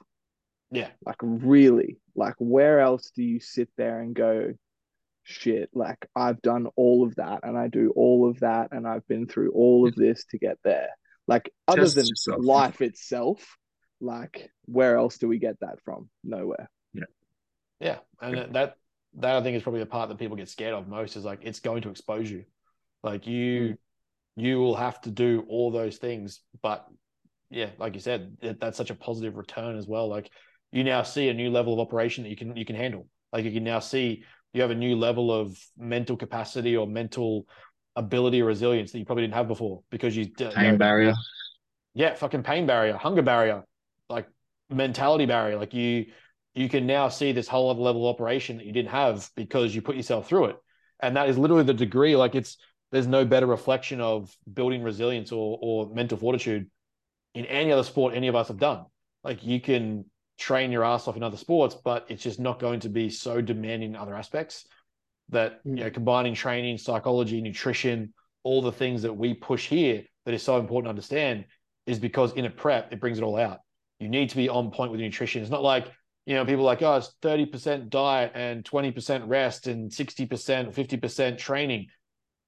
yeah, 0.70 0.90
Like 1.06 1.16
really, 1.22 1.98
like 2.14 2.34
where 2.38 2.80
else 2.80 3.10
do 3.14 3.22
you 3.22 3.40
sit 3.40 3.70
there 3.76 4.00
and 4.00 4.14
go, 4.14 4.52
shit, 5.22 5.70
like 5.74 6.06
I've 6.16 6.40
done 6.42 6.66
all 6.76 7.04
of 7.06 7.14
that 7.16 7.40
and 7.42 7.56
I 7.56 7.68
do 7.68 7.92
all 7.96 8.28
of 8.28 8.40
that 8.40 8.68
and 8.72 8.86
I've 8.88 9.06
been 9.06 9.26
through 9.26 9.52
all 9.52 9.86
of 9.88 9.94
this 9.94 10.24
to 10.30 10.38
get 10.38 10.58
there. 10.64 10.88
Like 11.28 11.52
other 11.68 11.82
Test 11.82 11.94
than 11.96 12.06
yourself. 12.06 12.38
life 12.42 12.80
itself, 12.82 13.56
like 14.02 14.50
where 14.66 14.96
else 14.96 15.18
do 15.18 15.28
we 15.28 15.38
get 15.38 15.58
that 15.60 15.80
from? 15.84 16.10
Nowhere. 16.24 16.70
yeah, 16.92 17.04
Yeah. 17.80 17.98
and 18.20 18.36
that- 18.36 18.52
that 18.52 18.76
that 19.14 19.36
I 19.36 19.42
think 19.42 19.56
is 19.56 19.62
probably 19.62 19.80
the 19.80 19.86
part 19.86 20.08
that 20.08 20.18
people 20.18 20.36
get 20.36 20.48
scared 20.48 20.72
of 20.72 20.88
most 20.88 21.16
is 21.16 21.24
like 21.24 21.40
it's 21.42 21.60
going 21.60 21.82
to 21.82 21.90
expose 21.90 22.30
you. 22.30 22.44
Like 23.02 23.26
you, 23.26 23.76
hmm. 24.36 24.40
you 24.40 24.58
will 24.58 24.74
have 24.74 25.00
to 25.02 25.10
do 25.10 25.44
all 25.48 25.70
those 25.70 25.98
things, 25.98 26.40
but 26.62 26.86
yeah, 27.50 27.70
like 27.78 27.94
you 27.94 28.00
said, 28.00 28.38
it, 28.40 28.60
that's 28.60 28.78
such 28.78 28.88
a 28.90 28.94
positive 28.94 29.36
return 29.36 29.76
as 29.76 29.86
well. 29.86 30.08
Like 30.08 30.30
you 30.70 30.82
now 30.82 31.02
see 31.02 31.28
a 31.28 31.34
new 31.34 31.50
level 31.50 31.74
of 31.74 31.80
operation 31.80 32.24
that 32.24 32.30
you 32.30 32.36
can 32.36 32.56
you 32.56 32.64
can 32.64 32.76
handle. 32.76 33.06
Like 33.32 33.44
you 33.44 33.52
can 33.52 33.64
now 33.64 33.80
see 33.80 34.24
you 34.54 34.62
have 34.62 34.70
a 34.70 34.74
new 34.74 34.96
level 34.96 35.30
of 35.30 35.58
mental 35.76 36.16
capacity 36.16 36.76
or 36.76 36.86
mental 36.86 37.46
ability 37.96 38.40
or 38.40 38.46
resilience 38.46 38.92
that 38.92 38.98
you 38.98 39.04
probably 39.04 39.24
didn't 39.24 39.34
have 39.34 39.48
before 39.48 39.82
because 39.90 40.16
you 40.16 40.28
pain 40.30 40.78
barrier. 40.78 41.14
Yeah, 41.94 42.14
fucking 42.14 42.42
pain 42.42 42.66
barrier, 42.66 42.96
hunger 42.96 43.20
barrier, 43.20 43.64
like 44.12 44.28
mentality 44.70 45.26
barrier. 45.26 45.58
Like 45.58 45.74
you 45.74 46.06
you 46.54 46.68
can 46.68 46.86
now 46.86 47.08
see 47.08 47.32
this 47.32 47.48
whole 47.48 47.70
other 47.70 47.80
level 47.80 48.08
of 48.08 48.14
operation 48.14 48.58
that 48.58 48.66
you 48.66 48.72
didn't 48.72 48.90
have 48.90 49.28
because 49.36 49.74
you 49.74 49.82
put 49.82 49.96
yourself 49.96 50.28
through 50.28 50.46
it. 50.46 50.56
And 51.00 51.16
that 51.16 51.28
is 51.28 51.38
literally 51.38 51.64
the 51.64 51.74
degree, 51.74 52.14
like 52.14 52.34
it's 52.34 52.58
there's 52.90 53.06
no 53.06 53.24
better 53.24 53.46
reflection 53.46 54.00
of 54.00 54.30
building 54.52 54.82
resilience 54.82 55.32
or 55.32 55.58
or 55.60 55.92
mental 55.94 56.18
fortitude 56.18 56.70
in 57.34 57.46
any 57.46 57.72
other 57.72 57.82
sport 57.82 58.14
any 58.14 58.28
of 58.28 58.36
us 58.36 58.48
have 58.48 58.58
done. 58.58 58.84
Like 59.24 59.44
you 59.44 59.60
can 59.60 60.04
train 60.38 60.72
your 60.72 60.84
ass 60.84 61.08
off 61.08 61.16
in 61.16 61.22
other 61.22 61.36
sports, 61.36 61.74
but 61.74 62.06
it's 62.08 62.22
just 62.22 62.40
not 62.40 62.58
going 62.58 62.80
to 62.80 62.88
be 62.88 63.10
so 63.10 63.40
demanding 63.40 63.90
in 63.90 63.96
other 63.96 64.14
aspects 64.14 64.66
that 65.30 65.60
you 65.64 65.76
know 65.76 65.90
mm. 65.90 65.94
combining 65.94 66.34
training, 66.34 66.78
psychology, 66.78 67.40
nutrition, 67.40 68.12
all 68.42 68.62
the 68.62 68.72
things 68.72 69.02
that 69.02 69.12
we 69.12 69.34
push 69.34 69.68
here 69.68 70.04
that 70.24 70.34
is 70.34 70.42
so 70.42 70.58
important 70.58 70.86
to 70.86 70.90
understand 70.90 71.44
is 71.86 71.98
because 71.98 72.32
in 72.34 72.44
a 72.44 72.50
prep 72.50 72.92
it 72.92 73.00
brings 73.00 73.18
it 73.18 73.24
all 73.24 73.38
out. 73.38 73.60
You 74.02 74.08
need 74.08 74.30
to 74.30 74.36
be 74.36 74.48
on 74.48 74.70
point 74.72 74.90
with 74.90 75.00
nutrition. 75.00 75.42
It's 75.42 75.50
not 75.50 75.62
like 75.62 75.90
you 76.26 76.34
know 76.34 76.44
people 76.44 76.64
like 76.64 76.82
oh 76.82 76.96
it's 76.96 77.14
30% 77.22 77.88
diet 77.88 78.32
and 78.34 78.64
20% 78.64 79.28
rest 79.28 79.66
and 79.68 79.90
60% 79.90 80.28
50% 80.74 81.38
training. 81.38 81.86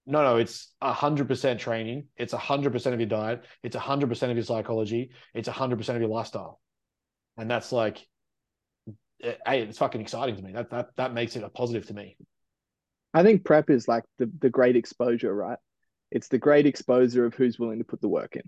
No 0.07 0.23
no 0.23 0.37
it's 0.37 0.73
100% 0.83 1.59
training. 1.59 2.09
It's 2.17 2.35
100% 2.35 2.87
of 2.93 3.01
your 3.01 3.09
diet. 3.09 3.45
It's 3.63 3.77
100% 3.77 4.31
of 4.31 4.37
your 4.37 4.45
psychology. 4.45 5.11
It's 5.33 5.49
100% 5.49 5.89
of 5.89 6.01
your 6.01 6.11
lifestyle. 6.11 6.61
And 7.37 7.51
that's 7.51 7.71
like 7.73 8.05
eh, 9.23 9.35
hey 9.47 9.63
it's 9.63 9.79
fucking 9.79 10.01
exciting 10.01 10.37
to 10.37 10.43
me. 10.43 10.53
That 10.53 10.71
that 10.71 10.89
that 10.97 11.15
makes 11.15 11.37
it 11.37 11.45
a 11.45 11.49
positive 11.49 11.87
to 11.87 11.95
me. 11.95 12.17
I 13.13 13.23
think 13.23 13.45
prep 13.45 13.71
is 13.71 13.87
like 13.87 14.03
the 14.19 14.31
the 14.41 14.51
great 14.51 14.75
exposure 14.75 15.33
right? 15.33 15.59
It's 16.11 16.29
the 16.29 16.39
great 16.39 16.67
exposure 16.67 17.25
of 17.25 17.35
who's 17.35 17.59
willing 17.59 17.79
to 17.79 17.85
put 17.85 18.01
the 18.01 18.09
work 18.09 18.37
in 18.37 18.43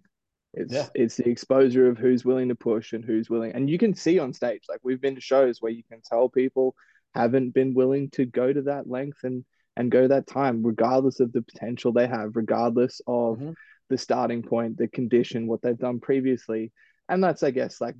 it's 0.56 0.72
yeah. 0.72 0.86
it's 0.94 1.16
the 1.16 1.28
exposure 1.28 1.86
of 1.86 1.98
who's 1.98 2.24
willing 2.24 2.48
to 2.48 2.54
push 2.54 2.92
and 2.94 3.04
who's 3.04 3.30
willing 3.30 3.52
and 3.52 3.70
you 3.70 3.78
can 3.78 3.94
see 3.94 4.18
on 4.18 4.32
stage 4.32 4.62
like 4.68 4.80
we've 4.82 5.00
been 5.00 5.14
to 5.14 5.20
shows 5.20 5.60
where 5.60 5.72
you 5.72 5.82
can 5.84 6.00
tell 6.00 6.28
people 6.28 6.74
haven't 7.14 7.54
been 7.54 7.74
willing 7.74 8.10
to 8.10 8.24
go 8.24 8.52
to 8.52 8.62
that 8.62 8.88
length 8.88 9.18
and 9.22 9.44
and 9.76 9.90
go 9.90 10.08
that 10.08 10.26
time 10.26 10.64
regardless 10.64 11.20
of 11.20 11.32
the 11.32 11.42
potential 11.42 11.92
they 11.92 12.06
have 12.06 12.34
regardless 12.34 13.00
of 13.06 13.36
mm-hmm. 13.36 13.52
the 13.90 13.98
starting 13.98 14.42
point 14.42 14.76
the 14.78 14.88
condition 14.88 15.46
what 15.46 15.62
they've 15.62 15.78
done 15.78 16.00
previously. 16.00 16.72
And 17.08 17.22
that's 17.22 17.42
i 17.42 17.50
guess 17.50 17.80
like 17.80 17.94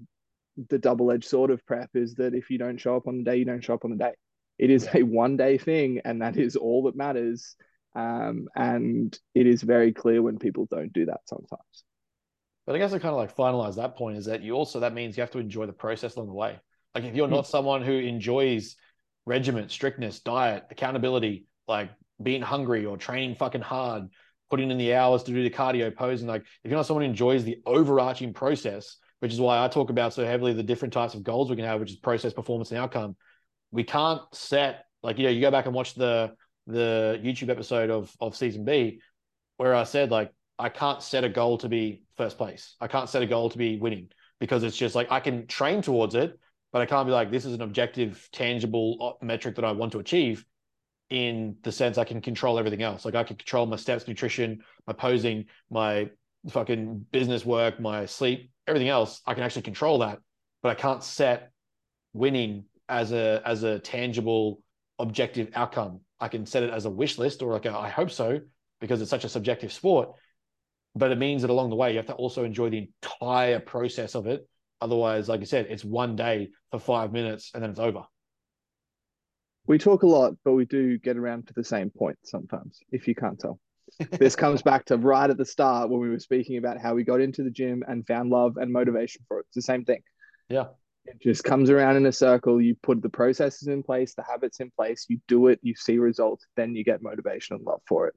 the 0.70 0.78
double-edged 0.78 1.28
sword 1.28 1.50
of 1.50 1.64
prep 1.66 1.90
is 1.94 2.14
that 2.14 2.34
if 2.34 2.48
you 2.48 2.58
don't 2.58 2.78
show 2.78 2.96
up 2.96 3.06
on 3.06 3.18
the 3.18 3.24
day 3.24 3.36
you 3.36 3.44
don't 3.44 3.62
show 3.62 3.74
up 3.74 3.84
on 3.84 3.90
the 3.90 3.96
day. 3.96 4.14
It 4.58 4.70
is 4.70 4.88
a 4.94 5.02
one 5.02 5.36
day 5.36 5.58
thing 5.58 6.00
and 6.04 6.22
that 6.22 6.38
is 6.38 6.56
all 6.56 6.84
that 6.84 6.96
matters. 6.96 7.56
Um, 7.94 8.48
and 8.56 9.18
it 9.34 9.46
is 9.46 9.62
very 9.62 9.92
clear 9.92 10.22
when 10.22 10.38
people 10.38 10.66
don't 10.70 10.92
do 10.92 11.06
that 11.06 11.20
sometimes 11.26 11.84
but 12.66 12.74
i 12.74 12.78
guess 12.78 12.92
i 12.92 12.98
kind 12.98 13.12
of 13.12 13.16
like 13.16 13.34
finalize 13.34 13.76
that 13.76 13.96
point 13.96 14.16
is 14.16 14.26
that 14.26 14.42
you 14.42 14.52
also 14.52 14.80
that 14.80 14.94
means 14.94 15.16
you 15.16 15.22
have 15.22 15.30
to 15.30 15.38
enjoy 15.38 15.66
the 15.66 15.72
process 15.72 16.16
along 16.16 16.28
the 16.28 16.34
way 16.34 16.58
like 16.94 17.04
if 17.04 17.14
you're 17.14 17.28
not 17.28 17.44
mm. 17.44 17.48
someone 17.48 17.82
who 17.82 17.92
enjoys 17.92 18.76
regiment 19.24 19.70
strictness 19.70 20.20
diet 20.20 20.64
accountability 20.70 21.46
like 21.68 21.90
being 22.22 22.42
hungry 22.42 22.86
or 22.86 22.96
training 22.96 23.34
fucking 23.34 23.60
hard 23.60 24.08
putting 24.48 24.70
in 24.70 24.78
the 24.78 24.94
hours 24.94 25.22
to 25.22 25.32
do 25.32 25.42
the 25.42 25.50
cardio 25.50 25.94
posing 25.94 26.28
like 26.28 26.42
if 26.62 26.70
you're 26.70 26.78
not 26.78 26.86
someone 26.86 27.04
who 27.04 27.10
enjoys 27.10 27.44
the 27.44 27.58
overarching 27.66 28.32
process 28.32 28.98
which 29.20 29.32
is 29.32 29.40
why 29.40 29.64
I 29.64 29.68
talk 29.68 29.90
about 29.90 30.12
so 30.12 30.24
heavily 30.24 30.52
the 30.52 30.62
different 30.62 30.94
types 30.94 31.14
of 31.14 31.22
goals 31.22 31.50
we 31.50 31.56
can 31.56 31.64
have, 31.64 31.80
which 31.80 31.90
is 31.90 31.96
process, 31.96 32.32
performance, 32.32 32.70
and 32.70 32.78
outcome. 32.78 33.16
We 33.70 33.84
can't 33.84 34.20
set 34.32 34.84
like 35.02 35.18
you 35.18 35.24
know 35.24 35.30
you 35.30 35.40
go 35.40 35.50
back 35.50 35.66
and 35.66 35.74
watch 35.74 35.94
the 35.94 36.34
the 36.66 37.20
YouTube 37.22 37.48
episode 37.48 37.90
of 37.90 38.14
of 38.20 38.36
season 38.36 38.64
B, 38.64 39.00
where 39.56 39.74
I 39.74 39.84
said 39.84 40.10
like 40.10 40.32
I 40.58 40.68
can't 40.68 41.02
set 41.02 41.24
a 41.24 41.28
goal 41.28 41.58
to 41.58 41.68
be 41.68 42.02
first 42.16 42.38
place. 42.38 42.76
I 42.80 42.88
can't 42.88 43.08
set 43.08 43.22
a 43.22 43.26
goal 43.26 43.50
to 43.50 43.58
be 43.58 43.78
winning 43.78 44.08
because 44.40 44.62
it's 44.62 44.76
just 44.76 44.94
like 44.94 45.10
I 45.10 45.20
can 45.20 45.46
train 45.46 45.82
towards 45.82 46.14
it, 46.14 46.38
but 46.72 46.82
I 46.82 46.86
can't 46.86 47.06
be 47.06 47.12
like 47.12 47.30
this 47.30 47.44
is 47.44 47.54
an 47.54 47.62
objective, 47.62 48.28
tangible 48.32 49.18
uh, 49.20 49.24
metric 49.24 49.56
that 49.56 49.64
I 49.64 49.72
want 49.72 49.92
to 49.92 49.98
achieve. 49.98 50.44
In 51.08 51.56
the 51.62 51.70
sense 51.70 51.98
I 51.98 52.04
can 52.04 52.20
control 52.20 52.58
everything 52.58 52.82
else. 52.82 53.04
Like 53.04 53.14
I 53.14 53.22
can 53.22 53.36
control 53.36 53.64
my 53.66 53.76
steps, 53.76 54.08
nutrition, 54.08 54.64
my 54.88 54.92
posing, 54.92 55.44
my 55.70 56.10
fucking 56.50 57.06
business 57.12 57.46
work, 57.46 57.78
my 57.78 58.06
sleep, 58.06 58.50
everything 58.66 58.88
else, 58.88 59.22
I 59.26 59.34
can 59.34 59.44
actually 59.44 59.62
control 59.62 59.98
that, 60.00 60.18
but 60.62 60.70
I 60.70 60.74
can't 60.74 61.02
set 61.02 61.52
winning 62.12 62.64
as 62.88 63.12
a 63.12 63.42
as 63.44 63.62
a 63.62 63.78
tangible 63.78 64.62
objective 64.98 65.50
outcome. 65.54 66.00
I 66.18 66.28
can 66.28 66.46
set 66.46 66.62
it 66.62 66.70
as 66.70 66.86
a 66.86 66.90
wish 66.90 67.18
list 67.18 67.42
or 67.42 67.52
like 67.52 67.66
a, 67.66 67.76
I 67.76 67.88
hope 67.88 68.10
so 68.10 68.40
because 68.80 69.00
it's 69.00 69.10
such 69.10 69.24
a 69.24 69.28
subjective 69.28 69.72
sport. 69.72 70.10
But 70.96 71.12
it 71.12 71.18
means 71.18 71.42
that 71.42 71.50
along 71.50 71.70
the 71.70 71.76
way 71.76 71.90
you 71.90 71.98
have 71.98 72.06
to 72.06 72.14
also 72.14 72.42
enjoy 72.42 72.70
the 72.70 72.88
entire 73.02 73.60
process 73.60 74.14
of 74.14 74.26
it. 74.26 74.48
Otherwise, 74.80 75.28
like 75.28 75.40
I 75.40 75.44
said, 75.44 75.66
it's 75.68 75.84
one 75.84 76.16
day 76.16 76.48
for 76.70 76.80
five 76.80 77.12
minutes 77.12 77.50
and 77.54 77.62
then 77.62 77.70
it's 77.70 77.78
over. 77.78 78.02
We 79.66 79.78
talk 79.78 80.02
a 80.02 80.06
lot, 80.06 80.34
but 80.44 80.52
we 80.52 80.64
do 80.64 80.98
get 80.98 81.16
around 81.16 81.48
to 81.48 81.54
the 81.54 81.64
same 81.64 81.90
point 81.90 82.18
sometimes, 82.24 82.80
if 82.90 83.06
you 83.06 83.14
can't 83.14 83.38
tell 83.38 83.60
this 84.12 84.36
comes 84.36 84.62
back 84.62 84.84
to 84.86 84.96
right 84.96 85.30
at 85.30 85.38
the 85.38 85.44
start 85.44 85.90
when 85.90 86.00
we 86.00 86.08
were 86.08 86.18
speaking 86.18 86.56
about 86.56 86.78
how 86.78 86.94
we 86.94 87.04
got 87.04 87.20
into 87.20 87.42
the 87.42 87.50
gym 87.50 87.84
and 87.86 88.06
found 88.06 88.30
love 88.30 88.56
and 88.56 88.72
motivation 88.72 89.22
for 89.28 89.38
it. 89.38 89.46
It's 89.48 89.56
the 89.56 89.62
same 89.62 89.84
thing. 89.84 90.02
Yeah. 90.48 90.66
It 91.04 91.20
just 91.20 91.44
comes 91.44 91.70
around 91.70 91.96
in 91.96 92.06
a 92.06 92.12
circle. 92.12 92.60
You 92.60 92.74
put 92.82 93.00
the 93.00 93.08
processes 93.08 93.68
in 93.68 93.82
place, 93.82 94.14
the 94.14 94.24
habits 94.24 94.58
in 94.58 94.72
place, 94.76 95.06
you 95.08 95.20
do 95.28 95.46
it, 95.48 95.60
you 95.62 95.74
see 95.76 95.98
results, 95.98 96.46
then 96.56 96.74
you 96.74 96.82
get 96.82 97.02
motivation 97.02 97.56
and 97.56 97.64
love 97.64 97.80
for 97.86 98.08
it. 98.08 98.14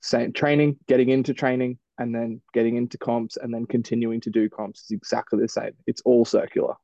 Same 0.00 0.32
training, 0.32 0.76
getting 0.88 1.08
into 1.08 1.34
training, 1.34 1.78
and 1.98 2.14
then 2.14 2.40
getting 2.52 2.76
into 2.76 2.98
comps, 2.98 3.36
and 3.36 3.52
then 3.52 3.66
continuing 3.66 4.20
to 4.22 4.30
do 4.30 4.48
comps 4.48 4.82
is 4.82 4.90
exactly 4.90 5.40
the 5.40 5.48
same. 5.48 5.72
It's 5.86 6.02
all 6.04 6.24
circular. 6.24 6.74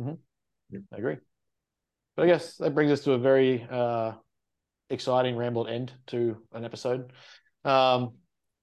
Mm-hmm. 0.00 0.76
I 0.92 0.96
agree. 0.96 1.16
But 2.16 2.24
I 2.24 2.26
guess 2.26 2.56
that 2.56 2.74
brings 2.74 2.92
us 2.92 3.04
to 3.04 3.12
a 3.12 3.18
very 3.18 3.66
uh, 3.70 4.12
exciting 4.90 5.36
rambled 5.36 5.68
end 5.68 5.92
to 6.08 6.36
an 6.52 6.64
episode. 6.64 7.12
Um, 7.64 8.14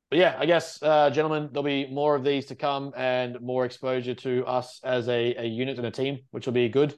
but 0.09 0.19
yeah, 0.19 0.35
I 0.37 0.45
guess, 0.45 0.81
uh, 0.83 1.09
gentlemen, 1.09 1.49
there'll 1.51 1.63
be 1.63 1.87
more 1.87 2.15
of 2.15 2.23
these 2.23 2.45
to 2.47 2.55
come 2.55 2.93
and 2.95 3.39
more 3.41 3.65
exposure 3.65 4.13
to 4.15 4.45
us 4.45 4.79
as 4.83 5.07
a, 5.09 5.35
a 5.35 5.45
unit 5.45 5.77
and 5.77 5.87
a 5.87 5.91
team, 5.91 6.19
which 6.31 6.45
will 6.45 6.53
be 6.53 6.69
good. 6.69 6.95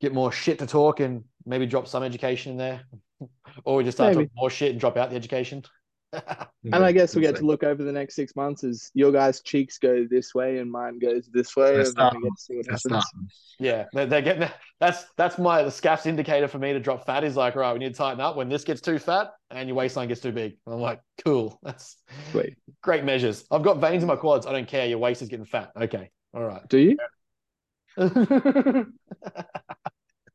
Get 0.00 0.12
more 0.12 0.32
shit 0.32 0.58
to 0.58 0.66
talk 0.66 1.00
and 1.00 1.24
maybe 1.46 1.66
drop 1.66 1.86
some 1.86 2.02
education 2.02 2.52
in 2.52 2.58
there, 2.58 2.82
or 3.64 3.76
we 3.76 3.84
just 3.84 3.96
start 3.96 4.14
maybe. 4.14 4.26
talking 4.26 4.36
more 4.36 4.50
shit 4.50 4.72
and 4.72 4.80
drop 4.80 4.96
out 4.96 5.10
the 5.10 5.16
education. 5.16 5.62
And 6.12 6.84
I 6.84 6.92
guess 6.92 7.14
we 7.14 7.22
get 7.22 7.36
to 7.36 7.44
look 7.44 7.62
over 7.62 7.84
the 7.84 7.92
next 7.92 8.14
six 8.14 8.34
months 8.34 8.64
as 8.64 8.90
your 8.94 9.12
guys' 9.12 9.40
cheeks 9.42 9.78
go 9.78 10.06
this 10.08 10.34
way 10.34 10.58
and 10.58 10.70
mine 10.70 10.98
goes 10.98 11.28
this 11.32 11.54
way. 11.54 11.76
and 11.76 11.94
then 11.94 12.10
we 12.16 12.22
get 12.22 12.30
to 12.36 12.40
see 12.40 12.56
what 12.56 12.66
happens. 12.66 13.04
Yeah, 13.58 13.84
they're, 13.92 14.06
they're, 14.06 14.22
getting 14.22 14.48
that's 14.80 15.04
that's 15.16 15.38
my 15.38 15.62
the 15.62 15.70
SCAF's 15.70 16.06
indicator 16.06 16.48
for 16.48 16.58
me 16.58 16.72
to 16.72 16.80
drop 16.80 17.04
fat 17.04 17.24
is 17.24 17.36
like, 17.36 17.56
right, 17.56 17.72
we 17.72 17.78
need 17.80 17.92
to 17.92 17.98
tighten 17.98 18.20
up 18.20 18.36
when 18.36 18.48
this 18.48 18.64
gets 18.64 18.80
too 18.80 18.98
fat 18.98 19.32
and 19.50 19.68
your 19.68 19.76
waistline 19.76 20.08
gets 20.08 20.20
too 20.20 20.32
big. 20.32 20.56
I'm 20.66 20.80
like, 20.80 21.00
cool, 21.24 21.58
that's 21.64 21.96
Sweet. 22.30 22.56
great 22.82 23.04
measures. 23.04 23.44
I've 23.50 23.62
got 23.62 23.78
veins 23.78 24.02
in 24.02 24.06
my 24.06 24.16
quads. 24.16 24.46
I 24.46 24.52
don't 24.52 24.68
care. 24.68 24.86
Your 24.86 24.98
waist 24.98 25.22
is 25.22 25.28
getting 25.28 25.44
fat. 25.46 25.72
Okay, 25.76 26.10
all 26.32 26.44
right. 26.44 26.66
Do 26.68 26.78
you? 26.78 26.96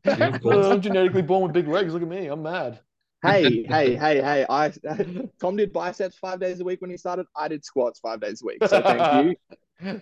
I'm 0.05 0.81
genetically 0.81 1.21
born 1.21 1.43
with 1.43 1.53
big 1.53 1.67
legs. 1.67 1.93
Look 1.93 2.01
at 2.01 2.07
me. 2.07 2.27
I'm 2.27 2.43
mad 2.43 2.79
hey, 3.23 3.63
hey, 3.69 3.95
hey, 3.95 4.21
hey! 4.21 4.45
I 4.49 4.71
Tom 5.41 5.55
did 5.55 5.73
biceps 5.73 6.17
five 6.17 6.39
days 6.39 6.59
a 6.59 6.63
week 6.63 6.81
when 6.81 6.89
he 6.89 6.97
started. 6.97 7.25
I 7.35 7.47
did 7.47 7.65
squats 7.65 7.99
five 7.99 8.21
days 8.21 8.41
a 8.41 8.45
week. 8.45 8.57
So 8.67 8.81
thank 8.81 9.27
you. 9.27 9.35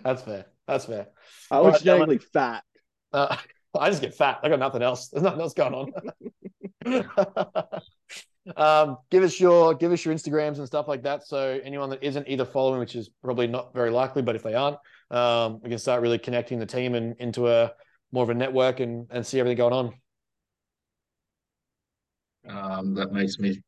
That's 0.04 0.22
fair. 0.22 0.46
That's 0.66 0.84
fair. 0.84 1.08
I 1.50 1.60
was 1.60 1.74
right, 1.74 1.82
genetically 1.82 2.18
fat. 2.18 2.62
Uh, 3.12 3.36
I 3.78 3.88
just 3.88 4.02
get 4.02 4.14
fat. 4.14 4.40
I 4.42 4.48
got 4.48 4.58
nothing 4.58 4.82
else. 4.82 5.08
There's 5.08 5.22
nothing 5.22 5.40
else 5.40 5.54
going 5.54 5.74
on. 5.74 5.92
um, 8.56 8.98
give 9.10 9.22
us 9.22 9.40
your 9.40 9.74
give 9.74 9.92
us 9.92 10.04
your 10.04 10.14
Instagrams 10.14 10.58
and 10.58 10.66
stuff 10.66 10.88
like 10.88 11.02
that. 11.04 11.26
So 11.26 11.60
anyone 11.64 11.90
that 11.90 12.02
isn't 12.02 12.28
either 12.28 12.44
following, 12.44 12.80
which 12.80 12.96
is 12.96 13.10
probably 13.22 13.46
not 13.46 13.72
very 13.74 13.90
likely, 13.90 14.22
but 14.22 14.36
if 14.36 14.42
they 14.42 14.54
aren't, 14.54 14.78
um, 15.10 15.60
we 15.62 15.70
can 15.70 15.78
start 15.78 16.02
really 16.02 16.18
connecting 16.18 16.58
the 16.58 16.66
team 16.66 16.94
and 16.94 17.16
into 17.18 17.48
a 17.48 17.72
more 18.12 18.24
of 18.24 18.30
a 18.30 18.34
network 18.34 18.80
and 18.80 19.06
and 19.10 19.26
see 19.26 19.40
everything 19.40 19.56
going 19.56 19.72
on 19.72 19.94
um, 22.48 22.94
that 22.94 23.12
makes 23.12 23.38
me 23.38 23.60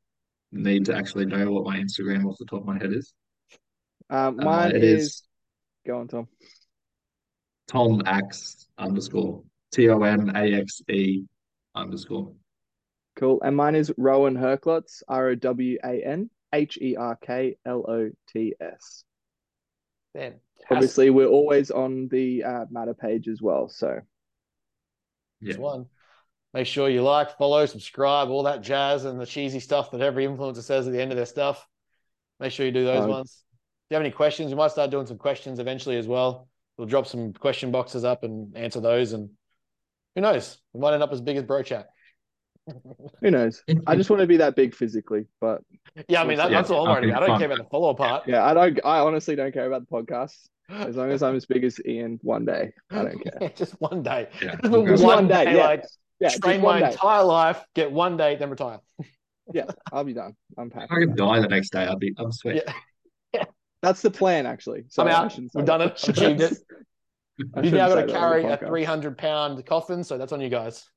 need 0.53 0.85
to 0.87 0.97
actually 0.97 1.27
know 1.27 1.51
what 1.51 1.65
my 1.65 1.79
Instagram 1.79 2.27
off 2.27 2.37
the 2.39 2.45
top 2.45 2.61
of 2.61 2.67
my 2.67 2.79
head 2.79 2.93
is. 2.93 3.13
Um, 4.11 4.37
mine 4.37 4.73
uh, 4.73 4.79
is... 4.79 5.03
is... 5.03 5.23
Go 5.87 5.99
on, 5.99 6.09
Tom. 6.09 6.29
Tom 7.69 8.03
Axe 8.07 8.67
underscore 8.79 9.43
T 9.73 9.89
O 9.89 10.03
M 10.03 10.31
A 10.35 10.55
X 10.55 10.83
E 10.89 11.25
underscore. 11.75 12.33
Cool. 13.17 13.41
And 13.43 13.57
mine 13.57 13.75
is 13.75 13.93
Rowan 13.97 14.37
Herklots, 14.37 15.03
R 15.09 15.29
O 15.29 15.35
W 15.35 15.79
A 15.85 16.03
N 16.05 16.31
H 16.53 16.79
E 16.81 16.97
R 16.97 17.17
K 17.17 17.57
L 17.67 17.85
O 17.89 18.11
T 18.33 18.55
S. 18.61 19.05
Man, 20.15 20.35
obviously 20.71 21.11
we're 21.11 21.27
always 21.27 21.71
on 21.71 22.09
the 22.09 22.45
uh, 22.45 22.65
matter 22.71 22.95
page 22.95 23.29
as 23.29 23.43
well. 23.43 23.69
So 23.69 24.01
Just 25.43 25.59
Yeah. 25.59 25.63
one. 25.63 25.87
Make 26.55 26.69
sure 26.69 26.89
you 26.89 27.03
like, 27.03 27.37
follow, 27.37 27.67
subscribe, 27.67 28.29
all 28.29 28.45
that 28.45 28.63
jazz 28.63 29.05
and 29.05 29.21
the 29.21 29.27
cheesy 29.27 29.59
stuff 29.59 29.91
that 29.91 30.01
every 30.01 30.25
influencer 30.25 30.63
says 30.63 30.87
at 30.87 30.93
the 30.93 31.03
end 31.03 31.11
of 31.11 31.17
their 31.17 31.27
stuff. 31.27 31.67
Make 32.39 32.53
sure 32.53 32.65
you 32.65 32.71
do 32.73 32.85
those 32.85 33.09
ones. 33.09 33.43
If 33.43 33.91
you 33.91 33.95
have 33.97 34.03
any 34.03 34.13
questions, 34.13 34.51
we 34.51 34.57
might 34.57 34.71
start 34.71 34.91
doing 34.93 35.07
some 35.07 35.19
questions 35.19 35.59
eventually 35.59 35.97
as 35.97 36.07
well. 36.07 36.49
We'll 36.79 36.87
drop 36.87 37.09
some 37.09 37.33
question 37.33 37.73
boxes 37.73 38.05
up 38.05 38.23
and 38.23 38.57
answer 38.57 38.81
those. 38.81 39.13
And 39.13 39.31
who 40.15 40.21
knows? 40.21 40.59
We 40.73 40.81
might 40.81 40.95
end 40.95 41.03
up 41.03 41.13
as 41.13 41.21
big 41.21 41.37
as 41.37 41.43
Bro 41.43 41.65
Chat. 41.65 41.89
Who 43.21 43.31
knows? 43.31 43.63
I 43.87 43.95
just 43.95 44.09
want 44.09 44.21
to 44.21 44.27
be 44.27 44.39
that 44.39 44.57
big 44.57 44.75
physically, 44.75 45.27
but 45.41 45.61
Yeah, 46.09 46.23
I 46.23 46.25
mean, 46.25 46.39
that, 46.39 46.51
Yeah, 46.51 46.59
that's 46.59 46.71
all 46.71 46.87
I'm 46.87 46.95
worried 46.95 47.11
about. 47.11 47.23
I 47.23 47.27
don't 47.27 47.35
fine. 47.35 47.41
care 47.41 47.53
about 47.53 47.65
the 47.65 47.71
follow 47.71 47.95
part. 47.95 48.27
yeah, 48.27 48.45
I 48.45 48.55
don't. 48.55 48.81
I 48.85 49.01
honestly 49.01 49.37
don't 49.37 49.53
care 49.53 49.67
about 49.67 49.83
the 49.89 49.95
podcast 49.95 50.37
as 50.71 50.97
long 50.97 51.11
as 51.11 51.23
I'm 51.23 51.37
as 51.37 51.45
big 51.45 51.63
as 51.63 51.79
Ian 51.85 52.19
one 52.23 52.45
day. 52.47 52.73
I 52.91 53.03
don't 53.05 53.23
care. 53.39 53.51
just 53.55 53.73
one 53.81 54.03
day. 54.03 54.29
Yeah. 54.43 54.57
Just 54.63 54.73
one, 54.73 55.17
one 55.17 55.29
day, 55.29 55.45
day, 55.45 55.57
yeah. 55.57 55.67
like 55.67 55.85
Yeah, 56.25 56.37
train 56.43 56.61
my 56.61 56.67
one 56.67 56.81
day. 56.81 56.91
entire 56.93 57.23
life, 57.25 57.65
get 57.75 57.93
one 57.93 58.17
day, 58.17 58.37
then 58.37 58.51
retire. 58.51 58.81
Yeah, 59.53 59.67
I'll 59.93 60.05
be 60.05 60.15
done. 60.15 60.35
I'm 60.57 60.69
If 60.69 60.73
happy. 60.73 60.87
I 60.91 60.99
could 61.01 61.17
die 61.17 61.39
the 61.39 61.49
next 61.49 61.71
day, 61.71 61.85
I'd 61.85 61.99
be 61.99 62.15
I'm 62.17 62.33
sweet. 62.33 62.63
Yeah. 63.35 63.45
That's 63.83 64.01
the 64.01 64.11
plan, 64.11 64.47
actually. 64.47 64.85
I'm 64.97 65.09
out. 65.09 65.39
We've 65.55 65.67
done 65.67 65.83
it. 65.83 66.03
Achieved 66.09 66.41
it. 66.41 66.55
You've 67.63 67.75
now 67.75 67.89
got 67.89 67.97
to 67.97 68.01
say 68.01 68.07
that 68.07 68.07
on 68.07 68.07
the 68.07 68.13
carry 68.15 68.45
a 68.45 68.57
300 68.57 69.19
pound 69.19 69.67
coffin, 69.67 70.03
so 70.03 70.17
that's 70.17 70.33
on 70.33 70.41
you 70.41 70.49
guys. 70.49 70.89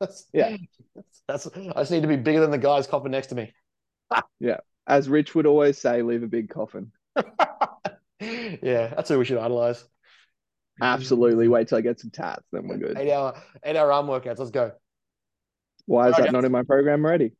That's, 0.00 0.26
Yeah. 0.32 0.56
That's, 0.96 1.22
that's, 1.28 1.46
I 1.56 1.80
just 1.80 1.92
need 1.92 2.02
to 2.02 2.08
be 2.08 2.16
bigger 2.16 2.40
than 2.40 2.50
the 2.50 2.58
guy's 2.58 2.88
coffin 2.88 3.12
next 3.12 3.28
to 3.28 3.36
me. 3.36 3.52
Yeah, 4.40 4.58
as 4.88 5.08
Rich 5.08 5.36
would 5.36 5.46
always 5.46 5.78
say, 5.78 6.02
leave 6.02 6.24
a 6.24 6.26
big 6.26 6.48
coffin. 6.50 6.90
yeah, 8.20 8.92
that's 8.96 9.10
who 9.10 9.18
we 9.20 9.24
should 9.24 9.38
idolize. 9.38 9.84
Absolutely. 10.80 11.48
Wait 11.48 11.68
till 11.68 11.78
I 11.78 11.80
get 11.80 12.00
some 12.00 12.10
tats, 12.10 12.44
then 12.52 12.66
we're 12.66 12.78
good. 12.78 12.98
Eight 12.98 13.12
hour, 13.12 13.34
eight 13.64 13.76
hour 13.76 13.92
arm 13.92 14.06
workouts. 14.06 14.38
Let's 14.38 14.50
go. 14.50 14.72
Why 15.86 16.08
is 16.08 16.16
that 16.16 16.32
not 16.32 16.44
in 16.44 16.52
my 16.52 16.62
program 16.62 17.04
already? 17.04 17.32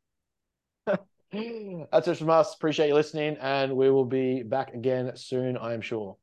That's 0.85 2.07
it 2.07 2.17
from 2.17 2.29
us. 2.29 2.53
Appreciate 2.55 2.89
you 2.89 2.93
listening, 2.93 3.37
and 3.41 3.75
we 3.75 3.89
will 3.89 4.05
be 4.05 4.43
back 4.43 4.73
again 4.73 5.11
soon, 5.15 5.57
I 5.57 5.73
am 5.73 5.81
sure. 5.81 6.17